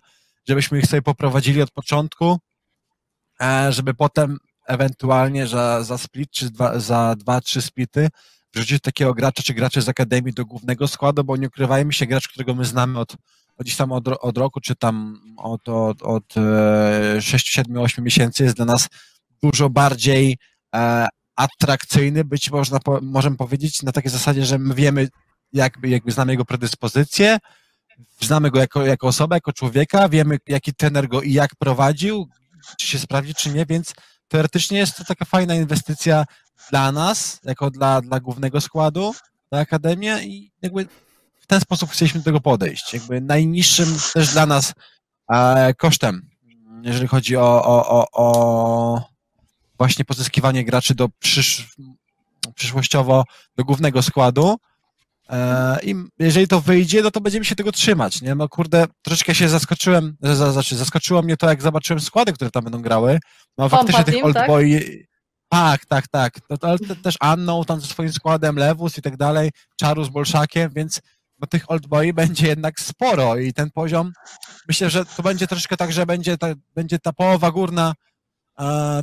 [0.47, 2.39] żebyśmy ich sobie poprowadzili od początku,
[3.41, 4.37] e, żeby potem
[4.69, 8.09] ewentualnie za, za split czy dwa, za dwa, trzy splity
[8.53, 12.27] wrzucić takiego gracza czy graczy z akademii do głównego składu, bo nie ukrywajmy się, gracz,
[12.27, 13.15] którego my znamy od
[13.59, 18.43] gdzieś tam od, od roku, czy tam od, od, od e, 6, 7, 8 miesięcy
[18.43, 18.87] jest dla nas
[19.43, 20.37] dużo bardziej
[20.75, 25.07] e, atrakcyjny, być można po, możemy powiedzieć na takiej zasadzie, że my wiemy,
[25.53, 27.37] jakby, jakby znamy jego predyspozycje,
[28.21, 32.27] znamy go jako, jako osobę, jako człowieka, wiemy, jaki trener go i jak prowadził,
[32.77, 33.93] czy się sprawdzi, czy nie, więc
[34.29, 36.25] teoretycznie jest to taka fajna inwestycja
[36.69, 39.13] dla nas, jako dla, dla głównego składu,
[39.51, 40.87] dla Akademii i jakby
[41.39, 42.93] w ten sposób chcieliśmy do tego podejść.
[42.93, 44.73] Jakby najniższym też dla nas
[45.31, 46.29] e, kosztem,
[46.83, 49.01] jeżeli chodzi o, o, o, o
[49.77, 51.75] właśnie pozyskiwanie graczy do przysz,
[52.55, 53.23] przyszłościowo
[53.55, 54.57] do głównego składu.
[55.29, 58.35] E, I jeżeli to wyjdzie, no to będziemy się tego trzymać, nie?
[58.35, 62.81] No kurde, troszeczkę się zaskoczyłem, znaczy zaskoczyło mnie to, jak zobaczyłem składy, które tam będą
[62.81, 63.19] grały.
[63.57, 64.47] No faktycznie tych old tak?
[64.47, 64.81] boy...
[65.51, 66.33] Tak, tak, tak.
[66.49, 70.03] No, to, ale te, też Anną tam ze swoim składem, Lewus i tak dalej, Czaru
[70.03, 71.01] z Bolszakiem, więc
[71.39, 74.11] no, tych old boy będzie jednak sporo i ten poziom,
[74.67, 77.93] myślę, że to będzie troszeczkę tak, że będzie ta, będzie ta połowa górna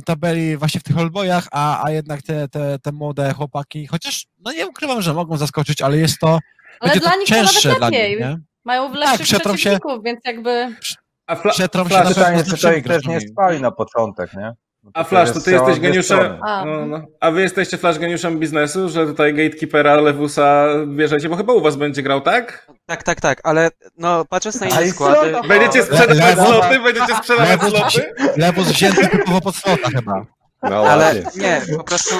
[0.05, 4.51] tabeli właśnie w tych oldboyach, a, a jednak te, te, te młode chłopaki, chociaż no
[4.51, 6.39] nie ukrywam, że mogą zaskoczyć, ale jest to
[6.79, 8.19] Ale dla to nich to cięższe nawet dla nich, lepiej.
[8.19, 8.37] nie?
[8.65, 10.75] Mają lepszych przetrą się- przeciwników, więc jakby...
[11.27, 14.51] A, fla, Przetrą się na Pytanie, pewno to też nie spali na początek, nie?
[14.87, 16.43] No a Flash, to ty jesteś geniuszem.
[16.43, 16.65] A.
[16.65, 17.01] No, no.
[17.19, 21.75] A wy jesteście Flash geniuszem biznesu, że tutaj gatekeepera Lewusa bierzecie, bo chyba u was
[21.75, 22.71] będzie grał, tak?
[22.85, 25.35] Tak, tak, tak, ale no patrząc na inne składy?
[25.47, 26.79] Będziecie sprzedawać sloty?
[26.79, 28.13] Będziecie sprzedawać Lewus, sloty?
[28.37, 30.25] Lewus wzięty typowo pod slota chyba.
[30.63, 31.23] No ale ładnie.
[31.35, 32.15] nie, po prostu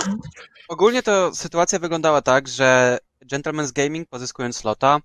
[0.70, 2.98] ogólnie to sytuacja wyglądała tak, że
[3.34, 5.00] Gentleman's Gaming pozyskując slota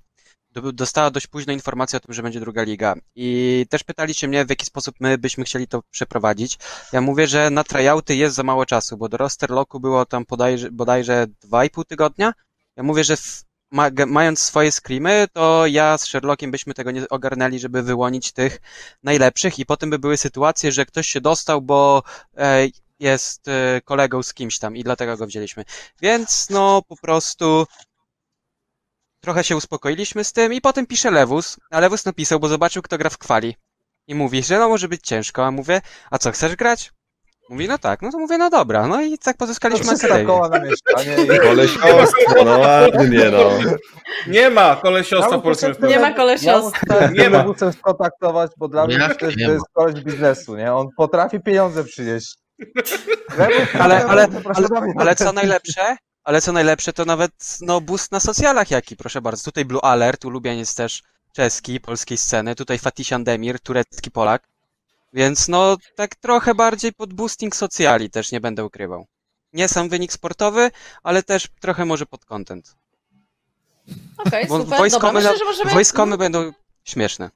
[0.72, 2.94] dostała dość późno informację o tym, że będzie druga liga.
[3.14, 6.58] I też pytaliście mnie, w jaki sposób my byśmy chcieli to przeprowadzić.
[6.92, 10.24] Ja mówię, że na tryouty jest za mało czasu, bo do roster locku było tam
[10.28, 12.32] bodajże, bodajże 2,5 tygodnia.
[12.76, 17.08] Ja mówię, że w, ma, mając swoje screamy, to ja z Sherlockiem byśmy tego nie
[17.08, 18.60] ogarnęli, żeby wyłonić tych
[19.02, 22.02] najlepszych i potem by były sytuacje, że ktoś się dostał, bo
[22.36, 22.68] e,
[23.00, 25.64] jest e, kolegą z kimś tam i dlatego go wzięliśmy.
[26.00, 27.66] Więc no po prostu
[29.22, 32.98] trochę się uspokoiliśmy z tym i potem pisze Lewus, a Lewus napisał, bo zobaczył kto
[32.98, 33.56] gra w kwali.
[34.06, 35.80] I mówi, że no może być ciężko, a mówię,
[36.10, 36.92] a co, chcesz grać?
[37.50, 40.26] Mówi, no tak, no to mówię, no dobra, no i tak pozyskaliśmy 300 akademię.
[40.26, 41.38] koła na mieszkanie i...
[41.48, 43.50] Kolesiostwo, no ładnie, no.
[44.28, 46.94] Nie ma kolesiostwa Ja muszę Nie ma kolesiostwa.
[46.94, 47.38] muszę Nie ma.
[47.38, 50.74] Lewusem skontaktować, bo dla mnie to jest, to jest koleś biznesu, nie?
[50.74, 52.34] On potrafi pieniądze przynieść.
[53.38, 54.28] Ale, ale, ale,
[54.96, 59.44] ale co najlepsze, ale co najlepsze, to nawet no boost na socjalach jaki, proszę bardzo.
[59.44, 64.42] Tutaj Blue Alert, ulubieniec też czeski, polskiej sceny, tutaj Fatisian Demir, turecki Polak.
[65.12, 69.06] Więc no tak trochę bardziej pod boosting socjali też nie będę ukrywał.
[69.52, 70.70] Nie sam wynik sportowy,
[71.02, 72.76] ale też trochę może pod content.
[74.18, 75.12] Okej, Bo super, dobra.
[75.12, 75.70] Myślę, że możemy...
[75.70, 76.52] wojskomy będą
[76.84, 77.30] śmieszne.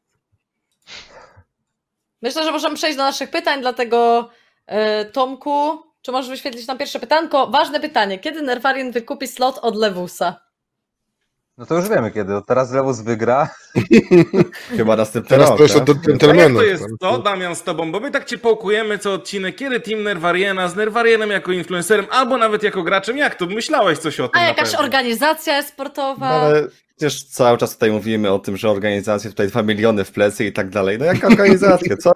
[2.22, 4.30] Myślę, że możemy przejść do naszych pytań, dlatego
[4.66, 7.46] e, Tomku, czy możesz wyświetlić nam pierwsze pytanko?
[7.46, 8.18] Ważne pytanie.
[8.18, 10.40] Kiedy Nerfarian wykupi slot od Lewusa?
[11.58, 12.32] No to już wiemy kiedy.
[12.46, 13.48] Teraz Lewus wygra.
[14.76, 15.86] Chyba następny Teraz rok, to jeszcze tak?
[16.16, 17.92] do A jak to jest to, Damian, z tobą?
[17.92, 22.36] Bo my tak cię połkujemy co odcinek, kiedy Team Nerwariena z Nerwarienem jako influencerem, albo
[22.36, 23.16] nawet jako graczem.
[23.16, 23.46] Jak to?
[23.46, 24.84] Myślałeś coś o tym A jakaś pewno.
[24.84, 26.28] organizacja sportowa?
[26.28, 30.12] No, ale przecież cały czas tutaj mówimy o tym, że organizacje tutaj 2 miliony w
[30.12, 30.98] plecy i tak dalej.
[30.98, 31.96] No jaka organizacja?
[31.96, 32.12] Co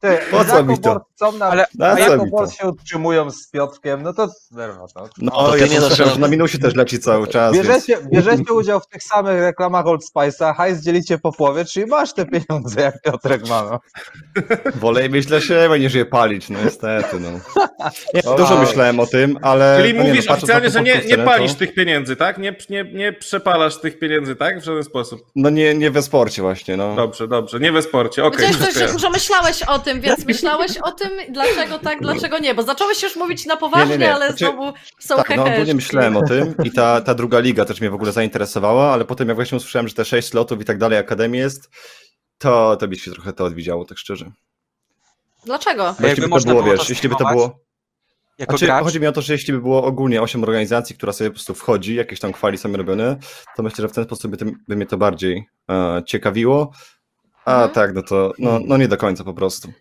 [0.00, 0.18] ty?
[0.30, 1.00] Po co mi to?
[1.38, 2.36] Na, Ale- Na co jako mi to?
[2.36, 5.08] Borc się utrzymują z Piotrkiem, no to zerwa to.
[5.18, 6.18] No, to ty ja nie rady.
[6.18, 7.54] na minusie też leci cały czas.
[7.54, 7.66] Więc...
[7.66, 12.12] Bierzecie, bierzecie udział w tych samych reklamach Old Spice'a, hajs dzielicie po połowie, czyli masz
[12.14, 13.62] te pieniądze, jak Piotrek ma.
[13.70, 13.80] No.
[14.74, 17.20] Wolej mieć dla siebie niż je palić, no niestety.
[17.20, 17.28] No.
[18.14, 19.78] Nie, No, dużo ale- myślałem o tym, ale.
[19.80, 22.38] Czyli no nie, mówisz no, oficjalnie, że nie, nie palisz to- tych pieniędzy, tak?
[22.38, 24.60] Nie, nie, nie przepalasz tych pieniędzy, tak?
[24.60, 25.20] W żaden sposób.
[25.36, 26.94] No nie, nie we sporcie właśnie, no.
[26.96, 27.60] Dobrze, dobrze.
[27.60, 28.46] Nie we sporcie, okej.
[28.46, 28.88] Coś, dziękuję.
[28.88, 33.02] że, że myślałeś o tym, więc myślałeś o tym, dlaczego tak, dlaczego nie, bo zacząłeś
[33.02, 34.14] już mówić na poważnie, Nie, nie, nie.
[34.14, 37.64] ale Znaczy- znowu są Tak, no ogólnie myślałem o tym i ta, ta druga liga
[37.64, 40.64] też mnie w ogóle zainteresowała, ale potem jak właśnie usłyszałem, że te sześć slotów i
[40.64, 41.70] tak dalej Akademii jest,
[42.38, 44.30] to, to mi się trochę to odwidziało, tak szczerze.
[45.44, 45.94] Dlaczego?
[46.00, 47.58] Bo jeśli jakby by to było, wiesz, jeśli by to było...
[48.38, 51.12] Jako Znaczy, gracz, chodzi mi o to, że jeśli by było ogólnie 8 organizacji, która
[51.12, 53.16] sobie po prostu wchodzi, jakieś tam kwali są robione,
[53.56, 56.72] to myślę, że w ten sposób by, tym, by mnie to bardziej e, ciekawiło.
[57.48, 57.70] A Mhm.
[57.70, 59.72] tak, no to no, no nie do końca po prostu.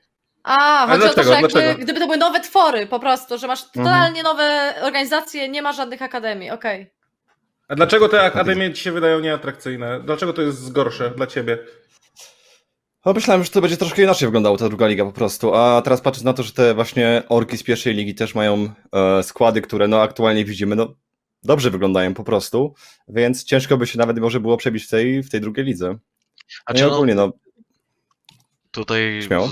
[0.43, 1.23] A, chodzi o to, dlaczego?
[1.35, 1.83] że jakby, Dlaczego?
[1.83, 3.85] gdyby to były nowe twory po prostu, że masz Mhm.
[3.85, 6.91] totalnie nowe organizacje, nie ma żadnych akademii, okej.
[7.67, 9.99] A dlaczego te akademie ci się wydają nieatrakcyjne?
[10.05, 11.57] Dlaczego to jest gorsze dla ciebie?
[13.05, 16.01] No myślałem, że to będzie troszkę inaczej wyglądało ta druga liga po prostu, a teraz
[16.01, 19.87] patrząc na to, że te właśnie orki z pierwszej ligi też mają e, składy, które
[19.87, 20.93] no aktualnie widzimy, no
[21.43, 22.73] dobrze wyglądają po prostu,
[23.07, 25.97] więc ciężko by się nawet może było przebić w tej, w tej drugiej lidze.
[26.65, 27.31] A No czy ogólnie, no,
[28.77, 29.49] tutaj, Śmiało.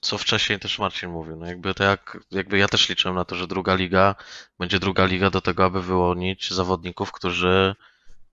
[0.00, 3.36] co wcześniej też Marcin mówił, no jakby to jak, jakby ja też liczyłem na to,
[3.36, 4.14] że druga liga
[4.58, 7.74] będzie druga liga do tego, aby wyłonić zawodników, którzy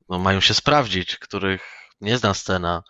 [0.09, 1.61] no, mają się sprawdzić, których
[2.01, 2.83] nie zna scena.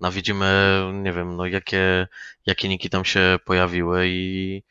[0.00, 2.08] No widzimy, nie wiem, no jakie,
[2.46, 4.62] jakie niki tam się pojawiły i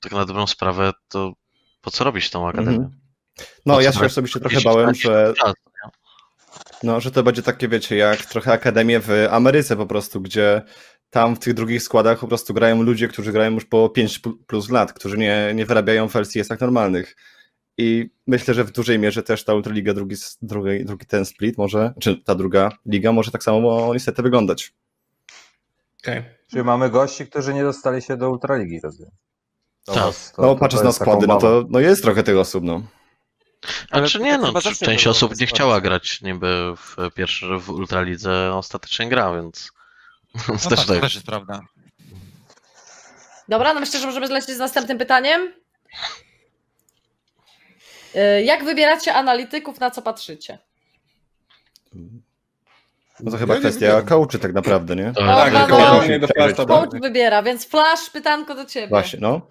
[0.00, 1.32] tak na dobrą sprawę to
[1.80, 2.76] po co robić tą akademię?
[2.76, 3.00] Mhm.
[3.66, 5.54] no Po ja się osobiście trochę bałem, że, czas,
[6.82, 10.62] no, że to będzie takie, wiecie, jak trochę akademie w Ameryce po prostu, gdzie
[11.14, 14.36] tam w tych drugich składach po prostu grają ludzie, którzy grają już po 5 pl-
[14.46, 17.16] plus lat, którzy nie, nie wyrabiają w LCS-ach normalnych.
[17.78, 21.94] I myślę, że w dużej mierze też ta Ultraliga, drugi, drugi, drugi ten split może,
[22.00, 24.72] czy ta druga liga może tak samo niestety wyglądać.
[26.02, 26.24] Okej.
[26.50, 29.12] Czyli mamy gości, którzy nie dostali się do Ultraligi, rozumiem.
[29.84, 30.02] To Tak.
[30.02, 32.64] was- to- No patrząc to na jest składy, no to no jest trochę tych osób,
[32.64, 32.82] no.
[33.90, 37.70] A Ale czy nie, tak no, część osób nie chciała grać niby w pierwszy w
[37.70, 39.72] Ultralidze, ostatecznie gra, więc
[40.48, 41.00] No też tak, to tak.
[41.00, 41.60] też jest prawda.
[43.48, 45.52] Dobra, no myślę, że możemy zlecieć z następnym pytaniem.
[48.16, 50.58] Y, Jak wybieracie analityków, na co patrzycie?
[53.20, 55.12] No to chyba Ja kwestia coachy tak naprawdę, nie?
[55.12, 56.06] Tak, jest- no, no.
[56.06, 56.66] nie do Tak, tak.
[56.66, 58.88] Coach wybiera, więc Flash, pytanko do ciebie.
[58.88, 59.46] Właśnie, no.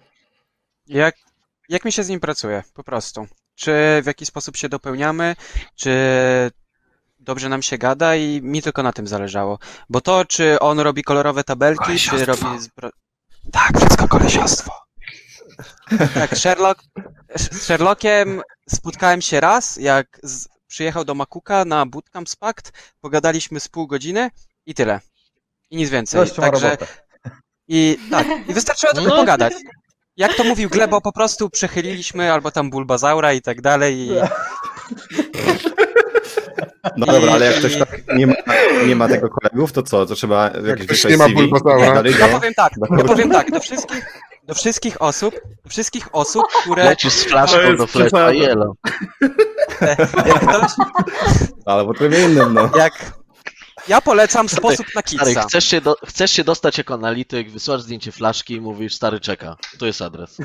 [0.86, 1.14] Jak,
[1.68, 3.26] jak mi się z nim pracuje, po prostu.
[3.54, 5.36] Czy w jaki sposób się dopełniamy,
[5.76, 5.90] czy
[7.24, 9.58] dobrze nam się gada i mi tylko na tym zależało.
[9.88, 12.42] Bo to, czy on robi kolorowe tabelki, czy robi...
[12.58, 12.90] Zbro...
[13.52, 14.72] Tak, wszystko kolesiostwo.
[16.14, 16.82] Tak, Sherlock,
[17.36, 23.60] z Sherlockiem spotkałem się raz, jak z, przyjechał do Makuka na bootcamp z Pakt, pogadaliśmy
[23.60, 24.30] z pół godziny
[24.66, 25.00] i tyle.
[25.70, 26.20] I nic więcej.
[26.20, 26.76] Gościu Także
[27.68, 29.16] i tak, i wystarczyło tylko No.
[29.16, 29.52] pogadać.
[30.16, 34.10] Jak to mówił Glebo, po prostu przechyliliśmy albo tam Bulbazaura i tak dalej i
[36.96, 38.34] No dobra, ale jak ktoś tak nie ma,
[38.86, 40.06] nie ma tego kolegów, to co?
[40.06, 41.34] To trzeba jakieś ktoś nie ma CV?
[41.34, 41.94] Bulbasaura.
[41.94, 42.38] Dalej, ja no.
[42.38, 47.12] powiem tak, ja powiem tak, do wszystkich, do wszystkich osób, do wszystkich osób, które Lecisz
[47.12, 48.74] z flaszką do flesza, jelo.
[51.66, 52.70] Ale po trybie innym, no.
[52.76, 53.12] jak
[53.88, 55.42] ja polecam sposób na Stary, kitsa.
[55.48, 59.56] chcesz się, do, chcesz się dostać jako analityk, wysyłasz zdjęcie flaszki i mówisz, stary czeka,
[59.78, 60.36] to jest adres.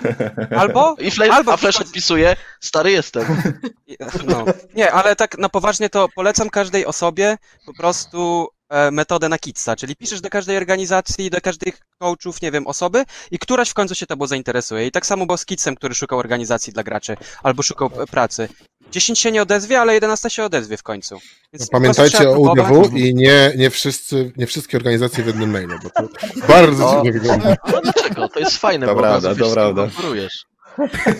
[0.60, 3.42] Albo, I fle, albo a flash odpisuje, stary jestem.
[4.28, 4.44] no,
[4.74, 7.36] nie, ale tak na poważnie to polecam każdej osobie
[7.66, 12.50] po prostu e, metodę na kitsa, czyli piszesz do każdej organizacji, do każdych coachów, nie
[12.50, 14.86] wiem, osoby i któraś w końcu się tobą zainteresuje.
[14.86, 18.48] I tak samo było z kitsem, który szukał organizacji dla graczy, albo szukał e, pracy.
[18.90, 21.18] 10 się nie odezwie, ale 11 się odezwie w końcu.
[21.50, 22.38] Prostu Pamiętajcie o.
[22.38, 26.08] UDW i nie, nie, wszyscy, nie wszystkie organizacje w jednym mailu, bo to
[26.54, 27.56] bardzo dziwnie wygląda.
[27.72, 28.28] No dlaczego?
[28.28, 29.82] To jest fajne, To bo to prawda.
[29.82, 30.46] konkurujesz.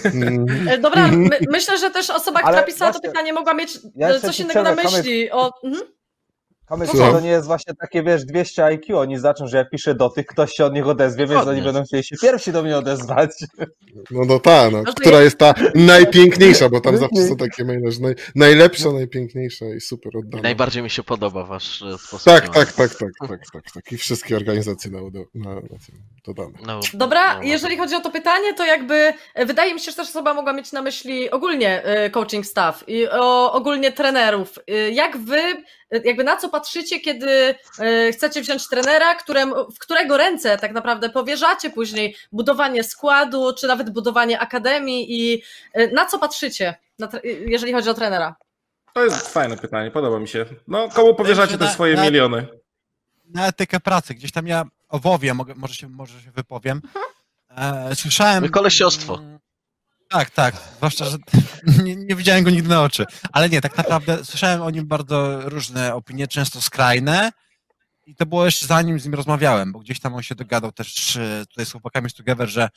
[0.04, 3.54] Mm, E, Dobra, my, myślę, że też osoba, która Ale pisała to właśnie, pytanie, mogła
[3.54, 5.30] mieć ja e, coś innego na myśli.
[5.30, 5.86] O, mhm.
[6.68, 7.12] Kamyk, Słucham.
[7.12, 10.26] to nie jest właśnie takie, wiesz, 200 IQ, oni zaczną, że ja piszę do tych,
[10.26, 13.30] ktoś się od nich odezwie, więc oni będą chcieli się pierwsi do mnie odezwać.
[14.10, 17.90] No, no ta, no, która jest ta najpiękniejsza, bo tam Nie, zawsze są takie maile,
[17.90, 20.42] że naj, najlepsza, najpiękniejsza i super I oddana.
[20.42, 23.92] najbardziej mi się podoba wasz e, sposób Tak, tak, tak, tak, tak, tak, tak.
[23.92, 24.98] I wszystkie organizacje na,
[25.34, 26.58] na, na tym dodane.
[26.66, 29.96] No, Dobra, no, jeżeli chodzi o to pytanie, to jakby e, wydaje mi się, że
[29.96, 34.58] też osoba mogła mieć na myśli ogólnie e, coaching staff i o, ogólnie trenerów.
[34.92, 35.40] Jak wy,
[35.90, 41.10] jakby na co patrzycie, kiedy e, chcecie wziąć trenera, którym, w którego ręce tak naprawdę
[41.10, 45.42] powierzacie później budowanie składu, czy nawet budowanie akademii i
[45.72, 47.08] e, na co patrzycie, na,
[47.46, 48.36] jeżeli chodzi o trenera?
[48.92, 50.46] To jest fajne pytanie, podoba mi się.
[50.68, 52.46] No, komu powierzacie te na- swoje na- miliony?
[53.34, 54.14] Na etykę pracy.
[54.14, 56.82] Gdzieś tam ja o WoWie mogę, może, się, może się wypowiem.
[57.56, 58.48] E, słyszałem...
[58.48, 59.18] Kolesiostwo.
[60.08, 60.54] Tak, tak.
[60.76, 61.16] Zwłaszcza, że
[61.84, 63.04] nie, nie widziałem go nigdy na oczy.
[63.32, 67.30] Ale nie, tak naprawdę słyszałem o nim bardzo różne opinie, często skrajne.
[68.06, 71.16] I to było jeszcze zanim z nim rozmawiałem, bo gdzieś tam on się dogadał też
[71.16, 72.68] e, tutaj z chłopakami z Together, że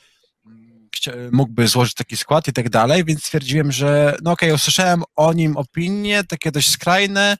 [0.46, 5.32] mm, mógłby złożyć taki skład i tak dalej, więc stwierdziłem, że no okej, usłyszałem o
[5.32, 7.36] nim opinie, takie dość skrajne,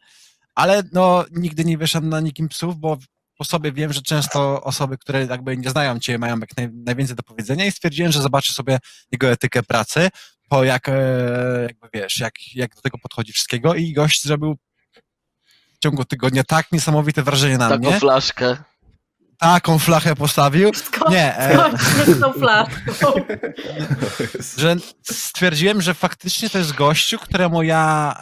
[0.55, 2.99] ale no nigdy nie wieszam na nikim psów, bo
[3.41, 7.17] po sobie wiem, że często osoby, które jakby nie znają cię, mają jak naj, najwięcej
[7.17, 8.79] do powiedzenia i stwierdziłem, że zobaczę sobie
[9.13, 10.09] jego etykę pracy,
[10.49, 10.93] po jak, e,
[11.63, 14.57] jakby wiesz, jak, jak do tego podchodzi wszystkiego i gość zrobił
[15.75, 18.57] w ciągu tygodnia tak niesamowite wrażenie na Taką mnie, flaszkę.
[19.39, 21.81] taką flachę postawił, Skąd, Nie, e- skąd
[22.17, 23.13] z tą flaszką?
[24.57, 24.77] że
[25.11, 28.15] stwierdziłem, że faktycznie to jest gościu, któremu ja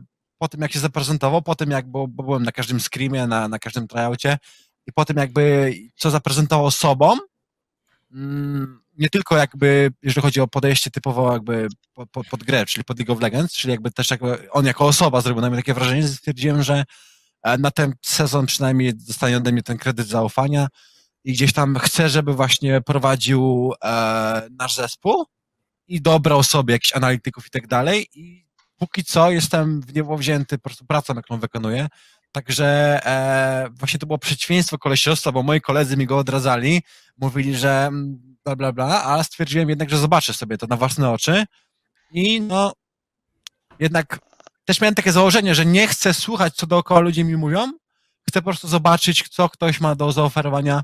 [0.00, 0.04] e,
[0.38, 3.48] po tym jak się zaprezentował, po tym jak, bo, bo byłem na każdym screamie, na,
[3.48, 4.38] na każdym tryoutie
[4.86, 7.18] i po tym jakby co zaprezentował sobą,
[8.12, 12.84] mm, nie tylko jakby, jeżeli chodzi o podejście typowo jakby pod, pod, pod grę, czyli
[12.84, 15.74] pod League of Legends, czyli jakby też jakby on jako osoba zrobił na mnie takie
[15.74, 16.84] wrażenie, że stwierdziłem, że
[17.42, 20.68] e, na ten sezon przynajmniej dostanie ode mnie ten kredyt zaufania
[21.24, 25.24] i gdzieś tam chcę, żeby właśnie prowadził e, nasz zespół
[25.88, 28.08] i dobrał sobie jakichś analityków i tak dalej.
[28.14, 28.46] I
[28.76, 31.88] póki co jestem w niebo wzięty po prostu pracą, jaką wykonuję,
[32.34, 32.66] Także
[33.06, 36.82] e, właśnie to było przeciwieństwo kolesiostwa, bo moi koledzy mi go odradzali,
[37.16, 41.10] mówili, że mm, bla, bla, bla, ale stwierdziłem jednak, że zobaczę sobie to na własne
[41.10, 41.44] oczy.
[42.12, 42.72] I no
[43.78, 44.18] jednak
[44.64, 47.72] też miałem takie założenie, że nie chcę słuchać, co dookoła ludzie mi mówią,
[48.28, 50.82] chcę po prostu zobaczyć, co ktoś ma do zaoferowania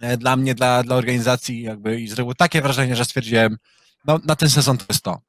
[0.00, 3.56] e, dla mnie, dla, dla organizacji jakby i zrobił takie wrażenie, że stwierdziłem,
[4.04, 5.20] no na ten sezon to jest to.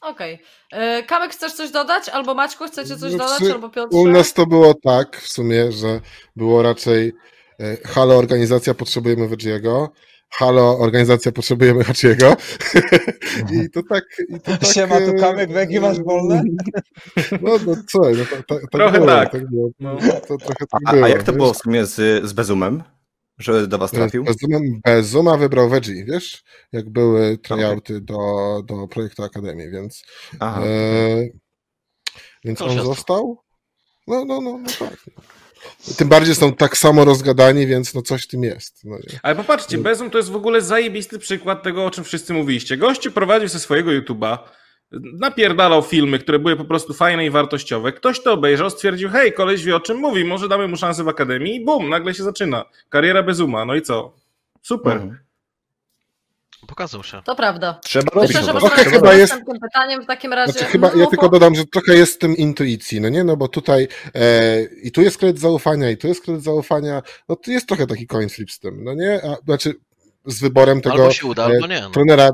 [0.00, 0.38] Okej.
[0.72, 1.02] Okay.
[1.02, 2.08] Kamek, chcesz coś dodać?
[2.08, 3.54] Albo Maćku, chcecie coś Znaczy, dodać?
[3.54, 3.98] Albo Piotrze?
[3.98, 6.00] U nas to było tak w sumie, że
[6.36, 7.12] było raczej
[7.60, 9.92] e, halo, organizacja, potrzebujemy Wedgiego,
[10.30, 12.36] halo, organizacja, potrzebujemy Hachiego.
[13.52, 14.04] I to tak...
[14.28, 16.42] I to tak Siema, tu e, Kamek, Wegi, masz wolne?
[17.42, 19.32] No, no co, no, tak Trochę było, tak.
[19.32, 19.70] tak było.
[19.80, 19.96] No.
[20.28, 21.04] To, trochę tak A, było.
[21.04, 21.36] a jak to wiesz?
[21.36, 22.82] było w sumie z, z Bezumem?
[23.40, 24.24] Że do was trafił?
[24.24, 26.42] Bez Zuma, bez Zuma wybrał Veggie, wiesz?
[26.72, 28.16] Jak były tryouty do,
[28.64, 30.04] do projektu Akademii, więc
[30.40, 30.62] Aha.
[30.62, 31.28] e,
[32.44, 33.38] więc on został.
[34.06, 34.96] No, no, no, no tak.
[35.96, 38.84] Tym bardziej są tak samo rozgadani, więc no coś w tym jest.
[38.84, 38.96] No?
[39.22, 42.76] Ale popatrzcie, Bezum to jest w ogóle zajebisty przykład tego, o czym wszyscy mówiliście.
[42.76, 44.38] Gościu prowadził ze swojego YouTube'a,
[44.92, 47.92] napierdalał filmy, które były po prostu fajne i wartościowe.
[47.92, 51.08] Ktoś to obejrzał, stwierdził, hej, koleś wie o czym mówi, może damy mu szansę w
[51.08, 52.64] Akademii i bum, nagle się zaczyna.
[52.88, 54.12] Kariera Bezuma, no i co?
[54.62, 54.92] Super.
[54.92, 55.18] Mhm.
[56.66, 57.22] Pokazał się.
[57.24, 57.78] To prawda.
[57.84, 58.28] Trzeba robić.
[58.34, 58.90] Myślę, że prostu.
[58.90, 60.52] chyba jest- następnym pytaniem w takim razie.
[60.52, 63.24] Znaczy, chyba, ja No, tylko po- dodam, że trochę jest w tym intuicji, no nie?
[63.24, 67.36] No bo tutaj e, i tu jest kredyt zaufania, i tu jest kredyt zaufania, no
[67.36, 69.20] to jest trochę taki coin flip z tym, no nie?
[69.24, 69.74] A, znaczy
[70.26, 71.80] z wyborem tego Albo się uda, e, albo nie.
[71.80, 71.90] No.
[71.90, 72.30] trenera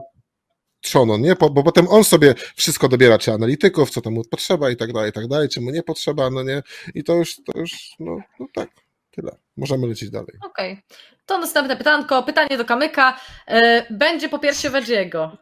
[0.86, 1.36] Trzono, nie?
[1.36, 4.92] Po, bo potem on sobie wszystko dobiera, czy analityków, co tam mu potrzeba i tak
[4.92, 6.62] dalej, i tak dalej, czy mu nie potrzeba, no nie?
[6.94, 8.68] I to już, to już, no, no tak,
[9.10, 9.36] tyle.
[9.56, 10.32] Możemy lecieć dalej.
[10.44, 10.82] Okej.
[11.26, 12.22] To następne pytanko.
[12.22, 13.16] Pytanie do Kamyka.
[13.48, 15.36] E, Będzie po piersie Wedziego.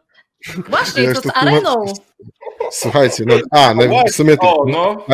[0.69, 1.85] Właśnie, Ja to z areną.
[2.71, 5.05] Słuchajcie, no, a, no, w sumie to, no.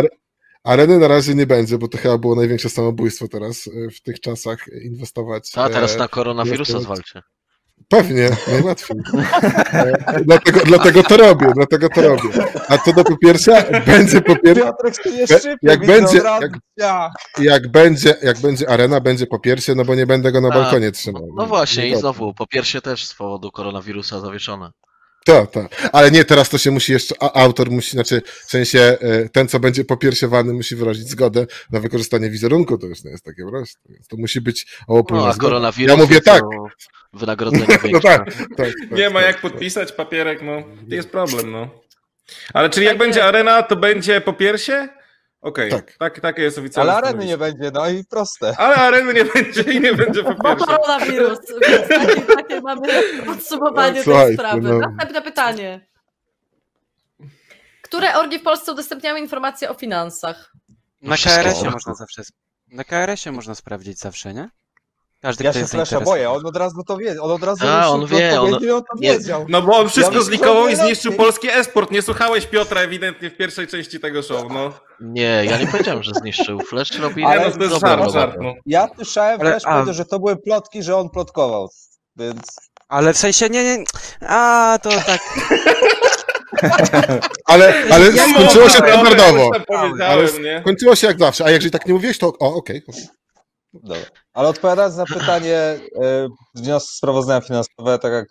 [0.64, 4.19] areny na razie nie będzie, bo to chyba było największe samobójstwo teraz e, w tych
[4.19, 5.51] czasach inwestować.
[5.56, 7.22] A teraz e, na koronawirusa jest- zwalcie.
[7.91, 8.97] Pewnie, najłatwiej.
[10.25, 12.29] Dlatego, dlatego to robię, dlatego to robię.
[12.69, 14.93] A co do popiersia, będzie popiersie, Piotrek,
[15.25, 17.11] szczypie, jak będzie- jak- Ja.
[17.39, 20.91] jak będzie, jak będzie arena, będzie popiersie, no bo nie będę go na A, balkonie
[20.91, 21.27] trzymał.
[21.37, 24.71] No właśnie, i znowu, po piersie też z powodu koronawirusa zawieszone.
[25.25, 25.90] Tak, tak.
[25.93, 29.48] Ale nie, teraz to się musi jeszcze, a autor musi, znaczy w sensie e, ten,
[29.48, 33.80] co będzie popiersiowany, musi wyrazić zgodę na wykorzystanie wizerunku, to już nie jest takie proste.
[34.09, 36.43] To musi być No, ołopólna a koronawirus Ja mówię to tak.
[37.14, 38.01] wynagrodzenie No większe.
[38.01, 38.91] tak, tak, tak.
[38.91, 39.27] Nie ma tak.
[39.27, 40.64] jak podpisać papierek, no.
[40.88, 41.69] Jest problem, no.
[42.53, 44.33] Ale czyli jak Tak będzie arena, to będzie po
[45.41, 45.93] Okej, Tak.
[45.99, 46.19] tak.
[46.19, 48.55] takie jest oficjalne Ale areny nie będzie, no i proste.
[48.57, 50.65] Ale areny nie będzie i nie będzie po Bo piersie.
[50.65, 51.39] koronawirus.
[51.69, 52.87] Więc takie, takie mamy
[53.25, 54.61] podsumowanie tej Słuchajcie, sprawy.
[54.61, 54.79] no.
[54.79, 55.87] Następne pytanie.
[57.81, 60.53] Które orgi w Polsce udostępniały informacje o finansach?
[61.01, 61.15] Na.
[61.17, 62.21] KRS-ie można zawsze.
[62.71, 64.49] Na KRS-ie można sprawdzić zawsze, nie?
[65.22, 66.06] Każdy, Ja kto się jest zainteresowany.
[66.06, 68.83] boję, on od razu to wie, on od razu A, on wie, on- on to
[68.95, 69.45] nie- wiedział.
[69.50, 71.91] No bo on wszystko Ja zlikował i myślałem, zniszczył polski esport.
[71.91, 74.74] Nie słuchałeś Piotra ewidentnie w pierwszej części tego show, no.
[75.00, 76.59] Nie, ja nie powiedziałem, że zniszczył.
[76.59, 78.19] Flash robi Ale no to jest dobrą żart, robotę.
[78.19, 78.53] żart, no.
[78.66, 81.69] Ja słyszałem, Ale- a- powiedział, że to były plotki, że on plotkował,
[82.16, 82.41] więc...
[82.90, 83.83] Ale w sensie, nie, nie.
[84.27, 85.22] A, to tak.
[87.45, 89.51] Ale, ale Ja skończyło się Dobra, standardowo.
[90.08, 90.59] Ale nie?
[90.61, 91.45] skończyło się jak zawsze.
[91.45, 92.82] A jeżeli tak nie mówiłeś, to o, okej.
[92.88, 93.03] okej.
[93.74, 93.98] Dobra.
[94.33, 95.80] Ale odpowiadając na pytanie, e,
[96.56, 98.27] wniosek sprawozdania finansowe, tak jak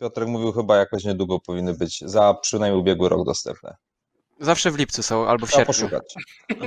[0.00, 3.76] Piotrek mówił, chyba jakoś niedługo powinny być, za przynajmniej ubiegły rok dostępne.
[4.40, 5.88] Zawsze w lipcu są, albo w Trzeba sierpniu.
[5.88, 6.14] poszukać.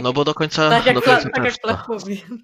[0.02, 1.86] No bo do końca, Tak jak, do końca tak czerwca.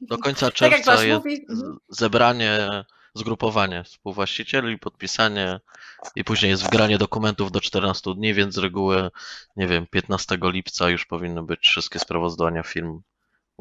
[0.01, 1.45] Do końca Tak czerwca Flash jest mówi.
[1.49, 1.77] Mhm.
[1.89, 2.69] zebranie,
[3.15, 5.59] zgrupowanie współwłaścicieli, podpisanie
[6.15, 9.09] i później jest wgranie dokumentów do 14 dni, więc z reguły,
[9.55, 13.01] nie wiem, 15 lipca już powinny być wszystkie sprawozdania film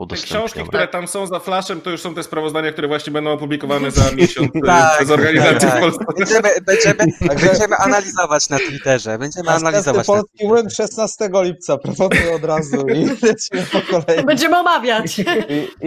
[0.09, 3.31] Te książki, które tam są za flashem, to już są te sprawozdania, które właśnie będą
[3.33, 5.79] opublikowane za miesiąc e, Tak, przez organizację tak.
[5.79, 6.05] w Polsce.
[6.19, 9.19] Będziemy, będziemy, Także- będziemy analizować na Twitterze.
[9.19, 14.25] Będziemy Następny analizować na polski łyn 16 lipca, proponuję od razu i lecimy po kolei.
[14.25, 15.19] Będziemy omawiać.
[15.19, 15.25] I,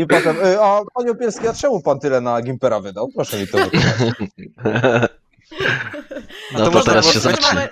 [0.02, 3.10] I potem, y, a panie Opielski, a czemu pan tyle na Gimpera wydał?
[3.16, 4.30] Proszę mi to wytłumaczyć.
[6.54, 7.70] No to można teraz się zacznie.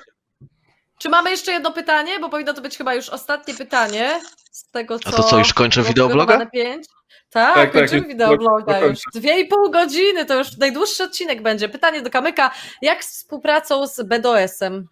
[1.05, 2.19] Czy mamy jeszcze jedno pytanie?
[2.19, 5.09] Bo powinno to być chyba już ostatnie pytanie z tego, co...
[5.09, 6.45] A to co, już kończę wideobloga?
[6.45, 6.85] Pięć.
[7.29, 8.99] Tak, Tak, tak, kończymy już wideobloga już.
[9.13, 11.69] Dwie i pół godziny, to już najdłuższy odcinek będzie.
[11.69, 12.51] Pytanie do Kamyka.
[12.81, 14.87] Jak z współpracą z BDOS-em?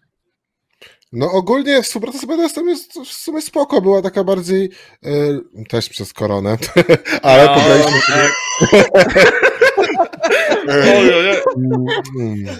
[1.12, 4.70] No ogólnie współpraca z BDS-em jest w sumie spoko, była taka bardziej
[5.02, 5.08] e,
[5.68, 6.56] też przez koronę,
[7.22, 8.32] ale No, pograliśmy tak.
[10.68, 11.42] Oj, oj, oj.
[12.18, 12.58] Mm.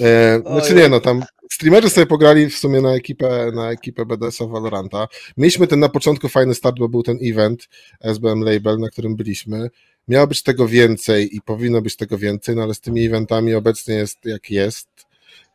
[0.00, 4.46] E, znaczy nie, no tam streamerzy sobie pograli w sumie na ekipę, na ekipę BDS-a
[4.46, 5.08] Valoranta.
[5.36, 7.68] Mieliśmy ten na początku fajny start, bo był ten event
[8.00, 9.70] SBM Label, na którym byliśmy.
[10.08, 13.94] Miało być tego więcej i powinno być tego więcej, no ale z tymi eventami obecnie
[13.94, 14.88] jest jak jest,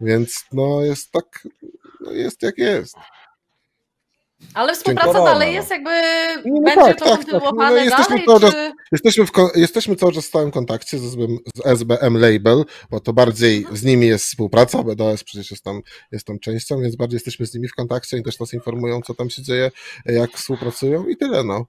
[0.02, 1.48] więc no jest tak,
[2.02, 2.96] no jest jak jest.
[4.54, 5.54] Ale współpraca dalej no.
[5.54, 5.92] jest jakby,
[6.46, 7.18] No będzie tak, to tak, tak.
[7.18, 8.72] kontynuowane No, jesteśmy dalej, czas- czy...
[8.92, 13.14] Jesteśmy, w, jesteśmy cały czas w stałym kontakcie z SBM, z SBM Label, bo to
[13.14, 17.46] bardziej z nimi jest współpraca, BDS przecież jest tam, jest tam częścią, więc bardziej jesteśmy
[17.46, 19.72] z nimi w kontakcie i też nas informują, co tam się dzieje,
[20.06, 21.66] jak współpracują i tyle, no.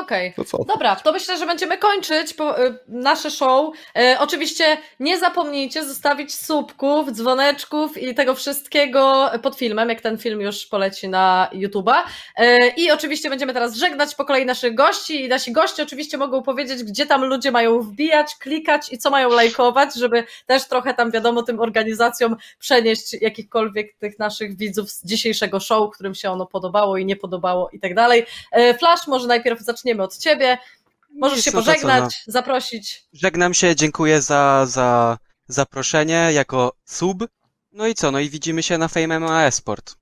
[0.00, 0.34] Okej.
[0.46, 0.64] Co?
[0.64, 3.74] Dobra, to myślę, że będziemy kończyć po, y, nasze show.
[3.96, 10.40] E, oczywiście nie zapomnijcie zostawić subków, dzwoneczków i tego wszystkiego pod filmem, jak ten film
[10.40, 11.94] już poleci na YouTube'a.
[12.36, 16.42] E, I oczywiście będziemy teraz żegnać po kolei naszych gości i nasi goście oczywiście mogą
[16.42, 21.10] powiedzieć, gdzie tam ludzie mają wbijać, klikać i co mają lajkować, żeby też trochę tam
[21.10, 26.96] wiadomo tym organizacjom przenieść jakichkolwiek tych naszych widzów z dzisiejszego show, którym się ono podobało
[26.96, 28.26] i nie podobało i tak dalej.
[28.52, 30.58] E, Flash, może najpierw zaczniemy od ciebie.
[31.14, 33.04] Możesz się pożegnać, zaprosić.
[33.12, 35.18] Żegnam się, dziękuję za, za
[35.48, 37.24] zaproszenie jako sub.
[37.72, 39.94] No i co, no i widzimy się na Fame MMA Esport.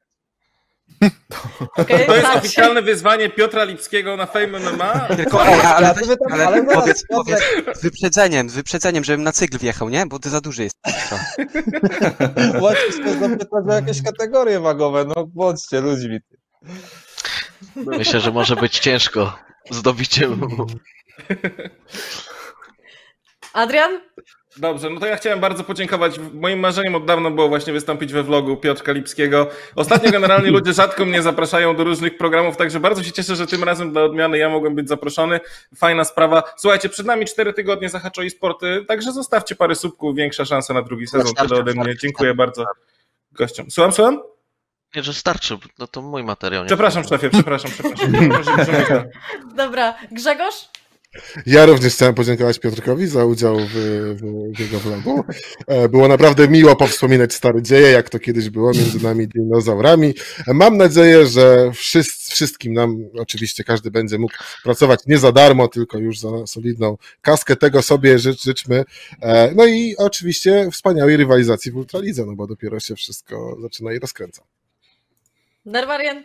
[1.76, 5.08] Okay, To jest oficjalne wyzwanie Piotra Lipskiego na Fame MMA.
[5.16, 7.40] Tylko, ej, ale, sobie tam- ale, ale powiedz, powiedz
[7.74, 10.06] z wyprzedzeniem, z wyprzedzeniem, żebym na cykl wjechał, nie?
[10.06, 10.76] Bo ty za duży jest.
[12.58, 16.18] Właśnie zapytać o jakieś kategorie wagowe, no bądźcie ludźmi.
[17.76, 20.40] Myślę, że może być ciężko zdobiciem.
[23.52, 24.00] Adrian?
[24.56, 26.20] Dobrze, no to ja chciałem bardzo podziękować.
[26.34, 29.48] Moim marzeniem od dawna było właśnie wystąpić we vlogu Piotrka Lipskiego.
[29.74, 33.64] Ostatnio generalnie ludzie rzadko mnie zapraszają do różnych programów, także bardzo się cieszę, że tym
[33.64, 35.40] razem dla odmiany ja mogłem być zaproszony.
[35.76, 36.42] Fajna sprawa.
[36.56, 40.82] Słuchajcie, przed nami cztery tygodnie zahaczo i sporty, także zostawcie parę subków, większa szansa na
[40.82, 41.34] drugi sezon.
[41.34, 41.96] Tyle ode mnie.
[41.96, 42.64] Dziękuję bardzo
[43.32, 43.70] gościom.
[43.70, 44.35] Słucham, słucham?
[44.94, 46.62] Nie, że starczy, no to mój materiał.
[46.62, 48.12] Nie Przepraszam szefie, przepraszam, przepraszam.
[49.56, 50.68] Dobra, Grzegorz?
[51.46, 55.24] Ja również chciałem podziękować Piotrkowi za udział w, w, w jego vlogu.
[55.66, 60.14] E, Było naprawdę miło powspominać stare dzieje, jak to kiedyś było między nami dinozaurami.
[60.46, 65.98] Mam nadzieję, że wszyscy, wszystkim nam, oczywiście każdy będzie mógł pracować nie za darmo, tylko
[65.98, 67.56] już za solidną kaskę.
[67.56, 68.84] Tego sobie życz, życzmy.
[69.22, 73.98] E, No i oczywiście wspaniałej rywalizacji w Ultralidze, no bo dopiero się wszystko zaczyna i
[73.98, 74.42] rozkręca.
[75.66, 76.22] Nerwarian?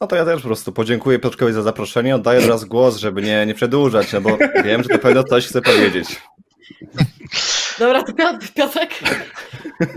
[0.00, 2.14] No to ja też po prostu podziękuję Piotrkowi za zaproszenie.
[2.14, 5.62] Oddaję teraz głos, żeby nie, nie przedłużać, no bo wiem, że to pewno coś chce
[5.62, 6.22] powiedzieć.
[7.78, 8.90] Dobra, to Piotr, Piotrek.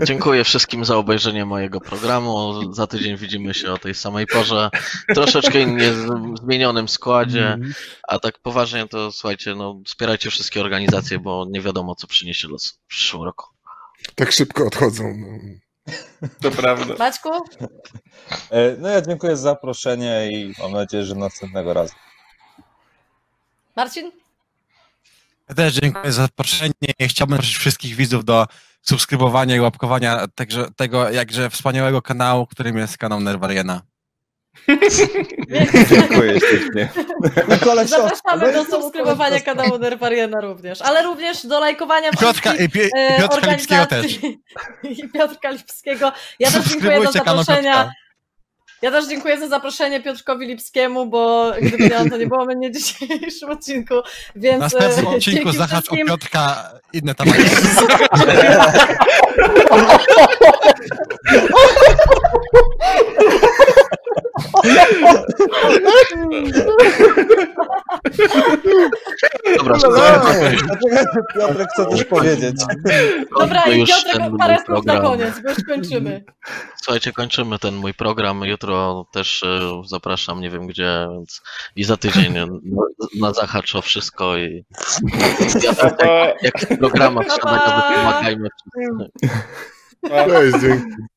[0.04, 2.60] Dziękuję wszystkim za obejrzenie mojego programu.
[2.74, 4.70] Za tydzień widzimy się o tej samej porze.
[5.14, 5.92] Troszeczkę innie
[6.42, 7.58] zmienionym składzie,
[8.08, 12.70] a tak poważnie to słuchajcie, no wspierajcie wszystkie organizacje, bo nie wiadomo co przyniesie los
[12.70, 13.46] w przyszłym roku.
[14.14, 15.04] Tak szybko odchodzą.
[16.40, 16.94] To prawda.
[16.98, 17.30] Maćku?
[18.50, 21.94] E, No ja dziękuję za zaproszenie i mam nadzieję, że następnego razu.
[23.76, 24.12] Marcin?
[25.48, 26.72] Ja też dziękuję za zaproszenie.
[27.02, 28.46] Chciałbym prosić wszystkich widzów do
[28.82, 33.82] subskrybowania i łapkowania także, tego jakże wspaniałego kanału, którym jest kanał Nerwariena.
[35.90, 36.88] Dziękuję ślicznie.
[37.86, 43.52] Zapraszamy do subskrybowania kanału Nerwariana również, ale również do lajkowania Piotrka, wszystkich e, i Piotrka
[43.52, 44.00] Lipskiego też.
[44.00, 44.40] organizacji
[45.04, 46.12] i Piotrka Lipskiego.
[46.38, 47.92] Ja też dziękuję za zaproszenia.
[48.82, 52.70] Ja też dziękuję za zaproszenie Piotrkowi Lipskiemu, bo gdyby nie on, to nie było mnie
[52.70, 53.94] w dzisiejszym odcinku,
[54.36, 56.06] więc następnym e, odcinku dzięki zahacz o wszystkim.
[56.06, 57.42] Piotrka inne tematy.
[69.56, 69.90] Dobra, No,
[71.34, 72.56] Piotrek chce coś powiedzieć?
[73.38, 76.24] Dobra, i już Piotrek ten parę słów na koniec, bo już kończymy.
[76.82, 78.44] Słuchajcie, kończymy ten mój program.
[78.44, 81.42] Jutro też e, zapraszam, nie wiem gdzie, więc
[81.76, 82.34] i za tydzień
[83.20, 84.64] na, zahacz o wszystko i
[85.62, 87.94] ja tak, jak, w programach Pa, śniadaniowych pa.
[87.96, 88.48] pomagajmy.
[90.08, 91.15] Cześć, dzięki.